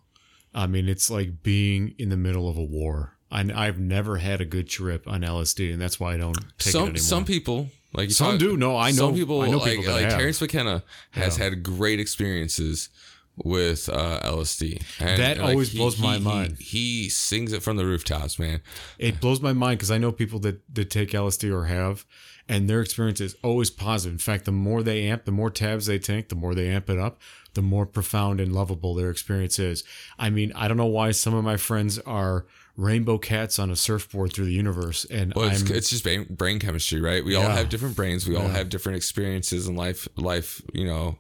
I 0.54 0.68
mean, 0.68 0.88
it's 0.90 1.10
like 1.10 1.44
being 1.44 1.94
in 2.00 2.10
the 2.10 2.18
middle 2.18 2.50
of 2.50 2.58
a 2.58 2.64
war. 2.64 3.18
I, 3.32 3.42
I've 3.54 3.80
never 3.80 4.18
had 4.18 4.40
a 4.42 4.46
good 4.46 4.68
trip 4.70 5.08
on 5.08 5.22
LSD, 5.22 5.72
and 5.74 5.82
that's 5.82 6.00
why 6.00 6.14
I 6.14 6.18
don't 6.18 6.36
take 6.58 6.68
it 6.68 6.72
some 6.72 6.82
anymore. 6.84 6.98
some 6.98 7.26
people 7.26 7.70
like 7.94 8.12
Some 8.12 8.32
talk- 8.32 8.40
do. 8.40 8.58
No, 8.58 8.78
I 8.78 8.92
know- 8.92 8.98
Some 9.08 9.14
people 9.16 9.42
I 9.42 9.50
know 9.50 9.58
like 9.58 9.76
people 9.78 9.94
like 9.94 10.06
have. 10.10 10.18
Terence 10.18 10.40
McKenna 10.42 10.84
has 11.12 11.38
Yeah. 11.38 11.44
had 11.46 11.64
great 11.64 12.00
experiences 12.00 12.90
with 13.38 13.90
uh, 13.90 14.20
LSD. 14.24 14.82
And, 15.00 15.22
That 15.22 15.38
like, 15.38 15.50
always 15.50 15.72
he- 15.72 15.78
blows 15.78 16.00
my 16.00 16.18
he- 16.18 16.24
mind. 16.24 16.58
He, 16.60 17.04
he 17.04 17.10
sings 17.10 17.54
it 17.54 17.62
from 17.64 17.78
the 17.78 17.86
rooftops, 17.86 18.40
man. 18.40 18.62
It 18.98 19.20
blows 19.20 19.42
my 19.42 19.54
mind 19.54 19.80
because 19.80 19.92
I 19.92 19.98
know 19.98 20.12
people 20.12 20.40
that, 20.40 20.62
that 20.74 20.90
take 20.90 21.12
LSD 21.12 21.52
or 21.52 21.66
have, 21.66 22.06
and 22.48 22.70
their 22.70 22.82
experience 22.82 23.20
is 23.22 23.36
always 23.44 23.70
positive. 23.70 24.14
In 24.14 24.20
fact, 24.20 24.46
the 24.46 24.52
more 24.52 24.84
they 24.84 25.08
amp, 25.08 25.26
the 25.26 25.32
more 25.32 25.50
tabs 25.50 25.88
they 25.88 26.00
take, 26.00 26.30
the 26.30 26.36
more 26.36 26.54
they 26.56 26.70
amp 26.70 26.90
it 26.90 27.00
up, 27.00 27.20
the 27.56 27.62
more 27.62 27.86
profound 27.86 28.40
and 28.40 28.54
lovable 28.54 28.94
their 28.96 29.10
experience 29.10 29.58
is. 29.60 29.84
I 30.20 30.30
mean, 30.30 30.52
I 30.56 30.68
don't 30.68 30.78
know 30.78 30.86
why 30.86 31.12
some 31.12 31.34
of 31.34 31.44
my 31.44 31.58
friends 31.58 32.00
are 32.00 32.46
rainbow 32.78 33.18
cats 33.18 33.58
on 33.58 33.72
a 33.72 33.76
surfboard 33.76 34.34
through 34.34 34.46
the 34.46 34.52
universe, 34.52 35.06
and 35.06 35.34
Well, 35.34 35.48
it's, 35.50 35.62
it's 35.70 35.90
just 35.90 36.04
brain, 36.04 36.26
brain 36.30 36.60
chemistry, 36.60 37.00
right? 37.02 37.24
We 37.24 37.34
all 37.36 37.44
have 37.50 37.70
different 37.70 37.96
brains. 37.96 38.28
We 38.28 38.36
all 38.36 38.50
have 38.50 38.68
different 38.70 38.98
experiences 38.98 39.68
in 39.68 39.76
life, 39.76 40.08
life, 40.18 40.62
you 40.74 40.86
know, 40.86 41.18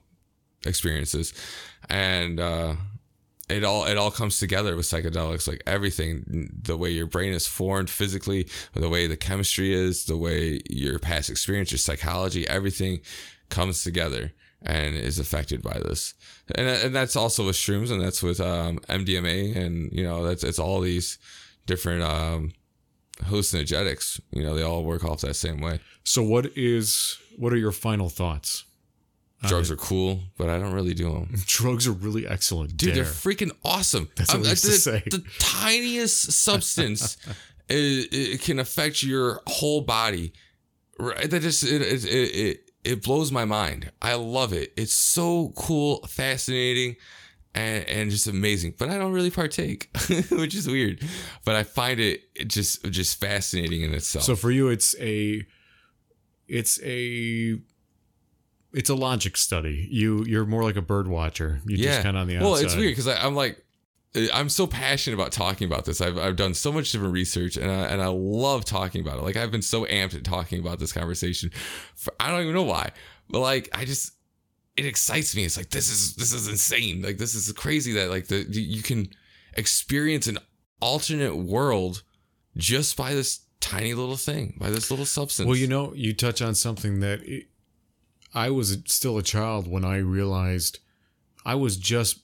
experiences, 0.65 1.33
and 1.89 2.39
uh, 2.39 2.75
it 3.49 3.63
all 3.63 3.85
it 3.85 3.97
all 3.97 4.11
comes 4.11 4.39
together 4.39 4.75
with 4.75 4.85
psychedelics. 4.85 5.47
Like 5.47 5.61
everything, 5.67 6.49
the 6.61 6.77
way 6.77 6.89
your 6.89 7.05
brain 7.05 7.33
is 7.33 7.47
formed 7.47 7.89
physically, 7.89 8.49
the 8.73 8.89
way 8.89 9.07
the 9.07 9.17
chemistry 9.17 9.73
is, 9.73 10.05
the 10.05 10.17
way 10.17 10.61
your 10.69 10.99
past 10.99 11.29
experience, 11.29 11.71
your 11.71 11.77
psychology, 11.77 12.47
everything 12.47 13.01
comes 13.49 13.83
together 13.83 14.33
and 14.63 14.95
is 14.95 15.19
affected 15.19 15.61
by 15.61 15.79
this. 15.83 16.15
And 16.55 16.67
and 16.67 16.95
that's 16.95 17.15
also 17.15 17.45
with 17.45 17.55
shrooms, 17.55 17.91
and 17.91 18.01
that's 18.01 18.23
with 18.23 18.39
um, 18.39 18.79
MDMA, 18.89 19.55
and 19.55 19.91
you 19.91 20.03
know, 20.03 20.23
that's 20.23 20.43
it's 20.43 20.59
all 20.59 20.81
these 20.81 21.17
different. 21.65 22.03
Um, 22.03 22.53
hallucinogenics 23.23 24.19
you 24.33 24.43
know 24.43 24.53
they 24.53 24.61
all 24.61 24.83
work 24.83 25.05
off 25.05 25.21
that 25.21 25.35
same 25.35 25.61
way 25.61 25.79
so. 26.03 26.21
What 26.21 26.47
is 26.57 27.17
what 27.37 27.53
are 27.53 27.57
your 27.57 27.71
final 27.71 28.09
thoughts? 28.09 28.65
Drugs 29.43 29.69
are 29.69 29.75
cool 29.75 30.21
but 30.37 30.49
i 30.49 30.57
don't 30.57 30.73
really 30.73 30.93
do 30.93 31.11
them 31.11 31.29
Drugs 31.45 31.87
are 31.87 31.91
really 31.91 32.25
excellent, 32.27 32.75
dude 32.77 32.93
Dare. 32.95 33.03
they're 33.03 33.13
freaking 33.13 33.51
awesome. 33.63 34.09
That's 34.15 34.29
what 34.29 34.35
I'm- 34.37 34.43
we 34.43 34.49
used 34.49 34.63
to 34.65 34.71
the, 34.71 34.77
say. 34.77 35.03
the 35.05 35.23
tiniest 35.39 36.31
substance 36.31 37.17
it, 37.69 38.07
it 38.11 38.41
can 38.41 38.59
affect 38.59 39.03
your 39.03 39.41
whole 39.47 39.81
body. 39.81 40.33
Right? 40.99 41.29
That 41.29 41.41
just 41.41 41.63
it, 41.63 41.81
it, 41.81 42.05
it, 42.05 42.09
it, 42.09 42.71
it 42.83 43.03
blows 43.03 43.31
my 43.31 43.43
mind. 43.45 43.91
I 44.01 44.13
love 44.15 44.53
it. 44.53 44.71
It's 44.77 44.93
so 44.93 45.51
cool 45.55 46.05
fascinating 46.07 46.95
and, 47.53 47.83
and 47.89 48.11
just 48.11 48.27
amazing. 48.27 48.75
But 48.77 48.89
i 48.89 48.97
don't 48.97 49.11
really 49.13 49.31
partake 49.31 49.89
which 50.31 50.55
is 50.55 50.67
weird. 50.67 51.01
But 51.43 51.55
i 51.55 51.63
find 51.63 51.99
it 51.99 52.21
just 52.47 52.83
just 52.91 53.19
fascinating 53.19 53.81
in 53.81 53.93
itself. 53.93 54.25
So 54.25 54.35
for 54.35 54.51
you, 54.51 54.69
it's 54.69 54.95
a, 54.99 55.43
it's 56.47 56.79
a, 56.83 57.55
it's 58.75 58.89
a 58.89 58.95
logic 58.95 59.37
study. 59.37 59.87
You 59.89 60.25
you're 60.25 60.45
more 60.45 60.63
like 60.63 60.75
a 60.75 60.81
bird 60.81 61.07
watcher. 61.07 61.61
You 61.65 61.77
just 61.77 62.03
kind 62.03 62.17
of 62.17 62.21
on 62.21 62.27
the 62.27 62.37
outside. 62.37 62.45
Well, 62.45 62.55
it's 62.55 62.75
weird 62.75 62.91
because 62.91 63.07
I'm 63.07 63.33
like, 63.33 63.63
uh, 64.15 64.25
I'm 64.33 64.49
so 64.49 64.67
passionate 64.67 65.15
about 65.15 65.31
talking 65.31 65.65
about 65.65 65.85
this. 65.85 66.01
I've, 66.01 66.17
I've 66.17 66.35
done 66.35 66.53
so 66.53 66.71
much 66.71 66.91
different 66.91 67.13
research 67.13 67.55
and 67.55 67.71
I, 67.71 67.85
and 67.85 68.01
I 68.01 68.07
love 68.07 68.65
talking 68.65 69.01
about 69.01 69.17
it. 69.17 69.23
Like 69.23 69.37
I've 69.37 69.51
been 69.51 69.61
so 69.61 69.85
amped 69.85 70.13
at 70.13 70.25
talking 70.25 70.59
about 70.59 70.79
this 70.79 70.91
conversation. 70.91 71.51
For, 71.95 72.13
I 72.19 72.29
don't 72.29 72.41
even 72.41 72.53
know 72.53 72.63
why, 72.63 72.91
but 73.29 73.39
like 73.39 73.69
I 73.73 73.85
just 73.85 74.11
it 74.75 74.85
excites 74.85 75.35
me. 75.35 75.45
It's 75.45 75.55
like 75.55 75.69
this 75.69 75.89
is 75.89 76.15
this 76.15 76.33
is 76.33 76.47
insane. 76.49 77.01
Like 77.01 77.17
this 77.17 77.33
is 77.33 77.51
crazy 77.53 77.93
that 77.93 78.09
like 78.09 78.27
the 78.27 78.45
you 78.49 78.83
can 78.83 79.07
experience 79.53 80.27
an 80.27 80.37
alternate 80.81 81.37
world 81.37 82.03
just 82.57 82.97
by 82.97 83.13
this 83.13 83.39
tiny 83.61 83.93
little 83.93 84.17
thing, 84.17 84.57
by 84.59 84.69
this 84.69 84.89
little 84.91 85.05
substance. 85.05 85.47
Well, 85.47 85.55
you 85.55 85.67
know, 85.67 85.93
you 85.93 86.13
touch 86.13 86.41
on 86.41 86.55
something 86.55 86.99
that 86.99 87.23
it, 87.23 87.47
I 88.35 88.49
was 88.49 88.77
still 88.85 89.17
a 89.17 89.23
child 89.23 89.67
when 89.67 89.85
I 89.85 89.97
realized 89.97 90.79
I 91.45 91.55
was 91.55 91.77
just 91.77 92.19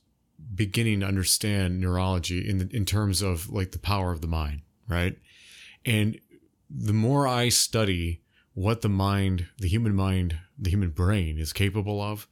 beginning 0.53 0.99
to 0.99 1.05
understand 1.05 1.79
neurology 1.79 2.47
in 2.47 2.57
the, 2.57 2.75
in 2.75 2.85
terms 2.85 3.21
of 3.21 3.49
like 3.49 3.71
the 3.71 3.79
power 3.79 4.11
of 4.11 4.21
the 4.21 4.27
mind, 4.27 4.61
right? 4.87 5.17
And 5.85 6.19
the 6.69 6.93
more 6.93 7.27
I 7.27 7.49
study 7.49 8.21
what 8.53 8.81
the 8.81 8.89
mind, 8.89 9.47
the 9.57 9.69
human 9.69 9.95
mind, 9.95 10.37
the 10.59 10.69
human 10.69 10.89
brain 10.89 11.37
is 11.37 11.53
capable 11.53 12.01
of, 12.01 12.27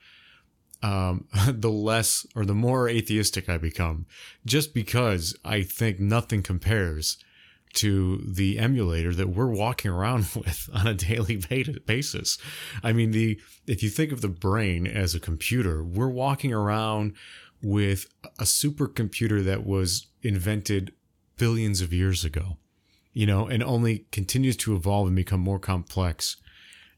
um, 0.84 1.27
the 1.47 1.72
less 1.72 2.26
or 2.35 2.45
the 2.45 2.53
more 2.53 2.89
atheistic 2.89 3.47
I 3.47 3.57
become, 3.57 4.06
just 4.45 4.73
because 4.73 5.35
I 5.45 5.61
think 5.61 5.99
nothing 5.99 6.43
compares 6.43 7.18
to 7.74 8.18
the 8.26 8.58
emulator 8.58 9.14
that 9.14 9.30
we're 9.30 9.52
walking 9.52 9.91
around 9.91 10.30
with 10.36 10.70
on 10.74 10.88
a 10.88 10.94
daily 10.94 11.38
basis. 11.86 12.38
I 12.84 12.94
mean, 12.94 13.12
the 13.12 13.40
if 13.68 13.84
you 13.84 13.90
think 13.90 14.12
of 14.12 14.22
the 14.22 14.28
brain 14.28 14.88
as 14.88 15.16
a 15.16 15.20
computer, 15.20 15.84
we're 15.84 16.10
walking 16.10 16.54
around 16.54 17.14
with 17.62 18.08
a 18.40 18.44
supercomputer 18.44 19.44
that 19.44 19.66
was 19.66 20.08
invented 20.22 20.94
billions 21.38 21.82
of 21.82 21.94
years 21.94 22.24
ago, 22.24 22.58
you 23.14 23.26
know, 23.26 23.48
and 23.48 23.64
only 23.64 24.06
continues 24.12 24.56
to 24.58 24.76
evolve 24.76 25.08
and 25.08 25.16
become 25.16 25.40
more 25.40 25.60
complex 25.60 26.38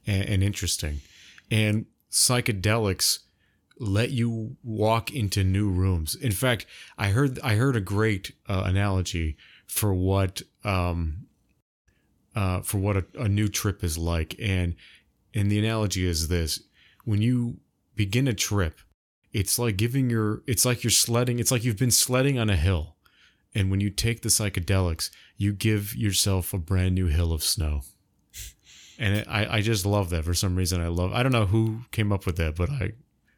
and, 0.05 0.23
and 0.25 0.43
interesting. 0.43 1.01
And 1.49 1.85
psychedelics 2.11 3.19
let 3.79 4.11
you 4.11 4.55
walk 4.63 5.11
into 5.11 5.43
new 5.43 5.69
rooms. 5.69 6.13
In 6.13 6.31
fact, 6.31 6.65
I 6.97 7.09
heard 7.09 7.39
I 7.41 7.55
heard 7.55 7.75
a 7.75 7.81
great 7.81 8.33
uh, 8.47 8.63
analogy 8.65 9.37
for 9.65 9.93
what 9.93 10.43
um 10.63 11.27
uh 12.35 12.61
for 12.61 12.77
what 12.77 12.97
a, 12.97 13.05
a 13.15 13.27
new 13.27 13.47
trip 13.47 13.83
is 13.83 13.97
like. 13.97 14.35
And 14.39 14.75
and 15.33 15.51
the 15.51 15.59
analogy 15.59 16.05
is 16.05 16.27
this. 16.27 16.61
When 17.05 17.21
you 17.21 17.57
begin 17.95 18.27
a 18.27 18.33
trip 18.33 18.79
it's 19.33 19.57
like 19.57 19.77
giving 19.77 20.09
your 20.09 20.41
it's 20.45 20.65
like 20.65 20.83
you're 20.83 20.91
sledding 20.91 21.39
it's 21.39 21.51
like 21.51 21.63
you've 21.63 21.77
been 21.77 21.91
sledding 21.91 22.37
on 22.37 22.49
a 22.49 22.55
hill. 22.55 22.95
And 23.53 23.69
when 23.69 23.81
you 23.81 23.89
take 23.89 24.21
the 24.21 24.29
psychedelics 24.29 25.09
you 25.37 25.53
give 25.53 25.95
yourself 25.95 26.53
a 26.53 26.57
brand 26.57 26.95
new 26.95 27.07
hill 27.07 27.33
of 27.33 27.43
snow. 27.43 27.81
And 28.99 29.25
I, 29.27 29.57
I 29.57 29.61
just 29.61 29.85
love 29.85 30.09
that. 30.11 30.25
For 30.25 30.33
some 30.33 30.55
reason 30.55 30.81
i 30.81 30.87
love 30.87 31.11
i 31.13 31.23
don't 31.23 31.31
know 31.31 31.45
who 31.45 31.81
came 31.91 32.11
up 32.11 32.25
with 32.25 32.37
that 32.37 32.55
but 32.55 32.69
i 32.69 32.91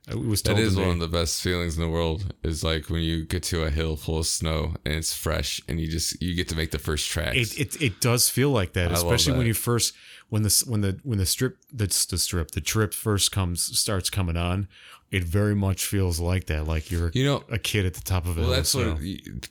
It 0.10 0.20
was 0.20 0.42
That 0.42 0.60
is 0.60 0.76
one 0.76 0.90
of 0.90 1.00
the 1.00 1.08
best 1.08 1.42
feelings 1.42 1.78
in 1.78 1.82
the 1.82 1.90
world. 1.90 2.34
Is 2.44 2.64
like 2.64 2.90
when 2.90 3.02
you 3.02 3.24
get 3.26 3.42
to 3.44 3.64
a 3.64 3.70
hill 3.70 3.96
full 3.96 4.20
of 4.20 4.26
snow 4.28 4.76
and 4.84 4.96
it's 4.96 5.14
fresh, 5.14 5.62
and 5.68 5.80
you 5.80 5.88
just 5.88 6.22
you 6.22 6.36
get 6.36 6.50
to 6.50 6.56
make 6.56 6.72
the 6.72 6.80
first 6.80 7.10
tracks. 7.10 7.38
It, 7.38 7.60
it 7.60 7.82
it 7.82 8.02
does 8.02 8.30
feel 8.30 8.50
like 8.50 8.74
that, 8.74 8.92
I 8.92 8.96
especially 8.96 9.38
when 9.38 9.48
you 9.48 9.54
first 9.54 9.94
when 10.30 10.44
the 10.44 10.64
when 10.68 10.82
the 10.82 11.00
when 11.04 11.20
the 11.20 11.26
strip 11.26 11.58
that's 11.72 12.06
the 12.06 12.18
strip 12.18 12.52
the 12.52 12.60
trip 12.62 12.94
first 12.94 13.32
comes 13.32 13.62
starts 13.80 14.10
coming 14.10 14.36
on. 14.36 14.68
It 15.10 15.24
very 15.24 15.56
much 15.56 15.86
feels 15.86 16.20
like 16.20 16.48
that, 16.48 16.68
like 16.68 16.90
you're 16.92 17.12
you 17.14 17.24
know, 17.24 17.44
a 17.50 17.60
kid 17.60 17.86
at 17.86 17.94
the 17.94 18.02
top 18.02 18.26
of 18.26 18.38
it. 18.38 18.42
well, 18.42 18.50
that's 18.50 18.74
what 18.74 18.98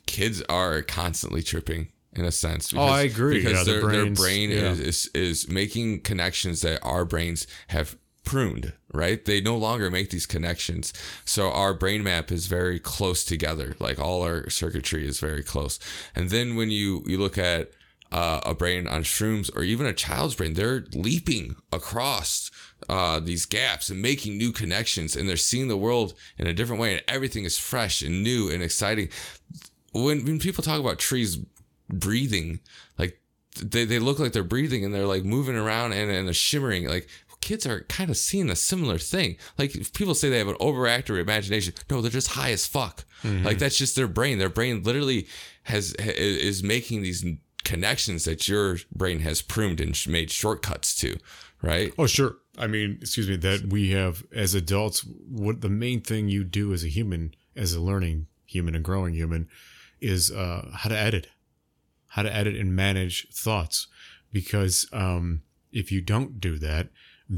kids 0.05 0.43
are 0.49 0.81
constantly 0.81 1.41
tripping 1.41 1.87
in 2.15 2.25
a 2.25 2.31
sense. 2.33 2.73
Oh, 2.75 2.81
I 2.81 3.03
agree. 3.03 3.35
Because 3.41 3.65
Yeah, 3.65 3.73
the 3.73 3.79
their, 3.79 3.89
their 3.91 4.01
brains- 4.03 4.19
brain 4.19 4.49
yeah. 4.51 4.57
is, 4.71 4.79
is 4.79 5.07
is 5.15 5.49
making 5.49 6.01
connections 6.01 6.61
that 6.61 6.83
our 6.83 7.05
brains 7.05 7.47
have 7.67 7.97
pruned. 8.23 8.73
Right? 8.93 9.23
They 9.23 9.41
no 9.41 9.57
longer 9.57 9.89
make 9.89 10.09
these 10.09 10.25
connections. 10.25 10.93
So 11.25 11.51
our 11.51 11.73
brain 11.73 12.03
map 12.03 12.31
is 12.31 12.47
very 12.47 12.79
close 12.79 13.23
together. 13.23 13.75
Like 13.79 13.99
all 13.99 14.21
our 14.21 14.49
circuitry 14.49 15.07
is 15.07 15.19
very 15.19 15.43
close. 15.43 15.79
And 16.15 16.29
then 16.29 16.55
when 16.55 16.69
you 16.69 17.03
you 17.07 17.17
look 17.17 17.37
at 17.37 17.71
uh, 18.11 18.41
a 18.45 18.53
brain 18.53 18.87
on 18.87 19.03
shrooms 19.03 19.49
or 19.55 19.63
even 19.63 19.87
a 19.87 19.93
child's 19.93 20.35
brain, 20.35 20.53
they're 20.53 20.85
leaping 20.93 21.55
across 21.71 22.51
uh, 22.87 23.19
these 23.19 23.45
gaps 23.45 23.89
and 23.89 24.01
making 24.01 24.37
new 24.37 24.51
connections, 24.51 25.15
and 25.15 25.27
they're 25.27 25.37
seeing 25.37 25.67
the 25.67 25.77
world 25.77 26.13
in 26.37 26.45
a 26.45 26.53
different 26.53 26.81
way, 26.81 26.93
and 26.93 27.03
everything 27.07 27.43
is 27.43 27.57
fresh 27.57 28.01
and 28.01 28.23
new 28.23 28.49
and 28.49 28.61
exciting. 28.61 29.09
When 29.93 30.23
when 30.25 30.39
people 30.39 30.63
talk 30.63 30.79
about 30.79 30.99
trees 30.99 31.39
breathing, 31.89 32.59
like 32.97 33.19
they, 33.61 33.85
they 33.85 33.99
look 33.99 34.19
like 34.19 34.33
they're 34.33 34.43
breathing 34.43 34.83
and 34.83 34.93
they're 34.93 35.07
like 35.07 35.23
moving 35.23 35.55
around 35.55 35.93
and, 35.93 36.09
and 36.11 36.27
they're 36.27 36.33
shimmering. 36.33 36.87
Like 36.87 37.07
kids 37.43 37.67
are 37.67 37.81
kind 37.89 38.09
of 38.09 38.15
seeing 38.15 38.49
a 38.49 38.55
similar 38.55 38.97
thing. 38.97 39.35
Like 39.57 39.75
if 39.75 39.93
people 39.93 40.15
say 40.15 40.29
they 40.29 40.37
have 40.37 40.47
an 40.47 40.55
overactive 40.55 41.19
imagination. 41.19 41.73
No, 41.89 42.01
they're 42.01 42.09
just 42.09 42.29
high 42.29 42.51
as 42.51 42.65
fuck. 42.65 43.03
Like 43.23 43.57
that's 43.57 43.77
just 43.77 43.95
their 43.95 44.07
brain. 44.07 44.37
Their 44.37 44.49
brain 44.49 44.81
literally 44.83 45.27
has 45.63 45.93
is 45.93 46.63
making 46.63 47.01
these 47.01 47.25
connections 47.65 48.23
that 48.25 48.47
your 48.47 48.77
brain 48.95 49.19
has 49.19 49.41
pruned 49.41 49.81
and 49.81 50.01
made 50.07 50.31
shortcuts 50.31 50.95
to. 51.01 51.17
Right? 51.61 51.93
Oh, 51.97 52.07
sure. 52.07 52.37
I 52.57 52.67
mean, 52.67 52.99
excuse 53.01 53.27
me, 53.27 53.35
that 53.37 53.67
we 53.69 53.91
have 53.91 54.23
as 54.33 54.53
adults, 54.55 55.05
what 55.29 55.61
the 55.61 55.69
main 55.69 56.01
thing 56.01 56.29
you 56.29 56.43
do 56.43 56.73
as 56.73 56.83
a 56.83 56.89
human, 56.89 57.33
as 57.55 57.73
a 57.73 57.81
learning 57.81 58.27
human 58.45 58.75
and 58.75 58.83
growing 58.83 59.13
human, 59.13 59.47
is 59.99 60.31
uh, 60.31 60.69
how 60.73 60.89
to 60.89 60.97
edit, 60.97 61.27
how 62.07 62.23
to 62.23 62.33
edit 62.33 62.55
and 62.55 62.75
manage 62.75 63.27
thoughts. 63.33 63.87
Because 64.31 64.87
um, 64.91 65.43
if 65.71 65.91
you 65.91 66.01
don't 66.01 66.39
do 66.39 66.57
that, 66.59 66.89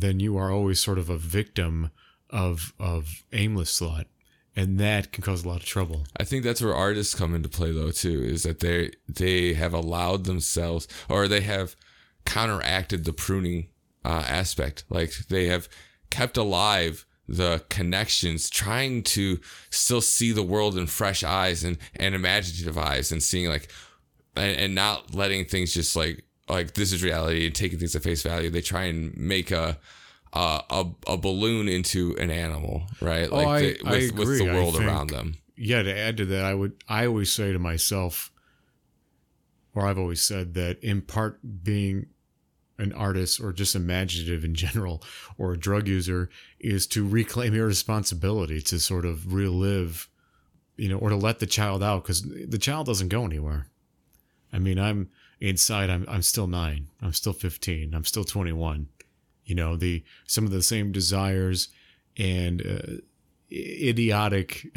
then 0.02 0.20
you 0.20 0.38
are 0.38 0.52
always 0.52 0.80
sort 0.80 0.98
of 0.98 1.10
a 1.10 1.18
victim 1.18 1.92
of 2.30 2.74
of 2.80 3.24
aimless 3.34 3.78
thought, 3.78 4.08
and 4.56 4.80
that 4.80 5.12
can 5.12 5.24
cause 5.24 5.44
a 5.44 5.48
lot 5.48 5.62
of 5.62 5.66
trouble. 5.66 6.06
I 6.18 6.24
think 6.24 6.44
that's 6.44 6.62
where 6.62 6.74
artists 6.74 7.16
come 7.16 7.36
into 7.36 7.50
play 7.50 7.72
though 7.72 7.92
too, 7.92 8.24
is 8.24 8.44
that 8.44 8.60
they 8.60 8.92
they 9.08 9.54
have 9.54 9.74
allowed 9.74 10.26
themselves 10.26 10.88
or 11.10 11.28
they 11.28 11.42
have 11.42 11.76
counteracted 12.26 13.06
the 13.06 13.14
pruning 13.14 13.68
uh, 14.04 14.24
aspect. 14.28 14.84
Like 14.90 15.14
they 15.30 15.48
have 15.48 15.70
kept 16.10 16.38
alive 16.38 17.06
the 17.28 17.64
connections, 17.70 18.50
trying 18.50 19.04
to 19.04 19.40
still 19.70 20.02
see 20.02 20.32
the 20.32 20.44
world 20.44 20.78
in 20.78 20.88
fresh 20.88 21.24
eyes 21.24 21.64
and, 21.64 21.78
and 21.96 22.14
imaginative 22.14 22.78
eyes 22.78 23.12
and 23.12 23.24
seeing 23.24 23.50
like 23.50 23.72
and, 24.36 24.58
and 24.58 24.76
not 24.76 25.16
letting 25.16 25.46
things 25.46 25.74
just 25.74 25.96
like 25.96 26.25
like 26.50 26.74
this 26.74 26.92
is 26.94 27.04
reality 27.04 27.46
and 27.46 27.56
taking 27.56 27.80
things 27.80 27.96
at 27.96 28.04
face 28.04 28.24
value. 28.24 28.50
They 28.50 28.62
try 28.62 28.84
and 28.86 29.16
make 29.18 29.52
a 29.52 29.78
a, 30.34 30.62
a, 30.70 30.86
a 31.08 31.18
balloon 31.18 31.70
into 31.70 32.16
an 32.20 32.30
animal, 32.30 32.84
right? 33.02 33.30
Oh, 33.32 33.36
like 33.38 33.46
Oh, 33.48 33.50
I- 33.50 33.62
they, 33.62 33.78
I 33.86 33.92
with, 33.92 34.12
with 34.18 34.38
the 34.40 34.46
world 34.46 34.74
think- 34.76 34.86
around 34.86 35.10
them. 35.10 35.36
yeah, 35.56 35.82
to 35.84 35.98
add 35.98 36.18
to 36.18 36.26
that, 36.26 36.44
I 36.46 36.54
would 36.54 36.74
I 36.90 37.06
always 37.08 37.32
say 37.32 37.54
to 37.54 37.60
myself, 37.60 38.32
or 39.74 39.86
I've 39.88 39.98
always 40.00 40.22
said 40.22 40.54
that 40.56 40.82
in 40.84 41.02
part 41.02 41.40
being 41.64 42.08
an 42.78 42.92
artist 42.92 43.40
or 43.40 43.54
just 43.54 43.74
imaginative 43.76 44.44
in 44.44 44.54
general 44.56 45.02
or 45.38 45.54
a 45.54 45.58
drug 45.58 45.88
user 45.88 46.30
is 46.60 46.86
to 46.88 47.08
reclaim 47.08 47.54
your 47.54 47.68
responsibility 47.68 48.62
to 48.62 48.80
sort 48.80 49.06
of 49.06 49.34
relive, 49.34 50.10
you 50.76 50.90
know, 50.90 50.98
or 50.98 51.08
to 51.10 51.16
let 51.16 51.40
the 51.40 51.46
child 51.46 51.82
out 51.82 52.04
because 52.04 52.22
the 52.24 52.58
child 52.58 52.86
doesn't 52.86 53.08
go 53.08 53.24
anywhere. 53.24 53.68
I 54.52 54.60
mean, 54.60 54.78
I'm 54.78 55.10
inside. 55.40 55.90
I'm 55.90 56.06
I'm 56.08 56.22
still 56.22 56.48
nine. 56.48 56.88
I'm 57.02 57.14
still 57.14 57.34
fifteen. 57.34 57.94
I'm 57.94 58.06
still 58.06 58.24
twenty 58.24 58.52
one. 58.52 58.88
You 59.46 59.56
know, 59.56 59.76
the 59.76 60.04
some 60.26 60.46
of 60.46 60.52
the 60.52 60.64
same 60.64 60.92
desires 60.92 61.70
and 62.18 62.62
uh, 62.66 63.02
idiotic, 63.52 64.68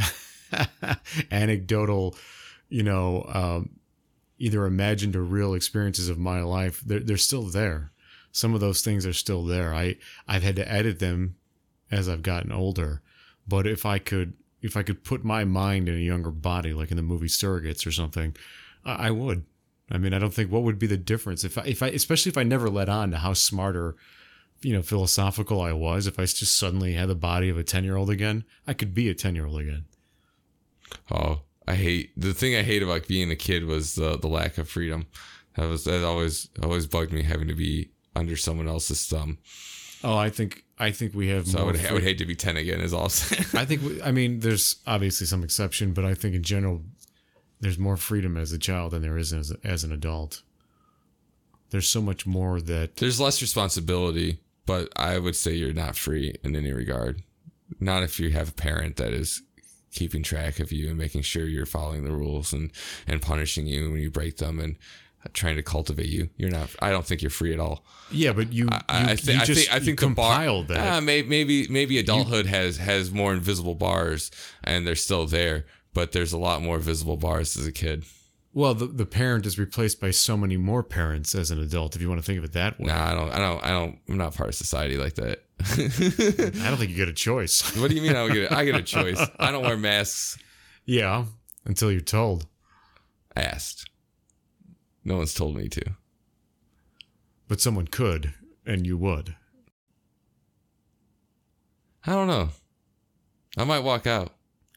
anecdotal, 1.30 2.16
you 2.68 2.82
know, 2.82 3.24
um, 3.32 3.70
either 4.38 4.66
imagined 4.66 5.16
or 5.16 5.24
real 5.24 5.54
experiences 5.54 6.08
of 6.08 6.18
my 6.18 6.42
life. 6.42 6.82
They're 6.84 7.00
they're 7.00 7.16
still 7.16 7.44
there. 7.44 7.92
Some 8.30 8.54
of 8.54 8.60
those 8.60 8.82
things 8.82 9.06
are 9.06 9.12
still 9.12 9.44
there. 9.44 9.74
I 9.74 9.96
I've 10.26 10.42
had 10.42 10.56
to 10.56 10.70
edit 10.70 10.98
them 10.98 11.36
as 11.90 12.08
I've 12.08 12.22
gotten 12.22 12.52
older, 12.52 13.00
but 13.46 13.66
if 13.66 13.86
I 13.86 13.98
could 13.98 14.34
if 14.60 14.76
I 14.76 14.82
could 14.82 15.04
put 15.04 15.24
my 15.24 15.44
mind 15.44 15.88
in 15.88 15.94
a 15.94 15.98
younger 15.98 16.30
body, 16.30 16.72
like 16.72 16.90
in 16.90 16.96
the 16.96 17.02
movie 17.02 17.28
Surrogates 17.28 17.86
or 17.86 17.92
something, 17.92 18.36
I, 18.84 19.08
I 19.08 19.10
would. 19.10 19.44
I 19.90 19.98
mean, 19.98 20.12
I 20.12 20.18
don't 20.18 20.34
think 20.34 20.50
what 20.50 20.62
would 20.62 20.78
be 20.78 20.86
the 20.86 20.96
difference 20.96 21.44
if 21.44 21.56
I, 21.56 21.62
if 21.62 21.82
I, 21.82 21.88
especially 21.88 22.30
if 22.30 22.38
I 22.38 22.42
never 22.42 22.68
let 22.68 22.88
on 22.88 23.10
to 23.12 23.18
how 23.18 23.32
smart 23.32 23.76
or, 23.76 23.96
you 24.60 24.72
know, 24.72 24.82
philosophical 24.82 25.60
I 25.60 25.72
was. 25.72 26.06
If 26.06 26.18
I 26.18 26.22
just 26.22 26.54
suddenly 26.54 26.92
had 26.92 27.08
the 27.08 27.14
body 27.14 27.48
of 27.48 27.56
a 27.56 27.64
ten 27.64 27.84
year 27.84 27.96
old 27.96 28.10
again, 28.10 28.44
I 28.66 28.74
could 28.74 28.94
be 28.94 29.08
a 29.08 29.14
ten 29.14 29.34
year 29.34 29.46
old 29.46 29.60
again. 29.60 29.86
Oh, 31.10 31.42
I 31.66 31.74
hate 31.74 32.12
the 32.16 32.34
thing 32.34 32.56
I 32.56 32.62
hate 32.62 32.82
about 32.82 33.06
being 33.08 33.30
a 33.30 33.36
kid 33.36 33.64
was 33.64 33.94
the 33.94 34.16
the 34.18 34.28
lack 34.28 34.58
of 34.58 34.68
freedom. 34.68 35.06
That 35.56 35.68
was 35.68 35.84
that 35.84 36.04
always 36.04 36.48
always 36.62 36.86
bugged 36.86 37.12
me 37.12 37.22
having 37.22 37.48
to 37.48 37.54
be 37.54 37.90
under 38.14 38.36
someone 38.36 38.68
else's 38.68 39.06
thumb. 39.06 39.38
Oh, 40.04 40.16
I 40.16 40.30
think 40.30 40.64
I 40.78 40.90
think 40.92 41.14
we 41.14 41.28
have. 41.28 41.46
So 41.46 41.58
I 41.58 41.62
more 41.62 41.72
would 41.72 41.86
I 41.86 41.92
would 41.92 42.02
hate 42.04 42.18
to 42.18 42.26
be 42.26 42.36
ten 42.36 42.56
again. 42.56 42.80
Is 42.80 42.94
all. 42.94 43.06
I 43.06 43.64
think 43.64 43.82
we, 43.82 44.02
I 44.02 44.12
mean 44.12 44.40
there's 44.40 44.76
obviously 44.86 45.26
some 45.26 45.42
exception, 45.42 45.92
but 45.92 46.04
I 46.04 46.14
think 46.14 46.34
in 46.34 46.42
general 46.42 46.82
there's 47.60 47.78
more 47.78 47.96
freedom 47.96 48.36
as 48.36 48.52
a 48.52 48.58
child 48.58 48.92
than 48.92 49.02
there 49.02 49.18
is 49.18 49.32
as, 49.32 49.52
as 49.64 49.84
an 49.84 49.92
adult. 49.92 50.42
There's 51.70 51.88
so 51.88 52.00
much 52.00 52.26
more 52.26 52.60
that 52.60 52.96
There's 52.96 53.20
less 53.20 53.42
responsibility, 53.42 54.40
but 54.64 54.88
I 54.96 55.18
would 55.18 55.36
say 55.36 55.54
you're 55.54 55.72
not 55.72 55.96
free 55.96 56.34
in 56.42 56.56
any 56.56 56.72
regard. 56.72 57.22
Not 57.80 58.02
if 58.02 58.18
you 58.18 58.30
have 58.30 58.50
a 58.50 58.52
parent 58.52 58.96
that 58.96 59.12
is 59.12 59.42
keeping 59.92 60.22
track 60.22 60.60
of 60.60 60.72
you 60.72 60.88
and 60.88 60.96
making 60.98 61.22
sure 61.22 61.46
you're 61.46 61.66
following 61.66 62.04
the 62.04 62.12
rules 62.12 62.52
and 62.52 62.70
and 63.06 63.20
punishing 63.20 63.66
you 63.66 63.90
when 63.90 64.00
you 64.00 64.10
break 64.10 64.36
them 64.38 64.58
and 64.58 64.76
trying 65.32 65.56
to 65.56 65.62
cultivate 65.62 66.08
you. 66.08 66.30
You're 66.36 66.50
not. 66.50 66.70
I 66.80 66.90
don't 66.90 67.04
think 67.04 67.22
you're 67.22 67.30
free 67.30 67.52
at 67.52 67.60
all. 67.60 67.84
yeah, 68.10 68.32
but 68.32 68.52
you 68.52 68.68
I, 68.70 69.00
you, 69.00 69.06
I 69.08 69.16
think 69.16 69.36
you 69.36 69.42
I 69.42 69.44
just 69.44 69.60
think 69.68 69.74
I 69.74 69.84
think 69.84 70.00
the 70.00 70.06
bar, 70.06 70.34
compiled 70.36 70.68
that. 70.68 70.78
Ah, 70.78 71.00
may, 71.00 71.22
maybe 71.22 71.68
maybe 71.68 71.98
adulthood 71.98 72.46
has 72.46 72.78
has 72.78 73.10
more 73.10 73.34
invisible 73.34 73.74
bars 73.74 74.30
and 74.64 74.86
they're 74.86 74.94
still 74.94 75.26
there, 75.26 75.66
but 75.98 76.12
there's 76.12 76.32
a 76.32 76.38
lot 76.38 76.62
more 76.62 76.78
visible 76.78 77.16
bars 77.16 77.56
as 77.56 77.66
a 77.66 77.72
kid. 77.72 78.04
well, 78.52 78.72
the 78.72 78.86
the 78.86 79.04
parent 79.04 79.44
is 79.46 79.58
replaced 79.58 80.00
by 80.00 80.12
so 80.12 80.36
many 80.36 80.56
more 80.56 80.84
parents 80.84 81.34
as 81.34 81.50
an 81.50 81.58
adult. 81.60 81.96
If 81.96 82.00
you 82.02 82.08
want 82.08 82.20
to 82.20 82.24
think 82.24 82.38
of 82.38 82.44
it 82.44 82.52
that 82.52 82.78
way, 82.78 82.86
Nah, 82.86 83.10
I 83.10 83.14
don't 83.14 83.30
I 83.30 83.38
don't 83.38 83.64
I 83.64 83.70
don't 83.70 83.98
I'm 84.08 84.16
not 84.16 84.32
part 84.36 84.48
of 84.48 84.54
society 84.54 84.96
like 84.96 85.14
that. 85.16 85.42
I 85.60 86.68
don't 86.68 86.76
think 86.78 86.90
you 86.92 86.96
get 86.96 87.08
a 87.08 87.12
choice. 87.12 87.76
what 87.76 87.90
do 87.90 87.96
you 87.96 88.02
mean 88.02 88.12
I 88.12 88.26
don't 88.26 88.32
get 88.32 88.52
a, 88.52 88.54
I 88.56 88.64
get 88.64 88.76
a 88.76 88.82
choice? 88.96 89.20
I 89.40 89.50
don't 89.50 89.64
wear 89.64 89.76
masks. 89.76 90.38
yeah, 90.84 91.24
until 91.64 91.90
you're 91.90 92.00
told. 92.00 92.46
Asked. 93.34 93.90
No 95.04 95.16
one's 95.16 95.34
told 95.34 95.56
me 95.56 95.68
to. 95.68 95.82
But 97.48 97.60
someone 97.60 97.88
could, 97.88 98.34
and 98.64 98.86
you 98.86 98.96
would. 98.98 99.34
I 102.06 102.12
don't 102.12 102.28
know. 102.28 102.50
I 103.56 103.64
might 103.64 103.80
walk 103.80 104.06
out. 104.06 104.32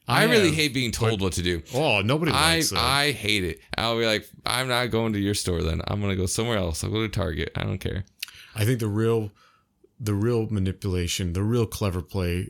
I, 0.08 0.24
really 0.24 0.48
have, 0.48 0.56
hate 0.56 0.74
being 0.74 0.90
told 0.90 1.20
what 1.20 1.34
to 1.34 1.42
do. 1.42 1.62
Oh, 1.74 2.00
nobody 2.00 2.32
I 2.32 2.60
that. 2.60 2.72
I 2.76 3.12
hate 3.12 3.44
it. 3.44 3.60
I'll 3.78 3.98
be 3.98 4.06
like, 4.06 4.28
I'm 4.44 4.68
not 4.68 4.90
going 4.90 5.12
to 5.12 5.18
your 5.18 5.34
store 5.34 5.62
then. 5.62 5.80
I'm 5.86 6.00
gonna 6.00 6.16
go 6.16 6.26
somewhere 6.26 6.58
else. 6.58 6.82
I'll 6.82 6.90
go 6.90 7.02
to 7.02 7.08
Target. 7.08 7.52
I 7.54 7.62
don't 7.62 7.78
care. 7.78 8.04
I 8.54 8.64
think 8.64 8.80
the 8.80 8.88
real 8.88 9.30
the 10.00 10.14
real 10.14 10.48
manipulation, 10.50 11.32
the 11.32 11.44
real 11.44 11.66
clever 11.66 12.02
play 12.02 12.48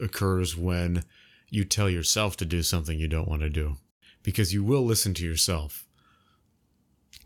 occurs 0.00 0.56
when 0.56 1.02
you 1.50 1.64
tell 1.64 1.90
yourself 1.90 2.36
to 2.36 2.44
do 2.44 2.62
something 2.62 2.98
you 2.98 3.08
don't 3.08 3.28
want 3.28 3.42
to 3.42 3.50
do. 3.50 3.76
Because 4.22 4.54
you 4.54 4.62
will 4.62 4.84
listen 4.84 5.14
to 5.14 5.24
yourself. 5.24 5.86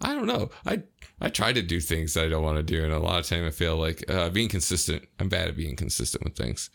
I 0.01 0.15
don't 0.15 0.27
know. 0.27 0.51
I 0.65 0.83
I 1.21 1.29
try 1.29 1.53
to 1.53 1.63
do 1.63 1.81
things 1.81 2.15
that 2.15 2.25
I 2.25 2.29
don't 2.29 2.43
want 2.43 2.57
to 2.57 2.63
do, 2.63 2.83
and 2.83 2.93
a 2.93 2.99
lot 2.99 3.19
of 3.19 3.27
time 3.27 3.47
I 3.47 3.51
feel 3.51 3.77
like 3.77 4.05
uh, 4.11 4.31
being 4.31 4.49
consistent. 4.49 5.05
I'm 5.19 5.29
bad 5.29 5.49
at 5.49 5.57
being 5.57 5.77
consistent 5.77 6.25
with 6.25 6.37
things. 6.37 6.71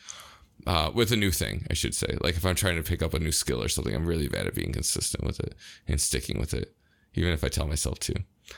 Uh, 0.68 0.92
with 0.94 1.12
a 1.12 1.16
new 1.16 1.32
thing, 1.32 1.66
I 1.72 1.74
should 1.74 1.96
say. 1.96 2.18
Like 2.22 2.36
if 2.36 2.46
I'm 2.46 2.56
trying 2.56 2.76
to 2.76 2.84
pick 2.84 3.02
up 3.02 3.14
a 3.14 3.20
new 3.20 3.32
skill 3.32 3.64
or 3.64 3.68
something, 3.68 3.96
I'm 3.96 4.06
really 4.06 4.28
bad 4.28 4.48
at 4.48 4.54
being 4.54 4.72
consistent 4.72 5.24
with 5.24 5.40
it 5.40 5.56
and 5.88 6.00
sticking 6.00 6.40
with 6.40 6.54
it, 6.54 6.76
even 7.16 7.34
if 7.34 7.44
I 7.44 7.48
tell 7.48 7.68
myself 7.68 8.00
to. 8.00 8.16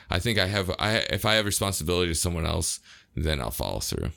I 0.10 0.20
think 0.20 0.38
I 0.40 0.48
have. 0.48 0.70
I 0.80 0.98
if 1.10 1.26
I 1.26 1.36
have 1.36 1.46
responsibility 1.46 2.12
to 2.12 2.16
someone 2.16 2.46
else, 2.46 2.80
then 3.16 3.40
I'll 3.40 3.52
follow 3.52 3.80
through. 3.80 4.12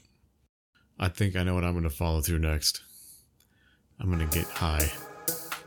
I 0.99 1.09
think 1.09 1.37
I 1.37 1.43
know 1.43 1.55
what 1.55 1.65
I'm 1.65 1.73
going 1.73 1.85
to 1.85 1.91
follow 1.91 2.21
through 2.23 2.39
next. 2.39 2.83
I'm 4.01 4.11
gonna 4.11 4.27
get 4.27 4.47
high. 4.47 4.91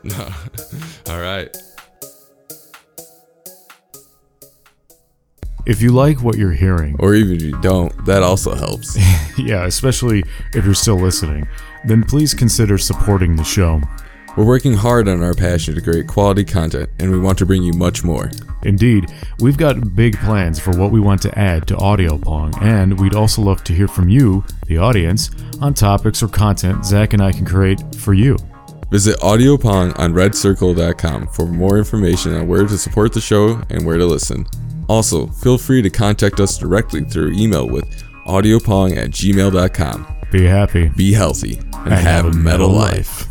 No. 0.02 0.28
All 1.12 1.20
right. 1.20 1.54
If 5.66 5.82
you 5.82 5.92
like 5.92 6.22
what 6.22 6.38
you're 6.38 6.52
hearing, 6.52 6.96
Or 6.98 7.14
even 7.14 7.36
if 7.36 7.42
you 7.42 7.60
don't, 7.60 8.06
that 8.06 8.22
also 8.22 8.54
helps. 8.54 8.96
yeah, 9.38 9.66
especially 9.66 10.24
if 10.54 10.64
you're 10.64 10.74
still 10.74 10.96
listening, 10.96 11.46
then 11.84 12.02
please 12.04 12.34
consider 12.34 12.78
supporting 12.78 13.36
the 13.36 13.44
show. 13.44 13.80
We're 14.36 14.46
working 14.46 14.74
hard 14.74 15.08
on 15.08 15.22
our 15.22 15.34
passion 15.34 15.74
to 15.74 15.80
create 15.80 16.06
quality 16.06 16.44
content, 16.44 16.88
and 17.00 17.10
we 17.10 17.18
want 17.18 17.36
to 17.38 17.46
bring 17.46 17.62
you 17.62 17.72
much 17.72 18.04
more. 18.04 18.30
Indeed, 18.62 19.12
we've 19.40 19.56
got 19.56 19.96
big 19.96 20.16
plans 20.18 20.60
for 20.60 20.70
what 20.76 20.92
we 20.92 21.00
want 21.00 21.20
to 21.22 21.38
add 21.38 21.66
to 21.68 21.76
Audio 21.76 22.16
Pong, 22.16 22.54
and 22.60 22.98
we'd 23.00 23.14
also 23.14 23.42
love 23.42 23.64
to 23.64 23.72
hear 23.72 23.88
from 23.88 24.08
you, 24.08 24.44
the 24.66 24.78
audience, 24.78 25.30
on 25.60 25.74
topics 25.74 26.22
or 26.22 26.28
content 26.28 26.84
Zach 26.84 27.12
and 27.12 27.22
I 27.22 27.32
can 27.32 27.44
create 27.44 27.82
for 27.96 28.14
you. 28.14 28.36
Visit 28.90 29.18
AudioPong 29.20 29.98
on 29.98 30.14
redcircle.com 30.14 31.28
for 31.28 31.46
more 31.46 31.78
information 31.78 32.34
on 32.34 32.48
where 32.48 32.66
to 32.66 32.76
support 32.76 33.12
the 33.12 33.20
show 33.20 33.62
and 33.70 33.86
where 33.86 33.98
to 33.98 34.06
listen. 34.06 34.46
Also, 34.88 35.28
feel 35.28 35.58
free 35.58 35.80
to 35.82 35.90
contact 35.90 36.40
us 36.40 36.58
directly 36.58 37.02
through 37.02 37.32
email 37.32 37.68
with 37.68 37.84
audiopong 38.26 38.96
at 38.96 39.10
gmail.com. 39.10 40.19
Be 40.30 40.44
happy 40.44 40.88
Be 40.88 41.12
healthy 41.12 41.58
and, 41.72 41.94
have, 41.94 42.26
a 42.26 42.32
metal 42.32 42.68
life. 42.68 43.29